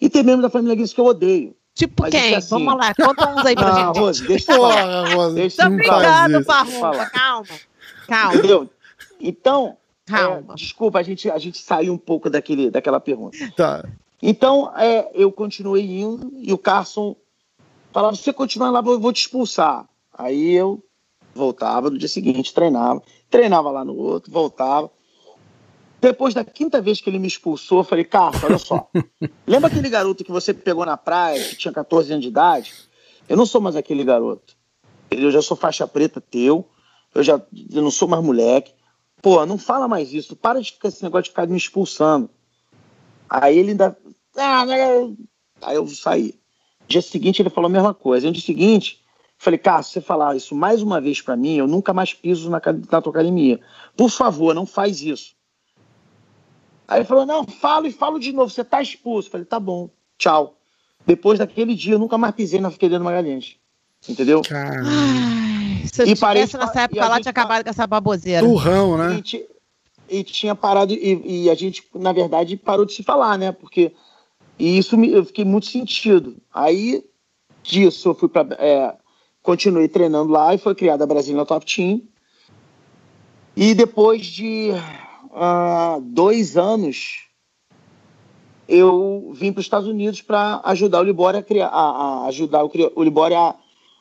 e 0.00 0.08
tem 0.08 0.22
membros 0.22 0.42
da 0.42 0.50
família 0.50 0.74
Grace 0.74 0.94
que 0.94 1.00
eu 1.00 1.06
odeio. 1.06 1.54
Tipo 1.76 2.04
Mas 2.04 2.10
quem? 2.10 2.34
Assim... 2.34 2.48
Vamos 2.48 2.74
lá, 2.74 2.94
conta 2.94 3.28
uns 3.28 3.44
aí 3.44 3.54
pra 3.54 3.68
não, 3.68 3.76
gente. 3.76 3.98
Rose, 3.98 4.26
deixa 4.26 4.52
eu 4.52 4.56
falar. 4.56 5.14
Rose, 5.14 5.34
deixa 5.34 5.62
Tô 5.62 5.70
brincando, 5.76 6.44
Parrumba, 6.46 7.06
calma. 7.10 7.46
Calma. 8.08 8.34
Entendeu? 8.34 8.70
Então, 9.20 9.76
é, 10.10 10.54
desculpa, 10.54 10.98
a 10.98 11.02
gente, 11.02 11.30
a 11.30 11.36
gente 11.36 11.58
saiu 11.58 11.92
um 11.92 11.98
pouco 11.98 12.30
daquele, 12.30 12.70
daquela 12.70 12.98
pergunta. 12.98 13.36
Tá. 13.54 13.84
Então, 14.22 14.72
é, 14.74 15.10
eu 15.12 15.30
continuei 15.30 15.84
indo 15.84 16.32
e 16.38 16.50
o 16.50 16.56
Carson 16.56 17.14
falava: 17.92 18.16
se 18.16 18.22
você 18.22 18.32
continuar 18.32 18.70
lá, 18.70 18.78
eu 18.80 18.98
vou 18.98 19.12
te 19.12 19.20
expulsar. 19.20 19.86
Aí 20.16 20.52
eu 20.52 20.82
voltava 21.34 21.90
no 21.90 21.98
dia 21.98 22.08
seguinte, 22.08 22.54
treinava, 22.54 23.02
treinava 23.28 23.70
lá 23.70 23.84
no 23.84 23.94
outro, 23.94 24.32
voltava. 24.32 24.90
Depois 26.00 26.34
da 26.34 26.44
quinta 26.44 26.80
vez 26.80 27.00
que 27.00 27.08
ele 27.08 27.18
me 27.18 27.26
expulsou, 27.26 27.78
eu 27.78 27.84
falei, 27.84 28.04
Carlos, 28.04 28.42
olha 28.44 28.58
só. 28.58 28.88
lembra 29.46 29.68
aquele 29.68 29.88
garoto 29.88 30.24
que 30.24 30.30
você 30.30 30.52
pegou 30.52 30.84
na 30.84 30.96
praia, 30.96 31.42
que 31.42 31.56
tinha 31.56 31.72
14 31.72 32.12
anos 32.12 32.22
de 32.22 32.28
idade? 32.28 32.74
Eu 33.28 33.36
não 33.36 33.46
sou 33.46 33.60
mais 33.60 33.76
aquele 33.76 34.04
garoto. 34.04 34.54
Eu 35.10 35.30
já 35.30 35.40
sou 35.40 35.56
faixa 35.56 35.86
preta 35.86 36.20
teu, 36.20 36.68
eu 37.14 37.22
já 37.22 37.40
eu 37.72 37.82
não 37.82 37.90
sou 37.90 38.06
mais 38.08 38.22
moleque. 38.22 38.72
Pô, 39.22 39.44
não 39.46 39.58
fala 39.58 39.88
mais 39.88 40.12
isso, 40.12 40.36
para 40.36 40.60
de 40.60 40.72
ficar 40.72 40.88
esse 40.88 41.02
negócio 41.02 41.24
de 41.24 41.30
ficar 41.30 41.46
me 41.46 41.56
expulsando. 41.56 42.28
Aí 43.28 43.58
ele 43.58 43.70
ainda. 43.70 43.96
Ah? 44.36 44.64
Aí 45.62 45.76
eu 45.76 45.88
saí. 45.88 46.34
Dia 46.86 47.02
seguinte 47.02 47.42
ele 47.42 47.50
falou 47.50 47.68
a 47.68 47.72
mesma 47.72 47.94
coisa. 47.94 48.26
No 48.26 48.32
dia 48.32 48.42
seguinte, 48.42 49.02
falei, 49.38 49.58
Carlos, 49.58 49.86
se 49.86 49.94
você 49.94 50.00
falar 50.00 50.36
isso 50.36 50.54
mais 50.54 50.82
uma 50.82 51.00
vez 51.00 51.20
para 51.20 51.36
mim, 51.36 51.56
eu 51.56 51.66
nunca 51.66 51.92
mais 51.92 52.12
piso 52.12 52.48
na, 52.50 52.60
na 52.90 53.02
tua 53.02 53.10
academia. 53.10 53.58
Por 53.96 54.10
favor, 54.10 54.54
não 54.54 54.66
faz 54.66 55.00
isso. 55.00 55.35
Aí 56.88 56.98
ele 56.98 57.04
falou: 57.04 57.26
não, 57.26 57.44
falo 57.44 57.86
e 57.86 57.92
falo 57.92 58.18
de 58.18 58.32
novo, 58.32 58.50
você 58.50 58.64
tá 58.64 58.80
expulso. 58.80 59.28
Eu 59.28 59.32
falei, 59.32 59.46
tá 59.46 59.58
bom, 59.58 59.90
tchau. 60.18 60.56
Depois 61.04 61.38
daquele 61.38 61.74
dia, 61.74 61.94
eu 61.94 61.98
nunca 61.98 62.18
mais 62.18 62.34
pisei 62.34 62.60
na 62.60 62.70
Figueiredo 62.70 63.04
Magalhães. 63.04 63.56
Entendeu? 64.08 64.42
Ai, 64.50 65.86
se 65.86 66.02
eu 66.02 66.06
e 66.06 66.14
tivesse 66.14 66.56
nessa 66.56 66.82
época 66.82 67.08
lá, 67.08 67.20
tinha 67.20 67.30
acabado 67.30 67.64
com 67.64 67.70
essa 67.70 67.86
baboseira. 67.86 68.46
Turrão, 68.46 68.96
né? 68.96 69.20
E, 69.32 69.46
e 70.18 70.24
tinha 70.24 70.54
parado, 70.54 70.92
e, 70.92 71.44
e, 71.44 71.50
a 71.50 71.54
gente, 71.54 71.84
na 71.94 72.12
verdade, 72.12 72.56
parou 72.56 72.84
de 72.84 72.92
se 72.92 73.02
falar, 73.02 73.38
né? 73.38 73.52
Porque. 73.52 73.92
E 74.58 74.78
isso 74.78 74.96
me, 74.96 75.12
eu 75.12 75.24
fiquei 75.24 75.44
muito 75.44 75.66
sentido. 75.66 76.36
Aí, 76.52 77.04
disso, 77.62 78.08
eu 78.08 78.14
fui 78.14 78.28
para. 78.28 78.54
É, 78.58 78.94
continuei 79.42 79.88
treinando 79.88 80.32
lá 80.32 80.54
e 80.54 80.58
foi 80.58 80.74
criada 80.74 81.04
a 81.04 81.06
Brasília 81.06 81.44
Top 81.44 81.64
Team. 81.64 82.02
E 83.56 83.74
depois 83.74 84.26
de 84.26 84.70
há 85.36 85.98
dois 86.02 86.56
anos, 86.56 87.26
eu 88.68 89.32
vim 89.34 89.52
para 89.52 89.60
os 89.60 89.66
Estados 89.66 89.88
Unidos 89.88 90.22
para 90.22 90.60
ajudar 90.64 91.00
o 91.00 91.04
Libório 91.04 91.38
a 91.38 91.42
criar, 91.42 91.68
a, 91.68 92.24
a 92.24 92.26
ajudar 92.28 92.64
o, 92.64 92.70
o 92.94 93.02
Libório 93.02 93.36
a, 93.36 93.54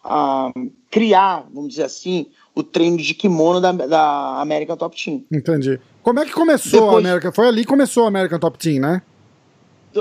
a, 0.04 0.52
criar, 0.90 1.46
vamos 1.54 1.70
dizer 1.70 1.84
assim, 1.84 2.28
o 2.56 2.64
treino 2.64 2.98
de 2.98 3.14
kimono 3.14 3.60
da, 3.60 3.72
da 3.72 4.42
American 4.42 4.78
Top 4.78 4.96
Team. 4.96 5.24
Entendi. 5.32 5.80
Como 6.02 6.20
é 6.20 6.26
que 6.26 6.32
começou 6.32 6.82
Depois, 6.82 6.96
a 6.96 7.10
América? 7.10 7.32
Foi 7.32 7.48
ali 7.48 7.62
que 7.62 7.68
começou 7.68 8.06
a 8.06 8.08
American 8.08 8.40
Top 8.40 8.58
Team, 8.58 8.80
né? 8.80 9.02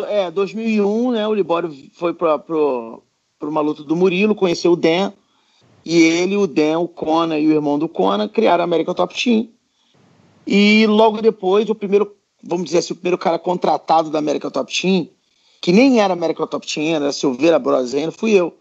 É, 0.09 0.31
2001, 0.31 1.13
né? 1.13 1.27
O 1.27 1.35
Libório 1.35 1.73
foi 1.95 2.15
para 2.15 2.41
uma 3.43 3.61
luta 3.61 3.83
do 3.83 3.97
Murilo, 3.97 4.35
conheceu 4.35 4.73
o 4.73 4.77
Dan. 4.77 5.13
E 5.85 6.03
ele, 6.03 6.37
o 6.37 6.47
Dan, 6.47 6.79
o 6.79 6.89
Kona 6.89 7.39
e 7.39 7.47
o 7.47 7.53
irmão 7.53 7.79
do 7.79 7.89
Kona 7.89 8.29
criaram 8.29 8.63
a 8.63 8.65
American 8.65 8.95
Top 8.95 9.15
Team. 9.15 9.49
E 10.47 10.87
logo 10.87 11.23
depois, 11.23 11.69
o 11.71 11.75
primeiro, 11.75 12.15
vamos 12.43 12.67
dizer 12.67 12.79
assim, 12.79 12.93
o 12.93 12.97
primeiro 12.97 13.19
cara 13.19 13.39
contratado 13.39 14.11
da 14.11 14.19
América 14.19 14.51
Top 14.51 14.73
Team, 14.73 15.09
que 15.61 15.73
nem 15.73 16.01
era 16.01 16.13
América 16.13 16.47
Top 16.47 16.67
Team, 16.67 16.95
era 16.95 17.13
Silveira 17.13 17.59
Broseno, 17.59 18.13
fui 18.13 18.33
eu. 18.33 18.57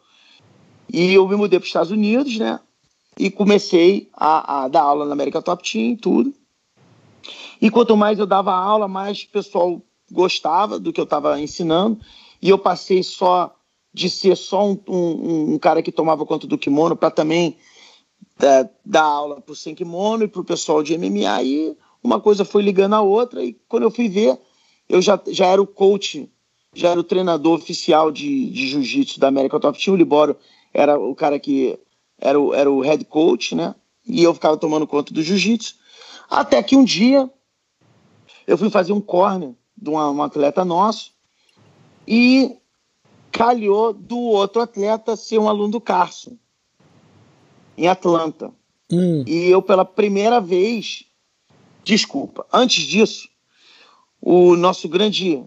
E 0.92 1.14
eu 1.14 1.28
me 1.28 1.36
mudei 1.36 1.60
para 1.60 1.64
os 1.64 1.70
Estados 1.70 1.92
Unidos, 1.92 2.38
né? 2.38 2.60
E 3.20 3.30
comecei 3.30 4.10
a, 4.14 4.64
a, 4.64 4.68
dar 4.68 4.82
aula 4.82 5.06
na 5.06 5.14
América 5.14 5.42
Top 5.42 5.70
Team 5.70 5.96
tudo. 5.96 6.34
E 7.62 7.70
quanto 7.70 7.96
mais 7.96 8.20
eu 8.20 8.26
dava 8.26 8.54
aula, 8.54 8.88
mais 8.88 9.24
o 9.24 9.30
pessoal 9.30 9.82
gostava 10.12 10.80
do 10.80 10.92
que 10.92 11.00
eu 11.00 11.06
estava 11.06 11.40
ensinando. 11.40 12.00
E 12.42 12.50
eu 12.50 12.58
passei 12.58 13.04
só 13.04 13.56
de 13.94 14.10
ser 14.10 14.36
só 14.36 14.68
um, 14.68 14.80
um, 14.88 15.54
um 15.54 15.60
cara 15.60 15.82
que 15.82 15.92
tomava 15.92 16.26
conta 16.26 16.48
do 16.48 16.58
kimono 16.58 16.96
para 16.96 17.12
também 17.12 17.58
é, 18.40 18.68
dar 18.86 19.04
aula 19.04 19.42
para 19.42 19.54
o 19.54 19.56
sem 19.56 19.76
kimono 19.76 20.24
e 20.24 20.28
para 20.28 20.42
o 20.42 20.46
pessoal 20.46 20.82
de 20.82 20.98
MMA 20.98 21.44
e 21.44 21.78
uma 22.04 22.20
coisa 22.20 22.44
foi 22.44 22.62
ligando 22.62 22.94
a 22.94 23.02
outra 23.02 23.44
e 23.44 23.54
quando 23.68 23.84
eu 23.84 23.92
fui 23.92 24.10
ver, 24.10 24.38
eu 24.90 25.02
já, 25.02 25.20
já 25.28 25.48
era 25.48 25.62
o 25.62 25.68
coach, 25.68 26.30
já 26.74 26.90
era 26.90 27.00
o 27.00 27.04
treinador 27.04 27.56
oficial 27.58 28.12
de, 28.12 28.50
de 28.50 28.68
jiu-jitsu 28.68 29.20
da 29.20 29.28
América 29.28 29.60
Top 29.60 29.82
Team, 29.82 29.96
o 29.96 29.98
Libório 29.98 30.36
era 30.74 31.00
o 31.00 31.16
cara 31.16 31.40
que 31.40 31.80
era 32.20 32.40
o, 32.40 32.54
era 32.54 32.70
o 32.70 32.82
head 32.82 33.06
coach, 33.06 33.56
né? 33.56 33.76
E 34.06 34.24
eu 34.24 34.34
ficava 34.34 34.58
tomando 34.58 34.88
conta 34.88 35.14
do 35.14 35.22
jiu-jitsu. 35.22 35.76
Até 36.30 36.62
que 36.62 36.76
um 36.76 36.84
dia 36.84 37.30
eu 38.46 38.58
fui 38.58 38.70
fazer 38.70 38.92
um 38.92 39.00
corner 39.00 39.54
de 39.78 39.90
uma, 39.90 40.10
um 40.12 40.22
atleta 40.22 40.66
nosso 40.66 41.12
e 42.08 42.58
calhou 43.32 43.94
do 43.94 44.18
outro 44.18 44.62
atleta 44.62 45.16
ser 45.16 45.38
um 45.38 45.48
aluno 45.48 45.72
do 45.72 45.82
Carson 45.82 46.38
em 47.78 47.88
Atlanta. 47.88 48.52
Hum. 48.92 49.24
E 49.26 49.50
eu, 49.50 49.62
pela 49.62 49.86
primeira 49.86 50.40
vez, 50.40 51.06
desculpa, 51.84 52.46
antes 52.52 52.84
disso, 52.84 53.28
o 54.22 54.56
nosso 54.56 54.88
grande 54.88 55.44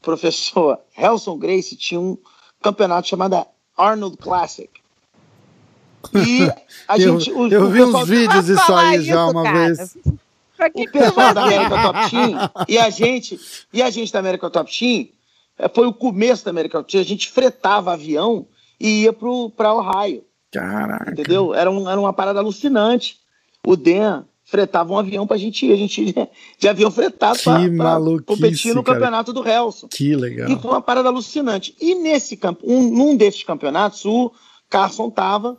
professor 0.00 0.78
Helson 0.96 1.36
Grace 1.38 1.76
tinha 1.76 2.00
um 2.00 2.16
campeonato 2.62 3.08
chamado 3.08 3.44
Arnold 3.76 4.16
Classic. 4.16 4.70
E 6.12 6.50
a 6.86 6.96
eu, 7.00 7.20
gente. 7.20 7.32
O, 7.32 7.48
eu 7.48 7.64
o 7.64 7.70
vi 7.70 7.82
uns 7.82 8.08
vídeos 8.08 8.46
disso 8.46 8.74
aí 8.74 8.96
isso, 8.96 9.06
já 9.06 9.26
uma 9.26 9.42
cara. 9.42 9.66
vez. 9.66 9.96
O 10.74 10.90
pessoal 10.90 11.34
da 11.34 11.44
América 11.44 11.82
Top 11.82 12.10
Team 12.10 12.50
e 12.68 12.78
a 12.78 12.88
gente, 12.88 13.40
e 13.72 13.82
a 13.82 13.90
gente 13.90 14.12
da 14.12 14.20
América 14.20 14.48
Top 14.48 14.78
Team, 14.78 15.08
eh, 15.58 15.68
foi 15.68 15.86
o 15.86 15.92
começo 15.92 16.44
da 16.44 16.50
América 16.52 16.78
Top 16.78 16.90
Team, 16.90 17.00
a 17.02 17.04
gente 17.04 17.28
fretava 17.28 17.92
avião 17.92 18.46
e 18.78 19.02
ia 19.02 19.12
para 19.12 19.74
Ohio. 19.74 20.24
Caraca. 20.54 21.10
Entendeu? 21.10 21.54
Era, 21.54 21.70
um, 21.70 21.88
era 21.90 22.00
uma 22.00 22.12
parada 22.12 22.38
alucinante. 22.38 23.18
O 23.66 23.76
Dan 23.76 24.24
fretava 24.44 24.92
um 24.92 24.98
avião 24.98 25.26
pra 25.26 25.36
gente 25.36 25.66
ir. 25.66 25.72
A 25.72 25.76
gente 25.76 26.02
ia 26.02 26.30
de 26.58 26.68
avião 26.68 26.90
fretado 26.90 27.38
que 27.38 27.44
pra, 27.76 27.98
pra 27.98 28.00
competir 28.24 28.74
no 28.74 28.82
cara. 28.82 28.98
campeonato 28.98 29.32
do 29.32 29.46
Helson. 29.46 29.88
Que 29.88 30.14
legal. 30.14 30.50
E 30.50 30.58
foi 30.60 30.70
uma 30.70 30.80
parada 30.80 31.08
alucinante. 31.08 31.74
E 31.80 31.94
nesse 31.94 32.38
um, 32.62 32.82
num 32.82 33.16
desses 33.16 33.42
campeonatos, 33.42 34.04
o 34.04 34.32
Carson 34.68 35.10
tava. 35.10 35.58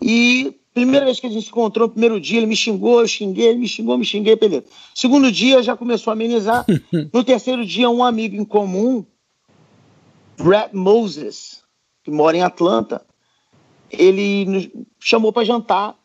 E 0.00 0.54
primeira 0.72 1.04
vez 1.06 1.18
que 1.18 1.26
a 1.26 1.30
gente 1.30 1.42
se 1.42 1.50
encontrou, 1.50 1.88
no 1.88 1.92
primeiro 1.92 2.20
dia, 2.20 2.38
ele 2.38 2.46
me 2.46 2.54
xingou, 2.54 3.00
eu 3.00 3.08
xinguei, 3.08 3.48
ele 3.48 3.58
me 3.58 3.66
xingou, 3.66 3.98
me 3.98 4.04
xinguei, 4.04 4.36
beleza. 4.36 4.64
Segundo 4.94 5.32
dia, 5.32 5.62
já 5.62 5.76
começou 5.76 6.12
a 6.12 6.14
amenizar. 6.14 6.64
no 7.12 7.24
terceiro 7.24 7.66
dia, 7.66 7.90
um 7.90 8.04
amigo 8.04 8.36
em 8.36 8.44
comum, 8.44 9.04
Brett 10.36 10.74
Moses, 10.74 11.62
que 12.04 12.10
mora 12.10 12.36
em 12.36 12.42
Atlanta, 12.42 13.04
ele 13.90 14.44
nos 14.44 14.68
chamou 14.98 15.32
para 15.32 15.44
jantar 15.44 15.96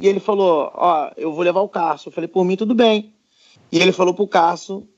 e 0.00 0.06
ele 0.06 0.20
falou: 0.20 0.70
Ó, 0.74 1.10
eu 1.16 1.32
vou 1.32 1.44
levar 1.44 1.60
o 1.60 1.68
Cássio. 1.68 2.08
Eu 2.08 2.12
falei: 2.12 2.28
Por 2.28 2.44
mim, 2.44 2.56
tudo 2.56 2.74
bem. 2.74 3.14
E 3.70 3.78
ele 3.78 3.92
falou 3.92 4.12
pro 4.12 4.26
Cássio: 4.26 4.88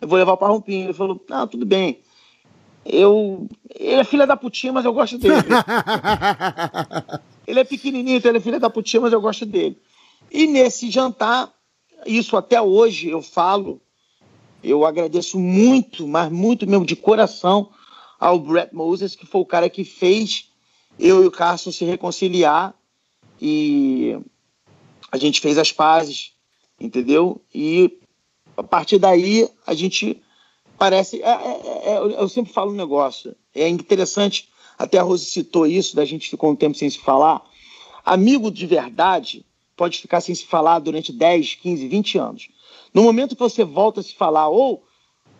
Eu 0.00 0.08
vou 0.08 0.18
levar 0.18 0.32
o 0.32 0.36
Parrumpinho. 0.36 0.86
Ele 0.86 0.94
falou: 0.94 1.22
Não, 1.28 1.46
tudo 1.46 1.66
bem. 1.66 2.00
Eu. 2.84 3.46
Ele 3.74 4.00
é 4.00 4.04
filha 4.04 4.26
da 4.26 4.36
putinha, 4.36 4.72
mas 4.72 4.84
eu 4.84 4.92
gosto 4.92 5.18
dele. 5.18 5.34
ele 7.46 7.60
é 7.60 7.64
pequenininho, 7.64 8.16
então 8.16 8.30
ele 8.30 8.38
é 8.38 8.40
filha 8.40 8.58
da 8.58 8.70
putinha, 8.70 9.02
mas 9.02 9.12
eu 9.12 9.20
gosto 9.20 9.44
dele. 9.44 9.78
E 10.30 10.46
nesse 10.46 10.90
jantar, 10.90 11.52
isso 12.06 12.36
até 12.36 12.62
hoje 12.62 13.10
eu 13.10 13.20
falo, 13.20 13.80
eu 14.62 14.86
agradeço 14.86 15.38
muito, 15.38 16.06
mas 16.06 16.30
muito 16.30 16.66
mesmo 16.66 16.86
de 16.86 16.96
coração 16.96 17.70
ao 18.18 18.38
Brett 18.38 18.74
Moses, 18.74 19.14
que 19.14 19.26
foi 19.26 19.40
o 19.40 19.46
cara 19.46 19.68
que 19.68 19.84
fez 19.84 20.49
eu 21.00 21.24
e 21.24 21.26
o 21.26 21.30
Carson 21.30 21.72
se 21.72 21.84
reconciliar 21.84 22.74
e 23.40 24.18
a 25.10 25.16
gente 25.16 25.40
fez 25.40 25.58
as 25.58 25.72
pazes, 25.72 26.32
entendeu? 26.78 27.40
E 27.54 27.98
a 28.56 28.62
partir 28.62 28.98
daí 28.98 29.48
a 29.66 29.74
gente 29.74 30.22
parece. 30.78 31.22
É, 31.22 31.28
é, 31.30 31.92
é, 31.92 31.98
eu 31.98 32.28
sempre 32.28 32.52
falo 32.52 32.72
um 32.72 32.76
negócio. 32.76 33.34
É 33.54 33.68
interessante, 33.68 34.48
até 34.78 34.98
a 34.98 35.02
Rose 35.02 35.24
citou 35.24 35.66
isso, 35.66 35.96
da 35.96 36.04
gente 36.04 36.30
ficou 36.30 36.50
um 36.50 36.56
tempo 36.56 36.76
sem 36.76 36.88
se 36.88 36.98
falar. 36.98 37.42
Amigo 38.04 38.50
de 38.50 38.66
verdade 38.66 39.44
pode 39.76 39.98
ficar 39.98 40.20
sem 40.20 40.34
se 40.34 40.44
falar 40.44 40.78
durante 40.78 41.12
10, 41.12 41.54
15, 41.54 41.88
20 41.88 42.18
anos. 42.18 42.48
No 42.92 43.02
momento 43.02 43.34
que 43.34 43.40
você 43.40 43.64
volta 43.64 44.00
a 44.00 44.02
se 44.02 44.14
falar, 44.14 44.48
ou, 44.48 44.82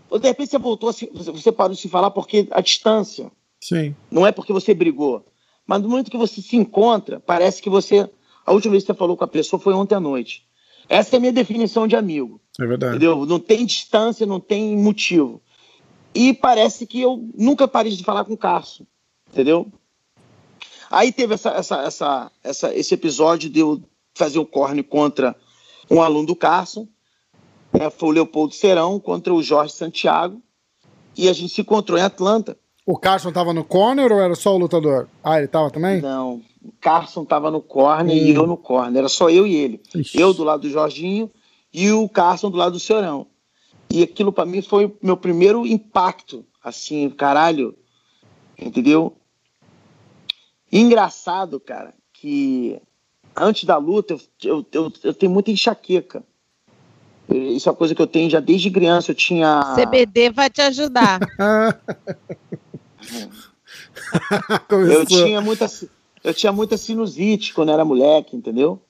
ou 0.09 0.19
de 0.19 0.29
repente 0.29 0.51
você 0.51 0.59
voltou 0.59 0.89
a 0.89 0.93
se, 0.93 1.11
você 1.13 1.53
parou 1.53 1.75
de 1.75 1.81
se 1.81 1.89
falar 1.89 2.11
porque 2.11 2.49
a 2.51 2.61
distância. 2.61 3.31
Sim. 3.63 3.95
Não 4.11 4.27
é 4.27 4.33
porque 4.33 4.53
você 4.53 4.73
brigou. 4.73 5.25
Mas 5.71 5.83
no 5.83 5.89
momento 5.89 6.11
que 6.11 6.17
você 6.17 6.43
se 6.43 6.57
encontra, 6.57 7.21
parece 7.21 7.63
que 7.63 7.71
você. 7.71 8.11
A 8.45 8.53
última 8.53 8.73
vez 8.73 8.83
que 8.83 8.89
você 8.89 8.99
falou 8.99 9.17
com 9.17 9.23
a 9.23 9.29
pessoa 9.29 9.63
foi 9.63 9.73
ontem 9.73 9.95
à 9.95 10.01
noite. 10.01 10.45
Essa 10.89 11.15
é 11.15 11.17
a 11.19 11.21
minha 11.21 11.33
definição 11.33 11.87
de 11.87 11.95
amigo. 11.95 12.41
É 12.61 12.67
verdade. 12.67 12.97
Entendeu? 12.97 13.25
Não 13.25 13.39
tem 13.39 13.65
distância, 13.65 14.27
não 14.27 14.41
tem 14.41 14.77
motivo. 14.77 15.41
E 16.13 16.35
parece 16.35 16.89
que 16.89 17.01
eu 17.01 17.25
nunca 17.39 17.69
parei 17.69 17.93
de 17.93 18.03
falar 18.03 18.25
com 18.25 18.33
o 18.33 18.37
Carson. 18.37 18.85
Entendeu? 19.31 19.69
Aí 20.91 21.13
teve 21.13 21.35
essa, 21.35 21.51
essa, 21.51 21.83
essa, 21.83 22.33
essa, 22.43 22.75
esse 22.75 22.93
episódio 22.93 23.49
de 23.49 23.61
eu 23.61 23.81
fazer 24.13 24.41
o 24.41 24.47
corne 24.47 24.83
contra 24.83 25.37
um 25.89 26.03
aluno 26.03 26.27
do 26.27 26.35
Carson. 26.35 26.89
Né? 27.73 27.89
Foi 27.91 28.09
o 28.09 28.13
Leopoldo 28.13 28.57
Serão 28.57 28.99
contra 28.99 29.33
o 29.33 29.41
Jorge 29.41 29.73
Santiago. 29.73 30.43
E 31.17 31.29
a 31.29 31.33
gente 31.33 31.55
se 31.55 31.61
encontrou 31.61 31.97
em 31.97 32.03
Atlanta. 32.03 32.59
O 32.91 32.99
Carson 32.99 33.31
tava 33.31 33.53
no 33.53 33.63
corner 33.63 34.11
ou 34.11 34.21
era 34.21 34.35
só 34.35 34.53
o 34.53 34.59
lutador? 34.59 35.09
Ah, 35.23 35.39
ele 35.39 35.47
tava 35.47 35.71
também? 35.71 36.01
Não, 36.01 36.43
o 36.61 36.73
Carson 36.81 37.25
tava 37.25 37.49
no 37.49 37.63
corner 37.63 38.17
hum. 38.17 38.19
e 38.19 38.35
eu 38.35 38.49
no 38.49 38.57
corner. 38.57 38.99
Era 38.99 39.09
só 39.09 39.31
eu 39.31 39.47
e 39.47 39.55
ele. 39.55 39.81
Ixi. 39.95 40.21
Eu 40.21 40.35
do 40.35 40.43
lado 40.43 40.63
do 40.63 40.71
Jorginho 40.71 41.31
e 41.73 41.93
o 41.93 42.09
Carson 42.09 42.51
do 42.51 42.57
lado 42.57 42.73
do 42.73 42.81
Senhorão. 42.81 43.29
E 43.89 44.03
aquilo 44.03 44.33
para 44.33 44.45
mim 44.45 44.61
foi 44.61 44.93
meu 45.01 45.17
primeiro 45.17 45.65
impacto. 45.65 46.45
Assim, 46.65 47.09
caralho. 47.11 47.77
Entendeu? 48.59 49.15
engraçado, 50.73 51.61
cara, 51.61 51.95
que 52.13 52.81
antes 53.37 53.65
da 53.65 53.77
luta 53.77 54.15
eu, 54.15 54.21
eu, 54.43 54.67
eu, 54.73 54.93
eu 55.05 55.15
tenho 55.15 55.31
muita 55.31 55.53
enxaqueca. 55.53 56.25
Isso 57.29 57.69
é 57.69 57.73
uma 57.73 57.79
coisa 57.79 57.95
que 57.95 58.03
eu 58.03 58.07
tenho 58.09 58.29
já 58.29 58.41
desde 58.41 58.69
criança. 58.69 59.13
Eu 59.13 59.15
tinha. 59.15 59.77
CBD 59.77 60.31
vai 60.31 60.51
te 60.51 60.61
ajudar. 60.61 61.21
eu 64.71 65.07
tinha 65.07 65.41
muita, 65.41 65.67
eu 66.23 66.35
tinha 66.35 66.53
muita 66.53 66.77
sinusite 66.77 67.55
quando 67.55 67.71
era 67.71 67.85
moleque, 67.85 68.37
entendeu? 68.37 68.81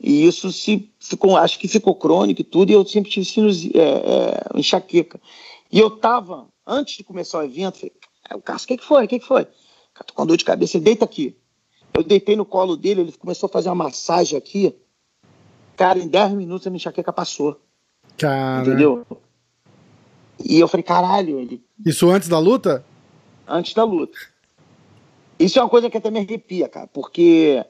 E 0.00 0.26
isso 0.26 0.52
se 0.52 0.90
ficou, 0.98 1.36
acho 1.36 1.58
que 1.58 1.68
ficou 1.68 1.94
crônico 1.94 2.40
e 2.40 2.44
tudo, 2.44 2.70
e 2.70 2.74
eu 2.74 2.84
sempre 2.84 3.10
tive 3.10 3.24
sinusite, 3.24 3.78
é, 3.78 3.82
é, 3.82 4.58
enxaqueca. 4.58 5.20
E 5.70 5.78
eu 5.78 5.90
tava, 5.90 6.46
antes 6.66 6.96
de 6.96 7.04
começar 7.04 7.38
o 7.38 7.42
evento, 7.42 7.78
falei, 7.78 7.92
o 8.34 8.40
Cássio, 8.40 8.64
o 8.64 8.68
que, 8.68 8.76
que 8.78 8.84
foi? 8.84 9.04
O 9.04 9.08
que, 9.08 9.18
que 9.18 9.26
foi? 9.26 9.44
Cara, 9.44 10.06
tô 10.06 10.14
com 10.14 10.26
dor 10.26 10.36
de 10.36 10.44
cabeça, 10.44 10.76
ele 10.76 10.84
deita 10.84 11.04
aqui. 11.04 11.36
Eu 11.92 12.02
deitei 12.02 12.34
no 12.34 12.44
colo 12.44 12.76
dele, 12.76 13.02
ele 13.02 13.12
começou 13.12 13.46
a 13.46 13.52
fazer 13.52 13.68
uma 13.68 13.84
massagem 13.84 14.36
aqui. 14.36 14.74
Cara, 15.76 15.98
em 15.98 16.08
10 16.08 16.32
minutos 16.32 16.66
a 16.66 16.70
minha 16.70 16.78
enxaqueca 16.78 17.12
passou. 17.12 17.60
Cara. 18.18 18.62
Entendeu? 18.62 19.06
E 20.44 20.58
eu 20.58 20.68
falei, 20.68 20.82
caralho, 20.82 21.38
ele. 21.38 21.62
Isso 21.84 22.10
antes 22.10 22.28
da 22.28 22.38
luta? 22.38 22.84
Antes 23.46 23.74
da 23.74 23.84
luta. 23.84 24.18
Isso 25.38 25.58
é 25.58 25.62
uma 25.62 25.68
coisa 25.68 25.90
que 25.90 25.96
até 25.96 26.10
me 26.10 26.20
arrepia, 26.20 26.68
cara, 26.68 26.86
porque 26.86 27.64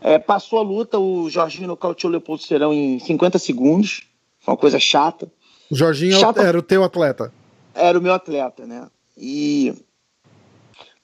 é, 0.00 0.18
passou 0.18 0.58
a 0.58 0.62
luta, 0.62 0.98
o 0.98 1.30
Jorginho 1.30 1.68
nocauteou 1.68 2.10
o 2.10 2.12
Leopoldo 2.12 2.42
Serão 2.42 2.72
em 2.72 2.98
50 2.98 3.38
segundos. 3.38 4.06
Foi 4.40 4.52
uma 4.52 4.58
coisa 4.58 4.78
chata. 4.78 5.30
O 5.70 5.74
Jorginho 5.74 6.18
chata, 6.18 6.42
era 6.42 6.58
o 6.58 6.62
teu 6.62 6.84
atleta? 6.84 7.32
Era 7.74 7.98
o 7.98 8.02
meu 8.02 8.12
atleta, 8.12 8.66
né? 8.66 8.88
E 9.16 9.74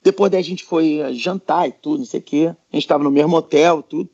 depois 0.03 0.31
daí 0.31 0.41
a 0.41 0.43
gente 0.43 0.63
foi 0.63 1.01
jantar 1.13 1.67
e 1.67 1.71
tudo, 1.71 1.99
não 1.99 2.05
sei 2.05 2.19
o 2.19 2.23
quê. 2.23 2.55
A 2.71 2.75
gente 2.75 2.83
estava 2.83 3.03
no 3.03 3.11
mesmo 3.11 3.35
hotel, 3.35 3.81
tudo. 3.81 4.09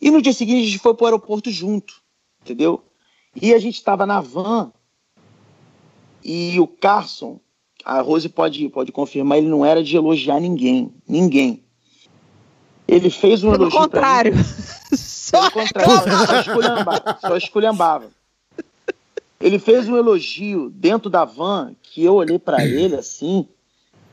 E 0.00 0.10
no 0.10 0.22
dia 0.22 0.32
seguinte 0.32 0.62
a 0.62 0.66
gente 0.66 0.78
foi 0.78 0.94
para 0.94 1.04
o 1.04 1.06
aeroporto 1.08 1.50
junto, 1.50 2.00
entendeu? 2.40 2.82
E 3.34 3.52
a 3.52 3.58
gente 3.58 3.76
estava 3.76 4.06
na 4.06 4.20
van 4.20 4.72
e 6.24 6.58
o 6.58 6.66
Carson, 6.66 7.40
a 7.84 8.00
Rose 8.00 8.28
pode, 8.28 8.68
pode 8.68 8.92
confirmar, 8.92 9.38
ele 9.38 9.48
não 9.48 9.64
era 9.64 9.82
de 9.82 9.96
elogiar 9.96 10.40
ninguém, 10.40 10.92
ninguém. 11.08 11.62
Ele 12.86 13.10
fez 13.10 13.44
um 13.44 13.50
Pelo 13.52 13.64
elogio 13.64 13.80
contrário. 13.80 14.34
Só 14.92 15.48
Pelo 15.50 15.64
contrário, 15.64 16.26
só 16.26 16.40
esculhambava, 16.40 17.18
só 17.20 17.36
esculhambava. 17.36 18.10
Ele 19.38 19.60
fez 19.60 19.88
um 19.88 19.96
elogio 19.96 20.70
dentro 20.70 21.08
da 21.08 21.24
van 21.24 21.72
que 21.80 22.02
eu 22.02 22.14
olhei 22.14 22.36
para 22.36 22.66
ele 22.66 22.96
assim, 22.96 23.46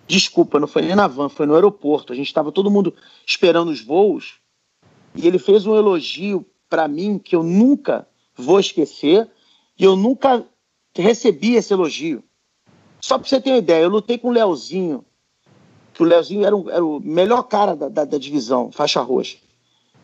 Desculpa, 0.07 0.57
não 0.57 0.68
foi 0.68 0.84
nem 0.84 0.95
na 0.95 1.05
van, 1.05 1.28
foi 1.28 1.45
no 1.45 1.53
aeroporto. 1.53 2.13
A 2.13 2.15
gente 2.15 2.28
estava 2.28 2.51
todo 2.51 2.72
mundo 2.72 2.93
esperando 3.26 3.70
os 3.70 3.82
voos 3.82 4.36
e 5.13 5.28
ele 5.28 5.38
fez 5.38 5.65
um 5.65 5.76
elogio 5.76 6.45
para 6.70 6.88
mim 6.88 7.20
que 7.20 7.36
eu 7.36 7.43
nunca 7.43 8.07
vou 8.34 8.59
esquecer 8.59 9.30
e 9.78 9.84
eu 9.84 9.97
nunca 9.97 10.45
recebi 10.95 11.55
esse 11.55 11.74
elogio. 11.74 12.24
Só 13.08 13.18
para 13.18 13.26
você 13.26 13.39
ter 13.39 13.51
uma 13.51 13.58
ideia, 13.60 13.84
eu 13.84 13.89
lutei 13.89 14.18
com 14.18 14.28
o 14.28 14.32
Leozinho, 14.32 15.01
que 15.93 16.03
o 16.03 16.05
Leozinho 16.05 16.45
era, 16.45 16.53
um, 16.53 16.70
era 16.70 16.84
o 16.84 16.99
melhor 16.99 17.43
cara 17.43 17.74
da, 17.74 17.88
da, 17.88 18.03
da, 18.03 18.18
divisão, 18.18 18.70
faixa 18.70 18.99
roxa. 18.99 19.38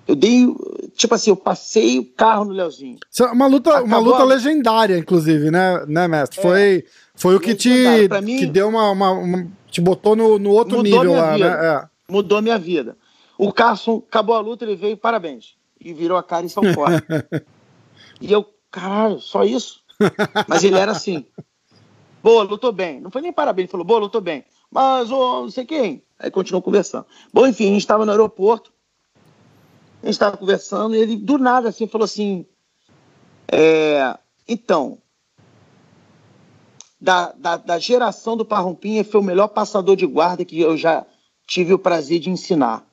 Eu 0.08 0.16
dei, 0.16 0.48
tipo 0.96 1.14
assim, 1.14 1.30
eu 1.30 1.36
passei 1.36 2.00
o 2.00 2.06
carro 2.06 2.46
no 2.46 2.54
Leozinho. 2.54 2.98
É 3.20 3.24
uma 3.26 3.46
luta, 3.46 3.84
uma 3.84 3.98
luta 3.98 4.24
legendária, 4.24 4.98
inclusive, 4.98 5.52
né, 5.52 5.86
né 5.86 6.08
mestre? 6.08 6.42
Foi, 6.42 6.78
é, 6.78 6.84
foi 7.14 7.36
o 7.36 7.42
que 7.42 7.56
te 7.56 8.08
mim, 8.24 8.38
que 8.38 8.46
deu 8.46 8.70
uma, 8.70 8.90
uma, 8.92 9.12
uma 9.12 9.52
te 9.70 9.82
botou 9.82 10.16
no, 10.16 10.40
no 10.40 10.52
outro 10.52 10.82
nível 10.82 11.12
lá, 11.12 11.34
vida. 11.34 11.50
né? 11.50 11.66
É. 11.66 11.86
Mudou 12.10 12.42
minha 12.42 12.58
vida. 12.58 12.96
O 13.38 13.52
Carson 13.52 14.02
acabou 14.08 14.38
a 14.38 14.40
luta, 14.40 14.64
ele 14.64 14.78
veio, 14.78 14.96
parabéns. 14.96 15.58
E 15.78 15.92
virou 15.92 16.18
a 16.18 16.24
cara 16.24 16.46
em 16.46 16.50
São 16.50 16.64
Paulo. 16.74 16.94
e 18.22 18.32
eu, 18.32 18.46
caralho, 18.72 19.20
só 19.20 19.44
isso? 19.44 19.82
Mas 20.48 20.64
ele 20.64 20.78
era 20.78 20.94
assim. 20.94 21.26
Boa, 22.24 22.44
lutou 22.44 22.72
bem. 22.72 23.02
Não 23.02 23.12
foi 23.12 23.22
nem 23.22 23.34
parabéns, 23.34 23.66
ele 23.66 23.72
falou, 23.72 23.86
boa, 23.86 24.00
lutou 24.00 24.22
bem. 24.22 24.46
Mas, 24.72 25.12
oh, 25.12 25.42
não 25.42 25.52
sei 25.52 25.66
quem. 25.66 26.02
Aí 26.18 26.32
continuou 26.32 26.62
conversando. 26.62 27.06
Bom, 27.34 27.46
enfim, 27.46 27.66
a 27.66 27.74
gente 27.74 27.82
estava 27.82 28.06
no 28.06 28.12
aeroporto. 28.12 28.72
A 30.02 30.06
gente 30.06 30.14
estava 30.14 30.38
conversando 30.38 30.96
e 30.96 31.00
ele, 31.00 31.18
do 31.18 31.38
nada, 31.38 31.68
assim, 31.68 31.86
falou 31.86 32.06
assim: 32.06 32.46
é, 33.52 34.18
Então, 34.48 34.98
da, 37.00 37.34
da, 37.34 37.58
da 37.58 37.78
geração 37.78 38.38
do 38.38 38.46
Parrumpinha, 38.46 39.04
foi 39.04 39.20
o 39.20 39.24
melhor 39.24 39.50
passador 39.50 39.98
de 39.98 40.06
guarda 40.06 40.46
que 40.46 40.60
eu 40.60 40.78
já 40.78 41.06
tive 41.46 41.74
o 41.74 41.80
prazer 41.80 42.20
de 42.20 42.30
ensinar. 42.30 42.86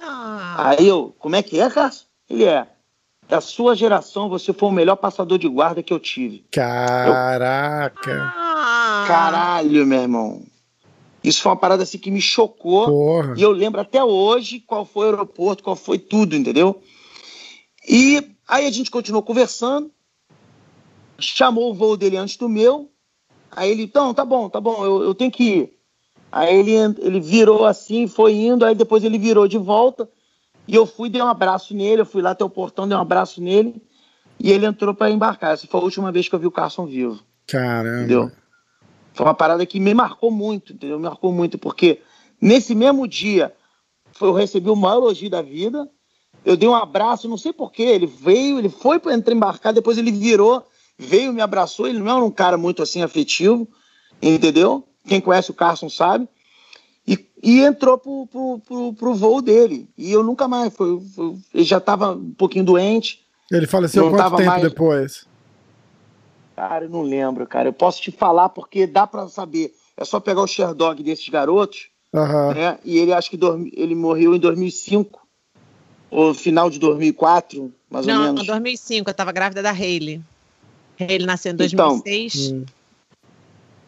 Ah. 0.00 0.70
Aí 0.70 0.88
eu, 0.88 1.14
como 1.18 1.36
é 1.36 1.42
que 1.42 1.60
é, 1.60 1.68
Cássio? 1.68 2.06
Ele 2.28 2.44
é. 2.44 2.73
Da 3.28 3.40
sua 3.40 3.74
geração, 3.74 4.28
você 4.28 4.52
foi 4.52 4.68
o 4.68 4.72
melhor 4.72 4.96
passador 4.96 5.38
de 5.38 5.48
guarda 5.48 5.82
que 5.82 5.92
eu 5.92 5.98
tive. 5.98 6.44
Caraca! 6.50 8.10
Eu, 8.10 8.20
ah. 8.20 9.04
Caralho, 9.06 9.86
meu 9.86 10.00
irmão. 10.00 10.42
Isso 11.22 11.40
foi 11.40 11.50
uma 11.50 11.58
parada 11.58 11.82
assim 11.82 11.96
que 11.96 12.10
me 12.10 12.20
chocou. 12.20 12.86
Porra. 12.86 13.34
E 13.36 13.42
eu 13.42 13.50
lembro 13.50 13.80
até 13.80 14.04
hoje 14.04 14.60
qual 14.60 14.84
foi 14.84 15.06
o 15.06 15.10
aeroporto, 15.10 15.62
qual 15.62 15.74
foi 15.74 15.98
tudo, 15.98 16.36
entendeu? 16.36 16.82
E 17.88 18.22
aí 18.46 18.66
a 18.66 18.70
gente 18.70 18.90
continuou 18.90 19.22
conversando. 19.22 19.90
Chamou 21.18 21.70
o 21.70 21.74
voo 21.74 21.96
dele 21.96 22.18
antes 22.18 22.36
do 22.36 22.48
meu. 22.48 22.90
Aí 23.50 23.70
ele, 23.70 23.84
então, 23.84 24.12
tá 24.12 24.24
bom, 24.24 24.50
tá 24.50 24.60
bom, 24.60 24.84
eu, 24.84 25.02
eu 25.02 25.14
tenho 25.14 25.30
que 25.30 25.44
ir. 25.44 25.78
Aí 26.30 26.58
ele, 26.58 26.72
ele 26.98 27.20
virou 27.20 27.64
assim, 27.64 28.08
foi 28.08 28.34
indo, 28.34 28.64
aí 28.64 28.74
depois 28.74 29.04
ele 29.04 29.18
virou 29.18 29.46
de 29.46 29.56
volta. 29.56 30.08
E 30.66 30.74
eu 30.74 30.86
fui, 30.86 31.08
dei 31.10 31.20
um 31.20 31.26
abraço 31.26 31.74
nele, 31.74 32.02
eu 32.02 32.06
fui 32.06 32.22
lá 32.22 32.30
até 32.30 32.44
o 32.44 32.50
portão, 32.50 32.88
dei 32.88 32.96
um 32.96 33.00
abraço 33.00 33.40
nele. 33.40 33.82
E 34.38 34.50
ele 34.50 34.66
entrou 34.66 34.94
para 34.94 35.10
embarcar. 35.10 35.52
Essa 35.52 35.66
foi 35.66 35.80
a 35.80 35.84
última 35.84 36.10
vez 36.10 36.28
que 36.28 36.34
eu 36.34 36.38
vi 36.38 36.46
o 36.46 36.50
Carson 36.50 36.86
vivo. 36.86 37.20
Caramba. 37.46 37.98
Entendeu? 37.98 38.32
Foi 39.12 39.26
uma 39.26 39.34
parada 39.34 39.64
que 39.64 39.78
me 39.78 39.94
marcou 39.94 40.30
muito, 40.30 40.72
entendeu? 40.72 40.98
Me 40.98 41.04
marcou 41.04 41.32
muito, 41.32 41.56
porque 41.56 42.00
nesse 42.40 42.74
mesmo 42.74 43.06
dia 43.06 43.54
eu 44.20 44.32
recebi 44.32 44.70
o 44.70 44.76
maior 44.76 44.96
elogio 44.96 45.30
da 45.30 45.40
vida. 45.40 45.88
Eu 46.44 46.56
dei 46.56 46.68
um 46.68 46.74
abraço, 46.74 47.28
não 47.28 47.38
sei 47.38 47.52
porquê. 47.52 47.82
Ele 47.82 48.06
veio, 48.06 48.58
ele 48.58 48.68
foi 48.68 48.98
para 48.98 49.14
entrar 49.14 49.34
embarcar, 49.34 49.72
depois 49.72 49.98
ele 49.98 50.10
virou 50.10 50.64
veio, 50.98 51.32
me 51.32 51.40
abraçou. 51.40 51.86
Ele 51.86 51.98
não 51.98 52.08
é 52.08 52.14
um 52.14 52.30
cara 52.30 52.56
muito 52.56 52.82
assim 52.82 53.02
afetivo, 53.02 53.68
entendeu? 54.20 54.86
Quem 55.06 55.20
conhece 55.20 55.50
o 55.50 55.54
Carson 55.54 55.88
sabe. 55.88 56.28
E, 57.44 57.60
entrou 57.60 57.98
pro, 57.98 58.26
pro, 58.26 58.58
pro, 58.66 58.92
pro, 58.94 59.14
voo 59.14 59.42
dele. 59.42 59.86
E 59.98 60.10
eu 60.10 60.22
nunca 60.22 60.48
mais. 60.48 60.74
Foi, 60.74 60.98
foi 61.14 61.36
ele 61.52 61.64
já 61.64 61.76
estava 61.76 62.12
um 62.12 62.32
pouquinho 62.32 62.64
doente. 62.64 63.22
Ele 63.52 63.66
faleceu 63.66 64.08
quanto 64.10 64.36
tempo 64.36 64.48
mais... 64.48 64.62
depois? 64.62 65.26
Cara, 66.56 66.86
eu 66.86 66.88
não 66.88 67.02
lembro, 67.02 67.46
cara. 67.46 67.68
Eu 67.68 67.72
posso 67.72 68.00
te 68.00 68.10
falar 68.10 68.48
porque 68.48 68.86
dá 68.86 69.06
para 69.06 69.28
saber. 69.28 69.74
É 69.96 70.04
só 70.04 70.18
pegar 70.18 70.40
o 70.40 70.46
Sherdog 70.46 71.02
desses 71.02 71.28
garotos. 71.28 71.88
Uhum. 72.12 72.54
Né? 72.54 72.78
E 72.82 72.98
ele 72.98 73.12
acho 73.12 73.28
que 73.28 73.36
dormi... 73.36 73.70
ele 73.76 73.94
morreu 73.94 74.34
em 74.34 74.38
2005. 74.38 75.20
Ou 76.10 76.32
final 76.32 76.70
de 76.70 76.78
2004, 76.78 77.72
mais 77.90 78.06
não, 78.06 78.14
ou 78.14 78.20
menos. 78.20 78.46
Não, 78.46 78.46
2005. 78.46 79.10
Eu 79.10 79.10
estava 79.10 79.32
grávida 79.32 79.62
da 79.62 79.70
Hayley. 79.70 80.22
Ele 80.98 81.26
nasceu 81.26 81.52
em 81.52 81.56
2006. 81.56 82.54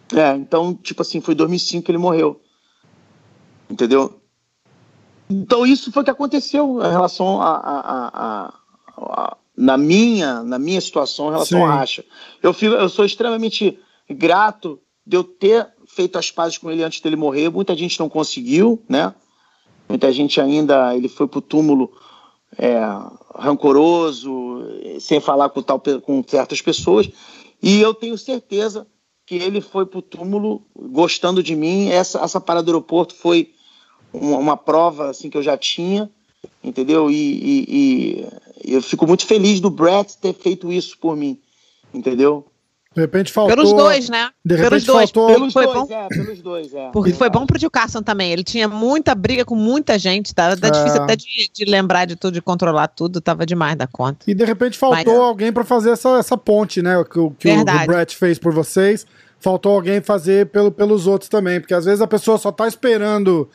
Então, 0.08 0.20
É, 0.20 0.34
então, 0.34 0.74
tipo 0.74 1.02
assim, 1.02 1.20
foi 1.20 1.34
em 1.34 1.36
2005 1.36 1.84
que 1.84 1.90
ele 1.90 1.98
morreu. 1.98 2.40
Entendeu? 3.68 4.20
Então, 5.28 5.66
isso 5.66 5.90
foi 5.90 6.02
o 6.02 6.04
que 6.04 6.10
aconteceu 6.10 6.80
em 6.80 6.90
relação 6.90 7.40
a, 7.42 7.56
a, 7.56 8.08
a, 8.08 8.54
a 8.96 9.36
na 9.56 9.76
minha 9.78 10.42
na 10.42 10.58
minha 10.58 10.80
situação 10.80 11.28
em 11.28 11.32
relação 11.32 11.60
Sim. 11.60 11.64
à 11.64 11.74
racha. 11.74 12.04
Eu, 12.42 12.52
fico, 12.52 12.74
eu 12.74 12.88
sou 12.88 13.04
extremamente 13.04 13.78
grato 14.08 14.78
de 15.04 15.16
eu 15.16 15.24
ter 15.24 15.66
feito 15.86 16.18
as 16.18 16.30
pazes 16.30 16.58
com 16.58 16.70
ele 16.70 16.82
antes 16.82 17.00
dele 17.00 17.16
morrer. 17.16 17.48
Muita 17.48 17.74
gente 17.74 17.98
não 17.98 18.08
conseguiu, 18.08 18.82
né? 18.88 19.14
Muita 19.88 20.12
gente 20.12 20.40
ainda, 20.40 20.94
ele 20.94 21.08
foi 21.08 21.26
pro 21.26 21.40
túmulo 21.40 21.92
é, 22.58 22.78
rancoroso, 23.34 24.64
sem 25.00 25.20
falar 25.20 25.48
com, 25.50 25.62
tal, 25.62 25.80
com 25.80 26.24
certas 26.26 26.60
pessoas. 26.60 27.08
E 27.62 27.80
eu 27.80 27.94
tenho 27.94 28.18
certeza 28.18 28.86
que 29.24 29.36
ele 29.36 29.60
foi 29.60 29.86
pro 29.86 30.02
túmulo 30.02 30.66
gostando 30.74 31.42
de 31.42 31.54
mim. 31.54 31.88
Essa, 31.88 32.20
essa 32.20 32.40
parada 32.40 32.64
do 32.64 32.70
aeroporto 32.70 33.14
foi 33.14 33.52
uma, 34.12 34.38
uma 34.38 34.56
prova 34.56 35.10
assim 35.10 35.28
que 35.30 35.36
eu 35.38 35.42
já 35.42 35.56
tinha, 35.56 36.10
entendeu? 36.62 37.10
E, 37.10 37.14
e- 37.14 38.28
e 38.64 38.74
eu 38.74 38.82
fico 38.82 39.06
muito 39.06 39.26
feliz 39.26 39.60
do 39.60 39.70
Brett 39.70 40.16
ter 40.18 40.34
feito 40.34 40.72
isso 40.72 40.96
por 40.98 41.16
mim, 41.16 41.38
entendeu? 41.92 42.46
De 42.94 43.02
repente 43.02 43.30
faltou. 43.30 43.54
Pelos 43.54 43.72
dois, 43.74 44.08
né? 44.08 44.30
De 44.42 44.54
Pelos 44.54 44.62
repente 44.70 44.86
dois. 44.86 45.10
faltou- 45.10 45.26
Pelos 45.34 45.52
foi 45.52 45.66
dois, 45.66 45.76
bom. 45.88 45.94
é, 45.94 46.08
pelos 46.08 46.40
dois, 46.40 46.74
é. 46.74 46.90
Porque 46.92 47.12
foi 47.12 47.28
bom 47.28 47.44
pro 47.44 47.58
Dio 47.58 47.70
Carson 47.70 48.02
também. 48.02 48.32
Ele 48.32 48.42
tinha 48.42 48.66
muita 48.68 49.14
briga 49.14 49.44
com 49.44 49.54
muita 49.54 49.98
gente, 49.98 50.34
tá? 50.34 50.56
Tá 50.56 50.68
É. 50.68 50.70
difícil 50.70 51.02
até 51.02 51.14
de, 51.14 51.26
de 51.52 51.64
lembrar 51.66 52.06
de 52.06 52.16
tudo, 52.16 52.32
de 52.32 52.40
controlar 52.40 52.88
tudo, 52.88 53.20
tava 53.20 53.44
demais 53.44 53.76
da 53.76 53.86
conta. 53.86 54.24
E 54.26 54.34
de 54.34 54.44
repente 54.46 54.78
faltou 54.78 55.12
Mas- 55.12 55.22
alguém 55.28 55.52
pra 55.52 55.62
fazer 55.62 55.90
essa, 55.90 56.16
essa 56.18 56.38
ponte, 56.38 56.80
né? 56.80 57.04
Que, 57.04 57.18
o- 57.18 57.32
que 57.32 57.48
o, 57.48 57.60
o 57.60 57.64
Brett 57.86 58.16
fez 58.16 58.38
por 58.38 58.54
vocês. 58.54 59.06
Faltou 59.38 59.74
alguém 59.74 60.00
fazer 60.00 60.46
pelo, 60.46 60.72
pelos 60.72 61.06
outros 61.06 61.28
também. 61.28 61.60
Porque 61.60 61.74
às 61.74 61.84
vezes 61.84 62.00
a 62.00 62.06
pessoa 62.06 62.38
só 62.38 62.50
tá 62.50 62.66
esperando. 62.66 63.46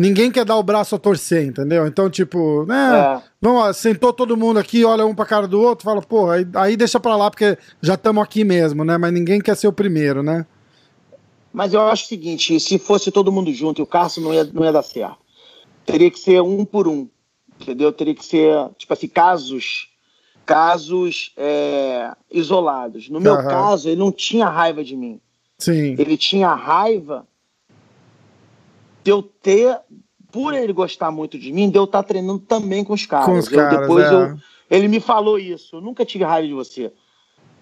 Ninguém 0.00 0.30
quer 0.30 0.46
dar 0.46 0.56
o 0.56 0.62
braço 0.62 0.94
a 0.94 0.98
torcer, 0.98 1.44
entendeu? 1.44 1.86
Então, 1.86 2.08
tipo, 2.08 2.64
né? 2.64 3.18
É. 3.18 3.22
Vamos 3.38 3.60
lá, 3.60 3.72
sentou 3.74 4.14
todo 4.14 4.34
mundo 4.34 4.58
aqui, 4.58 4.82
olha 4.82 5.04
um 5.04 5.14
pra 5.14 5.26
cara 5.26 5.46
do 5.46 5.60
outro, 5.60 5.84
fala, 5.84 6.00
porra, 6.00 6.36
aí, 6.36 6.46
aí 6.54 6.76
deixa 6.76 6.98
pra 6.98 7.16
lá, 7.16 7.30
porque 7.30 7.58
já 7.82 7.94
estamos 7.94 8.22
aqui 8.22 8.42
mesmo, 8.42 8.82
né? 8.82 8.96
Mas 8.96 9.12
ninguém 9.12 9.42
quer 9.42 9.54
ser 9.54 9.68
o 9.68 9.72
primeiro, 9.72 10.22
né? 10.22 10.46
Mas 11.52 11.74
eu 11.74 11.82
acho 11.82 12.04
o 12.04 12.08
seguinte, 12.08 12.58
se 12.58 12.78
fosse 12.78 13.10
todo 13.10 13.30
mundo 13.30 13.52
junto 13.52 13.82
e 13.82 13.84
o 13.84 13.86
Carson 13.86 14.22
não 14.22 14.32
ia, 14.32 14.44
não 14.44 14.64
ia 14.64 14.72
dar 14.72 14.82
certo. 14.82 15.18
Teria 15.84 16.10
que 16.10 16.18
ser 16.18 16.40
um 16.40 16.64
por 16.64 16.88
um, 16.88 17.06
entendeu? 17.60 17.92
Teria 17.92 18.14
que 18.14 18.24
ser, 18.24 18.56
tipo 18.78 18.92
assim, 18.94 19.06
casos 19.06 19.90
casos 20.46 21.32
é, 21.36 22.10
isolados. 22.32 23.10
No 23.10 23.20
meu 23.20 23.34
Aham. 23.34 23.48
caso, 23.48 23.88
ele 23.88 24.00
não 24.00 24.10
tinha 24.10 24.48
raiva 24.48 24.82
de 24.82 24.96
mim. 24.96 25.20
Sim. 25.58 25.94
Ele 25.98 26.16
tinha 26.16 26.54
raiva 26.54 27.26
de 29.02 29.10
eu 29.10 29.22
ter, 29.22 29.78
por 30.32 30.54
ele 30.54 30.72
gostar 30.72 31.10
muito 31.10 31.38
de 31.38 31.52
mim, 31.52 31.68
de 31.70 31.78
eu 31.78 31.84
estar 31.84 32.02
treinando 32.02 32.38
também 32.40 32.84
com 32.84 32.92
os 32.92 33.06
caras. 33.06 33.26
Com 33.26 33.38
os 33.38 33.50
Eu- 33.50 33.58
caras, 33.58 33.80
depois 33.80 34.04
é. 34.06 34.14
eu, 34.14 34.38
ele 34.70 34.88
me 34.88 35.00
falou 35.00 35.38
isso. 35.38 35.76
Eu 35.76 35.80
nunca 35.80 36.04
tive 36.04 36.24
raiva 36.24 36.46
de 36.46 36.54
você. 36.54 36.92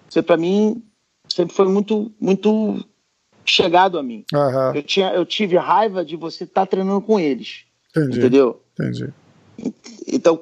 Você, 0.07 0.21
pra 0.21 0.37
mim, 0.37 0.83
sempre 1.27 1.55
foi 1.55 1.67
muito, 1.67 2.11
muito 2.19 2.83
chegado 3.45 3.97
a 3.97 4.03
mim. 4.03 4.23
Aham, 4.33 4.73
Eu, 4.75 4.83
tinha, 4.83 5.11
eu 5.13 5.25
tive 5.25 5.57
raiva 5.57 6.03
de 6.05 6.15
você 6.15 6.43
estar 6.43 6.65
treinando 6.65 7.01
com 7.01 7.19
eles. 7.19 7.61
entendi. 7.95 8.19
Entendeu? 8.19 8.61
Entendi. 8.79 9.09
Então, 10.07 10.39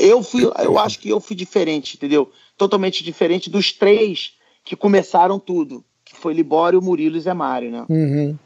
eu 0.00 0.22
fui, 0.22 0.44
eu 0.62 0.78
acho 0.78 0.98
que 0.98 1.08
eu 1.08 1.18
fui 1.20 1.34
diferente, 1.34 1.96
entendeu? 1.96 2.30
Totalmente 2.58 3.02
diferente 3.02 3.48
dos 3.48 3.72
três 3.72 4.34
que 4.64 4.76
começaram 4.76 5.38
tudo, 5.38 5.82
que 6.04 6.14
foi 6.14 6.34
Libório, 6.34 6.82
Murilo 6.82 7.16
e 7.16 7.20
Zé 7.20 7.32
Mário, 7.32 7.70
né? 7.70 7.86
Uhum. 7.88 8.36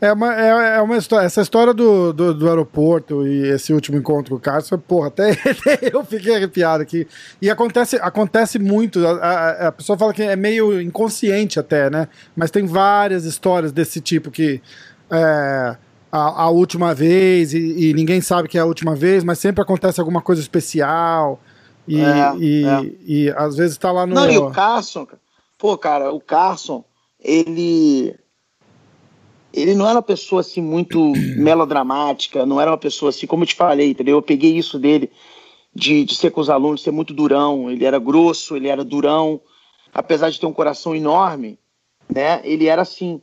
É 0.00 0.12
uma, 0.12 0.34
é, 0.34 0.76
é 0.76 0.80
uma 0.80 0.96
história. 0.96 1.26
Essa 1.26 1.42
história 1.42 1.74
do, 1.74 2.12
do, 2.12 2.32
do 2.32 2.48
aeroporto 2.48 3.26
e 3.26 3.48
esse 3.48 3.72
último 3.72 3.98
encontro 3.98 4.30
com 4.30 4.36
o 4.36 4.40
Carlos, 4.40 4.68
foi, 4.68 4.78
porra, 4.78 5.08
até, 5.08 5.30
até 5.32 5.90
eu 5.94 6.02
fiquei 6.04 6.34
arrepiado 6.36 6.82
aqui. 6.82 7.06
E 7.42 7.50
acontece, 7.50 7.96
acontece 7.96 8.58
muito. 8.58 9.06
A, 9.06 9.10
a- 9.12 9.68
a 9.68 9.72
pessoa 9.72 9.98
fala 9.98 10.14
que 10.14 10.22
é 10.22 10.34
meio 10.36 10.80
inconsciente 10.80 11.60
até, 11.60 11.90
né? 11.90 12.08
Mas 12.34 12.50
tem 12.50 12.64
várias 12.66 13.24
histórias 13.24 13.72
desse 13.72 14.00
tipo 14.00 14.30
que. 14.30 14.62
é, 15.10 15.76
a, 16.12 16.42
a 16.44 16.50
última 16.50 16.92
vez 16.92 17.54
e, 17.54 17.90
e 17.90 17.94
ninguém 17.94 18.20
sabe 18.20 18.48
que 18.48 18.58
é 18.58 18.60
a 18.62 18.64
última 18.64 18.96
vez, 18.96 19.22
mas 19.22 19.38
sempre 19.38 19.62
acontece 19.62 20.00
alguma 20.00 20.20
coisa 20.20 20.40
especial. 20.40 21.40
E, 21.86 22.00
É, 22.00 22.34
e, 22.36 22.64
é. 22.66 22.90
e 23.06 23.30
às 23.36 23.56
vezes 23.56 23.76
tá 23.76 23.92
lá 23.92 24.06
no. 24.06 24.14
Não, 24.14 24.30
e 24.30 24.36
o 24.38 24.50
Carson, 24.50 25.06
pô, 25.58 25.76
cara, 25.78 26.10
o 26.12 26.20
Carson, 26.20 26.82
ele. 27.22 28.14
Ele 29.52 29.74
não 29.74 29.86
era 29.86 29.96
uma 29.96 30.02
pessoa 30.02 30.40
assim 30.40 30.62
muito 30.62 31.12
melodramática, 31.36 32.46
não 32.46 32.60
era 32.60 32.70
uma 32.70 32.78
pessoa 32.78 33.10
assim, 33.10 33.26
como 33.26 33.42
eu 33.42 33.48
te 33.48 33.54
falei, 33.54 33.90
entendeu? 33.90 34.16
Eu 34.16 34.22
peguei 34.22 34.56
isso 34.56 34.78
dele 34.78 35.10
de, 35.74 36.04
de 36.04 36.14
ser 36.14 36.30
com 36.30 36.40
os 36.40 36.50
alunos, 36.50 36.82
ser 36.82 36.90
muito 36.90 37.14
durão. 37.14 37.70
Ele 37.70 37.84
era 37.84 37.98
grosso, 37.98 38.56
ele 38.56 38.68
era 38.68 38.84
durão, 38.84 39.40
apesar 39.92 40.30
de 40.30 40.38
ter 40.38 40.46
um 40.46 40.52
coração 40.52 40.94
enorme, 40.94 41.58
né? 42.12 42.40
Ele 42.44 42.66
era 42.66 42.82
assim. 42.82 43.20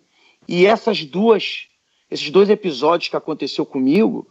E 0.47 0.65
essas 0.65 1.03
duas, 1.03 1.67
esses 2.09 2.30
dois 2.30 2.49
episódios 2.49 3.09
que 3.09 3.17
aconteceu 3.17 3.65
comigo, 3.65 4.28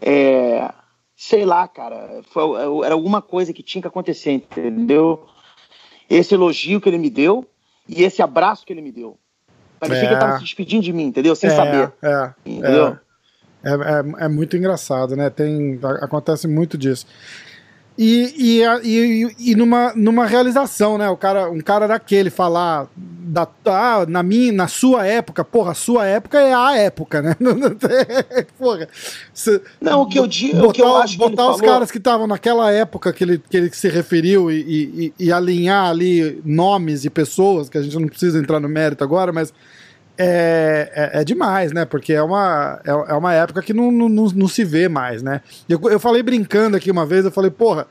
é, 0.00 0.72
sei 1.16 1.44
lá, 1.44 1.68
cara, 1.68 2.22
foi, 2.30 2.84
era 2.84 2.94
alguma 2.94 3.20
coisa 3.20 3.52
que 3.52 3.62
tinha 3.62 3.82
que 3.82 3.88
acontecer, 3.88 4.32
entendeu? 4.32 5.26
Esse 6.08 6.34
elogio 6.34 6.80
que 6.80 6.88
ele 6.88 6.98
me 6.98 7.10
deu 7.10 7.46
e 7.88 8.02
esse 8.02 8.22
abraço 8.22 8.66
que 8.66 8.72
ele 8.72 8.80
me 8.80 8.90
deu. 8.90 9.18
Parecia 9.80 10.02
É. 10.02 10.06
que 10.06 10.12
ele 10.12 10.14
estava 10.14 10.36
se 10.36 10.44
despedindo 10.44 10.82
de 10.84 10.92
mim, 10.92 11.04
entendeu? 11.04 11.34
Sem 11.34 11.48
é, 11.50 11.56
saber. 11.56 11.92
É, 12.02 12.30
Entendeu? 12.44 12.98
É, 13.64 13.70
é, 13.70 14.24
é 14.24 14.28
muito 14.28 14.56
engraçado, 14.56 15.16
né? 15.16 15.30
Tem, 15.30 15.80
acontece 16.02 16.46
muito 16.46 16.76
disso. 16.78 17.06
E, 18.02 18.62
e, 18.62 18.62
e, 18.82 19.50
e 19.50 19.54
numa, 19.54 19.92
numa 19.94 20.24
realização, 20.24 20.96
né? 20.96 21.10
O 21.10 21.18
cara, 21.18 21.50
um 21.50 21.60
cara 21.60 21.86
daquele 21.86 22.30
falar 22.30 22.86
da, 22.96 23.46
ah, 23.66 24.06
na, 24.08 24.22
minha, 24.22 24.50
na 24.52 24.66
sua 24.68 25.06
época, 25.06 25.44
porra, 25.44 25.72
a 25.72 25.74
sua 25.74 26.06
época 26.06 26.40
é 26.40 26.54
a 26.54 26.74
época, 26.78 27.20
né? 27.20 27.36
Porra, 28.58 28.88
cê- 29.34 29.60
Não, 29.78 30.00
o 30.00 30.08
que 30.08 30.18
eu 30.18 30.26
digo, 30.26 30.56
botar, 30.56 30.68
o 30.68 30.72
que 30.72 30.80
eu 30.82 30.96
acho 30.96 31.18
botar 31.18 31.50
os 31.50 31.58
falou- 31.58 31.72
caras 31.74 31.90
que 31.90 31.98
estavam 31.98 32.26
naquela 32.26 32.72
época 32.72 33.12
que 33.12 33.22
ele, 33.22 33.38
que 33.50 33.56
ele 33.56 33.70
se 33.70 33.88
referiu 33.90 34.50
e, 34.50 34.60
e, 34.62 35.14
e- 35.18 35.26
e 35.26 35.32
alinhar 35.32 35.90
ali 35.90 36.40
nomes 36.42 37.04
e 37.04 37.10
pessoas, 37.10 37.68
que 37.68 37.76
a 37.76 37.82
gente 37.82 37.98
não 37.98 38.08
precisa 38.08 38.38
entrar 38.38 38.60
no 38.60 38.68
mérito 38.68 39.04
agora, 39.04 39.30
mas 39.30 39.52
é, 40.22 41.10
é, 41.14 41.20
é 41.20 41.24
demais, 41.24 41.72
né? 41.72 41.84
Porque 41.84 42.12
é 42.12 42.22
uma, 42.22 42.80
é, 42.84 42.90
é 42.90 43.14
uma 43.14 43.32
época 43.32 43.62
que 43.62 43.72
não, 43.72 43.90
não, 43.90 44.08
não, 44.08 44.24
não 44.26 44.48
se 44.48 44.62
vê 44.64 44.88
mais, 44.88 45.22
né? 45.22 45.40
Eu, 45.68 45.80
eu 45.90 45.98
falei 45.98 46.22
brincando 46.22 46.76
aqui 46.76 46.90
uma 46.90 47.06
vez, 47.06 47.24
eu 47.24 47.30
falei, 47.30 47.50
porra, 47.50 47.86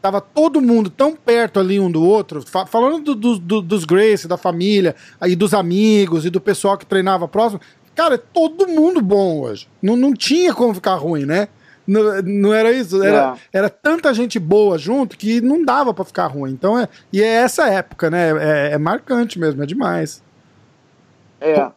tava 0.00 0.20
todo 0.20 0.60
mundo 0.60 0.88
tão 0.90 1.14
perto 1.14 1.60
ali 1.60 1.78
um 1.78 1.90
do 1.90 2.02
outro, 2.02 2.42
fa- 2.46 2.66
falando 2.66 3.02
do- 3.02 3.14
do- 3.14 3.38
do- 3.38 3.62
dos 3.62 3.84
Grace, 3.84 4.26
da 4.28 4.36
família, 4.36 4.94
aí 5.20 5.36
dos 5.36 5.52
amigos 5.54 6.24
e 6.26 6.30
do 6.30 6.40
pessoal 6.40 6.76
que 6.78 6.86
treinava 6.86 7.28
próximo. 7.28 7.60
Cara, 7.94 8.16
é 8.16 8.18
todo 8.18 8.66
mundo 8.66 9.00
bom 9.00 9.40
hoje. 9.40 9.68
Não, 9.82 9.94
não 9.96 10.12
tinha 10.14 10.52
como 10.52 10.74
ficar 10.74 10.96
ruim, 10.96 11.24
né? 11.24 11.48
Não, 11.86 12.22
não 12.22 12.52
era 12.54 12.72
isso? 12.72 13.02
Era, 13.02 13.34
era 13.52 13.68
tanta 13.68 14.12
gente 14.14 14.38
boa 14.38 14.78
junto 14.78 15.16
que 15.18 15.40
não 15.42 15.62
dava 15.64 15.92
pra 15.92 16.04
ficar 16.04 16.26
ruim. 16.26 16.50
Então, 16.50 16.78
é, 16.78 16.88
e 17.12 17.22
é 17.22 17.26
essa 17.26 17.68
época, 17.68 18.10
né? 18.10 18.30
É, 18.40 18.72
é 18.72 18.78
marcante 18.78 19.38
mesmo, 19.38 19.62
é 19.62 19.66
demais. 19.66 20.22
É. 21.44 21.70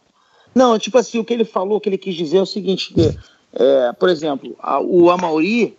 Não, 0.54 0.78
tipo 0.78 0.98
assim, 0.98 1.18
o 1.18 1.24
que 1.24 1.32
ele 1.34 1.44
falou, 1.44 1.76
o 1.78 1.80
que 1.80 1.88
ele 1.88 1.98
quis 1.98 2.14
dizer 2.14 2.38
é 2.38 2.42
o 2.42 2.46
seguinte, 2.46 2.92
que, 2.92 3.16
é, 3.54 3.92
por 3.92 4.08
exemplo, 4.08 4.56
a- 4.60 4.80
o 4.80 5.10
Amauri, 5.10 5.76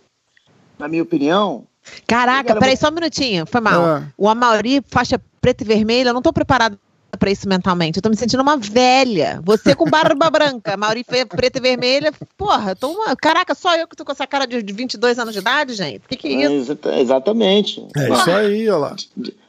na 0.78 0.88
minha 0.88 1.02
opinião, 1.02 1.64
Caraca, 2.06 2.44
Cara, 2.48 2.60
peraí, 2.60 2.72
mas- 2.74 2.78
só 2.80 2.88
um 2.88 2.92
minutinho, 2.94 3.46
foi 3.46 3.60
mal. 3.60 3.82
Ah. 3.82 4.02
O 4.16 4.28
Amauri, 4.28 4.82
faixa 4.88 5.20
preta 5.40 5.64
e 5.64 5.66
vermelha, 5.66 6.10
eu 6.10 6.14
não 6.14 6.20
tô 6.22 6.30
preparado 6.32 6.78
pra 7.18 7.30
isso 7.30 7.48
mentalmente. 7.48 7.96
Eu 7.96 8.02
tô 8.02 8.10
me 8.10 8.16
sentindo 8.16 8.42
uma 8.42 8.56
velha. 8.58 9.40
Você 9.44 9.74
com 9.74 9.86
barba 9.86 10.28
branca, 10.30 10.76
Mauri 10.76 11.02
fe- 11.02 11.24
preta 11.24 11.58
e 11.58 11.60
vermelha. 11.62 12.12
Porra, 12.36 12.76
tô 12.76 12.90
uma. 12.90 13.16
Caraca, 13.16 13.54
só 13.54 13.74
eu 13.76 13.88
que 13.88 13.96
tô 13.96 14.04
com 14.04 14.12
essa 14.12 14.26
cara 14.26 14.46
de 14.46 14.62
de 14.62 14.72
22 14.74 15.18
anos 15.18 15.32
de 15.32 15.40
idade, 15.40 15.72
gente. 15.74 16.04
O 16.04 16.08
que, 16.10 16.16
que 16.16 16.28
é 16.28 16.52
isso? 16.52 16.72
Exa- 16.72 17.00
exatamente. 17.00 17.84
É 17.96 18.10
isso 18.12 18.30
aí, 18.30 18.68
olha 18.68 18.78
lá. 18.78 18.96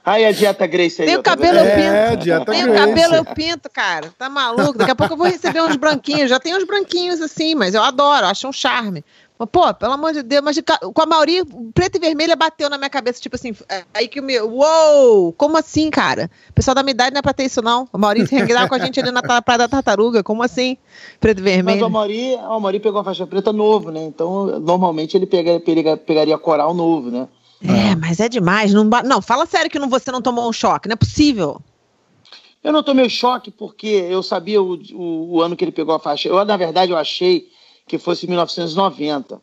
Aí 0.04 0.26
a 0.26 0.32
dieta 0.32 0.66
Grace 0.66 1.02
aí. 1.02 1.08
Tem 1.08 1.18
ó, 1.18 1.20
o 1.20 1.24
tá 1.24 1.32
cabelo 1.32 1.60
eu 1.60 1.64
É, 1.66 2.10
pinto. 2.12 2.24
dieta 2.24 2.52
Tem 2.52 2.64
o 2.70 2.74
cabelo 2.74 3.16
eu 3.16 3.26
pinto, 3.26 3.70
cara. 3.72 4.12
Tá 4.18 4.30
maluco? 4.30 4.78
Daqui 4.78 4.91
a 4.91 4.95
pouco 4.95 5.14
eu 5.14 5.18
vou 5.18 5.28
receber 5.28 5.62
uns 5.62 5.76
branquinhos. 5.76 6.30
Já 6.30 6.39
tem 6.39 6.56
uns 6.56 6.64
branquinhos 6.66 7.22
assim, 7.22 7.54
mas 7.54 7.76
eu 7.76 7.84
adoro, 7.84 8.26
acho 8.26 8.47
um 8.47 8.52
charme. 8.52 9.04
Mas, 9.38 9.49
pô, 9.52 9.74
pelo 9.74 9.93
amor 9.93 10.14
de 10.14 10.22
Deus, 10.22 10.43
mas 10.43 10.56
de 10.56 10.62
com 10.64 11.02
a 11.02 11.06
Mauri, 11.06 11.43
preto 11.74 11.95
e 11.97 11.99
vermelha 11.99 12.36
bateu 12.36 12.70
na 12.70 12.78
minha 12.78 12.89
cabeça, 12.91 13.20
tipo 13.20 13.36
assim, 13.36 13.56
é, 13.70 13.84
aí 13.93 14.08
que 14.08 14.20
o 14.20 14.24
meu. 14.24 14.47
Uou! 14.52 15.34
Como 15.34 15.58
assim, 15.58 15.89
cara? 15.89 16.30
O 16.49 16.54
pessoal 16.54 16.76
da 16.76 16.84
minha 16.84 16.91
idade 16.91 17.12
não 17.14 17.20
é 17.20 17.22
pra 17.24 17.34
ter 17.34 17.45
isso, 17.45 17.62
não. 17.62 17.88
O 17.91 17.97
Mauri 17.97 18.24
grava 18.45 18.68
com 18.70 18.76
a 18.76 18.80
gente 18.80 18.99
ali 18.99 19.12
na 19.12 19.22
Praia 19.22 19.58
da 19.58 19.68
Tartaruga. 19.68 20.24
Como 20.24 20.43
assim? 20.43 20.78
Preto 21.20 21.39
e 21.39 21.41
Mas 21.43 21.54
vermelho. 21.54 21.82
o 21.84 21.86
Amaury, 21.86 22.36
o 22.36 22.54
Amaury 22.54 22.80
pegou 22.80 23.02
a 23.02 23.04
faixa 23.04 23.26
preta 23.26 23.52
novo, 23.52 23.89
né? 23.91 24.02
Então, 24.04 24.60
normalmente 24.60 25.16
ele 25.18 25.26
pega, 25.26 25.60
pega- 25.60 25.97
pegaria 25.97 26.38
coral 26.38 26.74
novo, 26.74 27.10
né? 27.10 27.28
É, 27.64 27.95
mas 27.95 28.20
é 28.20 28.28
demais. 28.28 28.74
Não, 28.74 28.84
não, 28.84 29.22
fala 29.22 29.45
sério 29.45 29.70
que 29.70 29.80
não, 29.80 29.89
você 29.89 30.12
não 30.12 30.22
tomou 30.22 30.47
um 30.49 30.53
choque. 30.53 30.88
Não 30.88 30.93
é 30.93 30.97
possível. 30.97 31.62
Eu 32.64 32.72
não 32.72 32.84
tomei 32.84 33.09
choque 33.09 33.49
porque 33.49 33.88
eu 33.88 34.22
sabia 34.22 34.62
o, 34.62 34.80
o, 34.93 35.36
o, 35.36 35.41
ano 35.41 35.55
que 35.55 35.64
ele 35.64 35.72
pegou 35.72 35.95
a 35.95 35.99
faixa. 35.99 36.30
Eu, 36.30 36.43
na 36.45 36.57
verdade, 36.57 36.91
eu 36.91 36.97
achei 36.97 37.47
que 37.88 37.97
fosse 37.97 38.28
1990, 38.28 39.41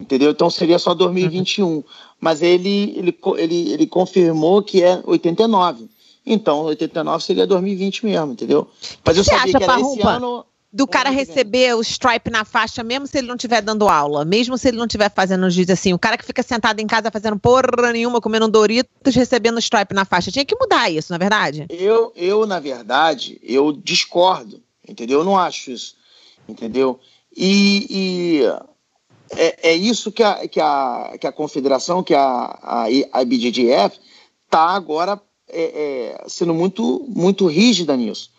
entendeu? 0.00 0.30
Então 0.30 0.48
seria 0.48 0.78
só 0.78 0.94
2021. 0.94 1.66
Uhum. 1.66 1.84
Mas 2.20 2.42
ele, 2.42 2.94
ele, 2.96 3.18
ele, 3.38 3.72
ele 3.72 3.86
confirmou 3.86 4.62
que 4.62 4.82
é 4.82 5.00
89. 5.04 5.88
Então, 6.24 6.64
89 6.64 7.24
seria 7.24 7.46
2020 7.46 8.04
mesmo, 8.04 8.32
entendeu? 8.32 8.68
Mas 9.04 9.16
eu 9.16 9.24
Você 9.24 9.30
sabia 9.30 9.44
acha, 9.44 9.58
que 9.58 9.64
era 9.64 9.72
Parrumpa, 9.72 10.00
esse 10.00 10.08
ano 10.08 10.44
do 10.72 10.86
cara 10.86 11.10
receber 11.10 11.74
o 11.74 11.80
stripe 11.80 12.30
na 12.30 12.44
faixa, 12.44 12.84
mesmo 12.84 13.06
se 13.06 13.18
ele 13.18 13.26
não 13.26 13.34
estiver 13.34 13.60
dando 13.60 13.88
aula, 13.88 14.24
mesmo 14.24 14.56
se 14.56 14.68
ele 14.68 14.76
não 14.76 14.86
estiver 14.86 15.10
fazendo 15.10 15.50
jiu 15.50 15.64
assim, 15.70 15.92
o 15.92 15.98
cara 15.98 16.16
que 16.16 16.24
fica 16.24 16.42
sentado 16.42 16.78
em 16.80 16.86
casa 16.86 17.10
fazendo 17.10 17.38
porra 17.38 17.92
nenhuma, 17.92 18.20
comendo 18.20 18.46
Doritos, 18.48 19.14
recebendo 19.14 19.56
o 19.56 19.60
stripe 19.60 19.92
na 19.94 20.04
faixa. 20.04 20.30
Tinha 20.30 20.44
que 20.44 20.54
mudar 20.54 20.88
isso, 20.88 21.10
na 21.10 21.16
é 21.16 21.18
verdade? 21.18 21.66
Eu, 21.68 22.12
eu, 22.14 22.46
na 22.46 22.60
verdade, 22.60 23.40
eu 23.42 23.72
discordo, 23.72 24.62
entendeu? 24.88 25.20
Eu 25.20 25.24
não 25.24 25.36
acho 25.36 25.72
isso, 25.72 25.96
entendeu? 26.48 27.00
E, 27.36 27.86
e 27.90 28.44
é, 29.36 29.70
é, 29.70 29.74
isso 29.74 30.12
que 30.12 30.22
a, 30.22 30.46
que, 30.46 30.60
a, 30.60 31.16
que 31.20 31.26
a 31.26 31.32
confederação, 31.32 32.02
que 32.02 32.14
a, 32.14 32.20
a, 32.22 32.84
a 33.12 33.22
IBJJF, 33.22 33.98
está 34.44 34.70
agora 34.70 35.20
é, 35.48 35.62
é, 36.22 36.28
sendo 36.28 36.54
muito, 36.54 37.04
muito 37.08 37.46
rígida 37.46 37.96
nisso 37.96 38.30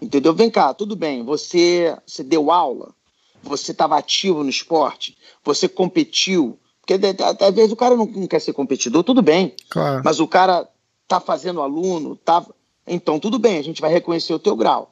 Entendeu? 0.00 0.32
Vem 0.32 0.50
cá, 0.50 0.72
tudo 0.72 0.94
bem, 0.94 1.24
você, 1.24 1.96
você 2.06 2.22
deu 2.22 2.50
aula, 2.50 2.94
você 3.42 3.72
estava 3.72 3.96
ativo 3.96 4.44
no 4.44 4.50
esporte, 4.50 5.16
você 5.44 5.68
competiu, 5.68 6.58
porque 6.80 6.94
às 6.94 7.54
vezes 7.54 7.72
o 7.72 7.76
cara 7.76 7.96
não, 7.96 8.06
não 8.06 8.26
quer 8.26 8.40
ser 8.40 8.52
competidor, 8.52 9.02
tudo 9.02 9.22
bem, 9.22 9.54
claro. 9.68 10.02
mas 10.04 10.20
o 10.20 10.28
cara 10.28 10.68
tá 11.06 11.18
fazendo 11.18 11.60
aluno, 11.60 12.14
tá, 12.16 12.46
então 12.86 13.18
tudo 13.18 13.38
bem, 13.38 13.58
a 13.58 13.62
gente 13.62 13.80
vai 13.80 13.90
reconhecer 13.90 14.32
o 14.32 14.38
teu 14.38 14.54
grau. 14.54 14.90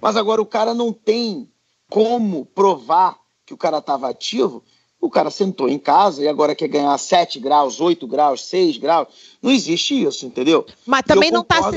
Mas 0.00 0.16
agora 0.16 0.40
o 0.40 0.46
cara 0.46 0.74
não 0.74 0.92
tem 0.92 1.48
como 1.88 2.46
provar 2.46 3.18
que 3.44 3.54
o 3.54 3.56
cara 3.56 3.78
estava 3.78 4.08
ativo, 4.08 4.62
o 5.00 5.10
cara 5.10 5.30
sentou 5.30 5.68
em 5.68 5.78
casa 5.78 6.22
e 6.22 6.28
agora 6.28 6.54
quer 6.54 6.68
ganhar 6.68 6.96
7 6.98 7.38
graus, 7.38 7.80
8 7.80 8.06
graus, 8.06 8.44
6 8.46 8.78
graus. 8.78 9.08
Não 9.40 9.50
existe 9.50 10.02
isso, 10.02 10.26
entendeu? 10.26 10.66
Mas 10.84 11.02
também 11.02 11.30
não 11.30 11.42
está 11.42 11.70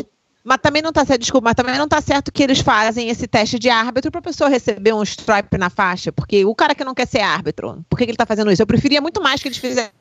mas 0.43 0.57
também 0.61 0.81
não 0.81 0.91
tá 0.91 1.05
certo, 1.05 1.21
desculpa, 1.21 1.45
mas 1.45 1.55
também 1.55 1.77
não 1.77 1.87
tá 1.87 2.01
certo 2.01 2.31
que 2.31 2.41
eles 2.41 2.59
fazem 2.59 3.09
esse 3.09 3.27
teste 3.27 3.59
de 3.59 3.69
árbitro 3.69 4.09
para 4.09 4.19
a 4.19 4.23
pessoa 4.23 4.49
receber 4.49 4.93
um 4.93 5.03
stripe 5.03 5.57
na 5.57 5.69
faixa, 5.69 6.11
porque 6.11 6.45
o 6.45 6.55
cara 6.55 6.73
que 6.73 6.83
não 6.83 6.93
quer 6.93 7.07
ser 7.07 7.19
árbitro, 7.19 7.83
por 7.89 7.97
que, 7.97 8.05
que 8.05 8.11
ele 8.11 8.17
tá 8.17 8.25
fazendo 8.25 8.51
isso? 8.51 8.61
Eu 8.61 8.67
preferia 8.67 9.01
muito 9.01 9.21
mais 9.21 9.41
que 9.41 9.49
eles 9.49 9.57
fizessem 9.57 9.91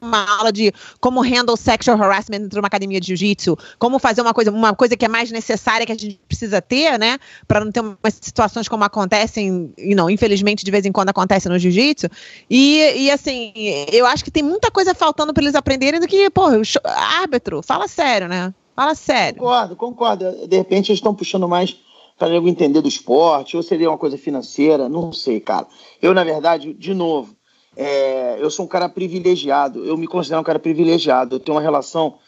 uma 0.00 0.24
aula 0.38 0.52
de 0.52 0.72
como 1.00 1.20
handle 1.20 1.56
sexual 1.56 2.00
harassment 2.00 2.38
dentro 2.38 2.50
de 2.50 2.58
uma 2.58 2.68
academia 2.68 3.00
de 3.00 3.08
jiu-jitsu, 3.08 3.58
como 3.78 3.98
fazer 3.98 4.20
uma 4.20 4.32
coisa, 4.32 4.50
uma 4.50 4.74
coisa 4.74 4.96
que 4.96 5.04
é 5.04 5.08
mais 5.08 5.30
necessária 5.30 5.84
que 5.84 5.92
a 5.92 5.96
gente 5.96 6.18
precisa 6.28 6.62
ter, 6.62 6.98
né, 6.98 7.18
para 7.46 7.64
não 7.64 7.72
ter 7.72 7.80
umas 7.80 8.14
situações 8.20 8.68
como 8.68 8.84
acontecem, 8.84 9.74
e 9.76 9.94
não, 9.94 10.08
infelizmente 10.08 10.64
de 10.64 10.70
vez 10.70 10.84
em 10.86 10.92
quando 10.92 11.08
acontece 11.08 11.48
no 11.48 11.58
jiu-jitsu. 11.58 12.08
E, 12.48 13.04
e 13.04 13.10
assim, 13.10 13.52
eu 13.92 14.06
acho 14.06 14.24
que 14.24 14.30
tem 14.30 14.42
muita 14.42 14.70
coisa 14.70 14.94
faltando 14.94 15.34
para 15.34 15.42
eles 15.42 15.54
aprenderem 15.54 16.00
do 16.00 16.06
que, 16.06 16.30
pô, 16.30 16.46
árbitro, 16.84 17.62
fala 17.62 17.88
sério, 17.88 18.28
né? 18.28 18.54
Fala 18.74 18.94
sério. 18.94 19.38
Concordo, 19.38 19.76
concordo. 19.76 20.46
De 20.46 20.56
repente 20.56 20.90
eles 20.90 20.98
estão 20.98 21.14
puxando 21.14 21.48
mais 21.48 21.76
para 22.18 22.28
nego 22.28 22.48
entender 22.48 22.80
do 22.80 22.88
esporte, 22.88 23.56
ou 23.56 23.62
seria 23.62 23.90
uma 23.90 23.98
coisa 23.98 24.16
financeira, 24.16 24.88
não 24.88 25.12
sei, 25.12 25.40
cara. 25.40 25.66
Eu, 26.00 26.14
na 26.14 26.22
verdade, 26.22 26.72
de 26.72 26.94
novo, 26.94 27.34
é, 27.76 28.36
eu 28.38 28.50
sou 28.50 28.64
um 28.64 28.68
cara 28.68 28.88
privilegiado, 28.88 29.84
eu 29.84 29.96
me 29.96 30.06
considero 30.06 30.40
um 30.40 30.44
cara 30.44 30.58
privilegiado, 30.58 31.36
eu 31.36 31.40
tenho 31.40 31.56
uma 31.56 31.62
relação 31.62 32.18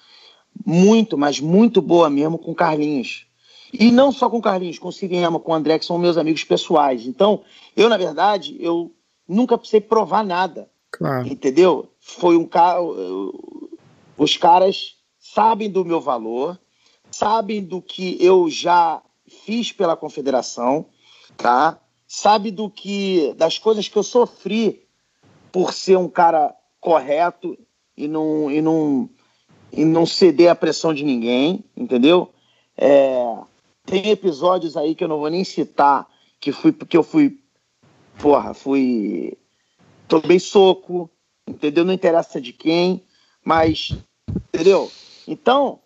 muito, 0.64 1.16
mas 1.16 1.40
muito 1.40 1.80
boa 1.80 2.10
mesmo 2.10 2.38
com 2.38 2.54
Carlinhos. 2.54 3.26
E 3.72 3.90
não 3.90 4.12
só 4.12 4.30
com 4.30 4.40
Carlinhos, 4.40 4.78
com 4.78 4.88
o 4.88 4.92
Siriema, 4.92 5.40
com 5.40 5.52
o 5.52 5.54
André, 5.54 5.78
que 5.78 5.84
são 5.84 5.98
meus 5.98 6.16
amigos 6.16 6.44
pessoais. 6.44 7.06
Então, 7.06 7.42
eu, 7.76 7.88
na 7.88 7.96
verdade, 7.96 8.56
eu 8.60 8.92
nunca 9.28 9.58
precisei 9.58 9.80
provar 9.80 10.24
nada. 10.24 10.68
Claro. 10.92 11.26
Entendeu? 11.26 11.88
Foi 12.00 12.36
um 12.36 12.46
cara. 12.46 12.78
Os 14.16 14.36
caras 14.36 14.93
sabem 15.34 15.68
do 15.68 15.84
meu 15.84 16.00
valor, 16.00 16.56
sabem 17.10 17.60
do 17.60 17.82
que 17.82 18.16
eu 18.24 18.48
já 18.48 19.02
fiz 19.26 19.72
pela 19.72 19.96
confederação, 19.96 20.86
tá? 21.36 21.80
Sabe 22.06 22.52
do 22.52 22.70
que 22.70 23.34
das 23.36 23.58
coisas 23.58 23.88
que 23.88 23.96
eu 23.96 24.04
sofri 24.04 24.86
por 25.50 25.72
ser 25.72 25.98
um 25.98 26.08
cara 26.08 26.54
correto 26.80 27.58
e 27.96 28.06
não 28.06 28.48
e 28.48 28.62
não 28.62 29.10
e 29.72 29.84
não 29.84 30.06
ceder 30.06 30.52
à 30.52 30.54
pressão 30.54 30.94
de 30.94 31.02
ninguém, 31.02 31.64
entendeu? 31.76 32.32
É, 32.76 33.36
tem 33.84 34.10
episódios 34.10 34.76
aí 34.76 34.94
que 34.94 35.02
eu 35.02 35.08
não 35.08 35.18
vou 35.18 35.30
nem 35.30 35.42
citar 35.42 36.08
que 36.38 36.52
fui 36.52 36.70
porque 36.70 36.96
eu 36.96 37.02
fui 37.02 37.40
porra, 38.20 38.54
fui 38.54 39.36
tomei 40.06 40.38
soco, 40.38 41.10
entendeu? 41.44 41.84
Não 41.84 41.92
interessa 41.92 42.40
de 42.40 42.52
quem, 42.52 43.02
mas 43.44 43.96
entendeu? 44.52 44.88
Então. 45.26 45.80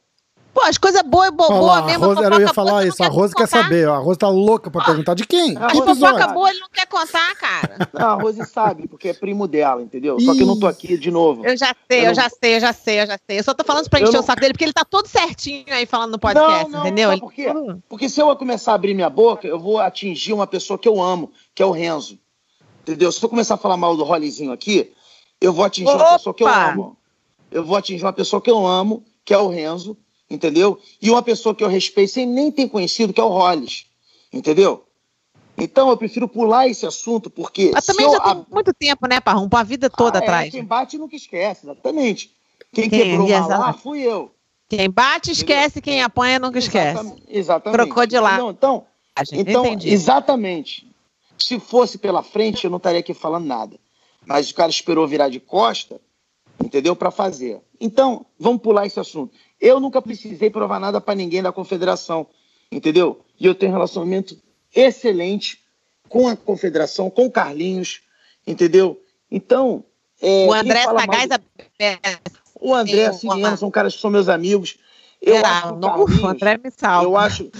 Pô, 0.52 0.62
as 0.64 0.76
coisas 0.76 1.02
boas, 1.02 1.30
boa, 1.30 1.48
boa 1.48 1.82
mesmo. 1.82 2.04
A 2.04 2.08
Rose, 2.08 2.22
eu 2.22 2.40
ia 2.40 2.54
falar 2.54 2.84
isso. 2.84 3.02
A 3.02 3.06
Rose 3.06 3.32
quer 3.34 3.46
contar. 3.46 3.62
saber. 3.62 3.88
A 3.88 3.98
Rose 3.98 4.18
tá 4.18 4.28
louca 4.28 4.70
pra 4.70 4.82
ah, 4.82 4.84
perguntar 4.86 5.14
de 5.14 5.24
quem? 5.24 5.56
A 5.56 5.68
Rose 5.68 6.00
fofoca 6.00 6.26
boa 6.28 6.50
ele 6.50 6.58
não 6.58 6.68
quer 6.68 6.86
contar, 6.86 7.34
cara. 7.36 7.88
Não, 7.94 8.08
a 8.08 8.14
Rose 8.14 8.44
sabe, 8.46 8.88
porque 8.88 9.08
é 9.08 9.14
primo 9.14 9.46
dela, 9.46 9.82
entendeu? 9.82 10.18
Só 10.18 10.34
que 10.34 10.42
eu 10.42 10.46
não 10.46 10.58
tô 10.58 10.66
aqui 10.66 10.96
de 10.96 11.10
novo. 11.10 11.44
Eu 11.46 11.56
já 11.56 11.74
sei, 11.88 12.00
eu, 12.00 12.02
eu 12.02 12.08
não... 12.08 12.14
já 12.14 12.28
sei, 12.28 12.56
eu 12.56 12.60
já 12.60 12.72
sei, 12.72 13.00
eu 13.02 13.06
já 13.06 13.18
sei. 13.26 13.38
Eu 13.38 13.44
só 13.44 13.54
tô 13.54 13.64
falando 13.64 13.88
pra 13.88 14.00
encher 14.00 14.12
não... 14.12 14.20
o 14.20 14.22
saco 14.22 14.40
dele, 14.40 14.52
porque 14.52 14.64
ele 14.64 14.72
tá 14.72 14.84
todo 14.84 15.06
certinho 15.06 15.64
aí 15.68 15.86
falando 15.86 16.12
no 16.12 16.18
podcast, 16.18 16.64
não, 16.64 16.70
não, 16.70 16.80
entendeu? 16.80 17.10
Sabe 17.10 17.20
por 17.20 17.32
quê? 17.32 17.46
Porque 17.88 18.08
se 18.08 18.20
eu 18.20 18.34
começar 18.36 18.72
a 18.72 18.74
abrir 18.74 18.94
minha 18.94 19.10
boca, 19.10 19.46
eu 19.46 19.58
vou 19.58 19.78
atingir 19.78 20.32
uma 20.32 20.46
pessoa 20.46 20.78
que 20.78 20.88
eu 20.88 21.00
amo, 21.00 21.30
que 21.54 21.62
é 21.62 21.66
o 21.66 21.70
Renzo. 21.70 22.18
Entendeu? 22.82 23.12
Se 23.12 23.22
eu 23.22 23.28
começar 23.28 23.54
a 23.54 23.58
falar 23.58 23.76
mal 23.76 23.96
do 23.96 24.02
Rollizinho 24.02 24.50
aqui, 24.50 24.92
eu 25.40 25.52
vou 25.52 25.64
atingir 25.64 25.90
Opa! 25.90 26.04
uma 26.04 26.12
pessoa 26.14 26.34
que 26.34 26.42
eu 26.42 26.48
amo. 26.48 26.96
Eu 27.50 27.64
vou 27.64 27.76
atingir 27.76 28.04
uma 28.04 28.12
pessoa 28.12 28.40
que 28.42 28.50
eu 28.50 28.66
amo 28.66 29.04
que 29.28 29.34
é 29.34 29.38
o 29.38 29.48
Renzo, 29.48 29.94
entendeu? 30.30 30.80
E 31.02 31.10
uma 31.10 31.22
pessoa 31.22 31.54
que 31.54 31.62
eu 31.62 31.68
respeito 31.68 32.12
sem 32.12 32.24
nem 32.26 32.50
ter 32.50 32.66
conhecido, 32.70 33.12
que 33.12 33.20
é 33.20 33.24
o 33.24 33.28
Hollis, 33.28 33.84
entendeu? 34.32 34.86
Então 35.58 35.90
eu 35.90 35.98
prefiro 35.98 36.26
pular 36.26 36.66
esse 36.66 36.86
assunto, 36.86 37.28
porque. 37.28 37.70
Mas 37.74 37.84
também 37.84 38.10
já 38.10 38.18
tem 38.20 38.46
muito 38.50 38.72
tempo, 38.72 39.06
né, 39.06 39.20
Parrum? 39.20 39.46
A 39.52 39.62
vida 39.62 39.90
toda 39.90 40.18
ah, 40.18 40.22
é, 40.22 40.24
atrás. 40.24 40.50
Quem 40.50 40.64
bate 40.64 40.96
nunca 40.96 41.14
esquece, 41.14 41.66
exatamente. 41.66 42.34
Quem, 42.72 42.88
quem 42.88 43.02
quebrou 43.02 43.26
uma 43.26 43.46
lá 43.46 43.72
fui 43.74 44.00
eu. 44.00 44.32
Quem 44.66 44.88
bate 44.88 45.30
esquece, 45.30 45.82
quem 45.82 46.02
apanha 46.02 46.38
nunca 46.38 46.58
esquece. 46.58 47.00
Exatamente. 47.00 47.22
exatamente. 47.28 47.78
Crocodilar. 47.82 48.38
Não, 48.38 48.50
então, 48.50 48.86
então 49.30 49.76
exatamente. 49.84 50.90
Se 51.36 51.60
fosse 51.60 51.98
pela 51.98 52.22
frente, 52.22 52.64
eu 52.64 52.70
não 52.70 52.78
estaria 52.78 53.00
aqui 53.00 53.12
falando 53.12 53.44
nada. 53.44 53.78
Mas 54.24 54.50
o 54.50 54.54
cara 54.54 54.70
esperou 54.70 55.06
virar 55.06 55.28
de 55.28 55.38
costa, 55.38 56.00
entendeu? 56.62 56.96
Para 56.96 57.10
fazer. 57.10 57.60
Então, 57.80 58.26
vamos 58.38 58.62
pular 58.62 58.86
esse 58.86 58.98
assunto. 58.98 59.32
Eu 59.60 59.80
nunca 59.80 60.02
precisei 60.02 60.50
provar 60.50 60.80
nada 60.80 61.00
para 61.00 61.14
ninguém 61.14 61.42
da 61.42 61.52
confederação, 61.52 62.26
entendeu? 62.70 63.20
E 63.38 63.46
eu 63.46 63.54
tenho 63.54 63.72
um 63.72 63.74
relacionamento 63.74 64.36
excelente 64.74 65.62
com 66.08 66.28
a 66.28 66.36
confederação, 66.36 67.10
com 67.10 67.26
o 67.26 67.30
Carlinhos, 67.30 68.00
entendeu? 68.46 69.00
Então. 69.30 69.84
É, 70.20 70.46
o 70.46 70.52
André 70.52 70.84
Sagaz. 70.84 71.28
O 72.60 72.74
André, 72.74 73.06
a 73.06 73.12
Siriana, 73.12 73.56
são 73.56 73.70
caras 73.70 73.94
que 73.94 74.00
são 74.00 74.10
meus 74.10 74.28
amigos. 74.28 74.78
Eu 75.22 75.36
Era, 75.36 75.48
acho 75.48 75.74
o, 75.74 76.22
o 76.22 76.26
André 76.26 76.58
me 76.62 76.70
salva. 76.70 77.04
Eu 77.04 77.16
acho. 77.16 77.50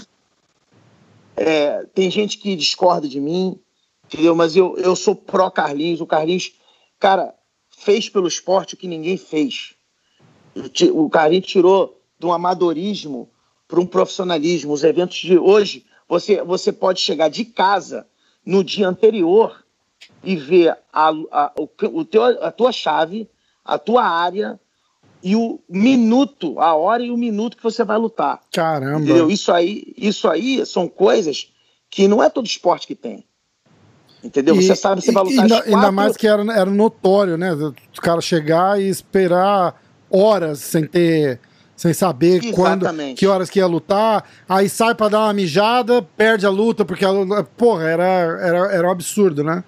É, 1.37 1.85
tem 1.93 2.11
gente 2.11 2.37
que 2.37 2.53
discorda 2.55 3.07
de 3.07 3.19
mim, 3.19 3.57
entendeu? 4.05 4.35
Mas 4.35 4.57
eu, 4.57 4.77
eu 4.77 4.95
sou 4.95 5.15
pró-Carlinhos. 5.15 6.01
O 6.01 6.05
Carlinhos, 6.05 6.53
cara, 6.99 7.33
fez 7.79 8.09
pelo 8.09 8.27
esporte 8.27 8.73
o 8.73 8.77
que 8.77 8.87
ninguém 8.87 9.17
fez. 9.17 9.73
O 10.93 11.09
Carlinhos 11.09 11.47
tirou 11.47 12.01
de 12.19 12.25
um 12.25 12.33
amadorismo 12.33 13.29
para 13.67 13.79
um 13.79 13.85
profissionalismo. 13.85 14.73
Os 14.73 14.83
eventos 14.83 15.17
de 15.17 15.37
hoje, 15.37 15.85
você, 16.07 16.43
você 16.43 16.73
pode 16.73 16.99
chegar 16.99 17.29
de 17.29 17.45
casa 17.45 18.05
no 18.45 18.63
dia 18.63 18.87
anterior 18.87 19.63
e 20.23 20.35
ver 20.35 20.77
a, 20.91 21.09
a, 21.09 21.53
o, 21.57 21.69
o 21.93 22.05
teu, 22.05 22.23
a 22.23 22.51
tua 22.51 22.71
chave, 22.71 23.29
a 23.63 23.77
tua 23.77 24.03
área 24.03 24.59
e 25.23 25.35
o 25.35 25.59
minuto, 25.69 26.59
a 26.59 26.73
hora 26.75 27.03
e 27.03 27.11
o 27.11 27.17
minuto 27.17 27.55
que 27.55 27.63
você 27.63 27.83
vai 27.83 27.97
lutar. 27.97 28.41
Caramba! 28.51 29.03
Entendeu? 29.03 29.29
Isso 29.29 29.51
aí, 29.51 29.93
isso 29.95 30.27
aí 30.27 30.65
são 30.65 30.87
coisas 30.87 31.53
que 31.89 32.07
não 32.07 32.21
é 32.21 32.29
todo 32.29 32.45
esporte 32.45 32.87
que 32.87 32.95
tem. 32.95 33.25
Entendeu? 34.23 34.55
E, 34.55 34.63
você 34.63 34.75
sabe, 34.75 35.01
você 35.01 35.11
vai 35.11 35.23
lutar 35.23 35.43
ainda, 35.43 35.55
quatro... 35.55 35.75
ainda 35.75 35.91
mais 35.91 36.17
que 36.17 36.27
era, 36.27 36.41
era 36.53 36.69
notório, 36.69 37.37
né? 37.37 37.53
Os 37.53 37.99
caras 37.99 38.25
chegar 38.25 38.79
e 38.79 38.87
esperar 38.87 39.81
horas 40.09 40.59
sem 40.59 40.85
ter. 40.85 41.39
Sem 41.75 41.93
saber 41.93 42.43
Exatamente. 42.43 42.53
quando, 42.53 43.15
que 43.15 43.25
horas 43.25 43.49
que 43.49 43.59
ia 43.59 43.65
lutar, 43.65 44.29
aí 44.49 44.67
sai 44.67 44.93
para 44.93 45.07
dar 45.07 45.19
uma 45.19 45.33
mijada, 45.33 46.01
perde 46.01 46.45
a 46.45 46.49
luta, 46.49 46.83
porque 46.83 47.05
a, 47.05 47.11
porra, 47.55 47.83
era, 47.85 48.03
era, 48.03 48.57
era 48.73 48.87
um 48.89 48.91
absurdo, 48.91 49.45
né? 49.45 49.63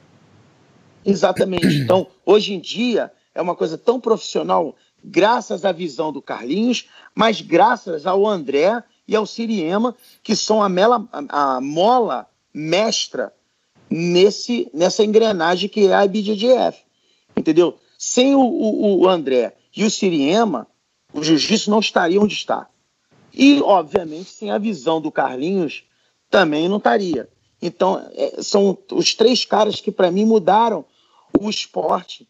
Exatamente. 1.05 1.67
Então, 1.67 2.07
hoje 2.25 2.53
em 2.53 2.59
dia, 2.59 3.09
é 3.33 3.41
uma 3.41 3.55
coisa 3.55 3.77
tão 3.77 3.97
profissional, 3.97 4.75
graças 5.01 5.63
à 5.63 5.71
visão 5.71 6.11
do 6.11 6.21
Carlinhos, 6.21 6.89
mas 7.15 7.39
graças 7.39 8.05
ao 8.05 8.27
André 8.27 8.83
e 9.07 9.15
ao 9.15 9.25
Siriema, 9.25 9.95
que 10.21 10.35
são 10.35 10.61
a, 10.61 10.67
mela, 10.67 11.07
a, 11.13 11.55
a 11.55 11.61
mola 11.61 12.27
mestra 12.53 13.31
nesse, 13.91 14.69
nessa 14.73 15.03
engrenagem 15.03 15.67
que 15.67 15.87
é 15.87 15.93
a 15.93 16.05
IBJJF. 16.05 16.79
Entendeu? 17.35 17.77
Sem 17.97 18.33
o, 18.33 18.39
o, 18.39 19.01
o 19.01 19.09
André 19.09 19.53
e 19.75 19.83
o 19.83 19.91
Siriema, 19.91 20.65
o 21.13 21.21
jiu-jitsu 21.21 21.69
não 21.69 21.79
estaria 21.79 22.19
onde 22.19 22.33
está. 22.33 22.67
E, 23.33 23.61
obviamente, 23.61 24.29
sem 24.29 24.49
a 24.49 24.57
visão 24.57 25.01
do 25.01 25.11
Carlinhos, 25.11 25.83
também 26.29 26.67
não 26.67 26.77
estaria. 26.77 27.29
Então, 27.61 28.09
é, 28.13 28.41
são 28.41 28.77
os 28.91 29.13
três 29.13 29.45
caras 29.45 29.79
que, 29.79 29.91
para 29.91 30.09
mim, 30.09 30.25
mudaram 30.25 30.85
o 31.37 31.49
esporte 31.49 32.27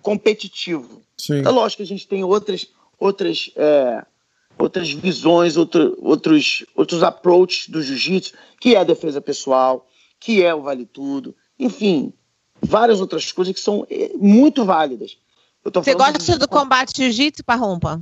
competitivo. 0.00 1.02
Sim. 1.16 1.42
É 1.44 1.50
lógico 1.50 1.78
que 1.78 1.82
a 1.82 1.86
gente 1.86 2.06
tem 2.06 2.24
outras, 2.24 2.68
outras, 2.98 3.50
é, 3.56 4.04
outras 4.58 4.90
visões, 4.90 5.56
outro, 5.56 5.96
outros, 6.00 6.64
outros 6.74 7.02
approaches 7.02 7.68
do 7.68 7.82
jiu-jitsu, 7.82 8.34
que 8.60 8.74
é 8.74 8.78
a 8.78 8.84
defesa 8.84 9.20
pessoal, 9.20 9.86
que 10.24 10.42
é 10.42 10.54
o 10.54 10.62
vale 10.62 10.86
tudo, 10.86 11.36
enfim, 11.58 12.10
várias 12.62 12.98
outras 12.98 13.30
coisas 13.30 13.52
que 13.52 13.60
são 13.60 13.86
é, 13.90 14.10
muito 14.16 14.64
válidas. 14.64 15.18
Você 15.62 15.94
gosta 15.94 16.38
do 16.38 16.48
combate 16.48 16.96
jiu-jitsu, 16.96 17.44
Parrompa? 17.44 18.00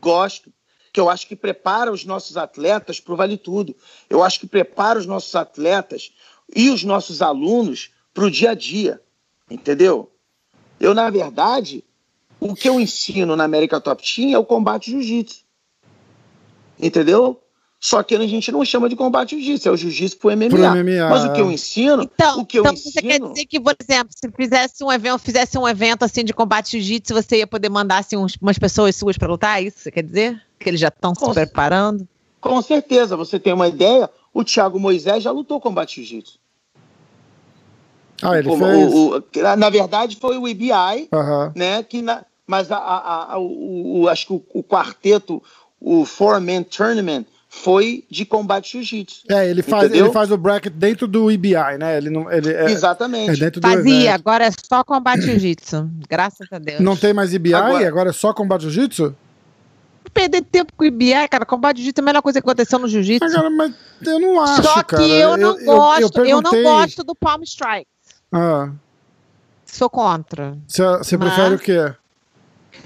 Gosto 0.00 0.50
que 0.90 0.98
eu 0.98 1.10
acho 1.10 1.26
que 1.26 1.36
prepara 1.36 1.92
os 1.92 2.02
nossos 2.06 2.38
atletas 2.38 2.98
para 2.98 3.12
o 3.12 3.16
Vale 3.16 3.36
Tudo. 3.36 3.76
Eu 4.08 4.24
acho 4.24 4.40
que 4.40 4.46
prepara 4.46 4.98
os 4.98 5.04
nossos 5.04 5.34
atletas 5.34 6.10
e 6.56 6.70
os 6.70 6.82
nossos 6.82 7.20
alunos 7.20 7.90
para 8.14 8.24
o 8.24 8.30
dia 8.30 8.52
a 8.52 8.54
dia. 8.54 8.98
Entendeu? 9.50 10.10
Eu, 10.80 10.94
na 10.94 11.10
verdade, 11.10 11.84
o 12.40 12.54
que 12.54 12.70
eu 12.70 12.80
ensino 12.80 13.36
na 13.36 13.44
América 13.44 13.78
Top 13.82 14.02
Team 14.02 14.32
é 14.32 14.38
o 14.38 14.46
combate 14.46 14.92
jiu-jitsu. 14.92 15.44
Entendeu? 16.78 17.38
Só 17.82 18.02
que 18.02 18.14
a 18.14 18.26
gente 18.26 18.52
não 18.52 18.62
chama 18.62 18.90
de 18.90 18.94
combate 18.94 19.30
jiu-jitsu, 19.30 19.68
é 19.68 19.72
o 19.72 19.76
jiu-jitsu 19.76 20.18
pro 20.18 20.30
MMA. 20.30 20.48
pro 20.50 20.58
MMA. 20.58 21.08
Mas 21.08 21.24
o 21.24 21.32
que 21.32 21.40
eu 21.40 21.50
ensino. 21.50 22.02
Então, 22.02 22.40
o 22.40 22.44
que 22.44 22.58
eu 22.58 22.62
então 22.62 22.74
ensino... 22.74 22.92
você 22.92 23.00
quer 23.00 23.18
dizer 23.18 23.46
que, 23.46 23.58
por 23.58 23.74
exemplo, 23.80 24.12
se 24.14 24.30
fizesse 24.30 24.84
um 24.84 24.92
evento, 24.92 25.18
fizesse 25.18 25.56
um 25.56 25.66
evento 25.66 26.04
assim 26.04 26.22
de 26.22 26.34
combate 26.34 26.72
jiu-jitsu, 26.72 27.14
você 27.14 27.38
ia 27.38 27.46
poder 27.46 27.70
mandar 27.70 27.98
assim, 27.98 28.18
uns, 28.18 28.36
umas 28.40 28.58
pessoas 28.58 28.94
suas 28.94 29.16
para 29.16 29.28
lutar? 29.28 29.58
É 29.58 29.64
isso 29.64 29.78
você 29.78 29.90
quer 29.90 30.02
dizer? 30.02 30.42
Que 30.58 30.68
eles 30.68 30.78
já 30.78 30.88
estão 30.88 31.14
se 31.14 31.32
preparando? 31.32 32.06
Com 32.38 32.60
certeza, 32.60 33.16
você 33.16 33.38
tem 33.38 33.54
uma 33.54 33.66
ideia. 33.66 34.10
O 34.34 34.44
Thiago 34.44 34.78
Moisés 34.78 35.22
já 35.22 35.30
lutou 35.30 35.58
combate 35.58 36.02
jiu-jitsu. 36.02 36.38
Ah, 38.22 38.38
ele 38.38 38.48
Como, 38.48 38.62
fez. 38.62 38.92
O, 38.92 39.16
o, 39.16 39.56
na 39.56 39.70
verdade, 39.70 40.16
foi 40.16 40.36
o 40.36 40.46
IBI, 40.46 41.08
né? 41.54 41.82
Que 41.82 42.02
na, 42.02 42.26
mas 42.46 42.70
a, 42.70 42.76
a, 42.76 43.32
a, 43.34 43.38
o, 43.38 44.02
o, 44.02 44.08
acho 44.08 44.26
que 44.26 44.32
o, 44.34 44.44
o 44.52 44.62
quarteto, 44.62 45.42
o 45.80 46.04
Four-Man 46.04 46.64
Tournament, 46.64 47.24
foi 47.52 48.04
de 48.08 48.24
combate 48.24 48.72
jiu-jitsu. 48.72 49.24
É, 49.28 49.50
ele 49.50 49.60
faz, 49.60 49.92
ele 49.92 50.08
faz 50.12 50.30
o 50.30 50.36
bracket 50.36 50.72
dentro 50.72 51.08
do 51.08 51.32
IBI, 51.32 51.78
né? 51.80 51.96
Ele 51.96 52.08
não, 52.08 52.30
ele 52.30 52.52
é, 52.52 52.70
Exatamente. 52.70 53.30
É 53.30 53.34
dentro 53.34 53.60
do 53.60 53.68
Fazia, 53.68 53.92
evento. 53.92 54.14
agora 54.14 54.46
é 54.46 54.50
só 54.52 54.84
combate 54.84 55.22
jiu-jitsu. 55.22 55.90
Graças 56.08 56.46
a 56.52 56.60
Deus. 56.60 56.78
Não 56.78 56.96
tem 56.96 57.12
mais 57.12 57.34
IBI, 57.34 57.52
agora, 57.52 57.88
agora 57.88 58.10
é 58.10 58.12
só 58.12 58.32
combate 58.32 58.62
jiu-jitsu? 58.62 59.16
Perder 60.14 60.42
tempo 60.42 60.72
com 60.76 60.84
o 60.84 60.86
IBI, 60.86 61.28
cara, 61.28 61.44
combate 61.44 61.78
jiu-jitsu 61.78 62.00
é 62.00 62.02
a 62.02 62.06
melhor 62.06 62.22
coisa 62.22 62.40
que 62.40 62.46
aconteceu 62.48 62.78
no 62.78 62.86
jiu-jitsu. 62.86 63.26
Mas, 63.28 63.52
mas 63.52 63.74
eu 64.06 64.20
não 64.20 64.40
acho, 64.40 64.62
Só 64.62 64.82
que 64.84 64.96
cara. 64.96 65.04
eu 65.04 65.36
não 65.36 65.58
eu, 65.58 65.66
gosto, 65.66 66.18
eu, 66.18 66.24
eu, 66.24 66.30
eu, 66.30 66.42
não 66.42 66.62
gosto 66.62 67.02
do 67.02 67.16
Palm 67.16 67.42
Strike. 67.42 67.88
Ah. 68.30 68.70
Sou 69.66 69.90
contra. 69.90 70.56
Você 70.68 71.18
prefere 71.18 71.54
o 71.56 71.58
quê? 71.58 71.94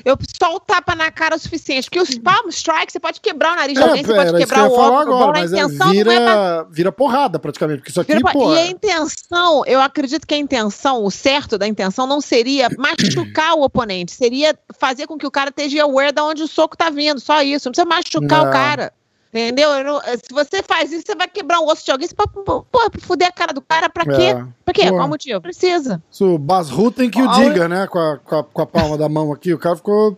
Eu 0.05 0.18
só 0.38 0.55
o 0.55 0.61
tapa 0.61 0.94
na 0.94 1.11
cara 1.11 1.34
é 1.34 1.36
o 1.36 1.40
suficiente. 1.40 1.88
Porque 1.88 2.00
os 2.00 2.18
palm 2.18 2.48
strike, 2.48 2.92
você 2.92 3.00
pode 3.00 3.20
quebrar 3.20 3.52
o 3.52 3.57
nariz 3.57 3.74
de 3.74 3.82
é, 3.82 3.86
alguém, 3.86 4.05
você 4.05 4.14
pode 4.14 4.36
quebrar 4.36 4.68
o 4.68 4.72
óculos. 4.72 5.16
Agora, 5.16 5.40
mas 5.40 5.52
a 5.52 5.57
é 5.57 5.61
intenção 5.62 5.90
vira, 5.90 6.05
não 6.05 6.12
é 6.12 6.24
pra... 6.24 6.62
vira 6.70 6.92
porrada, 6.92 7.38
praticamente. 7.38 7.78
Porque 7.78 7.90
isso 7.90 8.00
aqui, 8.00 8.14
vira, 8.14 8.30
E 8.34 8.59
a 8.59 8.66
intenção, 8.66 9.64
eu 9.66 9.80
acredito 9.80 10.26
que 10.26 10.34
a 10.34 10.38
intenção, 10.38 11.02
o 11.05 11.11
certo 11.11 11.57
da 11.57 11.66
intenção, 11.66 12.07
não 12.07 12.20
seria 12.20 12.68
machucar 12.76 13.55
o 13.55 13.62
oponente. 13.62 14.12
Seria 14.12 14.59
fazer 14.78 15.07
com 15.07 15.16
que 15.16 15.26
o 15.26 15.30
cara 15.30 15.48
esteja 15.48 15.82
aware 15.82 16.12
de 16.12 16.20
onde 16.20 16.42
o 16.42 16.48
soco 16.48 16.76
tá 16.76 16.90
vindo. 16.90 17.18
Só 17.20 17.42
isso. 17.42 17.68
Não 17.68 17.72
precisa 17.72 17.88
machucar 17.88 18.42
não. 18.42 18.50
o 18.50 18.52
cara. 18.52 18.92
Entendeu? 19.35 19.82
Não, 19.82 20.01
se 20.01 20.32
você 20.32 20.62
faz 20.62 20.93
isso, 20.93 21.03
você 21.05 21.16
vai 21.16 21.26
quebrar 21.26 21.59
o 21.59 21.66
osso 21.66 21.85
de 21.85 21.91
alguém. 21.91 22.07
Você 22.07 22.14
pode, 22.14 22.30
pô, 22.32 22.64
fuder 23.01 23.26
a 23.26 23.32
cara 23.32 23.53
do 23.53 23.61
cara 23.61 23.89
pra 23.91 24.05
quê? 24.05 24.26
É. 24.26 24.47
Pra 24.64 24.72
quê? 24.72 24.89
Pô. 24.89 24.95
Qual 24.95 25.09
motivo? 25.09 25.41
Precisa. 25.41 26.01
O 26.20 26.39
Basru 26.39 26.93
tem 26.93 27.11
que 27.11 27.20
o 27.20 27.26
diga, 27.32 27.66
né? 27.66 27.89
Com 27.89 27.99
a, 27.99 28.18
com, 28.18 28.37
a, 28.37 28.45
com 28.45 28.62
a 28.62 28.66
palma 28.66 28.97
da 28.97 29.09
mão 29.09 29.32
aqui. 29.32 29.53
O 29.53 29.59
cara 29.59 29.74
ficou 29.74 30.16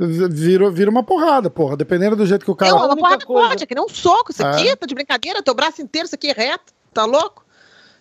vira, 0.00 0.70
vira 0.70 0.90
uma 0.90 1.02
porrada, 1.02 1.50
porra. 1.50 1.76
Dependendo 1.76 2.16
do 2.16 2.24
jeito 2.24 2.46
que 2.46 2.50
o 2.50 2.56
cara. 2.56 2.72
Não, 2.72 2.86
uma 2.86 2.96
porrada 2.96 3.26
coisa... 3.26 3.48
pode, 3.48 3.62
é 3.62 3.66
que 3.66 3.74
nem 3.74 3.84
um 3.84 3.90
soco. 3.90 4.32
Isso 4.32 4.46
aqui, 4.46 4.70
é. 4.70 4.76
tá 4.76 4.86
de 4.86 4.94
brincadeira, 4.94 5.42
teu 5.42 5.54
braço 5.54 5.82
inteiro, 5.82 6.06
isso 6.06 6.14
aqui 6.14 6.30
é 6.30 6.32
reto. 6.32 6.72
Tá 6.94 7.04
louco? 7.04 7.44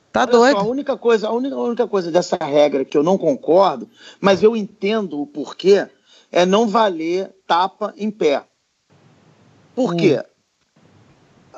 Tá 0.10 0.22
Olha 0.22 0.32
doido. 0.32 0.58
Só, 0.58 0.64
a 0.64 0.68
única 0.70 0.96
coisa, 0.96 1.28
a 1.28 1.34
única, 1.34 1.56
a 1.56 1.64
única 1.64 1.86
coisa 1.86 2.10
dessa 2.10 2.38
regra 2.38 2.86
que 2.86 2.98
eu 2.98 3.04
não 3.04 3.18
concordo, 3.18 3.90
mas 4.22 4.42
eu 4.42 4.56
entendo 4.56 5.20
o 5.20 5.28
porquê, 5.28 5.86
é 6.32 6.46
não 6.46 6.66
valer 6.66 7.36
tapa 7.46 7.94
em 7.98 8.10
pé. 8.10 8.46
Por 9.76 9.94
hum. 9.94 9.98
quê? 9.98 10.24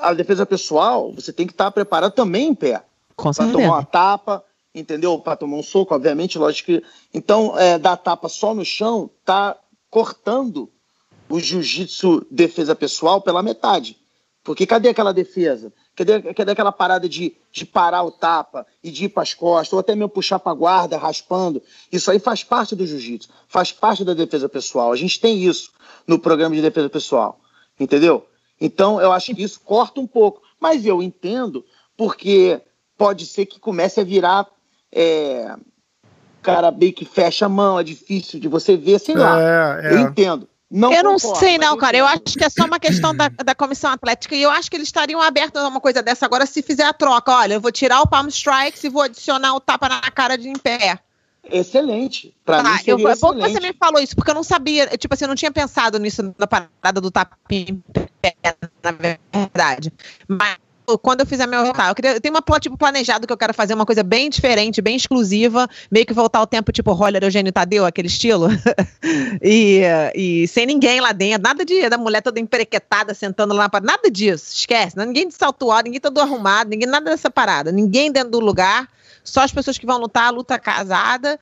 A 0.02 0.14
defesa 0.14 0.45
pessoal, 0.45 1.12
você 1.12 1.32
tem 1.34 1.45
que 1.45 1.54
estar 1.54 1.72
preparado 1.72 2.14
também 2.14 2.50
em 2.50 2.56
pé. 2.56 2.84
Com 3.16 3.32
Para 3.32 3.52
tomar 3.52 3.68
uma 3.68 3.84
tapa, 3.84 4.43
entendeu? 4.74 5.18
Para 5.20 5.36
tomar 5.36 5.58
um 5.58 5.64
soco, 5.64 5.95
obviamente, 5.95 6.38
lógico 6.38 6.68
que. 6.68 6.84
Então, 7.14 7.58
é, 7.58 7.78
dar 7.78 7.98
tapa 7.98 8.30
só 8.30 8.54
no 8.54 8.64
chão 8.64 9.10
tá 9.26 9.58
cortando 9.89 10.70
o 11.30 11.39
jiu-jitsu 11.39 12.26
defesa 12.30 12.76
pessoal 12.76 13.22
pela 13.22 13.43
metade. 13.43 13.98
Porque 14.43 14.66
cadê 14.66 14.89
aquela 14.89 15.14
defesa? 15.14 15.74
Cadê, 15.93 16.34
cadê 16.34 16.52
aquela 16.52 16.72
parada 16.72 17.10
de, 17.10 17.36
de 17.52 17.66
parar 17.66 18.04
o 18.04 18.12
tapa 18.12 18.66
e 18.82 18.89
de 18.91 19.06
ir 19.06 19.10
para 19.10 19.24
as 19.24 19.34
costas, 19.34 19.74
ou 19.74 19.80
até 19.80 19.93
mesmo 19.93 20.08
puxar 20.08 20.39
para 20.39 20.54
a 20.54 20.56
guarda, 20.56 20.98
raspando? 20.98 21.62
Isso 21.91 22.10
aí 22.10 22.20
faz 22.20 22.43
parte 22.43 22.76
do 22.76 22.86
jiu-jitsu, 22.86 23.28
faz 23.48 23.74
parte 23.74 24.06
da 24.06 24.14
defesa 24.14 24.48
pessoal. 24.48 24.93
A 24.93 24.95
gente 24.95 25.20
tem 25.20 25.43
isso 25.43 25.72
no 26.08 26.18
programa 26.18 26.56
de 26.56 26.62
defesa 26.62 26.89
pessoal, 26.89 27.39
entendeu? 27.78 28.26
Então, 28.60 28.99
eu 28.99 29.12
acho 29.12 29.34
que 29.34 29.43
isso 29.43 29.60
corta 29.60 29.99
um 29.99 30.08
pouco. 30.08 30.41
Mas 30.60 30.86
eu 30.86 31.01
entendo, 31.01 31.66
porque 31.95 32.62
pode 32.97 33.26
ser 33.26 33.45
que 33.45 33.60
comece 33.60 33.99
a 33.99 34.03
virar. 34.03 34.47
É, 34.91 35.55
cara 36.47 36.72
bem 36.72 36.93
que 36.93 37.03
fecha 37.03 37.45
a 37.45 37.49
mão, 37.49 37.78
é 37.78 37.84
difícil 37.84 38.39
de 38.39 38.47
você 38.47 38.78
ver, 38.78 38.99
sei 38.99 39.16
lá. 39.16 39.39
É, 39.39 39.88
é. 39.88 39.93
Eu 39.93 39.99
entendo. 39.99 40.47
Não 40.70 40.91
eu 40.91 40.97
concordo, 40.97 41.28
não 41.28 41.36
sei, 41.36 41.58
não, 41.58 41.78
cara. 41.78 41.97
Eu 41.97 42.05
acho 42.05 42.22
que 42.38 42.43
é 42.43 42.49
só 42.49 42.66
uma 42.66 42.80
questão 42.80 43.16
da, 43.16 43.30
da 43.30 43.55
comissão 43.55 43.91
atlética 43.91 44.36
e 44.36 44.41
eu 44.41 44.51
acho 44.51 44.70
que 44.70 44.76
eles 44.76 44.88
estariam 44.88 45.22
abertos 45.22 45.62
a 45.62 45.68
uma 45.68 45.80
coisa 45.80 46.01
dessa 46.01 46.26
agora 46.26 46.45
se 46.45 46.62
fizer 46.62 46.84
a 46.84 46.93
troca. 46.93 47.32
Olha, 47.32 47.53
eu 47.53 47.62
vou 47.62 47.72
tirar 47.72 48.01
o 48.01 48.08
palm 48.08 48.28
strikes 48.28 48.84
e 48.84 48.89
vou 48.89 49.01
adicionar 49.01 49.55
o 49.55 49.62
tapa 49.62 49.88
na 49.88 50.01
cara 50.12 50.38
de 50.38 50.49
em 50.49 50.58
pé. 50.58 50.99
Excelente. 51.49 52.36
Pra 52.43 52.62
tá, 52.62 52.72
mim 52.72 52.78
seria 52.80 52.91
eu, 52.91 53.10
é 53.10 53.16
bom 53.16 53.34
que 53.34 53.39
você 53.39 53.60
me 53.62 53.74
falou 53.74 54.01
isso, 54.01 54.16
porque 54.16 54.32
eu 54.32 54.36
não 54.36 54.43
sabia. 54.43 54.88
Tipo 54.97 55.14
assim, 55.14 55.24
eu 55.24 55.30
não 55.30 55.36
tinha 55.36 55.51
pensado 55.51 55.97
nisso 55.99 56.36
na 56.38 56.47
parada 56.47 56.99
do 56.99 57.10
tapa 57.10 57.38
em 57.49 57.82
pé, 57.93 58.07
na 58.84 58.91
verdade. 58.91 59.91
Mas 60.28 60.57
quando 61.01 61.20
eu 61.20 61.26
fizer 61.26 61.45
meu 61.45 61.74
tá, 61.74 61.89
eu, 61.89 61.95
queria, 61.95 62.13
eu 62.13 62.22
tenho 62.22 62.34
uma 62.34 62.41
plot 62.41 62.61
tipo, 62.61 62.78
planejado 62.78 63.28
que 63.28 63.34
eu 63.34 63.38
quero 63.38 63.53
fazer 63.53 63.74
uma 63.74 63.86
coisa 63.86 64.03
bem 64.03 64.30
diferente, 64.30 64.82
bem 64.82 64.95
exclusiva, 64.95 65.68
meio 65.91 66.05
que 66.05 66.13
voltar 66.13 66.39
ao 66.39 66.47
tempo 66.47 66.72
tipo 66.72 66.93
Roller 66.93 67.22
Eugênio 67.24 67.51
Tadeu, 67.51 67.86
aquele 67.86 68.07
estilo. 68.07 68.47
e, 69.43 69.82
e 70.15 70.47
sem 70.47 70.65
ninguém 70.65 71.01
lá 71.01 71.11
dentro, 71.11 71.43
nada 71.43 71.65
de 71.65 71.89
da 71.89 71.97
mulher 71.97 72.22
toda 72.22 72.39
emperequetada 72.39 73.13
sentando 73.13 73.53
lá 73.53 73.68
para 73.68 73.84
nada 73.84 74.09
disso. 74.09 74.53
Esquece, 74.53 74.95
né? 74.95 75.05
ninguém 75.05 75.28
de 75.28 75.34
salto 75.34 75.70
alto, 75.70 75.86
ninguém 75.86 75.99
todo 75.99 76.22
arrumado, 76.22 76.70
ninguém 76.70 76.88
nada 76.88 77.09
dessa 77.09 77.30
parada, 77.30 77.70
ninguém 77.70 78.09
dentro 78.09 78.30
do 78.30 78.39
lugar, 78.39 78.88
só 79.26 79.41
as 79.41 79.51
pessoas 79.51 79.78
que 79.78 79.86
vão 79.86 79.97
lutar, 79.97 80.32
luta 80.32 80.57
casada 80.57 81.38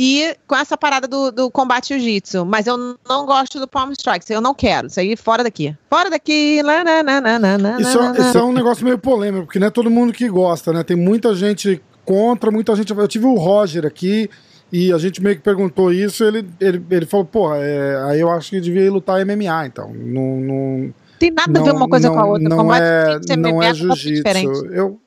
e 0.00 0.36
com 0.46 0.54
essa 0.54 0.76
parada 0.76 1.08
do, 1.08 1.32
do 1.32 1.50
combate 1.50 1.88
jiu-jitsu. 1.88 2.46
Mas 2.46 2.68
eu 2.68 2.76
não 3.08 3.26
gosto 3.26 3.58
do 3.58 3.66
Palm 3.66 3.90
Strikes, 3.90 4.30
eu 4.30 4.40
não 4.40 4.54
quero. 4.54 4.86
Isso 4.86 5.00
aí 5.00 5.16
fora 5.16 5.42
daqui. 5.42 5.76
Fora 5.90 6.08
daqui. 6.08 6.62
Lá, 6.62 6.84
lá, 6.84 7.02
lá, 7.02 7.80
isso, 7.80 7.98
é 7.98 8.20
isso 8.20 8.38
é 8.38 8.44
um 8.44 8.52
negócio 8.52 8.84
meio 8.84 8.96
polêmico, 8.96 9.46
porque 9.46 9.58
não 9.58 9.66
é 9.66 9.70
todo 9.70 9.90
mundo 9.90 10.12
que 10.12 10.28
gosta, 10.28 10.72
né? 10.72 10.84
Tem 10.84 10.96
muita 10.96 11.34
gente 11.34 11.82
contra, 12.04 12.48
muita 12.48 12.76
gente. 12.76 12.92
Eu 12.92 13.08
tive 13.08 13.26
o 13.26 13.34
Roger 13.34 13.84
aqui. 13.84 14.30
E 14.70 14.92
a 14.92 14.98
gente 14.98 15.22
meio 15.22 15.34
que 15.34 15.40
perguntou 15.40 15.90
isso, 15.90 16.22
ele, 16.22 16.46
ele, 16.60 16.84
ele 16.90 17.06
falou, 17.06 17.24
porra, 17.24 17.56
é, 17.56 17.96
aí 18.04 18.20
eu 18.20 18.30
acho 18.30 18.50
que 18.50 18.60
devia 18.60 18.82
ir 18.82 18.90
lutar 18.90 19.24
MMA, 19.24 19.66
então. 19.66 19.90
Não, 19.94 20.36
não, 20.36 20.94
tem 21.18 21.30
nada 21.30 21.50
não, 21.50 21.62
a 21.62 21.64
ver 21.64 21.72
uma 21.72 21.88
coisa 21.88 22.08
não, 22.08 22.14
com 22.14 22.20
a 22.20 22.26
outra. 22.26 22.48
Não 22.50 22.74
é, 22.74 23.18
não 23.38 23.62
é, 23.62 23.70
é 23.70 23.74
jiu-jitsu. 23.74 24.66
Eu, 24.66 25.00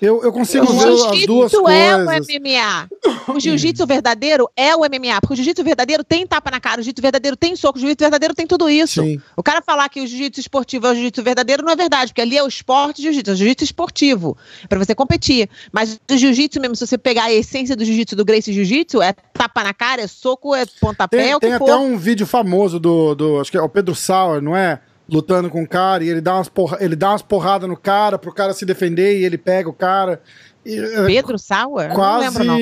eu, 0.00 0.22
eu 0.22 0.32
consigo 0.32 0.66
ver 0.66 0.88
as 0.88 1.26
duas 1.26 1.52
coisas. 1.52 1.54
O 1.54 1.58
jiu-jitsu 1.58 1.68
é 1.68 1.96
o 1.96 2.04
MMA. 2.04 2.88
O 3.34 3.40
jiu-jitsu 3.40 3.86
verdadeiro 3.86 4.48
é 4.54 4.76
o 4.76 4.80
MMA. 4.80 5.20
Porque 5.20 5.34
o 5.34 5.36
jiu-jitsu 5.36 5.64
verdadeiro 5.64 6.04
tem 6.04 6.26
tapa 6.26 6.50
na 6.50 6.60
cara, 6.60 6.80
o 6.80 6.82
jiu-jitsu 6.82 7.02
verdadeiro 7.02 7.36
tem 7.36 7.56
soco, 7.56 7.78
o 7.78 7.80
jiu-jitsu 7.80 8.02
verdadeiro 8.02 8.34
tem 8.34 8.46
tudo 8.46 8.68
isso. 8.68 9.02
Sim. 9.02 9.20
O 9.36 9.42
cara 9.42 9.62
falar 9.62 9.88
que 9.88 10.00
o 10.00 10.06
jiu-jitsu 10.06 10.40
esportivo 10.40 10.86
é 10.86 10.90
o 10.90 10.94
jiu-jitsu 10.94 11.22
verdadeiro 11.22 11.62
não 11.62 11.72
é 11.72 11.76
verdade, 11.76 12.12
porque 12.12 12.20
ali 12.20 12.36
é 12.36 12.42
o 12.42 12.48
esporte 12.48 13.00
jiu-jitsu, 13.00 13.30
é 13.30 13.34
o 13.34 13.36
jiu-jitsu 13.36 13.64
esportivo, 13.64 14.36
para 14.68 14.78
você 14.78 14.94
competir. 14.94 15.48
Mas 15.72 15.98
o 16.10 16.16
jiu-jitsu 16.16 16.60
mesmo, 16.60 16.76
se 16.76 16.86
você 16.86 16.98
pegar 16.98 17.24
a 17.24 17.32
essência 17.32 17.74
do 17.74 17.84
jiu-jitsu, 17.84 18.16
do 18.16 18.24
Gracie 18.24 18.52
Jiu-Jitsu, 18.52 19.00
é 19.00 19.14
tapa 19.32 19.64
na 19.64 19.72
cara, 19.72 20.02
é 20.02 20.06
soco, 20.06 20.54
é 20.54 20.66
pontapé, 20.80 21.16
tem, 21.18 21.30
é 21.30 21.36
o 21.36 21.40
que 21.40 21.46
Tem 21.46 21.54
até 21.54 21.76
um 21.76 21.96
vídeo 21.96 22.26
famoso 22.26 22.78
do, 22.78 23.14
do, 23.14 23.40
acho 23.40 23.50
que 23.50 23.56
é 23.56 23.62
o 23.62 23.68
Pedro 23.68 23.94
Sauer, 23.94 24.42
não 24.42 24.56
é? 24.56 24.80
Lutando 25.08 25.48
com 25.50 25.62
o 25.62 25.68
cara 25.68 26.02
e 26.04 26.08
ele 26.08 26.20
dá 26.20 26.34
umas, 26.34 26.48
porra, 26.48 26.78
ele 26.80 26.96
dá 26.96 27.10
umas 27.10 27.22
porradas 27.22 27.68
no 27.68 27.76
cara 27.76 28.18
pro 28.18 28.32
cara 28.34 28.52
se 28.52 28.64
defender 28.66 29.18
e 29.20 29.24
ele 29.24 29.38
pega 29.38 29.68
o 29.68 29.72
cara. 29.72 30.20
E, 30.64 30.76
é, 30.78 31.06
Pedro 31.06 31.38
Sauer? 31.38 31.92
quase, 31.92 32.24
Não 32.24 32.32
lembro, 32.32 32.44
não. 32.44 32.58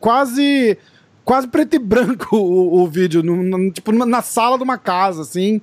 quase, 0.00 0.78
quase 1.24 1.46
preto 1.48 1.74
e 1.76 1.78
branco 1.78 2.34
o, 2.36 2.82
o 2.82 2.88
vídeo, 2.88 3.22
no- 3.22 3.42
no- 3.42 3.70
tipo 3.70 3.92
numa- 3.92 4.06
na 4.06 4.22
sala 4.22 4.56
de 4.56 4.64
uma 4.64 4.78
casa, 4.78 5.22
assim. 5.22 5.60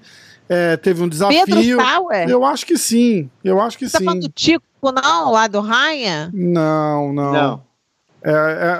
É, 0.49 0.76
teve 0.78 1.01
um 1.01 1.07
desafio. 1.07 1.45
Pedro 1.45 1.64
Sauer? 1.82 2.30
Eu 2.30 2.43
acho 2.45 2.66
que 2.66 2.78
sim, 2.78 3.30
eu 3.43 3.59
acho 3.61 3.78
que 3.78 3.86
Você 3.88 3.93
tá 3.93 3.99
sim. 3.99 4.05
falando 4.05 4.22
do 4.22 4.30
Tico, 4.30 4.64
não? 4.84 5.32
Lá 5.32 5.47
do 5.47 5.61
Raia? 5.61 6.30
Não, 6.34 7.11
não. 7.14 7.32
Não. 7.34 7.64
É, 8.24 8.32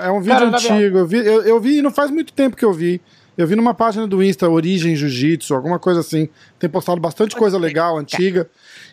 é- 0.04 0.06
é 0.06 0.10
um 0.10 0.20
vídeo 0.20 0.38
Cara, 0.50 0.56
antigo. 0.56 0.98
Eu 0.98 1.06
vi, 1.06 1.16
eu, 1.18 1.42
eu 1.42 1.60
vi 1.60 1.78
e 1.78 1.82
não 1.82 1.90
faz 1.90 2.10
muito 2.10 2.32
tempo 2.32 2.54
que 2.56 2.64
eu 2.64 2.72
vi. 2.72 3.00
Eu 3.36 3.46
vi 3.46 3.56
numa 3.56 3.74
página 3.74 4.06
do 4.06 4.22
Insta, 4.22 4.48
Origem 4.48 4.94
Jiu-Jitsu, 4.94 5.54
alguma 5.54 5.78
coisa 5.78 6.00
assim. 6.00 6.28
Tem 6.58 6.70
postado 6.70 7.00
bastante 7.00 7.34
coisa 7.34 7.58
legal, 7.58 7.98
antiga. 7.98 8.48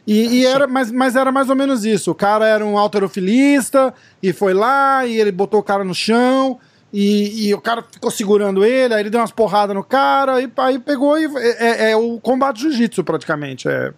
E, 0.07 0.39
e 0.39 0.45
era, 0.45 0.65
mas, 0.65 0.91
mas 0.91 1.15
era 1.15 1.31
mais 1.31 1.49
ou 1.49 1.55
menos 1.55 1.85
isso. 1.85 2.09
O 2.11 2.15
cara 2.15 2.47
era 2.47 2.65
um 2.65 2.77
alterofilista 2.77 3.93
e 4.21 4.33
foi 4.33 4.53
lá 4.53 5.05
e 5.05 5.19
ele 5.19 5.31
botou 5.31 5.59
o 5.59 5.63
cara 5.63 5.83
no 5.83 5.93
chão. 5.93 6.59
E, 6.93 7.47
e 7.47 7.53
o 7.53 7.61
cara 7.61 7.85
ficou 7.89 8.11
segurando 8.11 8.65
ele, 8.65 8.93
aí 8.93 8.99
ele 9.01 9.09
deu 9.09 9.21
umas 9.21 9.31
porradas 9.31 9.73
no 9.73 9.81
cara, 9.83 10.41
e 10.41 10.51
aí 10.57 10.77
pegou 10.79 11.17
e. 11.17 11.23
É, 11.37 11.87
é- 11.87 11.91
é 11.91 11.95
o 11.95 12.19
combate 12.19 12.59
jiu-jitsu, 12.61 13.01
praticamente. 13.03 13.69
É. 13.69 13.93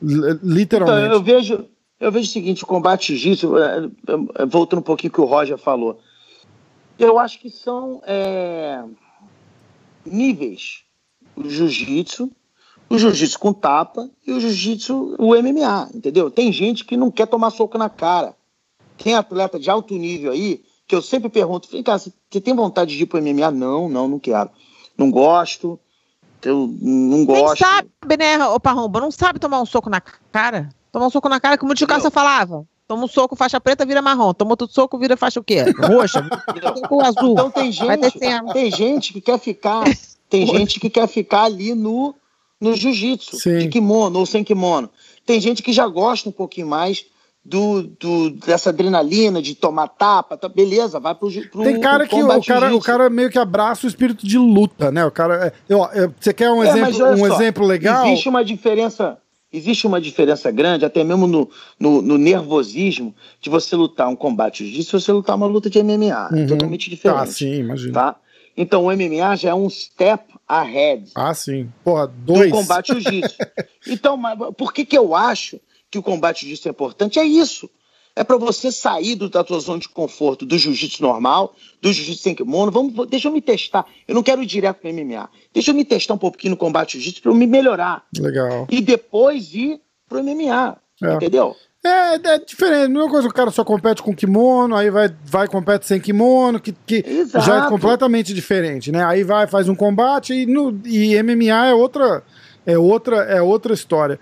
li- 0.00 0.16
Então, 0.30 0.38
Literalmente. 0.42 1.12
eu 1.12 1.22
vejo, 1.22 1.64
eu 2.00 2.10
vejo 2.12 2.26
o 2.28 2.32
seguinte, 2.32 2.64
o 2.64 2.66
combate 2.66 3.14
jiu-jitsu, 3.14 3.58
é, 3.58 3.88
é, 4.38 4.46
voltando 4.46 4.78
um 4.78 4.82
pouquinho 4.82 5.12
que 5.12 5.20
o 5.20 5.24
Roger 5.26 5.58
falou, 5.58 6.00
eu 6.98 7.18
acho 7.18 7.38
que 7.38 7.50
são 7.50 8.00
é, 8.06 8.80
níveis. 10.06 10.84
O 11.36 11.48
jiu-jitsu, 11.48 12.30
o 12.88 12.98
jiu-jitsu 12.98 13.38
com 13.38 13.52
tapa 13.52 14.08
e 14.26 14.32
o 14.32 14.40
jiu-jitsu, 14.40 15.16
o 15.18 15.34
MMA, 15.34 15.90
entendeu? 15.94 16.30
Tem 16.30 16.52
gente 16.52 16.84
que 16.84 16.96
não 16.96 17.10
quer 17.10 17.26
tomar 17.26 17.50
soco 17.50 17.76
na 17.76 17.88
cara. 17.88 18.34
Tem 18.96 19.14
atleta 19.14 19.58
de 19.58 19.68
alto 19.68 19.94
nível 19.94 20.32
aí, 20.32 20.64
que 20.86 20.94
eu 20.94 21.02
sempre 21.02 21.28
pergunto, 21.28 21.68
vem 21.70 21.82
cá, 21.82 21.98
você 21.98 22.12
tem 22.40 22.54
vontade 22.54 22.96
de 22.96 23.02
ir 23.02 23.06
pro 23.06 23.20
MMA? 23.20 23.50
Não, 23.50 23.88
não, 23.88 24.08
não 24.08 24.18
quero. 24.18 24.50
Não 24.96 25.10
gosto, 25.10 25.78
eu 26.42 26.66
não 26.80 27.18
Nem 27.18 27.26
gosto. 27.26 27.58
sabe, 27.58 27.88
né, 28.18 28.42
ô 28.46 28.58
Parromba? 28.60 29.00
Não 29.00 29.10
sabe 29.10 29.38
tomar 29.38 29.60
um 29.60 29.66
soco 29.66 29.90
na 29.90 30.00
cara? 30.00 30.70
Tomar 30.92 31.08
um 31.08 31.10
soco 31.10 31.28
na 31.28 31.40
cara, 31.40 31.58
como 31.58 31.72
o 31.72 31.74
Tio 31.74 31.86
Cássio 31.86 32.10
falava. 32.10 32.66
Toma 32.88 33.04
um 33.04 33.08
soco, 33.08 33.34
faixa 33.34 33.60
preta, 33.60 33.84
vira 33.84 34.00
marrom. 34.00 34.32
Toma 34.32 34.52
outro 34.52 34.68
soco, 34.68 34.98
vira 34.98 35.16
faixa 35.16 35.40
o 35.40 35.44
quê? 35.44 35.64
Roxa. 35.78 36.24
soco 36.76 37.02
azul. 37.04 37.32
Então 37.32 37.50
tem 37.50 37.72
Vai 37.72 37.96
gente, 37.96 38.00
descendo. 38.00 38.52
tem 38.52 38.70
gente 38.70 39.12
que 39.12 39.20
quer 39.20 39.38
ficar, 39.38 39.84
tem 40.30 40.46
gente 40.46 40.78
que 40.78 40.88
quer 40.88 41.06
ficar 41.08 41.42
ali 41.44 41.74
no 41.74 42.14
no 42.58 42.74
jiu-jitsu, 42.74 43.36
de 43.58 43.68
kimono 43.68 44.18
ou 44.18 44.24
sem 44.24 44.42
kimono. 44.42 44.88
Tem 45.26 45.38
gente 45.38 45.62
que 45.62 45.74
já 45.74 45.86
gosta 45.86 46.28
um 46.30 46.32
pouquinho 46.32 46.66
mais 46.66 47.04
do, 47.44 47.82
do- 47.82 48.30
dessa 48.30 48.70
adrenalina 48.70 49.42
de 49.42 49.54
tomar 49.54 49.88
tapa, 49.88 50.38
tá, 50.38 50.48
beleza, 50.48 50.98
vai 50.98 51.14
pro, 51.14 51.30
pro 51.50 51.62
Tem 51.62 51.78
cara 51.80 52.06
pro 52.06 52.16
que 52.16 52.22
o 52.22 52.42
cara, 52.42 52.74
o 52.74 52.80
cara 52.80 53.10
meio 53.10 53.28
que 53.30 53.38
abraça 53.38 53.86
o 53.86 53.88
espírito 53.88 54.26
de 54.26 54.38
luta, 54.38 54.90
né? 54.90 55.04
O 55.04 55.10
cara, 55.10 55.52
é, 55.68 55.74
ó, 55.74 55.88
é, 55.92 56.08
você 56.18 56.32
quer 56.32 56.50
um 56.50 56.64
É, 56.64 56.68
exemplo, 56.68 57.08
um 57.12 57.18
só, 57.18 57.34
exemplo 57.34 57.66
legal? 57.66 58.06
Existe 58.06 58.28
uma 58.28 58.42
diferença, 58.42 59.18
existe 59.52 59.86
uma 59.86 60.00
diferença 60.00 60.50
grande, 60.50 60.84
até 60.84 61.02
mesmo 61.04 61.26
no, 61.26 61.50
no, 61.78 62.02
no 62.02 62.18
nervosismo, 62.18 63.14
de 63.40 63.48
você 63.48 63.74
lutar 63.76 64.08
um 64.08 64.16
combate 64.16 64.64
jiu-jitsu 64.64 64.96
e 64.96 65.00
você 65.00 65.12
lutar 65.12 65.36
uma 65.36 65.46
luta 65.46 65.70
de 65.70 65.82
MMA. 65.82 66.28
Uhum. 66.32 66.38
É 66.38 66.46
totalmente 66.46 66.90
diferente. 66.90 67.20
Ah, 67.20 67.26
sim, 67.26 67.54
imagina. 67.60 67.92
tá? 67.92 68.16
Então 68.56 68.86
o 68.86 68.92
MMA 68.92 69.36
já 69.36 69.50
é 69.50 69.54
um 69.54 69.68
step 69.68 70.34
ahead 70.48 71.10
Ah, 71.14 71.34
sim. 71.34 71.68
Porra, 71.84 72.06
do 72.06 72.34
dois. 72.34 72.50
combate 72.50 72.88
jiu-jitsu. 72.88 73.36
então, 73.86 74.16
mas 74.16 74.38
por 74.56 74.72
que, 74.72 74.84
que 74.84 74.96
eu 74.96 75.14
acho 75.14 75.60
que 75.90 75.98
o 75.98 76.02
combate 76.02 76.40
jiu-jitsu 76.40 76.68
é 76.68 76.70
importante? 76.70 77.18
É 77.18 77.24
isso. 77.24 77.68
É 78.16 78.24
para 78.24 78.38
você 78.38 78.72
sair 78.72 79.14
do, 79.14 79.28
da 79.28 79.44
tua 79.44 79.60
zona 79.60 79.78
de 79.78 79.90
conforto 79.90 80.46
do 80.46 80.56
jiu-jitsu 80.56 81.02
normal, 81.02 81.54
do 81.82 81.92
jiu-jitsu 81.92 82.22
sem 82.22 82.34
kimono. 82.34 82.72
Vamos, 82.72 83.06
deixa 83.08 83.28
eu 83.28 83.32
me 83.32 83.42
testar. 83.42 83.84
Eu 84.08 84.14
não 84.14 84.22
quero 84.22 84.42
ir 84.42 84.46
direto 84.46 84.78
para 84.78 84.90
MMA. 84.90 85.28
Deixa 85.52 85.70
eu 85.70 85.74
me 85.74 85.84
testar 85.84 86.14
um 86.14 86.18
pouquinho 86.18 86.52
no 86.52 86.56
combate 86.56 86.94
jiu-jitsu 86.94 87.20
para 87.20 87.30
eu 87.30 87.34
me 87.34 87.46
melhorar. 87.46 88.04
Legal. 88.18 88.66
E 88.70 88.80
depois 88.80 89.54
ir 89.54 89.82
pro 90.08 90.24
MMA. 90.24 90.78
É. 91.02 91.14
Entendeu? 91.14 91.54
É, 91.84 92.14
é 92.14 92.38
diferente. 92.38 92.88
Não 92.88 93.02
é 93.02 93.04
uma 93.04 93.10
coisa 93.10 93.28
que 93.28 93.32
o 93.32 93.36
cara 93.36 93.50
só 93.50 93.62
compete 93.62 94.02
com 94.02 94.14
kimono, 94.14 94.74
aí 94.74 94.90
vai, 94.90 95.14
vai 95.24 95.46
compete 95.46 95.86
sem 95.86 96.00
kimono, 96.00 96.58
que, 96.58 96.74
que 96.86 97.04
Exato. 97.06 97.44
já 97.44 97.66
é 97.66 97.68
completamente 97.68 98.32
diferente, 98.32 98.90
né? 98.90 99.04
Aí 99.04 99.22
vai, 99.22 99.46
faz 99.46 99.68
um 99.68 99.74
combate 99.74 100.32
e, 100.32 100.46
no, 100.46 100.80
e 100.84 101.22
MMA 101.22 101.66
é 101.66 101.74
outra, 101.74 102.24
é 102.64 102.78
outra, 102.78 103.16
é 103.24 103.42
outra 103.42 103.74
história. 103.74 104.18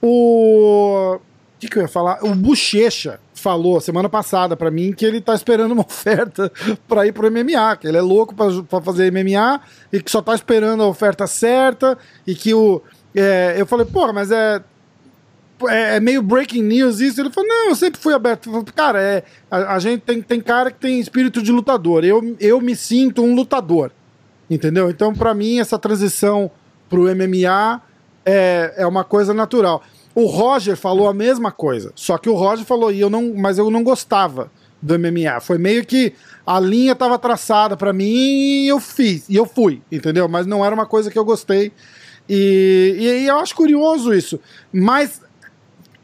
O. 0.00 1.16
O 1.16 1.66
que, 1.66 1.68
que 1.68 1.78
eu 1.78 1.82
ia 1.82 1.88
falar? 1.88 2.22
O 2.22 2.34
Bochecha 2.34 3.20
falou 3.44 3.78
semana 3.78 4.08
passada 4.08 4.56
pra 4.56 4.70
mim 4.70 4.90
que 4.90 5.04
ele 5.04 5.20
tá 5.20 5.34
esperando 5.34 5.72
uma 5.72 5.82
oferta 5.86 6.50
pra 6.88 7.06
ir 7.06 7.12
pro 7.12 7.30
MMA, 7.30 7.76
que 7.76 7.86
ele 7.86 7.98
é 7.98 8.00
louco 8.00 8.34
pra 8.34 8.80
fazer 8.80 9.12
MMA 9.12 9.60
e 9.92 10.02
que 10.02 10.10
só 10.10 10.22
tá 10.22 10.34
esperando 10.34 10.82
a 10.82 10.86
oferta 10.86 11.26
certa 11.26 11.98
e 12.26 12.34
que 12.34 12.54
o. 12.54 12.80
é, 13.14 13.54
eu 13.58 13.66
falei, 13.66 13.84
porra, 13.84 14.14
mas 14.14 14.30
é, 14.30 14.62
é, 15.68 15.96
é 15.96 16.00
meio 16.00 16.22
breaking 16.22 16.62
news 16.62 17.00
isso. 17.00 17.20
Ele 17.20 17.30
falou, 17.30 17.46
não, 17.46 17.68
eu 17.68 17.76
sempre 17.76 18.00
fui 18.00 18.14
aberto. 18.14 18.50
Falei, 18.50 18.64
cara, 18.74 19.02
é, 19.02 19.22
a, 19.50 19.74
a 19.74 19.78
gente 19.78 20.00
tem, 20.00 20.22
tem 20.22 20.40
cara 20.40 20.70
que 20.70 20.80
tem 20.80 20.98
espírito 20.98 21.42
de 21.42 21.52
lutador. 21.52 22.02
Eu, 22.02 22.34
eu 22.40 22.60
me 22.62 22.74
sinto 22.74 23.22
um 23.22 23.34
lutador. 23.34 23.92
Entendeu? 24.48 24.88
Então, 24.88 25.14
pra 25.14 25.34
mim, 25.34 25.58
essa 25.58 25.78
transição 25.78 26.50
pro 26.88 27.14
MMA 27.14 27.82
é, 28.24 28.74
é 28.78 28.86
uma 28.86 29.04
coisa 29.04 29.34
natural. 29.34 29.82
O 30.14 30.26
Roger 30.26 30.76
falou 30.76 31.08
a 31.08 31.14
mesma 31.14 31.50
coisa, 31.50 31.92
só 31.94 32.16
que 32.18 32.28
o 32.28 32.34
Roger 32.34 32.64
falou, 32.64 32.92
e 32.92 33.00
eu 33.00 33.10
não, 33.10 33.34
mas 33.34 33.58
eu 33.58 33.70
não 33.70 33.82
gostava 33.82 34.50
do 34.80 34.98
MMA. 34.98 35.40
Foi 35.40 35.58
meio 35.58 35.84
que 35.84 36.12
a 36.46 36.60
linha 36.60 36.92
estava 36.92 37.18
traçada 37.18 37.76
pra 37.76 37.92
mim 37.92 38.64
e 38.64 38.68
eu 38.68 38.78
fiz, 38.78 39.28
e 39.28 39.34
eu 39.34 39.46
fui, 39.46 39.82
entendeu? 39.90 40.28
Mas 40.28 40.46
não 40.46 40.64
era 40.64 40.74
uma 40.74 40.86
coisa 40.86 41.10
que 41.10 41.18
eu 41.18 41.24
gostei. 41.24 41.72
E, 42.28 42.96
e, 42.98 43.04
e 43.22 43.26
eu 43.26 43.38
acho 43.38 43.54
curioso 43.54 44.14
isso. 44.14 44.38
Mas 44.72 45.20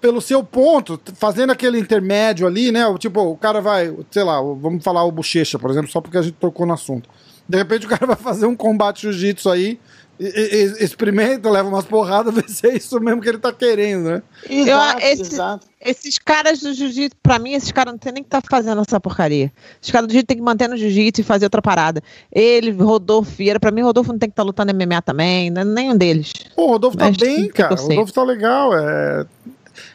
pelo 0.00 0.20
seu 0.20 0.42
ponto, 0.42 0.98
fazendo 1.14 1.50
aquele 1.50 1.78
intermédio 1.78 2.46
ali, 2.46 2.72
né? 2.72 2.82
Tipo, 2.98 3.20
o 3.20 3.36
cara 3.36 3.60
vai, 3.60 3.94
sei 4.10 4.22
lá, 4.22 4.40
vamos 4.40 4.82
falar 4.82 5.04
o 5.04 5.12
Bochecha, 5.12 5.58
por 5.58 5.70
exemplo, 5.70 5.90
só 5.90 6.00
porque 6.00 6.16
a 6.16 6.22
gente 6.22 6.34
tocou 6.34 6.66
no 6.66 6.72
assunto. 6.72 7.08
De 7.46 7.58
repente 7.58 7.86
o 7.86 7.88
cara 7.88 8.06
vai 8.06 8.16
fazer 8.16 8.46
um 8.46 8.56
combate 8.56 9.02
jiu-jitsu 9.02 9.50
aí, 9.50 9.78
e- 10.26 10.56
e- 10.80 10.84
experimenta, 10.84 11.48
leva 11.50 11.68
umas 11.68 11.84
porradas, 11.86 12.32
vê 12.36 12.42
se 12.46 12.66
é 12.68 12.76
isso 12.76 13.00
mesmo 13.00 13.20
que 13.22 13.28
ele 13.28 13.38
tá 13.38 13.52
querendo, 13.52 14.04
né? 14.10 14.22
Exato, 14.48 15.00
esse- 15.02 15.22
exato. 15.22 15.66
Esses 15.80 16.18
caras 16.18 16.60
do 16.60 16.74
jiu-jitsu, 16.74 17.16
pra 17.22 17.38
mim, 17.38 17.54
esses 17.54 17.72
caras 17.72 17.92
não 17.94 17.98
tem 17.98 18.12
nem 18.12 18.22
que 18.22 18.26
estar 18.26 18.42
fazendo 18.50 18.82
essa 18.82 19.00
porcaria. 19.00 19.50
Os 19.82 19.90
caras 19.90 20.06
do 20.06 20.10
jiu-jitsu 20.12 20.26
tem 20.26 20.36
que 20.36 20.42
manter 20.42 20.68
no 20.68 20.76
jiu-jitsu 20.76 21.22
e 21.22 21.24
fazer 21.24 21.46
outra 21.46 21.62
parada. 21.62 22.02
Ele, 22.30 22.70
Rodolfo 22.70 23.30
Vieira, 23.30 23.58
pra 23.58 23.70
mim, 23.70 23.80
Rodolfo 23.80 24.12
não 24.12 24.18
tem 24.18 24.28
que 24.28 24.34
estar 24.34 24.42
lutando 24.42 24.74
MMA 24.74 25.00
também, 25.00 25.48
né? 25.50 25.64
nenhum 25.64 25.96
deles. 25.96 26.32
Pô, 26.54 26.64
o 26.64 26.68
Rodolfo 26.72 26.98
tá 26.98 27.06
Mas 27.06 27.16
bem, 27.16 27.36
sim, 27.44 27.48
cara. 27.48 27.74
eu 27.74 27.78
O. 27.82 27.88
Rodolfo 27.88 28.12
tá 28.12 28.22
legal. 28.22 28.76
É... 28.76 29.24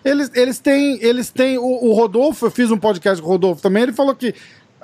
Eles, 0.03 0.32
eles 0.34 0.57
têm. 0.57 0.97
Eles 1.03 1.30
têm. 1.30 1.59
O, 1.59 1.63
o 1.63 1.93
Rodolfo, 1.93 2.47
eu 2.47 2.51
fiz 2.51 2.71
um 2.71 2.78
podcast 2.78 3.21
com 3.21 3.28
o 3.28 3.32
Rodolfo 3.32 3.61
também, 3.61 3.84
ele 3.84 3.93
falou 3.93 4.15
que 4.15 4.34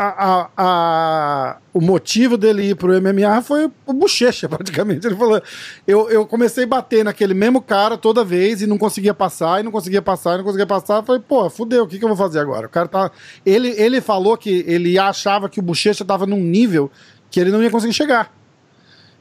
a, 0.03 0.49
a- 0.57 1.57
o 1.73 1.79
motivo 1.81 2.37
dele 2.37 2.69
ir 2.71 2.75
pro 2.75 2.91
MMA 3.01 3.41
foi 3.41 3.69
o 3.85 3.93
bochecha, 3.93 4.47
praticamente. 4.49 5.05
Ele 5.07 5.15
falou: 5.15 5.41
eu, 5.87 6.09
eu 6.09 6.25
comecei 6.25 6.63
a 6.63 6.67
bater 6.67 7.03
naquele 7.05 7.33
mesmo 7.33 7.61
cara 7.61 7.97
toda 7.97 8.23
vez 8.23 8.61
e 8.61 8.67
não 8.67 8.77
conseguia 8.77 9.13
passar, 9.13 9.59
e 9.59 9.63
não 9.63 9.71
conseguia 9.71 10.01
passar, 10.01 10.35
e 10.35 10.37
não 10.37 10.43
conseguia 10.43 10.65
passar. 10.65 10.97
Eu 10.97 11.03
falei, 11.03 11.21
pô, 11.27 11.49
fudeu, 11.49 11.83
o 11.83 11.87
que, 11.87 11.97
que 11.99 12.03
eu 12.03 12.09
vou 12.09 12.17
fazer 12.17 12.39
agora? 12.39 12.67
O 12.67 12.69
cara 12.69 12.87
tá. 12.87 13.11
Ele, 13.45 13.69
ele 13.77 14.01
falou 14.01 14.37
que 14.37 14.63
ele 14.67 14.97
achava 14.99 15.47
que 15.49 15.59
o 15.59 15.63
bochecha 15.63 16.03
tava 16.05 16.25
num 16.25 16.39
nível 16.41 16.89
que 17.29 17.39
ele 17.39 17.51
não 17.51 17.61
ia 17.63 17.69
conseguir 17.71 17.93
chegar. 17.93 18.31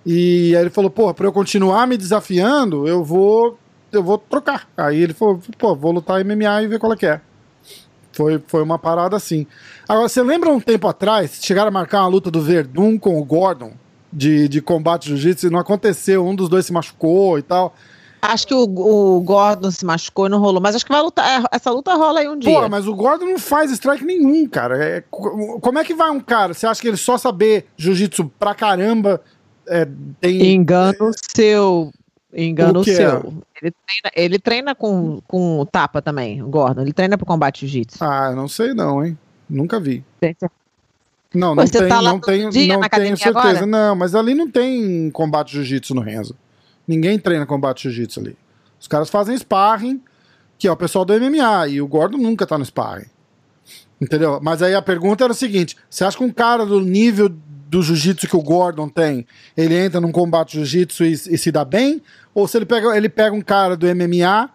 E 0.05 0.55
aí 0.57 0.63
ele 0.63 0.71
falou, 0.71 0.91
pô, 0.91 1.13
pra 1.13 1.27
eu 1.27 1.33
continuar 1.33 1.87
me 1.87 1.97
desafiando, 1.97 2.89
eu 2.89 3.05
vou 3.05 3.59
eu 3.93 4.03
vou 4.03 4.17
trocar. 4.19 4.69
Aí 4.77 5.01
ele 5.03 5.13
falou, 5.13 5.41
pô, 5.59 5.75
vou 5.75 5.93
lutar 5.93 6.25
MMA 6.25 6.63
e 6.63 6.69
ver 6.69 6.79
qual 6.79 6.93
é 6.93 6.97
que 6.97 7.07
é. 7.07 7.21
Foi, 8.13 8.43
foi 8.47 8.63
uma 8.63 8.79
parada 8.79 9.17
assim. 9.17 9.47
Agora, 9.89 10.09
você 10.09 10.23
lembra 10.23 10.51
um 10.51 10.61
tempo 10.61 10.89
atrás, 10.89 11.39
chegaram 11.43 11.69
a 11.69 11.73
marcar 11.73 12.01
uma 12.03 12.09
luta 12.09 12.31
do 12.31 12.41
Verdun 12.43 12.99
com 12.99 13.19
o 13.21 13.25
Gordon 13.25 13.73
de, 14.13 14.49
de 14.49 14.61
combate 14.61 15.09
jiu-jitsu 15.09 15.47
e 15.47 15.51
não 15.51 15.61
aconteceu, 15.61 16.27
um 16.27 16.35
dos 16.35 16.49
dois 16.49 16.67
se 16.67 16.73
machucou 16.73 17.39
e 17.39 17.43
tal. 17.43 17.75
Acho 18.23 18.47
que 18.49 18.53
o, 18.55 18.65
o 18.65 19.21
Gordon 19.23 19.71
se 19.71 19.83
machucou 19.85 20.27
e 20.27 20.29
não 20.29 20.41
rolou, 20.41 20.61
mas 20.61 20.75
acho 20.77 20.85
que 20.85 20.93
vai 20.93 21.01
lutar. 21.01 21.27
é, 21.27 21.45
Essa 21.53 21.71
luta 21.71 21.95
rola 21.95 22.21
aí 22.21 22.29
um 22.29 22.37
dia. 22.39 22.53
Pô, 22.61 22.69
mas 22.69 22.87
o 22.87 22.95
Gordon 22.95 23.25
não 23.25 23.39
faz 23.39 23.71
strike 23.71 24.05
nenhum, 24.05 24.47
cara. 24.47 24.77
É, 24.85 25.05
co- 25.11 25.59
como 25.61 25.79
é 25.79 25.85
que 25.85 25.95
vai 25.95 26.11
um 26.11 26.21
cara? 26.21 26.53
Você 26.53 26.67
acha 26.67 26.83
que 26.83 26.89
ele 26.89 26.99
só 26.99 27.17
saber 27.17 27.67
jiu-jitsu 27.79 28.31
pra 28.39 28.55
caramba 28.55 29.23
é, 29.67 29.89
tem. 30.21 30.53
Engano 30.53 31.13
seu. 31.35 31.91
Engano 32.33 32.81
O 32.81 32.83
é? 32.83 32.85
seu. 32.95 33.35
Ele 33.61 33.73
treina, 33.87 34.13
ele 34.15 34.39
treina 34.39 34.75
com, 34.75 35.21
com 35.27 35.59
o 35.59 35.67
tapa 35.67 36.01
também, 36.01 36.43
o 36.43 36.49
Gordon. 36.49 36.83
Ele 36.83 36.93
treina 36.93 37.17
pro 37.19 37.27
combate 37.27 37.67
jiu-jitsu. 37.67 37.99
Ah, 38.03 38.29
eu 38.31 38.37
não 38.37 38.47
sei 38.49 38.73
não, 38.73 39.05
hein? 39.05 39.19
Nunca 39.49 39.81
vi. 39.81 40.05
Tem- 40.21 40.37
Não, 41.35 41.55
não 41.55 41.67
Você 41.67 41.79
tenho, 41.79 41.89
tá 41.89 42.03
não 42.03 42.21
tenho, 42.21 42.45
não 42.45 42.53
tenho 42.53 43.17
certeza. 43.17 43.29
agora? 43.39 43.67
Não, 43.67 43.95
mas 43.97 44.15
ali 44.15 44.35
não 44.35 44.49
tem 44.51 45.11
combate 45.11 45.53
jiu-jitsu 45.53 45.95
no 45.95 46.01
Renzo. 46.01 46.37
Ninguém 46.87 47.19
treina 47.19 47.45
combate 47.47 47.83
jiu-jitsu 47.85 48.21
ali. 48.21 48.37
Os 48.81 48.87
caras 48.89 49.11
fazem 49.11 49.37
sparring, 49.37 50.01
que 50.59 50.67
é 50.69 50.73
o 50.73 50.77
pessoal 50.77 51.05
do 51.05 51.13
MMA, 51.13 51.69
e 51.69 51.81
o 51.83 51.87
Gordon 51.89 52.19
nunca 52.19 52.47
tá 52.47 52.57
no 52.57 52.65
sparring. 52.65 53.07
Entendeu? 54.01 54.41
Mas 54.43 54.63
aí 54.63 54.75
a 54.75 54.81
pergunta 54.81 55.25
era 55.25 55.33
o 55.33 55.37
seguinte: 55.37 55.77
você 55.89 56.05
acha 56.05 56.17
que 56.17 56.25
um 56.25 56.33
cara 56.33 56.65
do 56.65 56.81
nível 56.81 57.29
do 57.71 57.83
jiu-jitsu 57.83 58.27
que 58.27 58.37
o 58.37 58.43
Gordon 58.43 58.89
tem, 58.89 59.25
ele 59.57 59.77
entra 59.77 60.01
num 60.01 60.11
combate 60.11 60.55
jiu-jitsu 60.55 61.05
e, 61.05 61.13
e, 61.13 61.39
se 61.39 61.53
dá 61.53 61.65
bem? 61.65 62.03
Ou 62.35 62.49
se 62.49 62.59
ele 62.59 62.67
pega, 62.67 62.97
ele 62.97 63.09
pega 63.09 63.35
um 63.35 63.41
cara 63.41 63.77
do 63.77 63.87
MMA, 63.87 64.51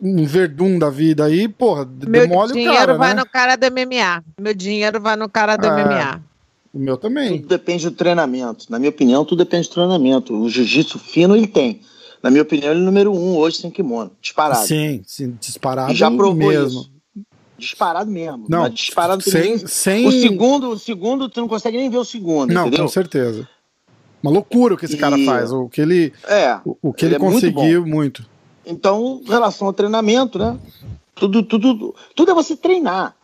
um 0.00 0.24
verdum 0.24 0.78
da 0.78 0.88
vida 0.88 1.24
aí, 1.24 1.48
porra, 1.48 1.84
Meu 1.84 2.22
demole 2.22 2.52
o 2.52 2.54
cara, 2.54 2.54
Meu 2.54 2.64
dinheiro 2.64 2.98
vai 2.98 3.14
né? 3.14 3.20
no 3.20 3.26
cara 3.28 3.56
do 3.56 3.66
MMA. 3.66 4.24
Meu 4.40 4.54
dinheiro 4.54 5.00
vai 5.00 5.16
no 5.16 5.28
cara 5.28 5.56
do 5.56 5.66
é, 5.66 5.84
MMA. 5.84 6.22
O 6.72 6.78
meu 6.78 6.96
também. 6.96 7.40
Tudo 7.40 7.48
depende 7.48 7.90
do 7.90 7.96
treinamento. 7.96 8.66
Na 8.70 8.78
minha 8.78 8.90
opinião, 8.90 9.24
tudo 9.24 9.44
depende 9.44 9.68
do 9.68 9.74
treinamento. 9.74 10.40
O 10.40 10.48
jiu-jitsu 10.48 10.98
fino 10.98 11.34
ele 11.34 11.48
tem. 11.48 11.80
Na 12.22 12.30
minha 12.30 12.42
opinião, 12.42 12.70
ele 12.70 12.80
é 12.80 12.82
o 12.82 12.84
número 12.84 13.12
um 13.12 13.36
hoje 13.36 13.58
sem 13.58 13.70
kimono. 13.70 14.12
Disparado. 14.20 14.64
Sim, 14.64 15.02
sim 15.04 15.36
disparado 15.40 15.92
e 15.92 15.96
já 15.96 16.10
provou 16.10 16.34
mesmo. 16.34 16.82
Isso. 16.82 16.97
Disparado 17.58 18.10
mesmo. 18.10 18.46
Não, 18.48 18.68
disparado 18.68 19.20
sem, 19.20 19.58
sem... 19.66 20.06
O 20.06 20.12
segundo, 20.12 20.70
o 20.70 20.78
segundo, 20.78 21.28
tu 21.28 21.40
não 21.40 21.48
consegue 21.48 21.76
nem 21.76 21.90
ver 21.90 21.98
o 21.98 22.04
segundo, 22.04 22.54
Não, 22.54 22.68
entendeu? 22.68 22.84
com 22.84 22.88
certeza. 22.90 23.48
Uma 24.22 24.30
loucura 24.30 24.74
o 24.74 24.76
que 24.76 24.84
esse 24.84 24.94
e... 24.94 24.98
cara 24.98 25.18
faz. 25.24 25.50
O 25.52 25.68
que 25.68 25.80
ele, 25.80 26.12
é, 26.26 26.60
o, 26.64 26.76
o 26.82 26.92
que 26.92 27.04
ele, 27.04 27.16
ele 27.16 27.24
é 27.24 27.26
conseguiu 27.26 27.80
muito, 27.80 28.22
muito. 28.22 28.26
Então, 28.64 29.20
em 29.24 29.28
relação 29.28 29.66
ao 29.66 29.72
treinamento, 29.72 30.38
né? 30.38 30.58
Tudo, 31.14 31.42
tudo, 31.42 31.94
tudo 32.14 32.30
é 32.30 32.34
você 32.34 32.56
treinar. 32.56 33.16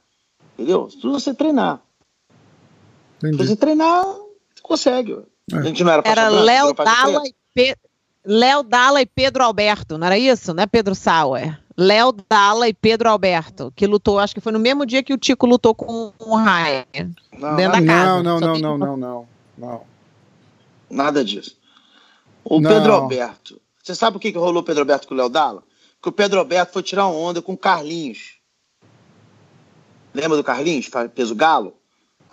Entendeu? 0.54 0.88
Tudo 1.00 1.16
é 1.16 1.20
você 1.20 1.32
treinar. 1.32 1.80
Entendi. 3.18 3.36
Se 3.36 3.48
você 3.48 3.56
treinar, 3.56 4.04
você 4.04 4.62
consegue. 4.62 5.16
É. 5.52 5.56
A 5.56 5.62
gente 5.62 5.84
não 5.84 5.92
era 5.92 6.02
Era 6.04 6.28
Léo 6.28 6.72
Dalla 6.74 7.22
e 7.26 7.34
Pe... 7.54 7.76
Léo 8.24 8.62
Dalla 8.62 9.02
e 9.02 9.06
Pedro 9.06 9.44
Alberto, 9.44 9.98
não 9.98 10.06
era 10.06 10.18
isso? 10.18 10.54
Não 10.54 10.62
é 10.62 10.66
Pedro 10.66 10.94
Sauer? 10.94 11.60
Léo 11.76 12.12
Dalla 12.12 12.68
e 12.68 12.74
Pedro 12.74 13.08
Alberto, 13.08 13.72
que 13.74 13.86
lutou, 13.86 14.18
acho 14.18 14.34
que 14.34 14.40
foi 14.40 14.52
no 14.52 14.60
mesmo 14.60 14.86
dia 14.86 15.02
que 15.02 15.12
o 15.12 15.18
Tico 15.18 15.46
lutou 15.46 15.74
com 15.74 16.12
o 16.18 16.36
Ryan. 16.36 17.10
Não, 17.36 17.56
dentro 17.56 17.80
da 17.80 17.86
casa. 17.86 18.22
Não, 18.22 18.22
não, 18.22 18.58
não, 18.58 18.78
não, 18.78 18.96
não, 18.96 19.28
não, 19.58 19.80
Nada 20.88 21.24
disso. 21.24 21.56
O 22.44 22.60
não. 22.60 22.70
Pedro 22.70 22.92
Alberto. 22.92 23.60
Você 23.82 23.94
sabe 23.94 24.14
por 24.14 24.20
que, 24.20 24.32
que 24.32 24.38
rolou 24.38 24.62
o 24.62 24.64
Pedro 24.64 24.82
Alberto 24.82 25.08
com 25.08 25.14
o 25.14 25.16
Léo 25.16 25.28
Dalla? 25.28 25.62
Porque 25.96 26.08
o 26.08 26.12
Pedro 26.12 26.38
Alberto 26.38 26.72
foi 26.72 26.82
tirar 26.82 27.06
onda 27.06 27.42
com 27.42 27.54
o 27.54 27.58
Carlinhos. 27.58 28.36
Lembra 30.14 30.36
do 30.36 30.44
Carlinhos? 30.44 30.88
Peso 31.14 31.34
galo? 31.34 31.74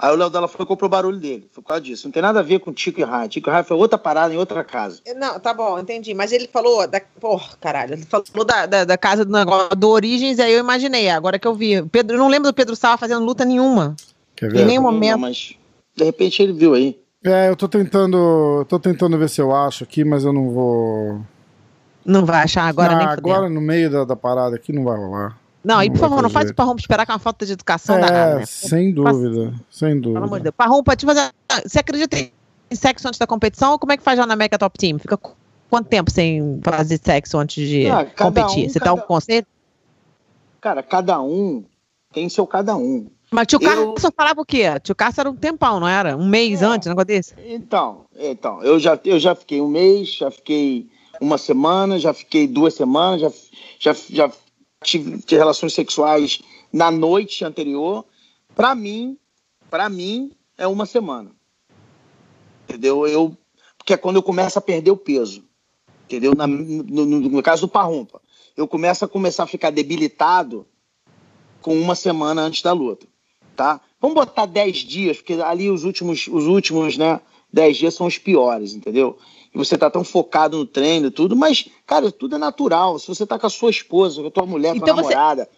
Aí 0.02 0.12
o 0.12 0.16
Léo 0.16 0.32
Dalla 0.32 0.47
foi 0.47 0.64
e 0.64 0.68
comprou 0.68 0.88
o 0.88 0.89
barulho 0.89 1.20
dele. 1.20 1.47
Foi 1.52 1.62
por 1.62 1.68
causa 1.70 1.84
disso. 1.84 2.08
Não 2.08 2.12
tem 2.12 2.24
nada 2.24 2.39
a 2.39 2.43
ver 2.43 2.60
com 2.60 2.74
Tico 2.74 2.99
e 2.99 3.04
Raio. 3.04 3.30
Tico 3.30 3.47
e 3.47 3.52
Raio 3.52 3.64
foi 3.64 3.78
outra 3.78 3.99
parada 3.99 4.34
em 4.34 4.38
outra 4.38 4.64
casa. 4.64 4.99
Não, 5.16 5.39
tá 5.39 5.54
bom, 5.54 5.78
entendi. 5.78 6.16
Mas 6.16 6.32
ele 6.32 6.49
falou 6.52 6.88
da. 6.88 6.99
Porra, 7.20 7.49
caralho. 7.62 7.93
Ele 7.93 8.04
falou 8.04 8.43
da, 8.43 8.66
da, 8.66 8.84
da, 8.84 8.97
casa 8.97 9.24
do 9.24 9.32
negócio 9.32 9.76
do 9.76 9.89
Origens, 9.89 10.39
aí 10.39 10.54
eu 10.54 10.60
imaginei. 10.60 11.08
Agora 11.08 11.38
que 11.38 11.47
eu 11.47 11.54
vi. 11.54 11.84
Pedro, 11.84 12.16
eu 12.16 12.20
não 12.20 12.30
lembro 12.30 12.49
do 12.49 12.56
Pedro 12.56 12.76
Sala 12.76 12.97
fazendo 12.97 13.24
luta 13.24 13.45
nenhuma. 13.45 13.95
Quer 14.36 14.52
ver? 14.52 14.62
Em 14.62 14.66
nenhum 14.66 14.82
momento. 14.82 15.12
Não, 15.12 15.20
mas 15.20 15.56
de 15.95 16.04
repente 16.04 16.41
ele 16.41 16.54
viu 16.54 16.74
aí. 16.74 16.99
É, 17.24 17.49
eu 17.49 17.56
tô 17.56 17.68
tentando. 17.68 18.66
tô 18.68 18.80
tentando 18.80 19.20
ver 19.20 19.30
se 19.30 19.39
eu 19.39 19.56
acho 19.56 19.84
aqui, 19.84 20.04
mas 20.04 20.24
eu 20.24 20.34
não 20.34 20.49
vou. 20.49 21.22
Não 22.04 22.26
vai 22.26 22.41
achar 22.41 22.64
agora, 22.64 22.93
não, 22.93 22.97
nem 22.97 23.08
Agora 23.08 23.47
no 23.47 23.62
meio 23.62 23.88
da, 23.91 24.04
da 24.04 24.16
parada 24.16 24.56
aqui 24.56 24.74
não 24.74 24.84
vai 24.84 24.97
rolar. 24.97 25.39
Não, 25.64 25.82
e 25.84 25.89
por 25.89 25.99
favor, 25.99 26.22
não 26.22 26.30
faz 26.30 26.49
o 26.49 26.55
Parrumpa 26.55 26.80
esperar 26.80 27.05
com 27.05 27.14
uma 27.14 27.20
falta 27.20 27.45
de 27.45 27.53
educação 27.53 27.97
é, 27.97 28.01
danada, 28.01 28.36
né? 28.39 28.45
Sem 28.45 28.93
dúvida, 28.93 29.53
sem 29.70 29.95
dúvida. 29.95 30.14
Pelo 30.14 30.26
amor 30.26 30.39
de 30.39 30.43
Deus. 30.43 30.55
Parrumpa, 30.55 30.95
te 30.95 31.05
fazer. 31.05 31.32
Você 31.64 31.80
acredita 31.80 32.18
em 32.18 32.32
sexo 32.76 33.07
antes 33.07 33.20
da 33.20 33.28
competição 33.28 33.74
ou 33.74 33.80
como 33.80 33.91
é 33.91 33.97
que 33.97 34.03
faz 34.03 34.18
já 34.18 34.26
na 34.26 34.36
Mega 34.36 34.57
Top 34.57 34.78
Team? 34.78 34.97
Fica 34.97 35.20
quanto 35.70 35.88
tempo 35.88 36.09
sem 36.09 36.59
fazer 36.64 36.99
sexo 37.03 37.38
antes 37.38 37.68
de 37.68 37.88
ah, 37.88 38.05
competir? 38.05 38.66
Um, 38.66 38.70
Você 38.70 38.80
cada... 38.80 38.95
dá 38.95 39.01
um 39.01 39.05
conselho? 39.05 39.45
Cara, 40.59 40.82
cada 40.82 41.22
um 41.22 41.64
tem 42.12 42.28
seu 42.28 42.47
cada 42.47 42.76
um. 42.76 43.07
Mas 43.32 43.47
tio 43.47 43.59
eu... 43.62 43.68
Carlos 43.68 44.01
falava 44.16 44.41
o 44.41 44.45
quê? 44.45 44.64
Tio 44.82 44.95
Carlos 44.95 45.18
era 45.18 45.30
um 45.30 45.36
tempão, 45.36 45.80
não 45.80 45.88
era? 45.88 46.18
Um 46.18 46.28
mês 46.28 46.62
é, 46.62 46.66
antes, 46.66 46.88
um 46.88 46.91
negócio 46.91 47.07
desse? 47.07 47.36
Então, 47.45 48.05
então 48.20 48.62
eu, 48.64 48.80
já, 48.80 48.99
eu 49.05 49.20
já 49.20 49.36
fiquei 49.36 49.62
um 49.62 49.68
mês, 49.68 50.16
já 50.16 50.30
fiquei 50.32 50.89
uma 51.22 51.38
semana, 51.38 51.99
já 51.99 52.14
fiquei 52.14 52.47
duas 52.47 52.74
semanas, 52.74 53.22
já, 53.22 53.32
já, 53.80 53.95
já 54.09 54.32
tive 54.84 55.23
relações 55.29 55.73
sexuais 55.73 56.41
na 56.71 56.89
noite 56.91 57.45
anterior, 57.45 58.05
para 58.55 58.73
mim, 58.75 59.17
para 59.69 59.89
mim 59.89 60.32
é 60.57 60.67
uma 60.67 60.86
semana. 60.86 61.32
Entendeu? 62.67 63.07
Eu 63.07 63.38
porque 63.82 63.93
é 63.93 63.97
quando 63.97 64.17
eu 64.17 64.23
começo 64.23 64.59
a 64.59 64.61
perder 64.61 64.91
o 64.91 64.97
peso. 64.97 65.43
Entendeu? 66.05 66.34
Na, 66.36 66.45
no, 66.45 67.05
no, 67.05 67.43
caso 67.43 67.61
do 67.61 67.71
parrumpa, 67.71 68.21
eu 68.55 68.67
começo 68.67 69.03
a 69.03 69.07
começar 69.07 69.43
a 69.43 69.47
ficar 69.47 69.71
debilitado 69.71 70.67
com 71.61 71.75
uma 71.75 71.95
semana 71.95 72.41
antes 72.41 72.61
da 72.61 72.73
luta, 72.73 73.07
tá? 73.55 73.79
Vamos 73.99 74.15
botar 74.15 74.45
10 74.45 74.77
dias, 74.77 75.17
porque 75.17 75.34
ali 75.34 75.69
os 75.69 75.84
últimos 75.84 76.27
os 76.27 76.45
últimos, 76.47 76.97
né, 76.97 77.21
10 77.51 77.77
dias 77.77 77.93
são 77.93 78.07
os 78.07 78.17
piores, 78.17 78.73
entendeu? 78.73 79.17
E 79.54 79.58
você 79.58 79.78
tá 79.78 79.89
tão 79.89 80.04
focado 80.04 80.58
no 80.58 80.66
treino 80.66 81.08
e 81.08 81.12
tudo, 81.12 81.36
mas, 81.36 81.68
cara, 81.86 82.12
tudo 82.12 82.36
é 82.36 82.39
natural. 82.39 82.97
Se 82.97 83.08
você 83.08 83.26
tá 83.26 83.38
com 83.38 83.47
a 83.47 83.49
sua 83.49 83.70
esposa, 83.70 84.22
com 84.22 84.28
a 84.28 84.32
tua 84.32 84.45
mulher, 84.45 84.76
então 84.76 84.93
com 84.93 84.99
a 84.99 85.04
namorada, 85.04 85.49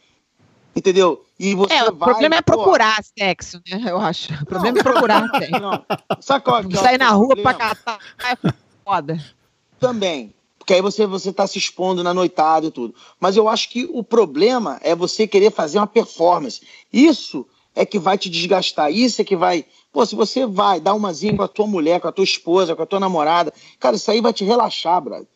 entendeu? 0.76 1.24
E 1.40 1.54
você 1.54 1.74
é, 1.74 1.84
o 1.90 1.96
vai, 1.96 2.10
problema 2.10 2.36
é 2.36 2.42
procurar 2.42 2.98
pô, 2.98 3.10
sexo, 3.18 3.62
né? 3.70 3.84
Eu 3.86 4.00
acho. 4.00 4.34
O 4.34 4.46
problema 4.46 4.74
não, 4.76 4.80
é 4.80 4.84
procurar 4.84 5.30
sexo. 5.38 5.60
Não. 5.60 5.86
Sabe 6.20 6.44
qual, 6.44 6.60
é 6.60 6.76
Sair 6.76 6.98
na 6.98 7.10
rua 7.12 7.36
pra 7.36 7.54
catar 7.54 8.00
é 8.20 8.54
foda. 8.84 9.24
Também. 9.80 10.34
Porque 10.58 10.74
aí 10.74 10.82
você, 10.82 11.06
você 11.06 11.34
tá 11.34 11.46
se 11.46 11.58
expondo 11.58 12.02
na 12.04 12.14
noitada 12.14 12.68
e 12.68 12.72
tudo. 12.72 12.96
Mas 13.20 13.36
eu 13.36 13.50
acho 13.50 13.70
que 13.70 13.88
o 13.92 14.02
problema 14.02 14.80
é 14.82 14.96
você 14.96 15.28
querer 15.28 15.52
fazer 15.52 15.78
uma 15.78 15.86
performance. 15.86 16.62
Isso 16.92 17.46
é 17.76 17.86
que 17.86 18.00
vai 18.00 18.18
te 18.18 18.30
desgastar. 18.30 18.90
Isso 18.90 19.22
é 19.22 19.26
que 19.26 19.36
vai 19.36 19.66
Pô, 19.94 20.04
se 20.08 20.16
você 20.16 20.44
vai 20.48 20.80
dar 20.80 20.96
uma 20.96 21.14
zinha 21.14 21.38
com 21.38 21.44
a 21.44 21.48
tua 21.48 21.68
mulher, 21.68 22.02
com 22.02 22.08
a 22.08 22.12
tua 22.12 22.24
esposa, 22.24 22.76
com 22.76 22.82
a 22.82 22.86
tua 22.86 23.00
namorada, 23.00 23.54
cara, 23.80 23.96
isso 23.96 24.10
aí 24.10 24.20
vai 24.20 24.34
te 24.34 24.44
relaxar, 24.44 25.00
brother. 25.00 25.28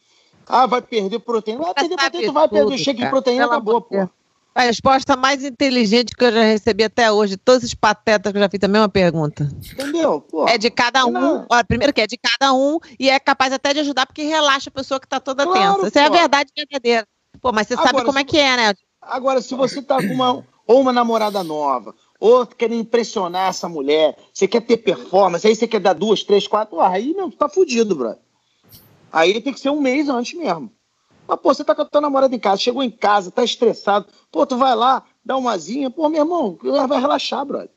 Ah, 0.48 0.66
vai 0.66 0.82
perder 0.82 1.20
proteína. 1.20 1.62
Vai 1.62 1.74
perder 1.76 1.96
proteína, 1.96 2.28
tu 2.28 2.34
vai 2.34 2.50
perder 2.50 2.74
o 2.74 2.78
shake 2.78 3.00
de 3.00 3.08
proteína, 3.08 3.44
Pelo 3.44 3.52
acabou, 3.52 3.82
pô. 3.82 4.10
A 4.56 4.62
resposta 4.62 5.16
mais 5.16 5.44
inteligente 5.44 6.16
que 6.16 6.26
eu 6.26 6.32
já 6.32 6.42
recebi 6.42 6.84
até 6.84 7.12
hoje, 7.12 7.38
todos 7.38 7.64
esses 7.64 7.76
patetas 7.76 8.32
que 8.32 8.38
eu 8.40 8.42
já 8.42 8.50
fiz 8.50 8.60
a 8.64 8.68
mesma 8.68 8.90
pergunta. 8.90 9.48
Entendeu? 9.72 10.20
Pô, 10.22 10.50
é 10.50 10.58
de 10.58 10.72
cada 10.72 11.06
um. 11.06 11.46
Olha, 11.48 11.64
primeiro 11.64 11.94
que 11.94 12.02
é 12.02 12.08
de 12.08 12.18
cada 12.18 12.52
um 12.52 12.80
e 13.00 13.12
é 13.12 13.20
capaz 13.20 13.54
até 13.54 13.72
de 13.72 13.82
ajudar 13.82 14.08
porque 14.08 14.24
relaxa 14.24 14.72
a 14.72 14.74
pessoa 14.74 15.00
que 15.00 15.08
tá 15.08 15.20
toda 15.20 15.44
claro, 15.46 15.84
tensa. 15.84 15.92
Pô. 15.92 16.00
é 16.00 16.06
a 16.06 16.10
verdade 16.10 16.50
verdadeira. 16.58 17.08
Pô, 17.40 17.52
mas 17.52 17.68
você 17.68 17.76
Agora, 17.76 17.90
sabe 17.92 18.06
como 18.06 18.18
é 18.18 18.24
que 18.24 18.40
é, 18.40 18.58
né? 18.58 18.74
Agora, 19.00 19.40
se 19.40 19.54
você 19.54 19.80
tá 19.80 19.98
com 19.98 20.12
uma, 20.12 20.44
ou 20.68 20.82
uma 20.82 20.92
namorada 20.92 21.44
nova, 21.44 21.96
ou 22.20 22.46
querendo 22.46 22.82
impressionar 22.82 23.50
essa 23.50 23.70
mulher, 23.70 24.18
você 24.34 24.48
quer 24.48 24.62
ter 24.62 24.78
performance, 24.78 25.48
aí 25.48 25.56
você 25.56 25.68
quer 25.68 25.80
dar 25.80 25.94
duas, 25.94 26.24
três, 26.24 26.46
quatro, 26.48 26.82
aí 26.82 27.14
não, 27.14 27.32
tu 27.32 27.38
tá 27.38 27.48
fudido, 27.48 27.96
brother. 27.96 28.20
Aí 29.12 29.40
tem 29.40 29.54
que 29.54 29.60
ser 29.60 29.70
um 29.70 29.80
mês 29.80 30.10
antes 30.10 30.38
mesmo. 30.38 30.72
Mas, 31.28 31.40
pô, 31.40 31.54
você 31.54 31.64
tá 31.64 31.74
com 31.74 31.82
a 31.82 31.86
tua 31.86 32.02
namorada 32.02 32.36
em 32.36 32.40
casa, 32.40 32.62
chegou 32.62 32.84
em 32.84 32.92
casa, 32.92 33.32
tá 33.32 33.44
estressado, 33.44 34.08
pô, 34.32 34.46
tu 34.46 34.58
vai 34.58 34.76
lá, 34.76 35.04
dá 35.24 35.38
uma 35.38 35.58
zinha, 35.58 35.90
pô, 35.90 36.10
meu 36.10 36.22
irmão, 36.22 36.58
vai 36.88 37.00
relaxar, 37.00 37.46
brother. 37.46 37.70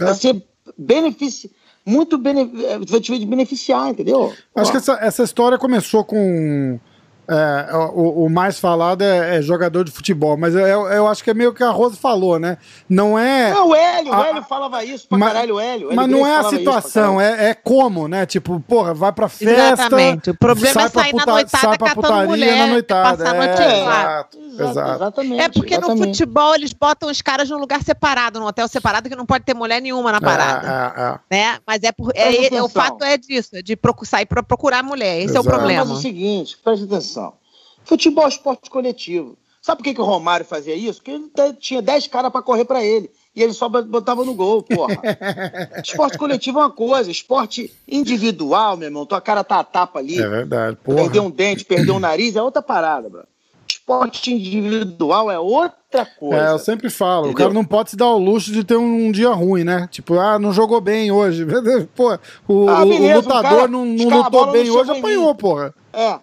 É. 0.00 0.04
Vai 0.04 0.14
ser 0.14 0.42
benefício, 0.76 1.50
muito 1.84 2.16
benefício, 2.16 2.86
vai 2.86 3.00
te 3.00 3.26
beneficiar, 3.26 3.90
entendeu? 3.90 4.32
Acho 4.54 4.70
que 4.70 4.78
essa, 4.78 4.94
essa 4.94 5.22
história 5.22 5.58
começou 5.58 6.04
com 6.04 6.78
é, 7.26 7.74
o, 7.94 8.24
o, 8.24 8.30
mais 8.30 8.60
falado 8.60 9.02
é, 9.02 9.38
é, 9.38 9.42
jogador 9.42 9.84
de 9.84 9.90
futebol, 9.90 10.36
mas 10.36 10.54
eu, 10.54 10.86
eu, 10.88 11.06
acho 11.06 11.24
que 11.24 11.30
é 11.30 11.34
meio 11.34 11.54
que 11.54 11.62
a 11.62 11.70
Rose 11.70 11.96
falou, 11.96 12.38
né? 12.38 12.58
Não 12.88 13.18
é. 13.18 13.50
Não, 13.52 13.68
o 13.68 13.74
Hélio, 13.74 14.12
a, 14.12 14.20
o 14.20 14.24
Hélio 14.24 14.42
falava 14.42 14.84
isso 14.84 15.08
pra 15.08 15.16
mas, 15.16 15.32
caralho, 15.32 15.54
o 15.54 15.60
Hélio. 15.60 15.88
Mas 15.94 16.08
não 16.08 16.26
é 16.26 16.36
a 16.36 16.44
situação, 16.44 17.18
é, 17.18 17.50
é 17.50 17.54
como, 17.54 18.06
né? 18.08 18.26
Tipo, 18.26 18.60
porra, 18.60 18.92
vai 18.92 19.10
pra 19.10 19.28
festa. 19.28 19.72
Exatamente. 19.72 20.30
O 20.30 20.38
problema 20.38 20.82
é 20.82 20.88
sair 20.88 21.12
puta, 21.12 21.26
na 21.26 21.32
noitada 21.32 21.66
sai 21.66 21.78
pra 21.78 21.94
putaria 21.94 22.26
mulher, 22.26 22.58
na 22.58 22.66
noitada. 22.66 23.24
Passar 23.24 23.36
é, 23.36 23.80
exato, 23.80 24.38
exato. 24.38 24.94
Exatamente. 24.94 25.40
É 25.40 25.48
porque 25.48 25.74
exatamente. 25.74 26.00
no 26.00 26.06
futebol 26.06 26.54
eles 26.54 26.72
botam 26.74 27.10
os 27.10 27.22
caras 27.22 27.48
num 27.48 27.58
lugar 27.58 27.82
separado, 27.82 28.38
num 28.38 28.46
hotel 28.46 28.68
separado, 28.68 29.08
que 29.08 29.16
não 29.16 29.24
pode 29.24 29.44
ter 29.44 29.54
mulher 29.54 29.80
nenhuma 29.80 30.12
na 30.12 30.18
é, 30.18 30.20
parada. 30.20 30.94
É, 31.30 31.36
é, 31.36 31.36
né? 31.38 31.58
Mas 31.66 31.82
é, 31.82 31.90
por, 31.90 32.12
é, 32.14 32.62
o 32.62 32.68
fato 32.68 33.02
é 33.02 33.16
disso, 33.16 33.62
de 33.62 33.78
sair 34.04 34.26
pra 34.26 34.42
procurar 34.42 34.82
mulher. 34.82 35.16
Esse 35.18 35.30
exato. 35.30 35.38
é 35.38 35.40
o 35.40 35.44
problema. 35.54 35.84
Mas 35.84 35.94
é 35.94 35.98
o 35.98 36.02
seguinte, 36.02 36.58
presta 36.62 36.84
atenção. 36.84 37.13
Futebol 37.84 38.24
é 38.24 38.28
esporte 38.28 38.70
coletivo. 38.70 39.36
Sabe 39.64 39.78
por 39.78 39.84
que, 39.84 39.94
que 39.94 40.00
o 40.00 40.04
Romário 40.04 40.44
fazia 40.44 40.74
isso? 40.74 41.00
Porque 41.02 41.10
ele 41.40 41.54
tinha 41.54 41.80
10 41.80 42.06
caras 42.08 42.30
para 42.30 42.42
correr 42.42 42.66
para 42.66 42.84
ele. 42.84 43.10
E 43.34 43.42
ele 43.42 43.52
só 43.52 43.68
botava 43.68 44.24
no 44.24 44.34
gol, 44.34 44.62
porra. 44.62 45.00
esporte 45.82 46.18
coletivo 46.18 46.58
é 46.58 46.62
uma 46.64 46.70
coisa, 46.70 47.10
esporte 47.10 47.72
individual, 47.88 48.76
meu 48.76 48.88
irmão. 48.88 49.06
Tua 49.06 49.20
cara 49.20 49.42
tá 49.42 49.60
a 49.60 49.64
tapa 49.64 49.98
ali. 49.98 50.20
É 50.20 50.28
verdade, 50.28 50.76
porra. 50.84 50.98
Perdeu 50.98 51.24
um 51.24 51.30
dente, 51.30 51.64
perdeu 51.64 51.94
um 51.94 51.98
nariz, 51.98 52.36
é 52.36 52.42
outra 52.42 52.60
parada, 52.60 53.08
bro. 53.08 53.24
Esporte 53.66 54.32
individual 54.32 55.30
é 55.30 55.38
outra 55.38 56.06
coisa. 56.06 56.48
É, 56.48 56.52
eu 56.52 56.58
sempre 56.58 56.90
falo, 56.90 57.28
Entendeu? 57.28 57.32
o 57.32 57.36
cara 57.36 57.52
não 57.54 57.64
pode 57.64 57.90
se 57.90 57.96
dar 57.96 58.10
o 58.10 58.18
luxo 58.18 58.52
de 58.52 58.62
ter 58.62 58.76
um, 58.76 59.06
um, 59.06 59.10
dia 59.10 59.30
ruim, 59.30 59.64
né? 59.64 59.88
Tipo, 59.90 60.18
ah, 60.18 60.38
não 60.38 60.52
jogou 60.52 60.80
bem 60.80 61.10
hoje. 61.10 61.46
Pô, 61.96 62.18
o, 62.46 62.68
ah, 62.68 62.84
beleza, 62.84 63.14
o 63.14 63.22
lutador 63.22 63.50
cara, 63.50 63.68
não, 63.68 63.84
não 63.84 64.18
lutou 64.18 64.52
bem 64.52 64.68
não 64.68 64.76
hoje, 64.76 64.90
apanhou, 64.90 65.34
porra. 65.34 65.74
É, 65.92 66.18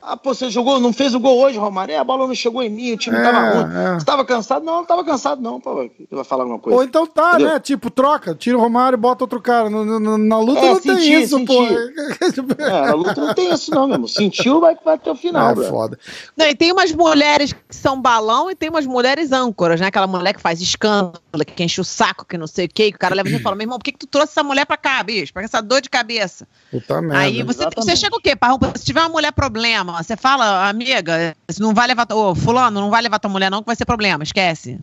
Ah, 0.00 0.16
pô, 0.16 0.32
você 0.32 0.48
jogou, 0.48 0.78
não 0.80 0.92
fez 0.92 1.14
o 1.14 1.20
gol 1.20 1.38
hoje, 1.38 1.58
Romário? 1.58 1.92
É, 1.92 1.98
a 1.98 2.04
bola 2.04 2.26
não 2.26 2.34
chegou 2.34 2.62
em 2.62 2.70
mim, 2.70 2.92
o 2.92 2.96
time 2.96 3.16
É, 3.16 3.22
tava 3.22 3.50
ruim. 3.50 3.74
é. 3.76 3.94
Você 3.94 4.06
tava 4.06 4.24
cansado? 4.24 4.64
Não, 4.64 4.76
não 4.76 4.84
tava 4.84 5.04
cansado, 5.04 5.42
não, 5.42 5.60
pô. 5.60 5.74
Você 5.74 5.92
vai 6.10 6.24
falar 6.24 6.44
alguma 6.44 6.58
coisa? 6.58 6.76
Ou 6.78 6.84
então 6.84 7.06
tá, 7.06 7.30
Entendeu? 7.34 7.48
né? 7.48 7.60
Tipo, 7.60 7.90
troca, 7.90 8.34
tira 8.34 8.56
o 8.56 8.60
Romário 8.60 8.96
e 8.96 9.00
bota 9.00 9.24
outro 9.24 9.40
cara. 9.40 9.68
No- 9.68 9.98
no- 10.00 10.16
na 10.18 10.38
luta 10.38 10.60
É, 10.60 10.66
não 10.72 10.80
tem 10.80 10.96
senti, 10.96 11.12
isso, 11.14 11.36
senti. 11.36 11.46
pô. 11.46 12.62
É, 12.62 12.86
na 12.86 12.94
luta 12.94 13.20
não 13.20 13.34
tem 13.34 13.52
isso, 13.52 13.70
não, 13.70 13.86
meu 13.86 13.94
irmão. 13.96 14.08
Sentiu, 14.08 14.60
vai, 14.60 14.76
vai 14.84 14.94
até 14.94 15.10
o 15.10 15.14
final, 15.16 15.50
é 15.50 15.54
bro. 15.54 15.64
foda. 15.64 15.98
Não, 16.36 16.46
e 16.46 16.54
tem 16.54 16.72
umas 16.72 16.92
mulheres 16.92 17.52
que 17.52 17.76
são 17.76 18.00
balão 18.00 18.50
e 18.50 18.54
tem 18.54 18.68
umas 18.70 18.86
mulheres 18.86 19.32
âncoras, 19.32 19.80
né? 19.80 19.88
Aquela 19.88 20.06
mulher 20.06 20.32
que 20.32 20.40
faz 20.40 20.60
escândalo, 20.60 21.18
que 21.44 21.62
enche 21.64 21.80
o 21.80 21.84
saco, 21.84 22.24
que 22.24 22.38
não 22.38 22.46
sei 22.46 22.66
o 22.66 22.68
quê, 22.68 22.90
que 22.90 22.96
o 22.96 22.98
cara 23.00 23.14
leva 23.14 23.28
e 23.28 23.38
fala, 23.40 23.56
meu 23.56 23.64
irmão, 23.64 23.78
por 23.78 23.84
que, 23.84 23.92
que 23.92 23.98
tu 23.98 24.06
trouxe 24.06 24.32
essa 24.32 24.42
mulher 24.42 24.64
pra 24.64 24.76
cá, 24.76 25.02
bicho? 25.02 25.32
Pra 25.32 25.42
essa 25.42 25.60
dor 25.60 25.80
de 25.80 25.90
cabeça. 25.90 26.46
Puta 26.70 27.00
merda. 27.02 27.18
Aí 27.18 27.42
você, 27.42 27.62
exatamente. 27.62 27.84
você 27.84 27.96
chega 27.96 28.16
o 28.16 28.20
quê? 28.20 28.36
Pra, 28.36 28.56
se 28.76 28.84
tiver 28.84 29.00
uma 29.00 29.08
mulher 29.08 29.32
problema, 29.32 29.87
você 29.92 30.16
fala, 30.16 30.68
amiga, 30.68 31.36
você 31.48 31.62
não 31.62 31.74
vai 31.74 31.86
levar, 31.86 32.06
ô, 32.12 32.34
fulano, 32.34 32.80
não 32.80 32.90
vai 32.90 33.02
levar 33.02 33.18
tua 33.18 33.30
mulher 33.30 33.50
não, 33.50 33.60
que 33.62 33.66
vai 33.66 33.76
ser 33.76 33.84
problema, 33.84 34.22
esquece. 34.22 34.78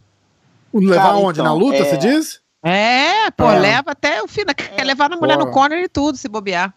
Levar 0.74 1.16
onde? 1.16 1.40
Na 1.40 1.46
então, 1.46 1.58
luta, 1.58 1.78
é- 1.78 1.84
você 1.86 1.98
diz? 1.98 2.42
É, 2.64 3.30
pô, 3.32 3.50
É. 3.50 3.60
leva 3.60 3.92
até 3.92 4.22
o 4.24 4.28
fim, 4.28 4.42
quer 4.46 4.84
levar 4.84 5.10
na 5.10 5.16
mulher 5.18 5.38
Bora. 5.38 5.48
no 5.48 5.54
corner 5.54 5.84
e 5.84 5.88
tudo, 5.88 6.18
se 6.18 6.28
bobear. 6.28 6.74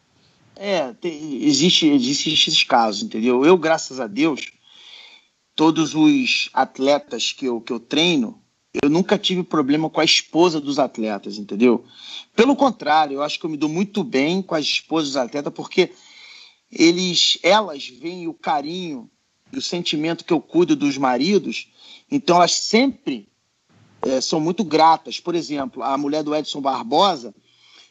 É, 0.55 0.92
tem- 1.00 1.42
existe, 1.44 1.86
existe 1.88 2.32
esses 2.32 2.62
casos, 2.64 3.02
entendeu? 3.05 3.44
Eu, 3.44 3.56
graças 3.56 3.98
a 3.98 4.06
Deus, 4.06 4.50
todos 5.56 5.94
os 5.94 6.50
atletas 6.52 7.32
que 7.32 7.46
eu, 7.46 7.60
que 7.60 7.72
eu 7.72 7.80
treino, 7.80 8.40
eu 8.82 8.90
nunca 8.90 9.16
tive 9.18 9.42
problema 9.42 9.88
com 9.88 10.00
a 10.00 10.05
esposa 10.05 10.60
dos 10.60 10.78
atletas, 10.78 11.38
entendeu? 11.38 11.84
Pelo 12.36 12.55
contrário, 12.55 13.14
eu 13.14 13.22
acho 13.22 13.38
que 13.40 13.46
eu 13.46 13.50
me 13.50 13.56
dou 13.56 13.68
muito 13.68 14.05
bem 14.05 14.42
com 14.42 14.55
as 14.55 14.64
esposas 14.64 15.09
dos 15.09 15.16
atletas, 15.16 15.52
porque 15.52 15.90
eles, 16.70 17.39
elas 17.43 17.89
veem 17.89 18.28
o 18.28 18.35
carinho 18.35 19.11
e 19.53 19.59
o 19.59 19.62
sentimento 19.62 20.24
que 20.24 20.32
eu 20.32 20.40
cuido 20.40 20.77
dos 20.77 20.99
maridos, 20.99 21.69
então 22.11 22.36
elas 22.36 22.53
sempre 22.53 23.28
eh, 24.03 24.20
são 24.20 24.39
muito 24.40 24.62
gratas. 24.62 25.19
Por 25.19 25.35
exemplo, 25.35 25.82
a 25.82 25.97
mulher 25.97 26.23
do 26.23 26.35
Edson 26.35 26.61
Barbosa, 26.61 27.35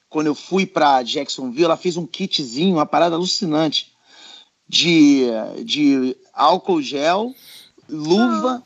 quando 0.10 0.28
eu 0.28 0.36
fui 0.36 0.66
para 0.66 1.04
Jacksonville, 1.04 1.66
ela 1.66 1.78
fez 1.78 1.98
um 1.98 2.06
kitzinho, 2.06 2.76
uma 2.76 2.86
parada 2.86 3.16
alucinante 3.16 3.92
de, 4.68 5.26
de 5.64 6.16
álcool 6.34 6.82
gel, 6.82 7.34
luva, 7.90 8.64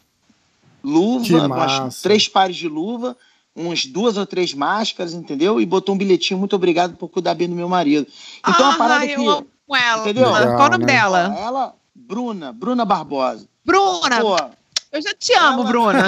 Que 0.82 0.88
luva, 0.88 1.46
umas 1.46 2.02
três 2.02 2.28
pares 2.28 2.56
de 2.56 2.68
luva, 2.68 3.16
umas 3.56 3.86
duas 3.86 4.18
ou 4.18 4.26
três 4.26 4.54
máscaras, 4.54 5.14
entendeu? 5.14 5.62
E 5.62 5.66
botou 5.66 5.96
um 5.96 5.98
bilhetinho, 5.98 6.40
muito 6.40 6.56
obrigado 6.56 6.96
por 6.98 7.08
cuidar 7.10 7.36
bem 7.36 7.48
do 7.48 7.56
meu 7.56 7.70
marido. 7.70 8.08
Então, 8.40 8.72
a 8.72 8.78
parada 8.78 9.08
que... 9.08 9.51
amo 9.74 9.84
ela. 9.84 10.02
Entendeu? 10.02 10.24
Qual 10.30 10.36
o 10.36 10.40
Legal, 10.46 10.70
nome 10.72 10.86
né? 10.86 10.94
dela? 10.94 11.36
Ela, 11.38 11.76
Bruna, 11.96 12.52
Bruna 12.54 12.86
Barbosa. 12.86 13.48
Bruna, 13.66 14.22
Pô, 14.22 14.36
eu 14.92 15.02
já 15.02 15.14
te 15.14 15.34
amo, 15.34 15.62
ela- 15.62 15.64
Bruna. 15.70 16.04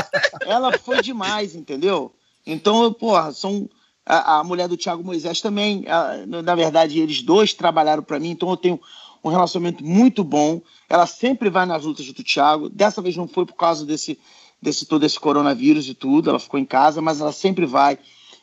ela 0.46 0.78
foi 0.78 1.02
demais, 1.02 1.54
entendeu? 1.54 2.12
Então, 2.46 2.92
porra, 2.92 3.32
são 3.32 3.68
a, 4.06 4.38
a 4.38 4.44
mulher 4.44 4.68
do 4.68 4.76
Thiago 4.76 5.02
Moisés 5.04 5.40
também. 5.40 5.84
a- 5.88 6.24
na 6.26 6.54
verdade, 6.54 6.98
eles 7.00 7.22
dois 7.22 7.52
trabalharam 7.54 8.02
para 8.02 8.18
mim, 8.20 8.30
então 8.30 8.48
eu 8.50 8.56
tenho 8.56 8.80
um 9.24 9.28
relacionamento 9.30 9.84
muito 9.84 10.22
bom. 10.22 10.60
Ela 10.88 11.06
sempre 11.06 11.50
vai 11.50 11.66
nas 11.66 11.84
lutas 11.84 12.06
do 12.12 12.22
Thiago. 12.22 12.68
Dessa 12.68 13.02
vez 13.02 13.16
não 13.16 13.26
foi 13.26 13.44
por 13.44 13.54
causa 13.56 13.84
desse, 13.84 14.18
desse 14.62 14.86
todo 14.86 15.04
esse 15.04 15.18
coronavírus 15.18 15.86
e 15.88 15.94
tudo. 15.94 16.30
Ela 16.30 16.38
ficou 16.38 16.58
em 16.58 16.64
casa, 16.64 17.02
mas 17.02 17.20
ela 17.20 17.32
sempre 17.32 17.66
vai. 17.66 17.98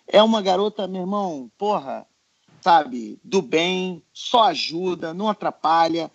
É 0.08 0.22
uma 0.22 0.42
garota, 0.42 0.88
meu 0.88 1.02
irmão, 1.02 1.50
porra, 1.58 2.06
sabe, 2.66 3.20
do 3.24 3.44
bem, 3.44 4.02
só 4.12 4.46
ajuda, 4.46 5.14
não 5.14 5.30
atrapalha. 5.30 6.10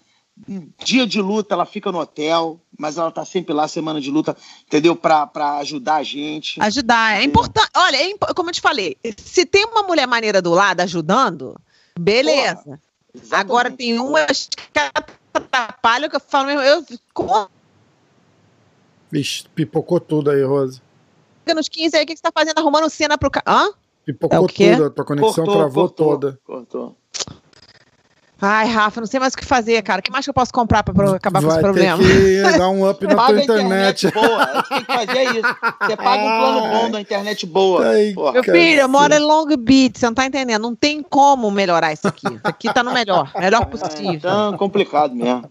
Dia 0.84 1.06
de 1.06 1.20
luta, 1.22 1.54
ela 1.54 1.64
fica 1.64 1.92
no 1.92 2.00
hotel, 2.00 2.60
mas 2.76 2.98
ela 2.98 3.12
tá 3.12 3.24
sempre 3.24 3.54
lá, 3.54 3.68
semana 3.68 4.00
de 4.00 4.10
luta, 4.10 4.36
entendeu? 4.66 4.96
Pra, 4.96 5.28
pra 5.28 5.58
ajudar 5.58 5.96
a 5.96 6.02
gente. 6.02 6.60
Ajudar. 6.60 7.20
É 7.20 7.22
importante. 7.22 7.70
Olha, 7.76 7.96
é 7.98 8.10
impo- 8.10 8.34
como 8.34 8.48
eu 8.48 8.54
te 8.54 8.60
falei, 8.60 8.96
se 9.16 9.46
tem 9.46 9.64
uma 9.64 9.84
mulher 9.84 10.08
maneira 10.08 10.42
do 10.42 10.50
lado 10.50 10.80
ajudando, 10.80 11.56
beleza. 11.96 12.80
Exatamente. 13.14 13.32
Agora 13.32 13.70
tem 13.70 14.00
umas 14.00 14.48
que 14.48 14.80
atrapalham 15.32 16.08
que 16.08 16.16
eu 16.16 16.20
falo 16.20 16.48
mesmo, 16.48 16.62
eu 16.62 16.82
fico 16.82 17.48
Vixe, 19.08 19.44
pipocou 19.54 20.00
tudo 20.00 20.30
aí, 20.30 20.42
Rose. 20.42 20.82
nos 21.54 21.68
15 21.68 21.96
aí, 21.96 22.02
o 22.02 22.06
que 22.06 22.14
que 22.14 22.18
você 22.18 22.22
tá 22.22 22.32
fazendo? 22.34 22.58
Arrumando 22.58 22.90
cena 22.90 23.16
pro 23.16 23.30
cara. 23.30 23.44
Hã? 23.46 23.72
Pipocou 24.12 24.48
É 24.58 24.90
tua 24.90 25.04
conexão 25.04 25.44
travou 25.44 25.88
toda. 25.88 26.38
Cortou. 26.44 26.96
Ai, 28.42 28.66
Rafa, 28.68 29.00
não 29.00 29.06
sei 29.06 29.20
mais 29.20 29.34
o 29.34 29.36
que 29.36 29.44
fazer, 29.44 29.82
cara. 29.82 30.00
O 30.00 30.02
que 30.02 30.10
mais 30.10 30.24
que 30.24 30.30
eu 30.30 30.34
posso 30.34 30.50
comprar 30.50 30.82
pra 30.82 30.92
acabar 31.14 31.42
com 31.42 31.46
Vai 31.48 31.56
esse 31.56 31.62
problema? 31.62 32.02
ter 32.02 32.52
que 32.52 32.58
dar 32.58 32.70
um 32.70 32.88
up 32.88 33.06
na 33.06 33.14
Paga 33.16 33.26
tua 33.32 33.38
a 33.38 33.42
internet. 33.42 34.06
internet. 34.06 34.28
boa. 34.28 34.42
A 34.42 34.54
gente 34.54 34.68
tem 34.68 34.84
que 34.84 34.92
fazer 34.94 35.22
isso. 35.24 35.56
Você 35.82 35.96
paga 35.96 36.22
um 36.22 36.38
plano 36.40 36.60
bom 36.70 36.90
da 36.90 37.00
internet 37.02 37.44
boa. 37.46 37.86
Ai. 37.86 38.14
Meu 38.32 38.42
filho, 38.42 38.80
eu 38.80 38.88
moro 38.88 39.12
em 39.14 39.18
Long 39.18 39.46
Beach, 39.58 39.98
você 39.98 40.06
não 40.06 40.14
tá 40.14 40.24
entendendo. 40.24 40.62
Não 40.62 40.74
tem 40.74 41.02
como 41.02 41.50
melhorar 41.50 41.92
isso 41.92 42.08
aqui. 42.08 42.26
Isso 42.28 42.40
aqui 42.44 42.72
tá 42.72 42.82
no 42.82 42.94
melhor, 42.94 43.30
melhor 43.38 43.66
possível. 43.66 44.14
Então, 44.14 44.56
complicado 44.56 45.14
mesmo. 45.14 45.44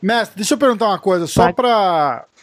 Mestre, 0.00 0.36
deixa 0.36 0.54
eu 0.54 0.58
perguntar 0.58 0.86
uma 0.86 0.98
coisa, 0.98 1.26
só 1.26 1.42
Vai. 1.42 1.52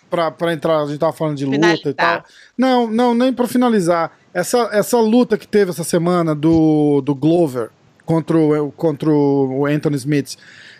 Pra 0.09 0.53
entrar, 0.53 0.81
a 0.81 0.85
gente 0.85 0.99
tava 0.99 1.13
falando 1.13 1.35
de 1.37 1.45
luta 1.45 1.57
e 1.57 1.59
Finalizar. 1.77 1.93
tal. 1.95 2.23
Não, 2.57 2.87
não, 2.87 3.13
nem 3.13 3.31
pra 3.33 3.47
finalizar. 3.47 4.11
Essa, 4.33 4.69
essa 4.71 4.97
luta 4.99 5.37
que 5.37 5.47
teve 5.47 5.71
essa 5.71 5.83
semana 5.83 6.33
do, 6.35 7.01
do 7.01 7.13
Glover 7.15 7.69
contra 8.05 8.37
o, 8.37 8.71
contra 8.71 9.09
o 9.09 9.65
Anthony 9.65 9.95
Smith, 9.97 10.35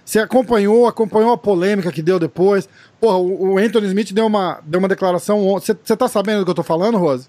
você 0.06 0.20
acompanhou, 0.20 0.88
acompanhou 0.88 1.32
a 1.34 1.38
polêmica 1.38 1.92
que 1.92 2.02
deu 2.02 2.18
depois? 2.20 2.70
Porra, 3.02 3.18
o, 3.18 3.54
o 3.54 3.58
Anthony 3.58 3.88
Smith 3.88 4.14
deu 4.14 4.26
uma, 4.28 4.60
deu 4.64 4.80
uma 4.80 4.88
declaração 4.88 5.46
ontem. 5.46 5.66
Você- 5.68 5.78
Você 5.84 5.98
tá 5.98 6.08
sabendo 6.08 6.40
do 6.40 6.46
que 6.46 6.52
eu 6.52 6.56
tô 6.56 6.64
falando, 6.64 6.98
Rose? 6.98 7.28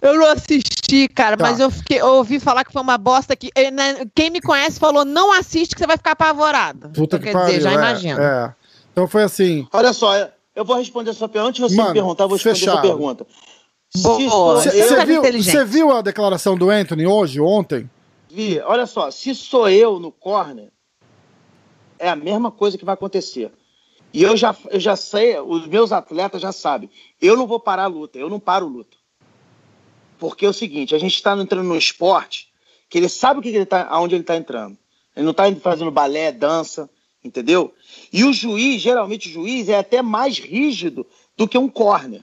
Eu 0.00 0.14
não 0.16 0.26
assisti, 0.30 1.08
cara, 1.08 1.36
Tá. 1.36 1.44
mas 1.44 1.58
eu, 1.58 1.70
fiquei, 1.70 2.00
eu 2.00 2.06
ouvi 2.06 2.38
falar 2.38 2.64
que 2.64 2.72
foi 2.72 2.80
uma 2.82 2.96
bosta 2.96 3.34
que. 3.34 3.50
eh, 3.54 3.70
né, 3.70 4.06
Quem 4.14 4.30
me 4.30 4.40
conhece 4.40 4.78
falou: 4.78 5.04
não 5.04 5.32
assiste 5.32 5.74
que 5.74 5.80
você 5.80 5.86
vai 5.88 5.96
ficar 5.96 6.12
apavorado. 6.12 6.90
Puta 6.90 7.16
Então, 7.16 7.18
que 7.18 7.24
quer 7.26 7.32
pariu. 7.32 7.46
dizer, 7.48 7.60
já 7.62 7.70
é, 7.70 7.74
imagino. 7.74 8.20
é. 8.20 8.54
Então 8.92 9.08
foi 9.08 9.24
assim. 9.24 9.66
Olha 9.72 9.92
só, 9.92 10.28
eu 10.58 10.64
vou 10.64 10.76
responder 10.76 11.10
a 11.10 11.14
sua 11.14 11.28
pergunta. 11.28 11.50
Antes 11.50 11.62
de 11.62 11.70
você 11.70 11.76
Mano, 11.76 11.88
me 11.90 11.94
perguntar, 11.94 12.24
eu 12.24 12.28
vou 12.28 12.36
responder 12.36 12.52
a 12.52 12.58
fechado. 12.58 12.74
sua 12.74 12.82
pergunta. 12.82 13.26
Você 13.94 15.06
viu, 15.06 15.66
viu 15.66 15.92
a 15.92 16.02
declaração 16.02 16.56
do 16.56 16.68
Anthony 16.68 17.06
hoje, 17.06 17.40
ontem? 17.40 17.88
Vi, 18.28 18.60
olha 18.60 18.86
só, 18.86 19.10
se 19.10 19.34
sou 19.34 19.68
eu 19.68 19.98
no 19.98 20.10
corner, 20.10 20.70
é 21.98 22.10
a 22.10 22.16
mesma 22.16 22.50
coisa 22.50 22.76
que 22.76 22.84
vai 22.84 22.94
acontecer. 22.94 23.52
E 24.12 24.22
eu 24.22 24.36
já, 24.36 24.54
eu 24.70 24.80
já 24.80 24.96
sei, 24.96 25.38
os 25.38 25.66
meus 25.66 25.92
atletas 25.92 26.42
já 26.42 26.50
sabem, 26.50 26.90
eu 27.20 27.36
não 27.36 27.46
vou 27.46 27.60
parar 27.60 27.84
a 27.84 27.88
luta, 27.88 28.18
eu 28.18 28.28
não 28.28 28.40
paro 28.40 28.66
luta. 28.66 28.96
Porque 30.18 30.44
é 30.44 30.48
o 30.48 30.52
seguinte, 30.52 30.94
a 30.94 30.98
gente 30.98 31.14
está 31.14 31.36
entrando 31.36 31.66
num 31.68 31.76
esporte 31.76 32.48
que 32.90 32.98
ele 32.98 33.08
sabe 33.08 33.38
o 33.38 33.42
que 33.42 33.48
ele 33.50 33.64
tá, 33.64 33.86
aonde 33.88 34.16
ele 34.16 34.22
está 34.22 34.36
entrando. 34.36 34.76
Ele 35.14 35.24
não 35.24 35.30
está 35.30 35.44
fazendo 35.56 35.90
balé, 35.90 36.32
dança, 36.32 36.90
entendeu? 37.24 37.72
E 38.12 38.24
o 38.24 38.32
juiz, 38.32 38.80
geralmente 38.80 39.28
o 39.28 39.32
juiz 39.32 39.68
é 39.68 39.78
até 39.78 40.02
mais 40.02 40.38
rígido 40.38 41.06
do 41.36 41.46
que 41.48 41.58
um 41.58 41.68
corner. 41.68 42.22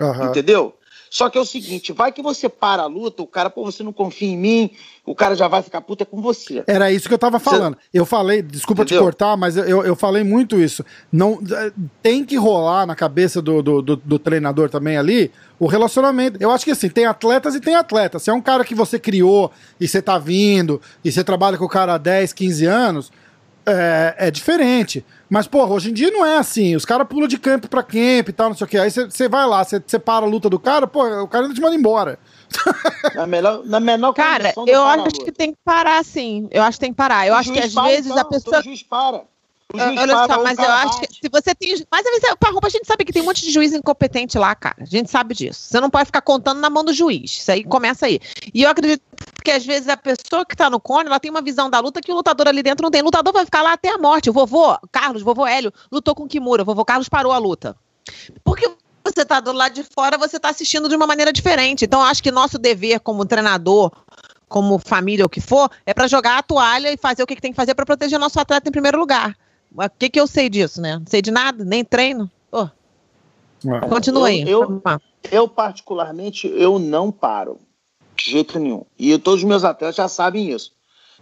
Aham. 0.00 0.26
Entendeu? 0.30 0.74
Só 1.08 1.30
que 1.30 1.38
é 1.38 1.40
o 1.40 1.46
seguinte, 1.46 1.92
vai 1.92 2.10
que 2.12 2.20
você 2.20 2.48
para 2.48 2.82
a 2.82 2.86
luta, 2.86 3.22
o 3.22 3.26
cara, 3.26 3.48
pô, 3.48 3.64
você 3.64 3.82
não 3.82 3.92
confia 3.92 4.28
em 4.28 4.36
mim, 4.36 4.70
o 5.04 5.14
cara 5.14 5.34
já 5.36 5.46
vai 5.46 5.62
ficar 5.62 5.80
puta 5.80 6.02
é 6.02 6.04
com 6.04 6.20
você. 6.20 6.64
Era 6.66 6.90
isso 6.92 7.06
que 7.08 7.14
eu 7.14 7.18
tava 7.18 7.38
falando. 7.38 7.78
Eu 7.94 8.04
falei, 8.04 8.42
desculpa 8.42 8.84
te 8.84 8.88
Entendeu? 8.88 9.04
cortar, 9.04 9.36
mas 9.36 9.56
eu, 9.56 9.84
eu 9.84 9.94
falei 9.94 10.24
muito 10.24 10.60
isso. 10.60 10.84
Não 11.10 11.40
eh, 11.50 11.72
Tem 12.02 12.24
que 12.24 12.36
rolar 12.36 12.84
na 12.86 12.96
cabeça 12.96 13.40
do, 13.40 13.62
do, 13.62 13.80
do- 13.80 13.96
do 13.96 14.18
treinador 14.18 14.68
também 14.68 14.96
ali 14.98 15.30
o 15.60 15.66
relacionamento. 15.66 16.36
Eu 16.40 16.50
acho 16.50 16.64
que 16.64 16.72
assim, 16.72 16.88
tem 16.90 17.06
atletas 17.06 17.54
e 17.54 17.60
tem 17.60 17.76
atletas. 17.76 18.22
Se 18.24 18.28
é 18.28 18.34
um 18.34 18.42
cara 18.42 18.64
que 18.64 18.74
você 18.74 18.98
criou 18.98 19.50
e 19.80 19.86
você 19.86 20.02
tá 20.02 20.18
vindo 20.18 20.82
e 21.04 21.10
você 21.10 21.22
trabalha 21.22 21.56
com 21.56 21.64
o 21.64 21.68
cara 21.68 21.94
há 21.94 21.98
10, 21.98 22.32
15 22.32 22.66
anos, 22.66 23.12
é, 23.66 24.14
é 24.18 24.30
diferente. 24.30 25.04
Mas, 25.28 25.46
porra, 25.48 25.74
hoje 25.74 25.90
em 25.90 25.92
dia 25.92 26.10
não 26.10 26.24
é 26.24 26.38
assim. 26.38 26.76
Os 26.76 26.84
caras 26.84 27.06
pulam 27.08 27.26
de 27.26 27.36
campo 27.38 27.68
pra 27.68 27.82
camp 27.82 28.28
e 28.28 28.32
tal, 28.32 28.48
não 28.50 28.56
sei 28.56 28.64
o 28.64 28.68
que. 28.68 28.78
Aí 28.78 28.90
você- 28.90 29.28
vai 29.28 29.44
lá, 29.46 29.64
você 29.64 29.82
você 29.84 29.98
para 29.98 30.24
a 30.24 30.28
luta 30.28 30.48
do 30.48 30.58
cara, 30.58 30.86
pô, 30.86 31.04
o 31.22 31.26
cara 31.28 31.44
ainda 31.44 31.54
te 31.54 31.60
manda 31.60 31.74
embora. 31.74 32.18
Na, 33.14 33.26
melhor, 33.26 33.64
na 33.64 33.80
menor 33.80 34.12
Cara, 34.12 34.54
eu 34.68 34.84
acho 34.84 35.24
que 35.24 35.32
tem 35.32 35.50
que 35.50 35.58
parar, 35.64 36.04
sim. 36.04 36.48
Eu 36.52 36.62
acho 36.62 36.78
que 36.78 36.84
tem 36.86 36.92
que 36.92 36.96
parar. 36.96 37.26
Eu 37.26 37.34
O 37.34 37.36
acho 37.36 37.52
que 37.52 37.58
às 37.58 37.74
para, 37.74 37.88
vezes 37.88 38.06
então, 38.06 38.18
a 38.18 38.24
pessoa. 38.24 38.60
O 38.60 38.62
juiz 38.62 38.82
para. 38.84 39.22
O 39.74 39.78
juiz 39.78 39.98
Olha 40.00 40.14
para, 40.14 40.34
só, 40.34 40.42
mas 40.44 40.58
eu 40.58 40.70
acho 40.70 41.00
que 41.00 41.06
se 41.12 41.28
você 41.28 41.52
tem. 41.56 41.70
Mas 41.90 42.06
às 42.06 42.12
vezes, 42.20 42.36
Parrupa, 42.38 42.68
a 42.68 42.70
gente 42.70 42.86
sabe 42.86 43.04
que 43.04 43.12
tem 43.12 43.20
um 43.20 43.24
monte 43.24 43.44
de 43.44 43.50
juiz 43.50 43.72
incompetente 43.72 44.38
lá, 44.38 44.54
cara. 44.54 44.76
A 44.80 44.84
gente 44.84 45.10
sabe 45.10 45.34
disso. 45.34 45.58
Você 45.60 45.80
não 45.80 45.90
pode 45.90 46.06
ficar 46.06 46.20
contando 46.20 46.60
na 46.60 46.70
mão 46.70 46.84
do 46.84 46.92
juiz. 46.92 47.38
Isso 47.38 47.50
aí 47.50 47.64
começa 47.64 48.06
aí. 48.06 48.20
E 48.54 48.62
eu 48.62 48.70
acredito 48.70 49.02
que 49.46 49.50
às 49.52 49.64
vezes 49.64 49.88
a 49.88 49.96
pessoa 49.96 50.44
que 50.44 50.56
tá 50.56 50.68
no 50.68 50.80
cone, 50.80 51.06
ela 51.06 51.20
tem 51.20 51.30
uma 51.30 51.40
visão 51.40 51.70
da 51.70 51.78
luta 51.78 52.00
que 52.00 52.10
o 52.10 52.16
lutador 52.16 52.48
ali 52.48 52.64
dentro 52.64 52.82
não 52.82 52.90
tem. 52.90 53.00
O 53.00 53.04
lutador 53.04 53.32
vai 53.32 53.44
ficar 53.44 53.62
lá 53.62 53.74
até 53.74 53.88
a 53.90 53.96
morte. 53.96 54.28
O 54.28 54.32
vovô, 54.32 54.76
Carlos, 54.90 55.22
vovô 55.22 55.46
Hélio, 55.46 55.72
lutou 55.90 56.16
com 56.16 56.24
o 56.24 56.26
Kimura. 56.26 56.62
O 56.62 56.64
vovô 56.64 56.84
Carlos 56.84 57.08
parou 57.08 57.30
a 57.30 57.38
luta. 57.38 57.76
Porque 58.42 58.68
você 59.04 59.24
tá 59.24 59.38
do 59.38 59.52
lado 59.52 59.72
de 59.72 59.84
fora, 59.84 60.18
você 60.18 60.40
tá 60.40 60.48
assistindo 60.48 60.88
de 60.88 60.96
uma 60.96 61.06
maneira 61.06 61.32
diferente. 61.32 61.84
Então, 61.84 62.00
eu 62.00 62.06
acho 62.06 62.24
que 62.24 62.32
nosso 62.32 62.58
dever 62.58 62.98
como 62.98 63.24
treinador, 63.24 63.92
como 64.48 64.80
família, 64.80 65.24
o 65.24 65.28
que 65.28 65.40
for, 65.40 65.70
é 65.86 65.94
para 65.94 66.08
jogar 66.08 66.38
a 66.38 66.42
toalha 66.42 66.92
e 66.92 66.96
fazer 66.96 67.22
o 67.22 67.26
que 67.26 67.36
que 67.36 67.40
tem 67.42 67.52
que 67.52 67.56
fazer 67.56 67.76
para 67.76 67.86
proteger 67.86 68.18
nosso 68.18 68.40
atleta 68.40 68.68
em 68.68 68.72
primeiro 68.72 68.98
lugar. 68.98 69.36
O 69.72 69.88
que, 69.96 70.10
que 70.10 70.20
eu 70.20 70.26
sei 70.26 70.48
disso, 70.48 70.80
né? 70.80 70.98
Não 70.98 71.06
sei 71.06 71.22
de 71.22 71.30
nada, 71.30 71.64
nem 71.64 71.84
treino. 71.84 72.28
É. 73.64 73.88
Continua 73.88 74.26
aí. 74.26 74.42
Eu, 74.42 74.82
eu, 74.84 75.00
eu, 75.30 75.48
particularmente, 75.48 76.48
eu 76.48 76.80
não 76.80 77.12
paro. 77.12 77.60
De 78.16 78.30
jeito 78.30 78.58
nenhum. 78.58 78.84
E 78.98 79.16
todos 79.18 79.40
os 79.40 79.48
meus 79.48 79.64
atletas 79.64 79.96
já 79.96 80.08
sabem 80.08 80.50
isso. 80.50 80.72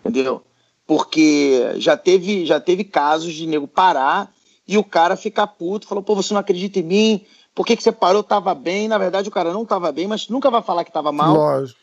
Entendeu? 0.05 0.43
Porque 0.87 1.75
já 1.77 1.97
teve, 1.97 2.45
já 2.45 2.61
teve 2.61 2.85
casos 2.85 3.33
de 3.33 3.47
nego 3.47 3.67
parar 3.67 4.33
e 4.67 4.79
o 4.79 4.85
cara 4.85 5.17
ficar 5.17 5.47
puto, 5.47 5.87
falou, 5.87 6.05
pô, 6.05 6.15
você 6.15 6.33
não 6.33 6.41
acredita 6.41 6.79
em 6.79 6.83
mim, 6.83 7.27
por 7.55 7.65
que, 7.65 7.77
que 7.77 7.83
você 7.83 7.93
parou? 7.93 8.23
Tava 8.23 8.55
bem. 8.55 8.89
Na 8.89 8.99
verdade, 8.99 9.29
o 9.29 9.33
cara 9.33 9.53
não 9.53 9.65
tava 9.65 9.93
bem, 9.93 10.07
mas 10.07 10.29
nunca 10.29 10.51
vai 10.51 10.61
falar 10.61 10.85
que 10.85 10.93
tava 10.93 11.13
mal. 11.13 11.35
Lógico. 11.35 11.79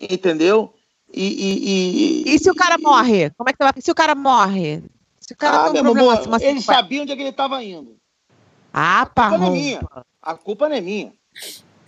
Entendeu? 0.00 0.72
E, 1.12 1.26
e, 1.26 2.30
e... 2.30 2.34
e 2.34 2.38
se 2.38 2.50
o 2.50 2.54
cara 2.54 2.78
morre? 2.78 3.30
Como 3.30 3.50
é 3.50 3.52
que 3.52 3.58
vai? 3.58 3.72
Se 3.80 3.90
o 3.90 3.94
cara 3.94 4.14
morre? 4.14 4.82
Se 5.20 5.34
o 5.34 5.36
cara 5.36 5.66
ah, 5.66 5.70
tem 5.70 5.80
um 5.80 5.84
problema, 5.84 6.14
amor, 6.14 6.42
ele 6.42 6.60
sabia 6.60 7.02
onde 7.02 7.12
é 7.12 7.16
que 7.16 7.22
ele 7.22 7.30
estava 7.30 7.62
indo. 7.62 7.96
Ah, 8.72 9.06
pá. 9.06 9.26
A 9.26 9.30
culpa 9.30 9.38
não 9.38 9.46
é 9.46 9.50
minha. 9.50 9.80
A 10.22 10.34
culpa 10.34 10.68
não 10.68 10.76
é 10.76 10.80
minha. 10.80 11.12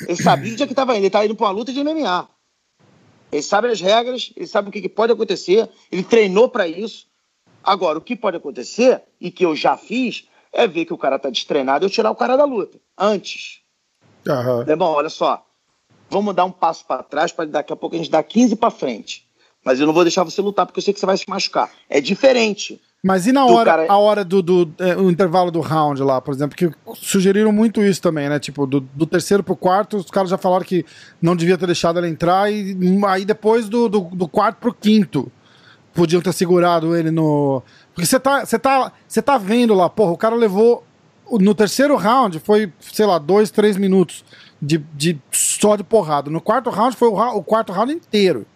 Ele 0.00 0.22
sabia 0.22 0.52
onde 0.52 0.62
é 0.62 0.66
que 0.66 0.72
estava 0.72 0.92
indo. 0.92 1.00
Ele 1.00 1.06
está 1.06 1.24
indo 1.24 1.34
para 1.34 1.46
uma 1.46 1.52
luta 1.52 1.72
de 1.72 1.82
MMA. 1.82 2.28
Ele 3.34 3.42
sabe 3.42 3.66
as 3.66 3.80
regras, 3.80 4.32
ele 4.36 4.46
sabe 4.46 4.68
o 4.68 4.72
que, 4.72 4.80
que 4.80 4.88
pode 4.88 5.12
acontecer, 5.12 5.68
ele 5.90 6.04
treinou 6.04 6.48
para 6.48 6.68
isso. 6.68 7.08
Agora, 7.64 7.98
o 7.98 8.00
que 8.00 8.14
pode 8.14 8.36
acontecer, 8.36 9.02
e 9.20 9.28
que 9.28 9.44
eu 9.44 9.56
já 9.56 9.76
fiz, 9.76 10.28
é 10.52 10.68
ver 10.68 10.84
que 10.84 10.94
o 10.94 10.98
cara 10.98 11.18
tá 11.18 11.28
destreinado 11.28 11.84
e 11.84 11.86
eu 11.86 11.90
tirar 11.90 12.12
o 12.12 12.14
cara 12.14 12.36
da 12.36 12.44
luta. 12.44 12.78
Antes. 12.96 13.60
Uhum. 14.24 14.62
É 14.68 14.76
bom, 14.76 14.92
olha 14.92 15.08
só. 15.08 15.44
Vamos 16.08 16.32
dar 16.32 16.44
um 16.44 16.50
passo 16.52 16.86
para 16.86 17.02
trás 17.02 17.32
para 17.32 17.44
daqui 17.46 17.72
a 17.72 17.76
pouco 17.76 17.96
a 17.96 17.98
gente 17.98 18.08
dar 18.08 18.22
15 18.22 18.54
para 18.54 18.70
frente. 18.70 19.26
Mas 19.64 19.80
eu 19.80 19.86
não 19.86 19.92
vou 19.92 20.04
deixar 20.04 20.22
você 20.22 20.40
lutar 20.40 20.64
porque 20.64 20.78
eu 20.78 20.82
sei 20.84 20.94
que 20.94 21.00
você 21.00 21.06
vai 21.06 21.16
se 21.16 21.28
machucar. 21.28 21.72
É 21.90 22.00
diferente. 22.00 22.80
Mas 23.04 23.26
e 23.26 23.32
na 23.32 23.44
hora, 23.44 23.70
cara... 23.70 23.86
a 23.86 23.98
hora 23.98 24.24
do, 24.24 24.40
do 24.40 24.72
é, 24.78 24.92
intervalo 25.02 25.50
do 25.50 25.60
round 25.60 26.02
lá, 26.02 26.22
por 26.22 26.32
exemplo, 26.32 26.56
que 26.56 26.70
sugeriram 26.94 27.52
muito 27.52 27.82
isso 27.82 28.00
também, 28.00 28.30
né? 28.30 28.38
Tipo, 28.38 28.66
do, 28.66 28.80
do 28.80 29.04
terceiro 29.04 29.42
pro 29.42 29.54
quarto, 29.54 29.98
os 29.98 30.10
caras 30.10 30.30
já 30.30 30.38
falaram 30.38 30.64
que 30.64 30.86
não 31.20 31.36
devia 31.36 31.58
ter 31.58 31.66
deixado 31.66 31.98
ele 31.98 32.08
entrar, 32.08 32.50
e 32.50 32.74
aí 33.06 33.26
depois 33.26 33.68
do, 33.68 33.90
do, 33.90 34.00
do 34.00 34.26
quarto 34.26 34.56
pro 34.56 34.72
quinto, 34.72 35.30
podiam 35.92 36.22
ter 36.22 36.32
segurado 36.32 36.96
ele 36.96 37.10
no. 37.10 37.62
Porque 37.94 38.06
você 38.06 38.18
tá, 38.18 38.42
você 38.42 38.58
tá, 38.58 38.90
você 39.06 39.20
tá 39.20 39.36
vendo 39.36 39.74
lá, 39.74 39.90
porra, 39.90 40.12
o 40.12 40.16
cara 40.16 40.34
levou. 40.34 40.82
No 41.30 41.54
terceiro 41.54 41.96
round 41.96 42.38
foi, 42.38 42.72
sei 42.80 43.04
lá, 43.04 43.18
dois, 43.18 43.50
três 43.50 43.76
minutos 43.76 44.24
de, 44.60 44.78
de 44.94 45.18
só 45.30 45.76
de 45.76 45.84
porrada. 45.84 46.30
No 46.30 46.40
quarto 46.40 46.70
round 46.70 46.96
foi 46.96 47.08
o, 47.08 47.18
o 47.36 47.42
quarto 47.42 47.70
round 47.70 47.92
inteiro. 47.92 48.46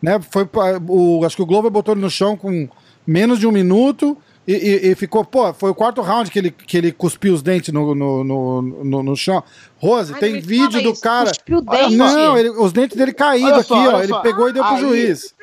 Né? 0.00 0.20
Foi, 0.30 0.46
o, 0.88 1.24
acho 1.24 1.36
que 1.36 1.42
o 1.42 1.46
Glover 1.46 1.70
botou 1.70 1.94
ele 1.94 2.02
no 2.02 2.10
chão 2.10 2.36
com 2.36 2.68
menos 3.08 3.38
de 3.38 3.46
um 3.46 3.50
minuto 3.50 4.18
e, 4.46 4.52
e, 4.52 4.90
e, 4.90 4.94
ficou, 4.94 5.24
pô, 5.24 5.52
foi 5.54 5.70
o 5.70 5.74
quarto 5.74 6.02
round 6.02 6.30
que 6.30 6.38
ele, 6.38 6.50
que 6.50 6.76
ele 6.76 6.92
cuspiu 6.92 7.32
os 7.32 7.42
dentes 7.42 7.72
no, 7.72 7.94
no, 7.94 8.24
no, 8.24 8.62
no, 8.62 9.02
no 9.02 9.16
chão. 9.16 9.42
Rose, 9.78 10.12
Ai, 10.12 10.20
tem 10.20 10.40
vídeo 10.40 10.82
do 10.82 10.92
isso, 10.92 11.02
cara. 11.02 11.32
Dente. 11.46 11.96
Não, 11.96 12.36
ele, 12.36 12.50
os 12.50 12.70
dentes 12.70 12.96
dele 12.96 13.14
caídos 13.14 13.60
aqui, 13.60 13.72
ó. 13.72 14.02
Ele 14.02 14.14
pegou 14.20 14.48
e 14.48 14.52
deu 14.52 14.62
aí, 14.62 14.70
pro 14.70 14.78
juiz. 14.78 15.34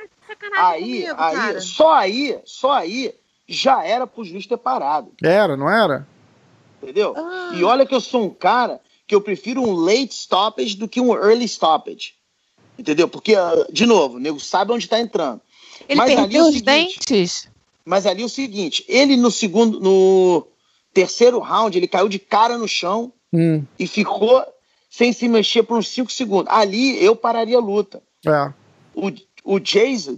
Aí, 0.58 1.04
comigo, 1.04 1.16
aí, 1.18 1.62
só 1.62 1.94
aí, 1.94 2.40
só 2.46 2.72
aí 2.72 3.14
já 3.48 3.84
era 3.84 4.06
pro 4.06 4.24
juiz 4.24 4.46
ter 4.46 4.58
parado. 4.58 5.12
Era, 5.24 5.58
não 5.58 5.70
era? 5.70 6.08
Entendeu? 6.82 7.14
Ah. 7.18 7.52
E 7.56 7.64
olha 7.64 7.86
que 7.86 7.96
eu 7.96 8.02
sou 8.02 8.26
um 8.26 8.30
cara 8.30 8.80
que 9.08 9.14
eu 9.14 9.22
prefiro 9.22 9.62
um 9.62 9.74
late 9.74 10.14
stoppage 10.14 10.78
do 10.78 10.88
que 10.88 11.02
um 11.02 11.14
early 11.14 11.46
stoppage. 11.46 12.14
Entendeu? 12.78 13.08
Porque, 13.08 13.36
ah, 13.36 13.66
de 13.72 13.86
novo, 13.86 14.18
o 14.18 14.20
nego 14.20 14.40
sabe 14.40 14.72
onde 14.72 14.86
está 14.86 15.00
entrando. 15.00 15.42
Ele 15.88 16.00
mas 16.00 16.14
perdeu 16.14 16.46
é 16.46 16.50
os 16.50 16.56
seguinte, 16.56 17.00
dentes. 17.00 17.55
Mas 17.86 18.06
ali 18.08 18.24
o 18.24 18.30
seguinte, 18.30 18.84
ele 18.88 19.16
no 19.16 19.30
segundo, 19.30 19.80
no 19.80 20.48
terceiro 20.92 21.40
round, 21.40 21.78
ele 21.78 21.88
caiu 21.88 22.10
de 22.10 22.18
cara 22.18 22.58
no 22.58 22.68
chão 22.68 23.14
hum. 23.32 23.64
e 23.78 23.86
ficou 23.86 24.44
sem 24.90 25.14
se 25.14 25.28
mexer 25.28 25.64
por 25.64 25.78
uns 25.78 25.90
5 25.90 26.12
segundos. 26.12 26.52
Ali 26.52 27.04
eu 27.04 27.16
pararia 27.16 27.58
a 27.58 27.62
luta. 27.62 28.02
É. 28.26 28.52
O, 28.96 29.12
o 29.44 29.60
Jason 29.60 30.18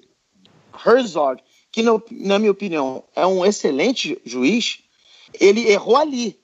Herzog, 0.86 1.42
que 1.72 1.84
no, 1.84 2.02
na 2.12 2.40
minha 2.40 2.52
opinião 2.52 3.04
é 3.16 3.26
um 3.26 3.46
excelente 3.46 4.22
juiz, 4.24 4.80
ele 5.40 5.70
errou 5.70 5.98
ali. 5.98 6.40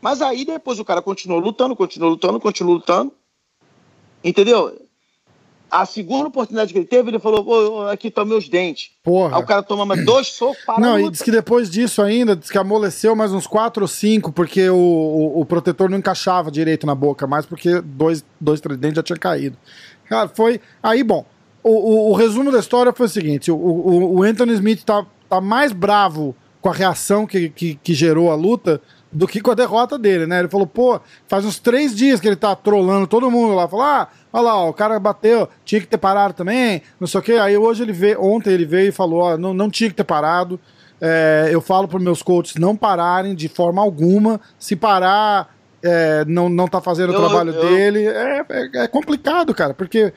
Mas 0.00 0.22
aí 0.22 0.44
depois 0.44 0.78
o 0.80 0.84
cara 0.84 1.02
continuou 1.02 1.40
lutando, 1.40 1.76
continuou 1.76 2.12
lutando, 2.12 2.40
continuou 2.40 2.76
lutando. 2.76 3.12
Entendeu? 4.24 4.87
A 5.70 5.84
segunda 5.84 6.28
oportunidade 6.28 6.72
que 6.72 6.78
ele 6.78 6.86
teve, 6.86 7.10
ele 7.10 7.18
falou: 7.18 7.88
aqui 7.88 8.08
estão 8.08 8.24
meus 8.24 8.48
dentes. 8.48 8.90
Porra. 9.02 9.36
Aí 9.36 9.42
o 9.42 9.46
cara 9.46 9.62
toma 9.62 9.84
mais 9.84 10.04
dois 10.04 10.28
socos 10.28 10.64
para 10.64 10.80
Não, 10.80 10.98
e 10.98 11.10
diz 11.10 11.20
que 11.20 11.30
depois 11.30 11.68
disso 11.68 12.00
ainda, 12.02 12.34
diz 12.34 12.50
que 12.50 12.58
amoleceu 12.58 13.14
mais 13.14 13.32
uns 13.32 13.46
quatro 13.46 13.82
ou 13.82 13.88
cinco, 13.88 14.32
porque 14.32 14.68
o, 14.70 14.76
o, 14.76 15.40
o, 15.40 15.44
protetor 15.44 15.90
não 15.90 15.98
encaixava 15.98 16.50
direito 16.50 16.86
na 16.86 16.94
boca, 16.94 17.26
mais 17.26 17.44
porque 17.44 17.80
dois, 17.80 18.24
dois, 18.40 18.60
três 18.60 18.78
dentes 18.78 18.96
já 18.96 19.02
tinha 19.02 19.18
caído. 19.18 19.56
Cara, 20.08 20.28
foi. 20.28 20.60
Aí, 20.82 21.02
bom, 21.04 21.26
o, 21.62 21.70
o, 21.70 22.10
o 22.10 22.14
resumo 22.14 22.50
da 22.50 22.58
história 22.58 22.92
foi 22.92 23.06
o 23.06 23.10
seguinte: 23.10 23.50
o, 23.50 23.56
o, 23.56 24.16
o 24.16 24.22
Anthony 24.22 24.54
Smith 24.54 24.84
tá, 24.84 25.04
tá 25.28 25.40
mais 25.40 25.72
bravo 25.72 26.34
com 26.60 26.68
a 26.68 26.72
reação 26.72 27.26
que, 27.26 27.50
que, 27.50 27.74
que 27.82 27.94
gerou 27.94 28.30
a 28.30 28.34
luta 28.34 28.80
do 29.10 29.26
que 29.26 29.40
com 29.40 29.50
a 29.50 29.54
derrota 29.54 29.98
dele, 29.98 30.26
né? 30.26 30.40
Ele 30.40 30.48
falou, 30.48 30.66
pô, 30.66 31.00
faz 31.26 31.44
uns 31.44 31.58
três 31.58 31.94
dias 31.94 32.20
que 32.20 32.26
ele 32.26 32.36
tá 32.36 32.54
trolando 32.54 33.06
todo 33.06 33.30
mundo 33.30 33.54
lá. 33.54 33.66
Falou, 33.66 33.84
ah, 33.84 34.08
olha 34.32 34.42
lá, 34.42 34.56
ó, 34.56 34.68
o 34.68 34.72
cara 34.72 34.98
bateu, 34.98 35.48
tinha 35.64 35.80
que 35.80 35.86
ter 35.86 35.98
parado 35.98 36.34
também, 36.34 36.82
não 36.98 37.06
sei 37.06 37.20
o 37.20 37.22
quê. 37.22 37.32
Aí 37.32 37.56
hoje 37.56 37.82
ele 37.82 37.92
veio, 37.92 38.22
ontem 38.22 38.52
ele 38.52 38.64
veio 38.64 38.88
e 38.88 38.92
falou, 38.92 39.20
ó, 39.20 39.36
não, 39.36 39.54
não 39.54 39.70
tinha 39.70 39.90
que 39.90 39.96
ter 39.96 40.04
parado. 40.04 40.58
É, 41.00 41.48
eu 41.52 41.60
falo 41.60 41.86
para 41.86 41.98
meus 41.98 42.22
coaches 42.22 42.56
não 42.56 42.76
pararem 42.76 43.34
de 43.34 43.48
forma 43.48 43.80
alguma. 43.80 44.40
Se 44.58 44.74
parar, 44.74 45.54
é, 45.82 46.24
não, 46.26 46.48
não 46.48 46.66
tá 46.66 46.80
fazendo 46.80 47.12
eu, 47.12 47.18
o 47.18 47.22
trabalho 47.22 47.52
eu... 47.52 47.60
dele. 47.60 48.06
É, 48.06 48.44
é, 48.48 48.70
é, 48.84 48.86
complicado, 48.88 49.54
cara, 49.54 49.74
porque. 49.74 50.12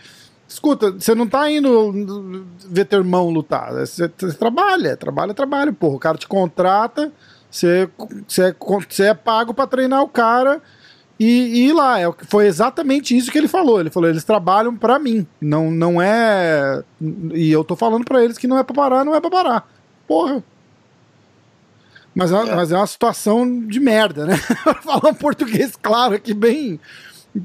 Escuta, 0.47 0.91
você 0.91 1.15
não 1.15 1.27
tá 1.27 1.49
indo 1.49 2.45
ver 2.67 2.83
teu 2.83 2.99
irmão 2.99 3.29
lutar. 3.29 3.71
Você, 3.71 4.11
você 4.17 4.33
trabalha, 4.33 4.97
trabalha, 4.97 5.33
trabalha, 5.33 5.71
porra. 5.71 5.95
O 5.95 5.99
cara 5.99 6.17
te 6.17 6.27
contrata, 6.27 7.09
você, 7.49 7.88
você, 8.27 8.53
você 8.89 9.03
é 9.03 9.13
pago 9.13 9.53
para 9.53 9.65
treinar 9.65 10.03
o 10.03 10.09
cara 10.09 10.61
e, 11.22 11.23
e 11.23 11.68
ir 11.68 11.73
lá. 11.73 12.02
É, 12.02 12.11
foi 12.27 12.48
exatamente 12.48 13.15
isso 13.15 13.31
que 13.31 13.38
ele 13.38 13.48
falou. 13.48 13.80
Ele 13.80 13.91
falou: 13.91 14.10
eles 14.10 14.23
trabalham 14.23 14.76
para 14.76 14.98
mim. 14.98 15.27
Não, 15.39 15.69
não 15.69 16.02
é. 16.02 16.84
E 17.31 17.52
eu 17.52 17.64
tô 17.64 17.76
falando 17.76 18.03
para 18.03 18.23
eles 18.23 18.39
que 18.39 18.48
não 18.48 18.57
é 18.57 18.64
pra 18.64 18.73
parar, 18.73 19.06
não 19.06 19.14
é 19.14 19.22
pra 19.22 19.30
parar. 19.30 19.69
Porra. 20.07 20.43
Mas 22.15 22.31
é, 22.31 22.35
é. 22.35 22.56
mas 22.56 22.72
é 22.72 22.77
uma 22.77 22.88
situação 22.88 23.68
de 23.68 23.80
merda, 23.80 24.26
né? 24.26 24.35
Falar 24.81 25.11
um 25.11 25.14
português 25.14 25.76
claro 25.80 26.15
aqui, 26.15 26.34
bem. 26.34 26.80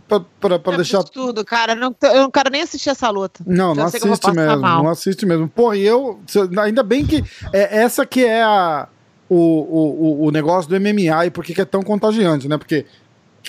Pra, 0.09 0.21
pra, 0.41 0.59
pra 0.59 0.73
é 0.73 0.77
deixar. 0.77 1.05
tudo, 1.05 1.45
cara. 1.45 1.75
Não, 1.75 1.95
eu 2.03 2.23
não 2.23 2.31
quero 2.31 2.51
nem 2.51 2.63
assistir 2.63 2.89
essa 2.89 3.11
luta. 3.11 3.45
Não, 3.47 3.75
não 3.75 3.85
assiste 3.85 4.33
mesmo. 4.33 4.63
Não 4.63 4.89
assiste 4.89 5.27
mesmo. 5.27 5.49
Porra, 5.51 5.77
e 5.77 5.83
eu. 5.83 6.19
Ainda 6.63 6.83
bem 6.83 7.05
que. 7.05 7.23
É, 7.53 7.83
essa 7.83 8.07
que 8.07 8.25
é 8.25 8.43
a 8.43 8.89
o, 9.29 9.37
o, 9.37 10.27
o 10.27 10.31
negócio 10.31 10.71
do 10.71 10.81
MMA 10.81 11.27
e 11.27 11.31
por 11.31 11.45
que 11.45 11.61
é 11.61 11.65
tão 11.65 11.83
contagiante, 11.83 12.49
né? 12.49 12.57
Porque 12.57 12.87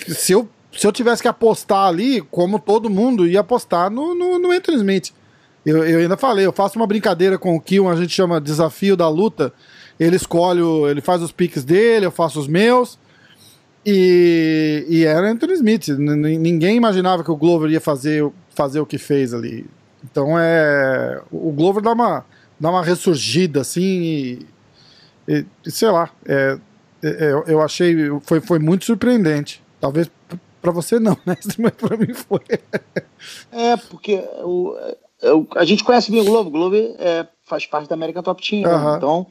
se 0.06 0.32
eu, 0.32 0.48
se 0.72 0.86
eu 0.86 0.92
tivesse 0.92 1.22
que 1.22 1.28
apostar 1.28 1.86
ali, 1.86 2.20
como 2.20 2.58
todo 2.58 2.90
mundo 2.90 3.26
ia 3.26 3.40
apostar 3.40 3.90
no, 3.90 4.14
no, 4.14 4.38
no 4.38 4.50
Anthony 4.50 4.78
Smith. 4.78 5.12
Eu, 5.64 5.84
eu 5.84 5.98
ainda 5.98 6.16
falei, 6.16 6.46
eu 6.46 6.52
faço 6.52 6.78
uma 6.78 6.86
brincadeira 6.86 7.38
com 7.38 7.54
o 7.54 7.60
Kill, 7.60 7.88
a 7.88 7.96
gente 7.96 8.12
chama 8.12 8.40
desafio 8.40 8.96
da 8.96 9.08
luta. 9.08 9.52
Ele 9.98 10.16
escolhe, 10.16 10.62
ele 10.90 11.00
faz 11.00 11.20
os 11.22 11.32
piques 11.32 11.64
dele, 11.64 12.06
eu 12.06 12.10
faço 12.10 12.38
os 12.38 12.46
meus. 12.46 12.98
E, 13.84 14.86
e 14.88 15.04
era 15.04 15.30
Anthony 15.30 15.54
Smith. 15.54 15.88
Ninguém 15.88 16.76
imaginava 16.76 17.24
que 17.24 17.30
o 17.30 17.36
Glover 17.36 17.70
ia 17.70 17.80
fazer, 17.80 18.30
fazer 18.54 18.80
o 18.80 18.86
que 18.86 18.98
fez 18.98 19.34
ali. 19.34 19.66
Então 20.04 20.38
é. 20.38 21.20
O 21.30 21.52
Glover 21.52 21.82
dá 21.82 21.92
uma, 21.92 22.24
dá 22.58 22.70
uma 22.70 22.84
ressurgida 22.84 23.60
assim 23.60 23.82
e, 23.82 24.46
e, 25.66 25.70
sei 25.70 25.90
lá, 25.90 26.10
é, 26.26 26.58
é, 27.02 27.32
eu 27.46 27.60
achei, 27.60 27.94
foi, 28.22 28.40
foi 28.40 28.58
muito 28.58 28.84
surpreendente. 28.84 29.62
Talvez 29.80 30.10
para 30.60 30.72
você 30.72 30.98
não, 30.98 31.16
né? 31.24 31.36
Mas 31.58 31.72
para 31.72 31.96
mim 31.96 32.12
foi. 32.14 32.40
É, 33.52 33.76
porque 33.76 34.16
o, 34.42 34.74
o, 35.22 35.46
a 35.56 35.64
gente 35.64 35.84
conhece 35.84 36.10
bem 36.10 36.20
o 36.20 36.24
Globo. 36.24 36.48
O 36.48 36.52
Globo 36.52 36.76
é, 36.76 37.26
faz 37.44 37.66
parte 37.66 37.88
da 37.88 37.94
América 37.94 38.22
Top 38.22 38.42
Team. 38.42 38.68
Uhum. 38.68 38.90
Né? 38.90 38.96
Então, 38.96 39.26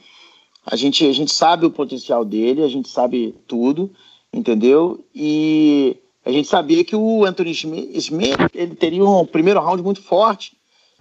a 0.65 0.75
gente, 0.75 1.05
a 1.07 1.13
gente 1.13 1.33
sabe 1.33 1.65
o 1.65 1.71
potencial 1.71 2.25
dele, 2.25 2.63
a 2.63 2.67
gente 2.67 2.89
sabe 2.89 3.35
tudo, 3.47 3.91
entendeu? 4.33 5.03
E 5.13 5.97
a 6.25 6.31
gente 6.31 6.47
sabia 6.47 6.83
que 6.83 6.95
o 6.95 7.23
Anthony 7.23 7.51
Smith 7.51 8.51
ele 8.53 8.75
teria 8.75 9.05
um 9.05 9.25
primeiro 9.25 9.61
round 9.61 9.81
muito 9.81 10.01
forte, 10.01 10.57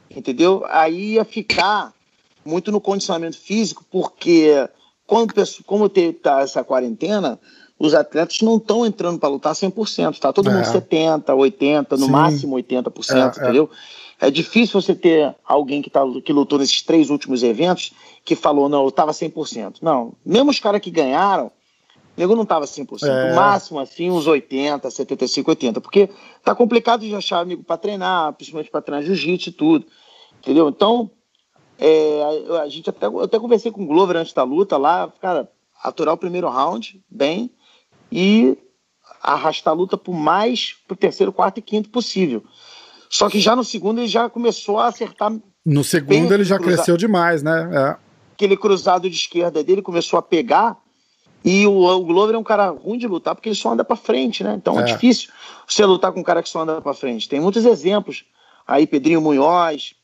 entendeu? 0.09 0.65
Aí 0.69 1.15
ia 1.15 1.25
ficar 1.25 1.93
muito 2.45 2.71
no 2.71 2.81
condicionamento 2.81 3.37
físico, 3.37 3.85
porque 3.91 4.69
quando, 5.05 5.35
como 5.67 5.89
tá 5.89 6.43
essa 6.43 6.63
quarentena, 6.63 7.41
os 7.79 7.95
atletas 7.95 8.41
não 8.41 8.57
estão 8.57 8.87
entrando 8.87 9.19
para 9.19 9.29
lutar 9.29 9.55
100%, 9.55 10.19
tá 10.19 10.33
todo 10.33 10.51
é. 10.51 10.55
mundo 10.55 10.65
70%, 10.65 11.25
80%, 11.25 11.91
no 11.93 12.07
Sim. 12.07 12.11
máximo 12.11 12.57
80%, 12.57 13.15
é, 13.15 13.21
é, 13.21 13.27
entendeu? 13.27 13.71
É 14.19 14.31
difícil 14.31 14.81
você 14.81 14.95
ter 14.95 15.35
alguém 15.45 15.83
que, 15.83 15.91
tá, 15.91 16.01
que 16.25 16.33
lutou 16.33 16.59
nesses 16.59 16.81
três 16.83 17.11
últimos 17.11 17.43
eventos 17.43 17.93
que 18.25 18.35
falou, 18.35 18.69
não, 18.69 18.85
eu 18.85 18.91
tava 18.91 19.13
100%. 19.13 19.77
Não, 19.83 20.15
mesmo 20.25 20.51
os 20.51 20.59
caras 20.59 20.81
que 20.81 20.91
ganharam, 20.91 21.47
o 21.47 21.51
nego 22.17 22.35
não 22.35 22.47
tava 22.47 22.65
100%. 22.65 23.07
É. 23.07 23.33
O 23.33 23.37
máximo, 23.37 23.79
assim, 23.79 24.11
uns 24.11 24.27
80, 24.27 24.91
75, 24.91 25.51
80. 25.51 25.81
Porque 25.83 26.09
tá 26.43 26.55
complicado 26.55 27.03
de 27.03 27.15
achar 27.15 27.41
amigo 27.41 27.63
para 27.63 27.77
treinar, 27.77 28.33
principalmente 28.33 28.71
para 28.71 28.81
treinar 28.81 29.05
jiu-jitsu 29.05 29.51
e 29.51 29.53
tudo. 29.53 29.87
Entendeu? 30.41 30.71
Então, 30.71 31.11
é, 31.79 32.23
a 32.63 32.69
gente 32.69 32.89
até, 32.89 33.05
eu 33.05 33.21
até 33.21 33.39
conversei 33.39 33.71
com 33.71 33.83
o 33.83 33.87
Glover 33.87 34.17
antes 34.17 34.33
da 34.33 34.45
luta 34.45 34.79
lá, 34.79 35.13
cara, 35.21 35.51
aturar 35.85 36.15
o 36.15 36.19
primeiro 36.19 36.49
round 36.49 37.05
bem 37.11 37.51
e 38.11 38.57
arrastar 39.23 39.73
a 39.73 39.77
luta 39.77 39.97
por 39.97 40.15
mais 40.15 40.77
pro 40.87 40.97
terceiro, 40.97 41.33
quarto 41.33 41.59
e 41.59 41.63
quinto 41.63 41.89
possível. 41.89 42.45
Só 43.09 43.29
que 43.29 43.41
já 43.41 43.55
no 43.57 43.65
segundo 43.65 44.01
ele 44.01 44.09
já 44.09 44.29
começou 44.29 44.79
a 44.79 44.87
acertar. 44.87 45.33
No 45.65 45.83
segundo 45.83 46.33
ele 46.33 46.45
já 46.45 46.57
cruzado. 46.57 46.77
cresceu 46.77 46.97
demais, 46.97 47.43
né? 47.43 47.71
É. 47.73 47.97
Aquele 48.35 48.57
cruzado 48.57 49.09
de 49.09 49.17
esquerda 49.17 49.63
dele 49.65 49.83
começou 49.83 50.19
a 50.19 50.23
pegar. 50.23 50.77
E 51.45 51.67
o, 51.67 51.85
o 51.85 52.05
Glover 52.05 52.35
é 52.35 52.39
um 52.39 52.45
cara 52.45 52.71
ruim 52.71 52.99
de 52.99 53.07
lutar 53.07 53.35
porque 53.35 53.49
ele 53.49 53.57
só 53.57 53.73
anda 53.73 53.85
para 53.85 53.95
frente, 53.95 54.43
né? 54.43 54.55
Então 54.57 54.79
é. 54.79 54.83
é 54.83 54.85
difícil 54.85 55.31
você 55.67 55.85
lutar 55.85 56.13
com 56.13 56.21
um 56.21 56.25
cara 56.25 56.43
que 56.43 56.49
só 56.49 56.63
anda 56.63 56.81
para 56.81 56.95
frente. 56.95 57.29
Tem 57.29 57.41
muitos 57.41 57.65
exemplos. 57.65 58.25
Aí 58.67 58.87
Pedrinho 58.87 59.21
Munhoz, 59.21 59.95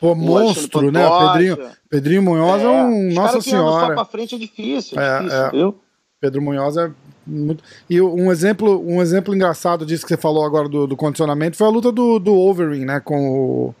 Pô, 0.00 0.14
monstro, 0.14 0.90
né? 0.90 1.06
Pedrinho, 1.32 1.58
Pedrinho 1.88 2.22
Munhoz 2.22 2.62
é, 2.62 2.64
é 2.64 2.68
um. 2.68 3.12
Nossa 3.12 3.40
Senhora. 3.40 3.86
Só 3.88 3.94
pra 3.94 4.04
frente 4.04 4.34
é 4.34 4.38
difícil, 4.38 4.98
é, 4.98 5.04
é 5.04 5.18
difícil, 5.18 5.68
é. 5.68 5.74
Pedro 6.20 6.42
Munhoz 6.42 6.76
é 6.76 6.90
muito... 7.26 7.64
E 7.88 8.00
um 8.00 8.30
exemplo, 8.30 8.84
um 8.86 9.00
exemplo 9.00 9.34
engraçado 9.34 9.86
disso 9.86 10.04
que 10.04 10.10
você 10.10 10.20
falou 10.20 10.44
agora 10.44 10.68
do, 10.68 10.86
do 10.86 10.96
condicionamento 10.96 11.56
foi 11.56 11.66
a 11.66 11.70
luta 11.70 11.90
do, 11.90 12.18
do 12.18 12.34
Wolverine, 12.34 12.84
né? 12.84 13.00
Com 13.00 13.30
o, 13.30 13.74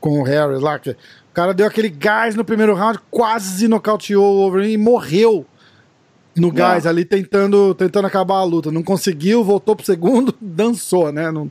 com 0.00 0.20
o 0.20 0.22
Harris 0.24 0.60
lá. 0.60 0.78
Que 0.78 0.90
o 0.90 0.96
cara 1.32 1.54
deu 1.54 1.66
aquele 1.66 1.88
gás 1.88 2.34
no 2.34 2.44
primeiro 2.44 2.74
round, 2.74 2.98
quase 3.10 3.68
nocauteou 3.68 4.34
o 4.34 4.38
Wolverine 4.38 4.72
e 4.72 4.78
morreu 4.78 5.46
no 6.34 6.50
gás 6.50 6.84
ali 6.84 7.04
tentando, 7.04 7.72
tentando 7.76 8.08
acabar 8.08 8.38
a 8.38 8.44
luta. 8.44 8.72
Não 8.72 8.82
conseguiu, 8.82 9.44
voltou 9.44 9.76
pro 9.76 9.86
segundo, 9.86 10.34
dançou, 10.42 11.12
né? 11.12 11.30
Não, 11.30 11.48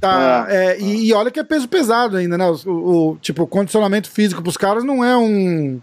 Tá, 0.00 0.46
é, 0.48 0.64
é, 0.72 0.80
e, 0.80 1.08
e, 1.08 1.12
olha 1.12 1.30
que 1.30 1.38
é 1.38 1.44
peso 1.44 1.68
pesado 1.68 2.16
ainda, 2.16 2.38
né? 2.38 2.46
O, 2.64 2.70
o, 2.70 3.18
tipo, 3.18 3.42
o 3.42 3.46
condicionamento 3.46 4.10
físico 4.10 4.42
pros 4.42 4.56
caras 4.56 4.82
não 4.82 5.04
é 5.04 5.14
um, 5.14 5.78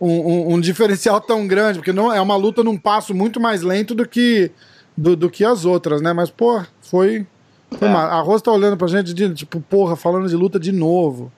um, 0.00 0.54
um, 0.54 0.60
diferencial 0.60 1.20
tão 1.20 1.46
grande, 1.46 1.78
porque 1.78 1.92
não 1.92 2.12
é 2.12 2.20
uma 2.20 2.36
luta 2.36 2.62
num 2.62 2.76
passo 2.76 3.14
muito 3.14 3.40
mais 3.40 3.62
lento 3.62 3.94
do 3.94 4.06
que, 4.06 4.50
do, 4.96 5.16
do 5.16 5.30
que 5.30 5.44
as 5.44 5.64
outras, 5.64 6.00
né? 6.00 6.12
Mas, 6.12 6.30
pô, 6.30 6.62
foi. 6.80 7.26
foi 7.72 7.88
é. 7.88 7.92
A 7.92 8.20
Rosa 8.20 8.44
tá 8.44 8.52
olhando 8.52 8.76
pra 8.76 8.88
gente 8.88 9.12
de, 9.12 9.34
tipo, 9.34 9.60
porra, 9.60 9.96
falando 9.96 10.28
de 10.28 10.36
luta 10.36 10.58
de 10.58 10.72
novo. 10.72 11.32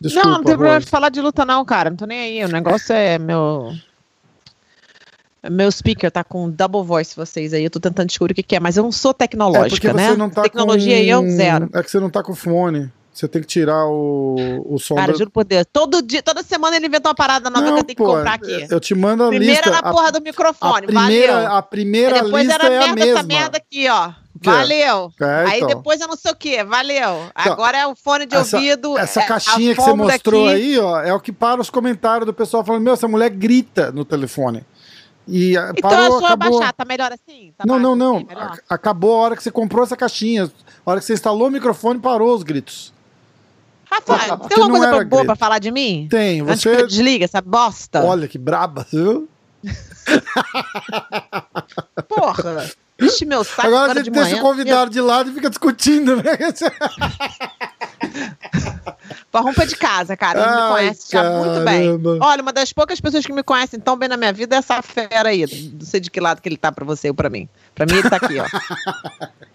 Desculpa, 0.00 0.28
não, 0.28 0.36
não 0.38 0.44
tem 0.44 0.54
problema 0.54 0.80
de 0.80 0.86
falar 0.86 1.08
de 1.08 1.20
luta, 1.20 1.44
não, 1.44 1.64
cara. 1.64 1.90
Não 1.90 1.96
tô 1.96 2.04
nem 2.04 2.20
aí. 2.20 2.44
O 2.44 2.48
negócio 2.48 2.92
é 2.92 3.18
meu. 3.18 3.72
Meu 5.50 5.70
speaker 5.70 6.10
tá 6.10 6.24
com 6.24 6.50
double 6.50 6.82
voice 6.82 7.14
vocês 7.14 7.52
aí, 7.52 7.64
eu 7.64 7.70
tô 7.70 7.78
tentando 7.78 8.06
descobrir 8.06 8.32
o 8.32 8.34
que, 8.34 8.42
que 8.42 8.56
é, 8.56 8.60
mas 8.60 8.78
eu 8.78 8.82
não 8.82 8.90
sou 8.90 9.12
tecnológica, 9.12 9.90
é 9.90 9.92
né? 9.92 10.16
Não 10.16 10.30
tá 10.30 10.40
Tecnologia 10.40 10.94
com... 10.94 11.02
aí 11.02 11.10
é 11.10 11.18
um 11.18 11.30
zero. 11.30 11.68
É 11.74 11.82
que 11.82 11.90
você 11.90 12.00
não 12.00 12.08
tá 12.08 12.22
com 12.22 12.34
fone. 12.34 12.90
Você 13.14 13.28
tem 13.28 13.40
que 13.40 13.46
tirar 13.46 13.86
o, 13.86 14.66
o 14.66 14.76
som. 14.76 14.96
Cara, 14.96 15.12
da... 15.12 15.18
juro 15.18 15.30
por 15.30 15.44
Deus. 15.44 15.64
Todo 15.72 16.02
dia, 16.02 16.20
toda 16.20 16.42
semana 16.42 16.74
ele 16.74 16.88
inventa 16.88 17.08
uma 17.08 17.14
parada 17.14 17.48
nova 17.48 17.64
não, 17.64 17.74
que 17.74 17.80
eu 17.80 17.84
tenho 17.84 17.96
pô, 17.96 18.06
que 18.06 18.10
comprar 18.10 18.34
aqui. 18.34 18.66
Eu 18.68 18.80
te 18.80 18.92
mando 18.92 19.22
a 19.22 19.28
Primeira 19.28 19.70
lista. 19.70 19.70
na 19.70 19.92
porra 19.92 20.10
do 20.10 20.20
microfone, 20.20 20.84
a 20.84 20.86
primeira, 20.86 21.32
valeu. 21.32 21.52
A 21.52 21.62
primeira 21.62 22.22
depois 22.24 22.44
lista 22.44 22.64
era 22.64 22.74
é 22.74 22.92
merda, 22.92 23.06
essa 23.06 23.22
merda 23.22 23.56
aqui, 23.58 23.88
ó. 23.88 24.12
Valeu. 24.42 25.12
É, 25.20 25.44
aí 25.46 25.56
então. 25.58 25.68
depois 25.68 26.00
eu 26.00 26.08
não 26.08 26.16
sei 26.16 26.32
o 26.32 26.34
que, 26.34 26.64
valeu. 26.64 27.30
Então, 27.30 27.52
Agora 27.52 27.78
é 27.78 27.86
o 27.86 27.94
fone 27.94 28.26
de 28.26 28.34
essa, 28.34 28.56
ouvido. 28.56 28.98
Essa 28.98 29.20
é, 29.20 29.26
caixinha 29.26 29.76
que 29.76 29.80
você 29.80 29.94
mostrou 29.94 30.48
aí, 30.48 30.76
ó, 30.80 31.00
é 31.00 31.14
o 31.14 31.20
que 31.20 31.30
para 31.30 31.60
os 31.60 31.70
comentários 31.70 32.26
do 32.26 32.34
pessoal 32.34 32.64
falando: 32.64 32.82
Meu, 32.82 32.94
essa 32.94 33.06
mulher 33.06 33.30
grita 33.30 33.92
no 33.92 34.04
telefone. 34.04 34.66
E 35.26 35.56
então 35.56 35.90
parou, 35.90 36.16
é 36.16 36.20
só 36.20 36.26
acabou. 36.26 36.58
baixar, 36.58 36.72
tá 36.72 36.84
melhor 36.84 37.12
assim? 37.12 37.54
Tá 37.56 37.64
não, 37.64 37.78
não, 37.78 37.94
não. 37.94 38.16
Assim, 38.16 38.60
acabou 38.68 39.14
a 39.14 39.18
hora 39.18 39.36
que 39.36 39.42
você 39.42 39.52
comprou 39.52 39.84
essa 39.84 39.96
caixinha. 39.96 40.50
A 40.84 40.90
hora 40.90 41.00
que 41.00 41.06
você 41.06 41.14
instalou 41.14 41.46
o 41.46 41.50
microfone, 41.50 42.00
parou 42.00 42.34
os 42.34 42.42
gritos. 42.42 42.92
Rafael, 43.94 44.38
tem 44.38 44.62
alguma 44.62 44.78
coisa 44.78 45.04
boa 45.04 45.06
grito. 45.22 45.26
pra 45.26 45.36
falar 45.36 45.58
de 45.58 45.70
mim? 45.70 46.06
Tem, 46.10 46.42
você. 46.42 46.86
desliga 46.86 47.24
essa 47.24 47.40
bosta. 47.40 48.04
Olha 48.04 48.28
que 48.28 48.38
braba, 48.38 48.86
viu? 48.90 49.28
Porra. 52.08 52.70
Vixe, 52.98 53.24
meu 53.24 53.42
saco. 53.42 53.66
Agora 53.66 53.92
a 53.92 53.94
gente 53.96 54.10
deixa 54.10 54.30
manhã, 54.30 54.40
o 54.40 54.42
convidado 54.42 54.90
de 54.90 55.00
lado 55.00 55.30
e 55.30 55.34
fica 55.34 55.50
discutindo, 55.50 56.16
né? 56.16 56.22
Parrumpa 59.32 59.66
de 59.66 59.76
casa, 59.76 60.16
cara. 60.16 60.40
Ele 60.40 60.62
me 60.62 60.68
conhece 60.68 61.08
já 61.10 61.24
muito 61.24 61.64
bem. 61.64 62.00
Olha, 62.20 62.42
uma 62.42 62.52
das 62.52 62.72
poucas 62.72 63.00
pessoas 63.00 63.26
que 63.26 63.32
me 63.32 63.42
conhecem 63.42 63.80
tão 63.80 63.96
bem 63.96 64.08
na 64.08 64.16
minha 64.16 64.32
vida 64.32 64.54
é 64.54 64.58
essa 64.58 64.80
fera 64.80 65.30
aí. 65.30 65.44
Não 65.72 65.84
sei 65.84 65.98
de 65.98 66.10
que 66.10 66.20
lado 66.20 66.40
que 66.40 66.48
ele 66.48 66.56
tá 66.56 66.70
pra 66.70 66.84
você 66.84 67.08
ou 67.08 67.14
pra 67.14 67.28
mim. 67.28 67.48
Pra 67.74 67.84
mim, 67.84 67.94
ele 67.94 68.08
tá 68.08 68.16
aqui, 68.16 68.36
ó. 68.38 68.46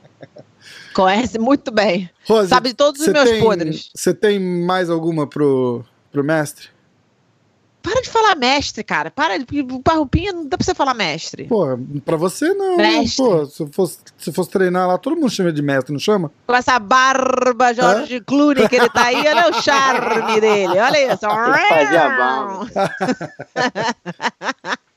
Conhece 0.99 1.39
muito 1.39 1.71
bem. 1.71 2.09
Rose, 2.27 2.49
Sabe 2.49 2.69
de 2.69 2.75
todos 2.75 2.99
os 2.99 3.07
meus 3.07 3.29
tem, 3.29 3.41
podres. 3.41 3.89
Você 3.95 4.13
tem 4.13 4.37
mais 4.37 4.89
alguma 4.89 5.25
pro, 5.25 5.85
pro 6.11 6.25
mestre? 6.25 6.67
Para 7.81 8.01
de 8.01 8.09
falar 8.09 8.35
mestre, 8.35 8.83
cara. 8.83 9.09
Para 9.09 9.37
de. 9.37 9.45
Parrupinha 9.81 10.33
não 10.33 10.45
dá 10.45 10.57
pra 10.57 10.65
você 10.65 10.75
falar 10.75 10.93
mestre. 10.93 11.45
Pô, 11.45 11.65
pra 12.03 12.17
você 12.17 12.53
não. 12.53 12.75
Mestre. 12.75 13.23
Pô, 13.23 13.45
se 13.45 13.65
fosse, 13.67 13.99
se 14.17 14.33
fosse 14.33 14.49
treinar 14.49 14.89
lá, 14.89 14.97
todo 14.97 15.15
mundo 15.15 15.29
chama 15.29 15.53
de 15.53 15.61
mestre, 15.61 15.93
não 15.93 15.99
chama? 16.01 16.33
Com 16.45 16.53
essa 16.53 16.77
barba 16.77 17.73
Jorge 17.73 18.17
é? 18.17 18.19
Clooney 18.19 18.67
que 18.67 18.75
ele 18.75 18.89
tá 18.89 19.05
aí, 19.05 19.25
olha 19.25 19.51
o 19.51 19.61
charme 19.61 20.35
dele. 20.41 20.77
Olha 20.77 21.13
isso. 21.13 21.21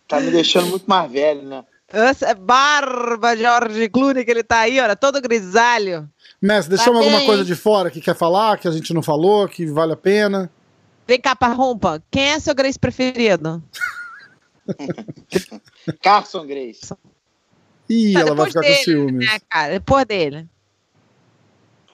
tá 0.09 0.20
me 0.20 0.33
deixando 0.33 0.66
muito 0.66 0.85
mais 0.85 1.12
velho, 1.12 1.43
né? 1.43 1.62
Essa 1.93 2.35
barba 2.35 3.36
Jorge 3.36 3.89
Clooney 3.90 4.24
que 4.24 4.31
ele 4.31 4.43
tá 4.43 4.60
aí, 4.60 4.81
olha, 4.81 4.97
todo 4.97 5.20
grisalho. 5.20 6.09
Mestre, 6.40 6.77
deixamos 6.77 7.01
tá 7.01 7.05
alguma 7.06 7.27
coisa 7.27 7.44
de 7.44 7.55
fora 7.55 7.90
que 7.90 8.01
quer 8.01 8.16
falar, 8.16 8.59
que 8.59 8.66
a 8.66 8.70
gente 8.70 8.94
não 8.94 9.02
falou, 9.02 9.47
que 9.47 9.66
vale 9.66 9.93
a 9.93 9.97
pena? 9.97 10.51
Vem 11.06 11.20
cá, 11.20 11.36
Parrumpa. 11.36 12.02
Quem 12.10 12.31
é 12.31 12.40
seu 12.40 12.55
Grace 12.55 12.78
preferido? 12.78 13.62
Carson 16.02 16.47
Grace. 16.47 16.94
Ih, 17.89 18.14
tá, 18.14 18.20
ela 18.20 18.35
vai 18.35 18.47
ficar 18.47 18.60
dele, 18.60 18.74
com 18.77 18.82
ciúmes. 18.85 19.27
Né, 19.27 19.39
cara? 19.51 19.73
Depois 19.74 20.06
dele. 20.06 20.48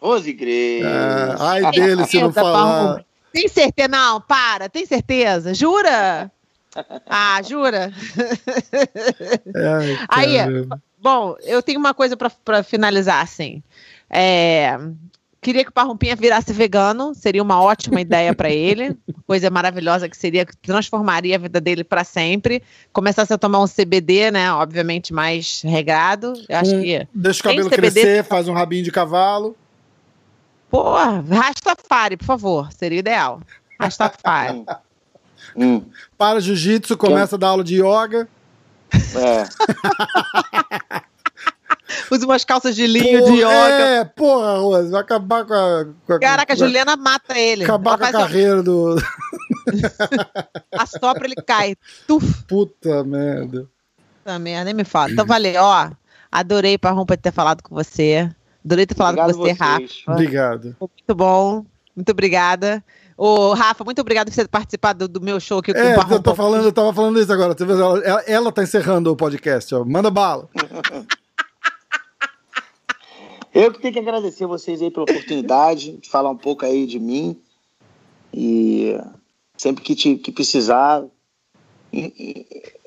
Rose 0.00 0.32
Grace. 0.32 0.84
Ah, 0.84 1.36
ai 1.40 1.70
dele 1.72 2.06
se 2.06 2.20
não 2.20 2.32
falar. 2.32 3.04
Tem 3.32 3.48
certeza? 3.48 3.88
Não, 3.88 4.20
para. 4.20 4.68
Tem 4.68 4.86
certeza? 4.86 5.52
Jura? 5.54 6.30
Ah, 7.06 7.40
jura? 7.42 7.92
Ai, 10.09 10.36
Aí, 10.44 10.66
bom, 11.00 11.36
eu 11.42 11.62
tenho 11.62 11.78
uma 11.78 11.94
coisa 11.94 12.16
para 12.16 12.62
finalizar, 12.62 13.22
assim. 13.22 13.62
É, 14.10 14.78
Queria 15.40 15.62
que 15.62 15.70
o 15.70 15.72
Parrumpinha 15.72 16.16
virasse 16.16 16.52
vegano, 16.52 17.14
seria 17.14 17.42
uma 17.42 17.62
ótima 17.62 18.00
ideia 18.00 18.34
para 18.34 18.50
ele. 18.50 18.96
Coisa 19.24 19.48
maravilhosa 19.50 20.09
que 20.09 20.16
seria 20.16 20.44
que 20.44 20.56
transformaria 20.56 21.36
a 21.36 21.38
vida 21.38 21.60
dele 21.60 21.84
para 21.84 22.02
sempre. 22.02 22.60
Começasse 22.92 23.32
a 23.32 23.38
tomar 23.38 23.60
um 23.60 23.66
CBD, 23.66 24.32
né? 24.32 24.52
Obviamente 24.52 25.12
mais 25.12 25.62
regrado. 25.64 26.32
Eu 26.48 26.59
acho 26.59 26.74
um, 26.74 26.82
que. 26.82 27.06
Deixa 27.14 27.40
o 27.40 27.44
cabelo 27.44 27.70
CBD... 27.70 28.00
crescer, 28.00 28.24
faz 28.24 28.48
um 28.48 28.52
rabinho 28.52 28.82
de 28.82 28.90
cavalo. 28.90 29.56
Pô, 30.68 30.94
Rastafari, 31.30 32.16
por 32.16 32.26
favor. 32.26 32.72
Seria 32.72 32.98
ideal. 32.98 33.40
Rastafari. 33.80 34.64
hum. 35.56 35.82
Para 36.16 36.40
jiu-jitsu, 36.40 36.96
começa 36.96 37.36
a 37.36 37.38
dar 37.38 37.48
aula 37.48 37.64
de 37.64 37.76
yoga. 37.76 38.28
É. 39.14 39.44
Usa 42.10 42.24
umas 42.26 42.44
calças 42.44 42.74
de 42.74 42.86
linho 42.86 43.20
porra, 43.20 43.32
de 43.32 43.38
yoga. 43.38 43.84
É, 43.84 44.04
porra, 44.04 44.58
Rose, 44.58 44.90
vai 44.90 45.00
acabar 45.00 45.44
com 45.44 45.54
a. 45.54 45.86
Com 46.06 46.12
a 46.14 46.18
Caraca, 46.18 46.52
a 46.52 46.56
Juliana 46.56 46.96
mata 46.96 47.38
ele. 47.38 47.64
Acabar 47.64 47.92
Ela 47.92 47.98
com 47.98 48.04
a 48.04 48.12
carreira 48.12 48.60
um... 48.60 48.64
do. 48.64 48.96
Assopra, 50.72 51.26
ele 51.26 51.34
cai. 51.36 51.76
Tuf. 52.06 52.44
Puta 52.44 53.04
merda. 53.04 53.66
Puta 54.24 54.38
merda, 54.38 54.64
nem 54.64 54.74
me 54.74 54.84
fala. 54.84 55.10
Então, 55.10 55.26
valeu, 55.26 55.62
ó. 55.62 55.90
Adorei 56.30 56.76
para 56.76 56.90
romper 56.90 57.16
ter 57.16 57.32
falado 57.32 57.62
com 57.62 57.74
você. 57.74 58.30
Adorei 58.64 58.86
ter 58.86 58.94
falado 58.94 59.18
Obrigado 59.18 59.36
com 59.36 59.42
você, 59.42 59.52
Rafa. 59.52 60.12
Obrigado. 60.12 60.76
Muito 60.80 61.14
bom. 61.14 61.64
Muito 61.96 62.12
obrigada. 62.12 62.84
Ô, 63.18 63.52
Rafa, 63.52 63.82
muito 63.82 64.00
obrigado 64.00 64.28
por 64.28 64.34
você 64.34 64.44
ter 64.44 64.48
participado 64.48 65.08
do, 65.08 65.18
do 65.18 65.24
meu 65.24 65.40
show 65.40 65.58
aqui 65.58 65.72
com 65.72 65.78
é, 65.80 65.98
o 65.98 66.12
eu 66.12 66.22
tô 66.22 66.36
falando, 66.36 66.66
eu 66.66 66.72
tava 66.72 66.94
falando 66.94 67.20
isso 67.20 67.32
agora. 67.32 67.56
Ela, 67.58 67.98
ela, 68.04 68.20
ela 68.28 68.52
tá 68.52 68.62
encerrando 68.62 69.10
o 69.10 69.16
podcast, 69.16 69.74
ó. 69.74 69.84
Manda 69.84 70.08
bala. 70.08 70.48
Eu 73.52 73.72
que 73.72 73.80
tenho 73.80 73.92
que 73.92 73.98
agradecer 73.98 74.46
vocês 74.46 74.80
aí 74.80 74.88
pela 74.88 75.02
oportunidade 75.02 75.96
de 75.96 76.08
falar 76.08 76.30
um 76.30 76.36
pouco 76.36 76.64
aí 76.64 76.86
de 76.86 77.00
mim. 77.00 77.36
E 78.32 78.96
sempre 79.56 79.82
que, 79.82 79.96
te, 79.96 80.14
que 80.14 80.30
precisar. 80.30 81.04
E, 81.92 82.46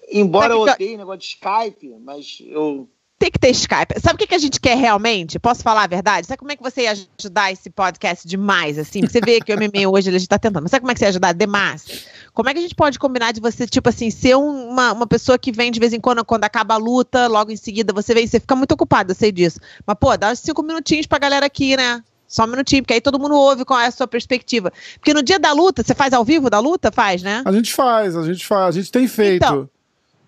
e, 0.09 0.21
embora 0.21 0.53
eu 0.53 0.61
odeie 0.61 0.95
o 0.95 0.97
negócio 0.99 1.19
de 1.19 1.25
Skype, 1.25 1.95
mas 1.99 2.37
eu, 2.45 2.87
tem 3.21 3.29
que 3.29 3.37
ter 3.37 3.51
Skype. 3.51 3.99
Sabe 4.01 4.15
o 4.15 4.17
que, 4.17 4.25
que 4.25 4.33
a 4.33 4.39
gente 4.39 4.59
quer 4.59 4.75
realmente? 4.75 5.37
Posso 5.37 5.61
falar 5.61 5.83
a 5.83 5.87
verdade? 5.87 6.25
Sabe 6.25 6.39
como 6.39 6.51
é 6.51 6.55
que 6.55 6.63
você 6.63 6.81
ia 6.81 6.93
ajudar 7.19 7.51
esse 7.51 7.69
podcast 7.69 8.27
demais, 8.27 8.79
assim? 8.79 9.01
Você 9.01 9.21
vê 9.21 9.39
que 9.39 9.53
o 9.53 9.55
MMA 9.55 9.85
hoje 9.93 10.09
ele 10.09 10.17
está 10.17 10.39
tentando. 10.39 10.63
Mas 10.63 10.71
sabe 10.71 10.81
como 10.81 10.91
é 10.91 10.95
que 10.95 10.99
você 10.99 11.05
ia 11.05 11.09
ajudar 11.09 11.31
demais? 11.33 12.07
Como 12.33 12.49
é 12.49 12.53
que 12.53 12.57
a 12.57 12.61
gente 12.63 12.73
pode 12.73 12.97
combinar 12.97 13.31
de 13.31 13.39
você, 13.39 13.67
tipo 13.67 13.87
assim, 13.87 14.09
ser 14.09 14.35
uma, 14.35 14.93
uma 14.93 15.05
pessoa 15.05 15.37
que 15.37 15.51
vem 15.51 15.71
de 15.71 15.79
vez 15.79 15.93
em 15.93 15.99
quando, 15.99 16.25
quando 16.25 16.45
acaba 16.45 16.73
a 16.73 16.77
luta, 16.77 17.27
logo 17.27 17.51
em 17.51 17.55
seguida 17.57 17.93
você 17.93 18.11
vem, 18.15 18.25
você 18.25 18.39
fica 18.39 18.55
muito 18.55 18.71
ocupado, 18.71 19.11
eu 19.11 19.15
sei 19.15 19.31
disso. 19.31 19.59
Mas, 19.85 19.97
pô, 19.99 20.17
dá 20.17 20.31
uns 20.31 20.39
cinco 20.39 20.63
minutinhos 20.63 21.05
pra 21.05 21.19
galera 21.19 21.45
aqui, 21.45 21.77
né? 21.77 22.03
Só 22.27 22.45
um 22.45 22.47
minutinho, 22.47 22.81
porque 22.81 22.95
aí 22.95 23.01
todo 23.01 23.19
mundo 23.19 23.35
ouve 23.35 23.63
qual 23.65 23.79
é 23.79 23.85
a 23.85 23.91
sua 23.91 24.07
perspectiva. 24.07 24.73
Porque 24.95 25.13
no 25.13 25.21
dia 25.21 25.37
da 25.37 25.51
luta, 25.51 25.83
você 25.83 25.93
faz 25.93 26.11
ao 26.11 26.25
vivo 26.25 26.49
da 26.49 26.57
luta? 26.57 26.91
Faz, 26.91 27.21
né? 27.21 27.43
A 27.45 27.51
gente 27.51 27.71
faz, 27.71 28.15
a 28.15 28.23
gente 28.23 28.47
faz, 28.47 28.75
a 28.75 28.79
gente 28.79 28.91
tem 28.91 29.07
feito. 29.07 29.45
Então, 29.45 29.69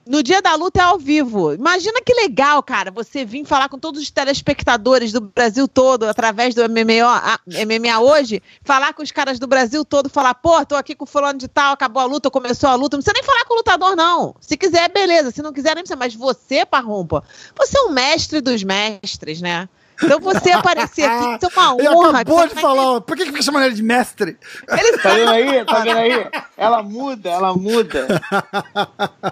no 0.05 0.21
dia 0.21 0.41
da 0.41 0.55
luta 0.55 0.81
é 0.81 0.83
ao 0.83 0.97
vivo. 0.97 1.53
Imagina 1.53 2.01
que 2.01 2.13
legal, 2.13 2.61
cara, 2.61 2.91
você 2.91 3.23
vir 3.23 3.45
falar 3.45 3.69
com 3.69 3.79
todos 3.79 4.01
os 4.01 4.11
telespectadores 4.11 5.11
do 5.11 5.21
Brasil 5.21 5.67
todo, 5.67 6.03
através 6.03 6.53
do 6.53 6.61
MMA, 6.69 7.39
MMA 7.65 7.99
hoje, 7.99 8.41
falar 8.63 8.93
com 8.93 9.01
os 9.01 9.11
caras 9.11 9.39
do 9.39 9.47
Brasil 9.47 9.85
todo, 9.85 10.09
falar, 10.09 10.33
pô, 10.33 10.65
tô 10.65 10.75
aqui 10.75 10.95
com 10.95 11.05
o 11.05 11.07
fulano 11.07 11.39
de 11.39 11.47
tal, 11.47 11.73
acabou 11.73 12.01
a 12.01 12.05
luta, 12.05 12.29
começou 12.29 12.69
a 12.69 12.75
luta. 12.75 12.97
Não 12.97 13.03
precisa 13.03 13.13
nem 13.13 13.23
falar 13.23 13.45
com 13.45 13.53
o 13.53 13.57
lutador, 13.57 13.95
não. 13.95 14.35
Se 14.41 14.57
quiser, 14.57 14.89
beleza. 14.89 15.31
Se 15.31 15.41
não 15.41 15.53
quiser, 15.53 15.75
nem 15.75 15.83
precisa. 15.83 15.97
Mas 15.97 16.13
você, 16.13 16.65
Parrumpa, 16.65 17.23
você 17.55 17.77
é 17.77 17.81
o 17.81 17.91
mestre 17.91 18.41
dos 18.41 18.63
mestres, 18.63 19.41
né? 19.41 19.69
Então 20.03 20.19
você 20.19 20.51
aparecer 20.51 21.03
aqui, 21.03 21.45
isso 21.45 21.51
é 21.57 21.59
uma 21.59 21.73
honra. 21.73 21.81
Ele 21.81 22.17
acabou 22.21 22.47
de 22.47 22.55
falar, 22.55 23.01
por 23.01 23.15
que 23.15 23.25
fica 23.25 23.41
chamando 23.41 23.65
ele 23.65 23.75
de 23.75 23.83
mestre? 23.83 24.37
Ele 24.69 24.97
tá 24.97 25.09
vendo 25.13 25.29
aí? 25.29 25.65
Tá 25.65 25.79
vendo 25.79 25.97
aí? 25.97 26.29
Ela 26.57 26.83
muda, 26.83 27.29
ela 27.29 27.53
muda. 27.53 28.07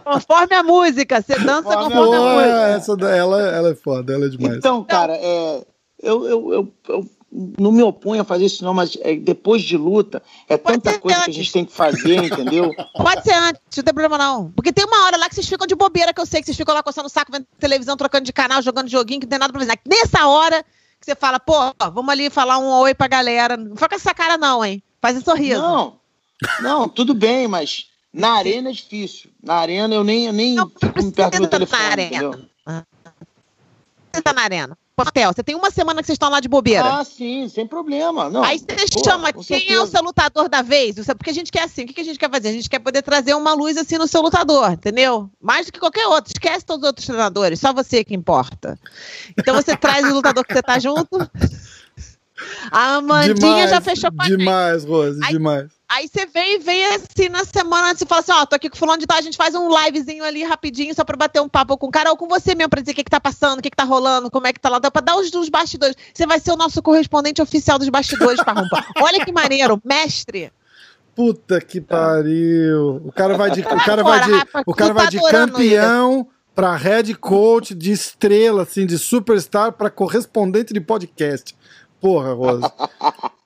Conforme 0.04 0.56
a 0.56 0.64
música, 0.64 1.22
você 1.22 1.38
dança 1.40 1.64
conforme, 1.64 1.96
conforme 1.96 2.18
a 2.18 2.34
música. 2.34 2.68
Essa, 2.68 2.92
ela, 3.16 3.42
ela 3.42 3.70
é 3.72 3.76
foda, 3.76 4.14
ela 4.14 4.26
é 4.26 4.30
demais. 4.30 4.58
Então, 4.58 4.84
cara, 4.84 5.14
é, 5.16 5.64
eu, 6.02 6.28
eu, 6.28 6.54
eu, 6.54 6.74
eu 6.90 7.10
não 7.32 7.72
me 7.72 7.82
oponho 7.82 8.22
a 8.22 8.26
fazer 8.26 8.46
isso, 8.46 8.64
não, 8.64 8.74
mas 8.74 8.98
é, 9.02 9.16
depois 9.16 9.62
de 9.62 9.78
luta, 9.78 10.22
é 10.50 10.58
Pode 10.58 10.80
tanta 10.80 11.00
coisa 11.00 11.20
antes. 11.20 11.26
que 11.26 11.32
a 11.32 11.44
gente 11.44 11.54
tem 11.54 11.66
que 11.66 11.72
fazer, 11.72 12.24
entendeu? 12.26 12.74
Pode 12.94 13.24
ser 13.24 13.34
antes, 13.34 13.62
não 13.78 13.84
tem 13.84 13.94
problema 13.94 14.18
não. 14.18 14.52
Porque 14.52 14.74
tem 14.74 14.84
uma 14.84 15.06
hora 15.06 15.16
lá 15.16 15.30
que 15.30 15.36
vocês 15.36 15.48
ficam 15.48 15.66
de 15.66 15.74
bobeira, 15.74 16.14
que 16.14 16.20
eu 16.20 16.26
sei 16.26 16.42
que 16.42 16.46
vocês 16.46 16.58
ficam 16.58 16.76
lá 16.76 16.84
coçando 16.84 17.08
o 17.08 17.10
saco, 17.10 17.32
vendo 17.32 17.48
televisão, 17.58 17.96
trocando 17.96 18.26
de 18.26 18.34
canal, 18.34 18.62
jogando 18.62 18.90
joguinho, 18.90 19.22
que 19.22 19.26
não 19.26 19.30
tem 19.30 19.40
nada 19.40 19.54
pra 19.54 19.62
fazer. 19.62 19.80
Nessa 19.88 20.28
hora 20.28 20.62
que 21.00 21.06
você 21.06 21.16
fala, 21.16 21.40
pô, 21.40 21.54
vamos 21.94 22.10
ali 22.10 22.30
falar 22.30 22.58
um 22.58 22.70
oi 22.82 22.94
pra 22.94 23.08
galera. 23.08 23.56
Não 23.56 23.76
fica 23.76 23.90
com 23.90 23.96
essa 23.96 24.14
cara, 24.14 24.38
não, 24.38 24.64
hein? 24.64 24.84
Faz 25.02 25.18
um 25.18 25.22
sorriso. 25.22 25.62
Não, 25.62 26.00
não, 26.62 26.90
tudo 26.90 27.14
bem, 27.14 27.48
mas 27.48 27.88
na 28.14 28.34
arena 28.34 28.70
é 28.70 28.74
difícil. 28.74 29.32
Na 29.42 29.56
arena 29.56 29.96
eu 29.96 30.04
nem, 30.04 30.26
eu 30.26 30.34
nem 30.34 30.56
não, 30.56 30.70
fico 30.70 31.12
perto 31.14 31.40
do 31.40 31.48
telefone, 31.48 31.82
na 31.82 31.90
arena. 31.90 32.18
entendeu? 32.18 32.46
Você 34.14 34.22
tá 34.22 34.34
na 34.34 34.42
arena 34.42 34.78
hotel. 34.98 35.34
Você 35.34 35.44
tem 35.44 35.56
uma 35.56 35.72
semana 35.72 36.02
que 36.02 36.06
vocês 36.08 36.16
estão 36.16 36.30
lá 36.30 36.40
de 36.40 36.48
bobeira. 36.48 37.00
Ah, 37.00 37.04
sim, 37.04 37.48
sem 37.50 37.66
problema. 37.66 38.30
Não, 38.30 38.44
Aí 38.44 38.60
você 38.60 38.86
pô, 38.92 39.04
chama 39.04 39.34
quem 39.34 39.44
certeza. 39.44 39.74
é 39.74 39.82
o 39.82 39.88
seu 39.88 40.02
lutador 40.02 40.50
da 40.50 40.62
vez. 40.62 40.96
Porque 41.06 41.30
a 41.30 41.34
gente 41.34 41.52
quer 41.52 41.64
assim, 41.64 41.84
o 41.84 41.88
que 41.88 42.02
a 42.02 42.04
gente 42.04 42.20
quer 42.20 42.30
fazer? 42.30 42.50
A 42.50 42.54
gente 42.54 42.70
quer 42.70 42.80
poder 42.80 43.02
trazer 43.02 43.34
uma 43.34 43.54
luz 43.54 43.78
assim 43.78 43.98
no 43.98 44.08
seu 44.08 44.22
lutador, 44.22 44.72
entendeu? 44.72 45.30
Mais 45.42 45.66
do 45.66 45.72
que 45.72 45.80
qualquer 45.80 46.08
outro. 46.08 46.32
Esquece 46.34 46.66
todos 46.66 46.84
os 46.84 46.88
outros 46.88 47.06
treinadores, 47.06 47.60
só 47.60 47.74
você 47.74 48.04
que 48.04 48.14
importa. 48.14 48.78
Então 49.38 49.56
você 49.56 49.76
traz 49.76 50.06
o 50.06 50.14
lutador 50.14 50.46
que 50.46 50.54
você 50.54 50.62
tá 50.62 50.78
junto. 50.80 51.18
A 52.72 52.96
Amandinha 52.98 53.34
demais, 53.36 53.70
já 53.70 53.82
fechou 53.82 54.12
com 54.12 54.22
a 54.22 54.26
Demais, 54.26 54.84
Rose, 54.84 55.20
Aí, 55.24 55.34
demais. 55.34 55.72
Aí 55.94 56.08
você 56.08 56.26
vem 56.26 56.56
e 56.56 56.60
vem 56.60 56.86
assim 56.86 57.28
na 57.30 57.44
semana 57.44 57.90
antes 57.90 58.02
e 58.02 58.06
fala 58.06 58.22
assim: 58.22 58.32
ó, 58.32 58.46
tô 58.46 58.56
aqui 58.56 58.70
com 58.70 58.78
o 58.78 58.80
fulano 58.80 59.00
de 59.00 59.06
tal, 59.06 59.18
a 59.18 59.22
gente 59.22 59.36
faz 59.36 59.54
um 59.54 59.68
livezinho 59.68 60.24
ali 60.24 60.42
rapidinho 60.42 60.96
só 60.96 61.04
pra 61.04 61.18
bater 61.18 61.42
um 61.42 61.50
papo 61.50 61.78
com 61.78 61.88
o 61.88 61.92
cara 61.92 62.10
ou 62.10 62.16
com 62.16 62.30
você 62.30 62.56
mesmo, 62.56 62.70
pra 62.70 62.80
dizer 62.80 62.94
o 62.94 62.96
que, 62.96 63.04
que 63.04 63.12
tá 63.12 63.20
passando, 63.20 63.60
o 63.60 63.62
que, 63.62 63.70
que 63.70 63.76
tá 63.76 63.84
rolando, 63.84 64.32
como 64.32 64.48
é 64.48 64.54
que 64.54 64.60
tá 64.60 64.70
lá, 64.70 64.80
dá 64.80 64.90
pra 64.90 65.02
dar 65.02 65.18
os 65.18 65.30
dos 65.30 65.50
bastidores. 65.50 65.98
Você 66.14 66.26
vai 66.26 66.40
ser 66.40 66.52
o 66.54 66.56
nosso 66.56 66.82
correspondente 66.82 67.42
oficial 67.42 67.78
dos 67.78 67.90
bastidores, 67.90 68.42
Parrumpa. 68.42 68.86
Olha 69.04 69.26
que 69.26 69.34
maneiro, 69.34 69.82
mestre. 69.84 70.50
Puta 71.14 71.60
que 71.60 71.82
pariu. 71.82 73.02
O 73.04 73.12
cara 73.12 73.36
vai 73.36 73.52
de, 73.52 73.60
o 73.60 73.64
cara 73.66 74.02
vai 74.02 74.24
de, 74.24 74.32
o 74.66 74.74
cara 74.74 74.94
vai 74.94 75.08
de 75.08 75.20
campeão 75.20 76.26
para 76.56 76.74
head 76.78 77.14
coach 77.16 77.76
de 77.76 77.92
estrela, 77.92 78.64
assim, 78.64 78.86
de 78.86 78.98
superstar 78.98 79.74
para 79.74 79.90
correspondente 79.90 80.74
de 80.74 80.80
podcast. 80.80 81.54
Porra, 82.00 82.34
Rosa. 82.34 82.72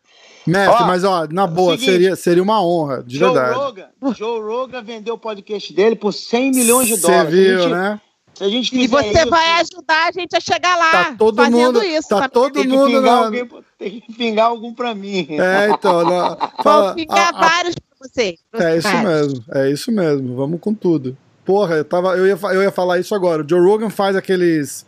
Mestre, 0.46 0.84
ó, 0.84 0.88
mas 0.88 1.04
ó, 1.04 1.28
na 1.32 1.48
boa, 1.48 1.72
seguinte, 1.72 1.92
seria, 1.92 2.16
seria 2.16 2.44
uma 2.44 2.64
honra, 2.64 3.04
de 3.04 3.18
Joe 3.18 3.34
verdade. 3.34 3.58
Rogan, 3.58 3.90
Joe 4.14 4.40
Rogan 4.42 4.84
vendeu 4.84 5.16
o 5.16 5.18
podcast 5.18 5.74
dele 5.74 5.96
por 5.96 6.14
100 6.14 6.52
milhões 6.52 6.88
de 6.88 6.98
dólares. 6.98 7.32
Você 7.32 7.36
viu, 7.36 7.60
gente, 7.62 7.72
né? 7.72 8.02
Se 8.36 8.44
a 8.44 8.50
gente 8.50 8.78
e 8.78 8.86
você 8.86 9.08
isso, 9.08 9.30
vai 9.30 9.62
ajudar 9.62 10.10
a 10.10 10.12
gente 10.12 10.36
a 10.36 10.40
chegar 10.42 10.76
lá 10.76 10.92
tá 10.92 11.16
todo 11.18 11.38
fazendo 11.38 11.58
mundo, 11.58 11.84
isso. 11.84 12.10
Tá 12.10 12.28
todo 12.28 12.54
tem 12.54 12.68
mundo 12.68 13.02
na... 13.02 13.26
alguém, 13.26 13.50
tem 13.80 14.02
que 14.02 14.14
pingar 14.14 14.48
algum 14.48 14.74
pra 14.74 14.94
mim. 14.94 15.26
É, 15.32 15.70
então. 15.72 16.04
Não, 16.06 16.38
fala, 16.62 16.88
Vou 16.88 16.96
pingar 16.96 17.34
a, 17.34 17.40
vários 17.40 17.76
pra 17.76 17.98
você. 17.98 18.36
É 18.54 18.78
isso 18.78 18.98
mesmo, 18.98 19.46
é 19.54 19.72
isso 19.72 19.92
mesmo. 19.92 20.36
Vamos 20.36 20.60
com 20.60 20.74
tudo. 20.74 21.18
Porra, 21.46 21.76
eu, 21.76 21.86
tava, 21.86 22.18
eu, 22.18 22.28
ia, 22.28 22.38
eu 22.54 22.62
ia 22.62 22.72
falar 22.72 23.00
isso 23.00 23.16
agora. 23.16 23.42
O 23.42 23.50
Joe 23.50 23.62
Rogan 23.62 23.90
faz 23.90 24.18
aqueles 24.18 24.86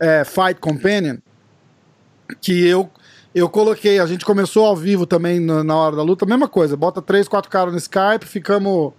é, 0.00 0.24
Fight 0.24 0.60
Companion 0.60 1.18
que 2.40 2.66
eu 2.66 2.90
eu 3.38 3.48
coloquei, 3.48 3.98
a 3.98 4.06
gente 4.06 4.24
começou 4.24 4.66
ao 4.66 4.76
vivo 4.76 5.06
também 5.06 5.40
na, 5.40 5.64
na 5.64 5.76
hora 5.76 5.96
da 5.96 6.02
luta, 6.02 6.26
mesma 6.26 6.48
coisa, 6.48 6.76
bota 6.76 7.00
três, 7.00 7.28
quatro 7.28 7.50
caras 7.50 7.72
no 7.72 7.78
Skype, 7.78 8.26
ficamos 8.26 8.92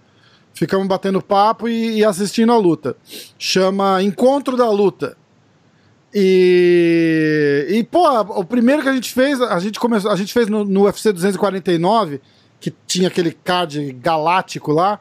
ficamos 0.52 0.86
batendo 0.88 1.22
papo 1.22 1.68
e, 1.68 1.98
e, 1.98 2.04
assistindo 2.04 2.52
a 2.52 2.58
luta. 2.58 2.96
Chama 3.38 4.02
Encontro 4.02 4.56
da 4.56 4.68
Luta. 4.70 5.16
E, 6.12 7.66
e 7.68 7.84
pô, 7.84 8.08
o 8.20 8.44
primeiro 8.44 8.82
que 8.82 8.88
a 8.88 8.92
gente 8.92 9.12
fez, 9.12 9.40
a 9.40 9.58
gente 9.60 9.78
começou, 9.78 10.10
a 10.10 10.16
gente 10.16 10.32
fez 10.32 10.48
no, 10.48 10.64
no 10.64 10.82
UFC 10.84 11.12
249, 11.12 12.20
que 12.58 12.74
tinha 12.86 13.08
aquele 13.08 13.32
card 13.32 13.92
galáctico 13.92 14.72
lá. 14.72 15.00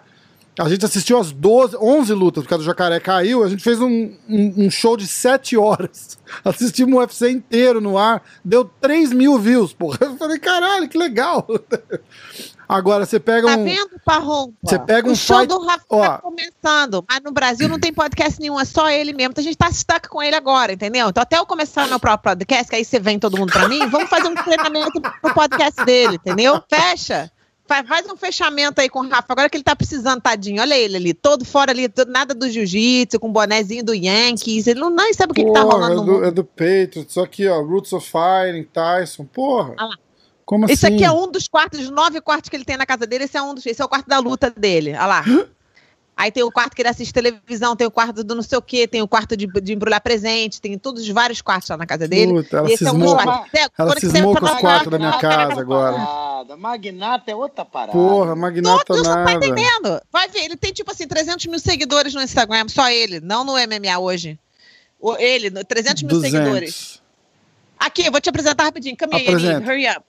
A 0.59 0.67
gente 0.67 0.85
assistiu 0.85 1.17
as 1.17 1.31
12, 1.31 1.77
11 1.77 2.13
lutas, 2.13 2.43
porque 2.43 2.53
a 2.53 2.57
do 2.57 2.63
Jacaré 2.63 2.99
caiu. 2.99 3.45
A 3.45 3.49
gente 3.49 3.63
fez 3.63 3.79
um, 3.79 4.13
um, 4.27 4.65
um 4.65 4.69
show 4.69 4.97
de 4.97 5.07
7 5.07 5.55
horas. 5.55 6.19
Assistimos 6.43 6.95
o 6.95 6.97
UFC 6.99 7.29
inteiro 7.29 7.79
no 7.79 7.97
ar. 7.97 8.21
Deu 8.43 8.65
3 8.81 9.13
mil 9.13 9.39
views, 9.39 9.71
porra. 9.71 9.97
Eu 10.01 10.17
falei, 10.17 10.37
caralho, 10.37 10.89
que 10.89 10.97
legal. 10.97 11.47
Agora, 12.67 13.05
você 13.05 13.19
pega 13.21 13.47
tá 13.47 13.53
um. 13.53 13.65
Tá 13.65 13.71
vendo, 13.71 14.01
Parrom? 14.03 14.51
Você 14.61 14.77
pega 14.77 15.07
um. 15.07 15.13
O 15.13 15.15
show 15.15 15.39
fight... 15.39 15.47
do 15.47 15.65
Rafa 15.65 15.85
Ó. 15.89 16.01
tá 16.01 16.17
começando. 16.19 17.05
Mas 17.09 17.21
no 17.23 17.31
Brasil 17.31 17.69
não 17.69 17.79
tem 17.79 17.93
podcast 17.93 18.39
nenhum, 18.39 18.59
é 18.59 18.65
só 18.65 18.89
ele 18.89 19.13
mesmo. 19.13 19.31
Então 19.31 19.41
a 19.41 19.45
gente 19.45 19.57
tá 19.57 19.71
stuck 19.71 20.09
com 20.09 20.21
ele 20.21 20.35
agora, 20.35 20.73
entendeu? 20.73 21.07
Então 21.07 21.23
até 21.23 21.39
eu 21.39 21.45
começar 21.45 21.87
meu 21.87 21.99
próprio 21.99 22.31
podcast, 22.31 22.69
que 22.69 22.75
aí 22.75 22.83
você 22.83 22.99
vem 22.99 23.17
todo 23.17 23.37
mundo 23.37 23.51
pra 23.51 23.67
mim, 23.67 23.87
vamos 23.87 24.09
fazer 24.09 24.27
um 24.27 24.35
treinamento 24.35 25.01
pro 25.01 25.33
podcast 25.33 25.83
dele, 25.85 26.15
entendeu? 26.15 26.61
Fecha. 26.69 27.31
Faz 27.69 28.09
um 28.09 28.15
fechamento 28.15 28.81
aí 28.81 28.89
com 28.89 28.99
o 29.01 29.07
Rafa, 29.07 29.27
agora 29.29 29.49
que 29.49 29.57
ele 29.57 29.63
tá 29.63 29.75
precisando, 29.75 30.21
tadinho. 30.21 30.61
Olha 30.61 30.77
ele 30.77 30.95
ali, 30.97 31.13
todo 31.13 31.45
fora 31.45 31.71
ali, 31.71 31.87
todo, 31.87 32.09
nada 32.09 32.33
do 32.33 32.49
jiu-jitsu, 32.49 33.19
com 33.19 33.31
bonezinho 33.31 33.83
do 33.83 33.93
Yankees. 33.93 34.65
Ele 34.65 34.79
não 34.79 34.89
nem 34.89 35.13
sabe 35.13 35.31
o 35.31 35.35
que, 35.35 35.43
que 35.43 35.51
tá 35.51 35.61
rolando 35.61 36.01
é 36.01 36.05
do, 36.05 36.25
É 36.25 36.31
do 36.31 36.43
Patriots, 36.43 37.13
só 37.13 37.23
aqui, 37.23 37.47
ó, 37.47 37.61
Roots 37.61 37.93
of 37.93 38.09
Firing, 38.09 38.63
Tyson, 38.63 39.25
porra. 39.25 39.75
Ah 39.77 39.85
lá. 39.85 39.95
Como 40.45 40.65
esse 40.65 40.83
assim? 40.83 40.95
aqui 40.95 41.03
é 41.03 41.11
um 41.11 41.31
dos 41.31 41.47
quartos, 41.47 41.79
dos 41.79 41.91
nove 41.91 42.19
quartos 42.21 42.49
que 42.49 42.55
ele 42.55 42.65
tem 42.65 42.75
na 42.75 42.85
casa 42.85 43.05
dele, 43.05 43.25
esse 43.25 43.37
é 43.37 43.41
um 43.41 43.53
dos, 43.53 43.63
esse 43.67 43.81
é 43.81 43.85
o 43.85 43.87
quarto 43.87 44.07
da 44.07 44.17
luta 44.17 44.49
dele. 44.49 44.91
Olha 44.91 45.05
lá. 45.05 45.23
Aí 46.19 46.33
tem 46.33 46.43
o 46.43 46.51
quarto 46.51 46.75
que 46.75 46.81
ele 46.81 46.89
assiste 46.89 47.13
televisão, 47.13 47.77
tem 47.77 47.87
o 47.87 47.91
quarto 47.91 48.25
do 48.25 48.35
não 48.35 48.41
sei 48.41 48.57
o 48.57 48.61
quê, 48.61 48.85
tem 48.85 49.01
o 49.01 49.07
quarto 49.07 49.37
de, 49.37 49.47
de 49.47 49.71
embrulhar 49.71 50.01
presente, 50.01 50.59
tem 50.59 50.77
todos 50.77 51.03
os 51.03 51.09
vários 51.09 51.41
quartos 51.41 51.69
lá 51.69 51.77
na 51.77 51.85
casa 51.85 52.09
dele. 52.09 52.33
Puta, 52.33 52.57
ela 52.57 52.67
esse 52.67 52.83
cismou, 52.83 53.17
é 53.17 53.21
um 53.21 53.23
quartos. 53.23 53.51
Ela 53.77 53.99
cismou 54.01 54.35
com 54.35 54.45
os 54.45 54.51
quartos 54.55 54.91
da 54.91 54.99
minha 54.99 55.17
casa 55.17 55.61
agora. 55.61 55.95
Magnata 56.57 57.31
é 57.31 57.35
outra 57.35 57.63
parada. 57.63 57.93
Porra, 57.93 58.35
Magnata 58.35 58.83
Todos 58.83 59.07
nada. 59.07 59.17
não 59.17 59.25
tá 59.25 59.33
entendendo. 59.33 60.01
Vai 60.11 60.27
ver, 60.27 60.39
ele 60.39 60.57
tem 60.57 60.73
tipo 60.73 60.91
assim 60.91 61.07
300 61.07 61.45
mil 61.45 61.57
seguidores 61.57 62.13
no 62.13 62.21
Instagram, 62.21 62.67
só 62.67 62.89
ele, 62.89 63.21
não 63.21 63.45
no 63.45 63.53
MMA 63.53 63.97
hoje. 63.97 64.37
O, 64.99 65.15
ele, 65.15 65.49
300 65.63 66.03
mil 66.03 66.09
200. 66.09 66.37
seguidores. 66.37 67.01
Aqui, 67.79 68.05
eu 68.05 68.11
vou 68.11 68.19
te 68.19 68.27
apresentar 68.27 68.65
rapidinho. 68.65 68.97
Come 68.97 69.15
here, 69.15 69.63
hurry 69.63 69.87
up. 69.87 70.03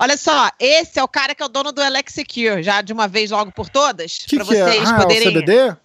Olha 0.00 0.16
só, 0.16 0.48
esse 0.58 0.98
é 0.98 1.04
o 1.04 1.08
cara 1.08 1.34
que 1.34 1.42
é 1.42 1.46
o 1.46 1.48
dono 1.48 1.72
do 1.72 1.82
Alex 1.82 2.14
Secure, 2.14 2.62
já 2.62 2.80
de 2.80 2.90
uma 2.90 3.06
vez 3.06 3.30
logo 3.30 3.52
por 3.52 3.68
todas, 3.68 4.16
para 4.30 4.44
vocês 4.44 4.88
é? 4.88 4.92
ah, 4.92 4.96
poderem. 4.96 5.26
É 5.26 5.28
o 5.28 5.32
CBD? 5.32 5.76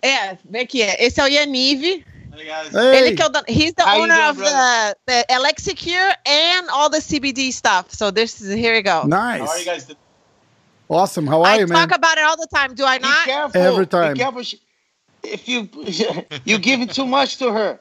É, 0.00 0.38
vem 0.44 0.62
aqui. 0.62 0.80
Esse 0.80 1.20
é 1.20 1.24
o 1.24 1.26
Yaniv. 1.26 1.82
Ele 1.82 3.12
que 3.16 3.22
é 3.22 3.26
o 3.26 3.28
dono. 3.28 3.44
He's 3.48 3.72
the 3.72 3.82
How 3.82 4.02
owner 4.02 4.30
of 4.30 4.40
the, 4.40 4.96
the 5.06 5.34
Alex 5.34 5.64
Secure 5.64 6.14
and 6.26 6.68
all 6.70 6.88
the 6.88 7.00
CBD 7.00 7.52
stuff. 7.52 7.86
So 7.88 8.12
this 8.12 8.40
is 8.40 8.54
here 8.54 8.74
we 8.74 8.82
go. 8.82 9.04
Nice. 9.04 9.40
How 9.40 9.48
are 9.48 9.58
you 9.58 9.64
guys? 9.64 9.86
Awesome. 10.88 11.26
How 11.26 11.42
are 11.42 11.54
I 11.54 11.58
you, 11.58 11.66
man? 11.66 11.76
I 11.76 11.86
talk 11.86 11.96
about 11.96 12.18
it 12.18 12.24
all 12.24 12.36
the 12.36 12.48
time. 12.54 12.74
Do 12.74 12.84
I 12.84 12.98
not? 12.98 13.24
Be 13.24 13.32
careful. 13.32 13.60
Every 13.60 13.86
time. 13.86 14.12
Be 14.14 14.20
careful. 14.20 14.42
If 15.24 15.48
you 15.48 15.68
you 16.44 16.58
giving 16.58 16.88
too 16.88 17.06
much 17.06 17.38
to 17.38 17.52
her, 17.52 17.80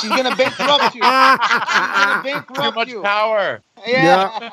she's 0.00 0.10
gonna 0.10 0.34
bankrupt 0.36 0.94
you. 0.94 1.02
She's 1.02 1.10
gonna 1.10 2.22
bankrupt 2.24 2.56
too 2.56 2.72
much 2.72 2.88
you. 2.88 3.02
power. 3.02 3.60
Yeah. 3.86 4.50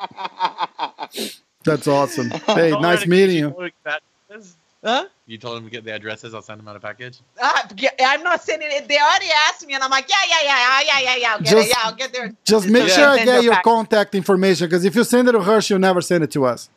yeah. 1.12 1.26
That's 1.64 1.86
awesome. 1.88 2.30
Hey, 2.46 2.70
nice 2.72 3.06
meeting 3.06 3.36
you. 3.36 3.70
Hã? 4.84 5.06
You 5.26 5.38
told 5.38 5.56
him 5.56 5.64
to 5.64 5.70
get 5.70 5.82
the 5.84 5.92
addresses. 5.94 6.34
I'll 6.34 6.42
send 6.42 6.60
him 6.60 6.68
out 6.68 6.76
a 6.76 6.80
package. 6.80 7.20
Uh, 7.40 7.50
Porque 7.68 7.88
I'm 8.04 8.22
not 8.22 8.42
sending 8.42 8.68
it. 8.70 8.86
They 8.86 8.98
already 8.98 9.28
asked 9.48 9.66
me, 9.66 9.72
and 9.72 9.82
I'm 9.82 9.90
like, 9.90 10.06
yeah, 10.10 10.16
yeah, 10.28 10.42
yeah, 10.44 10.80
yeah, 10.84 11.00
yeah, 11.00 11.16
yeah, 11.16 11.32
I'll 11.32 11.38
get 11.40 11.48
Just- 11.50 11.66
it. 11.68 11.70
Yeah, 11.70 11.82
I'll 11.84 11.94
get 11.94 12.12
there. 12.12 12.32
Just 12.44 12.68
make 12.68 12.88
Yeah. 12.88 12.94
sure 12.94 13.08
I 13.08 13.16
get 13.16 13.26
your 13.26 13.42
your 13.44 13.52
pack. 13.54 13.64
contact 13.64 14.14
information 14.14 14.66
because 14.66 14.84
if 14.84 14.94
you 14.94 15.02
send 15.04 15.26
it 15.28 15.32
to 15.32 15.42
her, 15.42 15.62
she'll 15.62 15.78
never 15.78 16.02
send 16.02 16.22
it 16.24 16.30
to 16.32 16.44
us. 16.44 16.68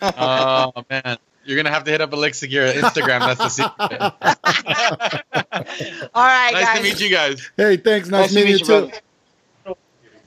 oh 0.00 0.72
man, 0.88 1.18
you're 1.50 1.62
gonna 1.62 1.74
have 1.74 1.84
to 1.84 1.90
hit 1.90 2.00
up 2.00 2.12
Elixir 2.12 2.46
Instagram. 2.46 3.20
That's 3.20 3.38
the 3.40 3.48
secret. 3.48 4.00
All 6.14 6.24
right, 6.24 6.52
nice 6.54 6.64
guys. 6.64 6.76
to 6.78 6.82
meet 6.82 7.00
you 7.00 7.10
guys. 7.10 7.50
Hey, 7.56 7.76
thanks. 7.76 8.08
Nice, 8.08 8.20
Nice 8.20 8.28
to 8.30 8.34
meeting 8.36 8.52
you 8.52 8.54
meet 8.58 8.60
you, 8.60 8.66
too. 8.66 8.86
brother. 8.86 9.00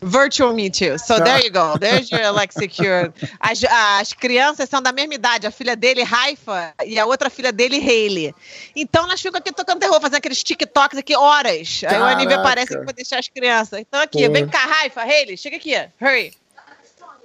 Virtual 0.06 0.54
Me 0.54 0.70
Too. 0.70 0.98
So 0.98 1.18
there 1.20 1.42
you 1.42 1.50
go. 1.50 1.78
There's 1.78 2.12
your 2.12 2.24
Alexa 2.24 2.60
Secure. 2.60 3.14
As, 3.40 3.64
as 3.64 4.12
crianças 4.12 4.68
são 4.70 4.82
da 4.82 4.92
mesma 4.92 5.14
idade. 5.14 5.48
A 5.48 5.52
filha 5.52 5.78
dele, 5.78 6.04
Raifa, 6.04 6.74
e 6.86 7.00
a 7.00 7.06
outra 7.06 7.30
filha 7.30 7.54
dele, 7.54 7.78
Hailey. 7.78 8.36
Então 8.76 9.06
elas 9.06 9.22
ficam 9.22 9.40
aqui 9.40 9.54
tocando 9.54 9.80
terror, 9.80 10.02
fazendo 10.02 10.18
aqueles 10.18 10.44
TikToks 10.44 10.98
aqui 11.00 11.16
horas. 11.16 11.84
Aí 11.88 11.96
o 11.96 12.00
Caraca. 12.02 12.36
aparece 12.36 12.78
pra 12.80 12.92
deixar 12.92 13.20
as 13.20 13.30
crianças. 13.30 13.80
Então 13.80 14.02
aqui, 14.02 14.20
Porra. 14.28 14.34
vem 14.34 14.48
cá, 14.50 14.66
Raifa, 14.66 15.02
Hailey, 15.04 15.38
chega 15.38 15.56
aqui. 15.56 15.74
Hurry. 16.02 16.34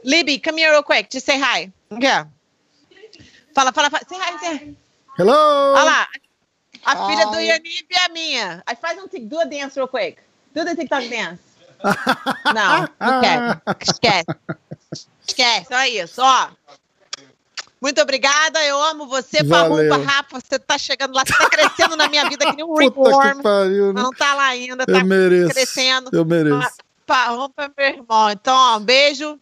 Libby, 0.05 0.39
come 0.39 0.61
here 0.63 0.71
real 0.71 0.85
quick. 0.85 1.09
Just 1.13 1.27
say 1.27 1.37
hi. 1.37 1.73
Yeah. 1.91 2.29
Fala, 3.59 3.73
fala, 3.73 3.91
fala. 3.91 4.03
Say 4.09 4.19
hi, 4.19 4.39
say 4.39 4.55
hi. 4.55 4.77
Hello. 5.19 5.75
Olha 5.75 5.83
lá. 5.83 6.09
A 6.87 7.09
filha 7.09 7.27
do 7.27 7.39
Hi. 7.39 7.49
Yanib 7.49 7.89
é 7.91 8.05
a 8.05 8.09
minha. 8.11 8.63
Aí 8.65 8.77
faz 8.77 9.03
um 9.03 9.09
tic, 9.09 9.25
do 9.25 9.41
a 9.41 9.45
dance 9.45 9.75
real 9.75 9.89
quick. 9.89 10.19
Do 10.55 10.65
the 10.65 10.77
TikTok 10.77 11.09
dance. 11.09 11.43
Não, 12.55 12.89
não 13.01 13.21
quer. 13.21 13.61
Esquece. 13.81 14.27
Esquece, 15.27 15.67
só 15.67 15.85
isso, 15.87 16.23
ó. 16.23 16.51
Muito 17.83 18.01
obrigada, 18.01 18.65
eu 18.65 18.81
amo 18.81 19.09
você, 19.09 19.43
Valeu. 19.43 20.05
Rafa. 20.05 20.39
Você 20.39 20.57
tá 20.61 20.79
chegando 20.79 21.13
lá, 21.13 21.25
você 21.27 21.37
tá 21.37 21.51
crescendo 21.51 21.97
na 21.97 22.09
minha 22.09 22.29
vida 22.29 22.47
que 22.47 22.55
nem 22.55 22.65
um 22.65 22.75
pariu. 23.43 23.87
Mas 23.87 23.95
né? 23.97 24.03
não 24.03 24.13
tá 24.13 24.35
lá 24.35 24.47
ainda, 24.47 24.87
tá 24.87 24.99
Eu 24.99 25.05
mereço. 25.05 25.51
crescendo. 25.53 26.11
Eu 26.13 26.25
mereço. 26.25 26.79
É 27.09 27.69
meu 27.77 27.89
irmão. 27.89 28.31
Então, 28.31 28.55
ó, 28.55 28.77
um 28.77 28.85
beijo. 28.85 29.41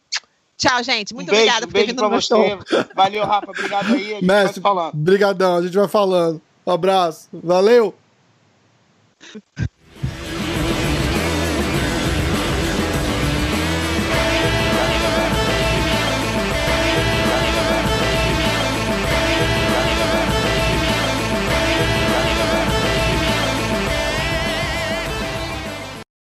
Tchau, 0.56 0.82
gente. 0.82 1.14
Muito 1.14 1.28
um 1.28 1.32
beijo, 1.32 1.42
obrigada 1.44 1.66
um 1.66 1.68
por 1.68 1.74
ter 1.74 1.86
vindo 1.86 2.02
no 2.02 2.10
meu 2.10 2.20
show. 2.20 2.58
Valeu, 2.94 3.24
Rafa. 3.24 3.50
Obrigado 3.50 3.92
aí. 3.92 4.12
A 4.12 4.14
gente 4.16 4.24
Mestre, 4.24 4.60
falando. 4.60 4.94
brigadão. 4.94 5.56
A 5.56 5.62
gente 5.62 5.76
vai 5.76 5.88
falando. 5.88 6.40
Um 6.66 6.72
abraço. 6.72 7.28
Valeu. 7.32 7.94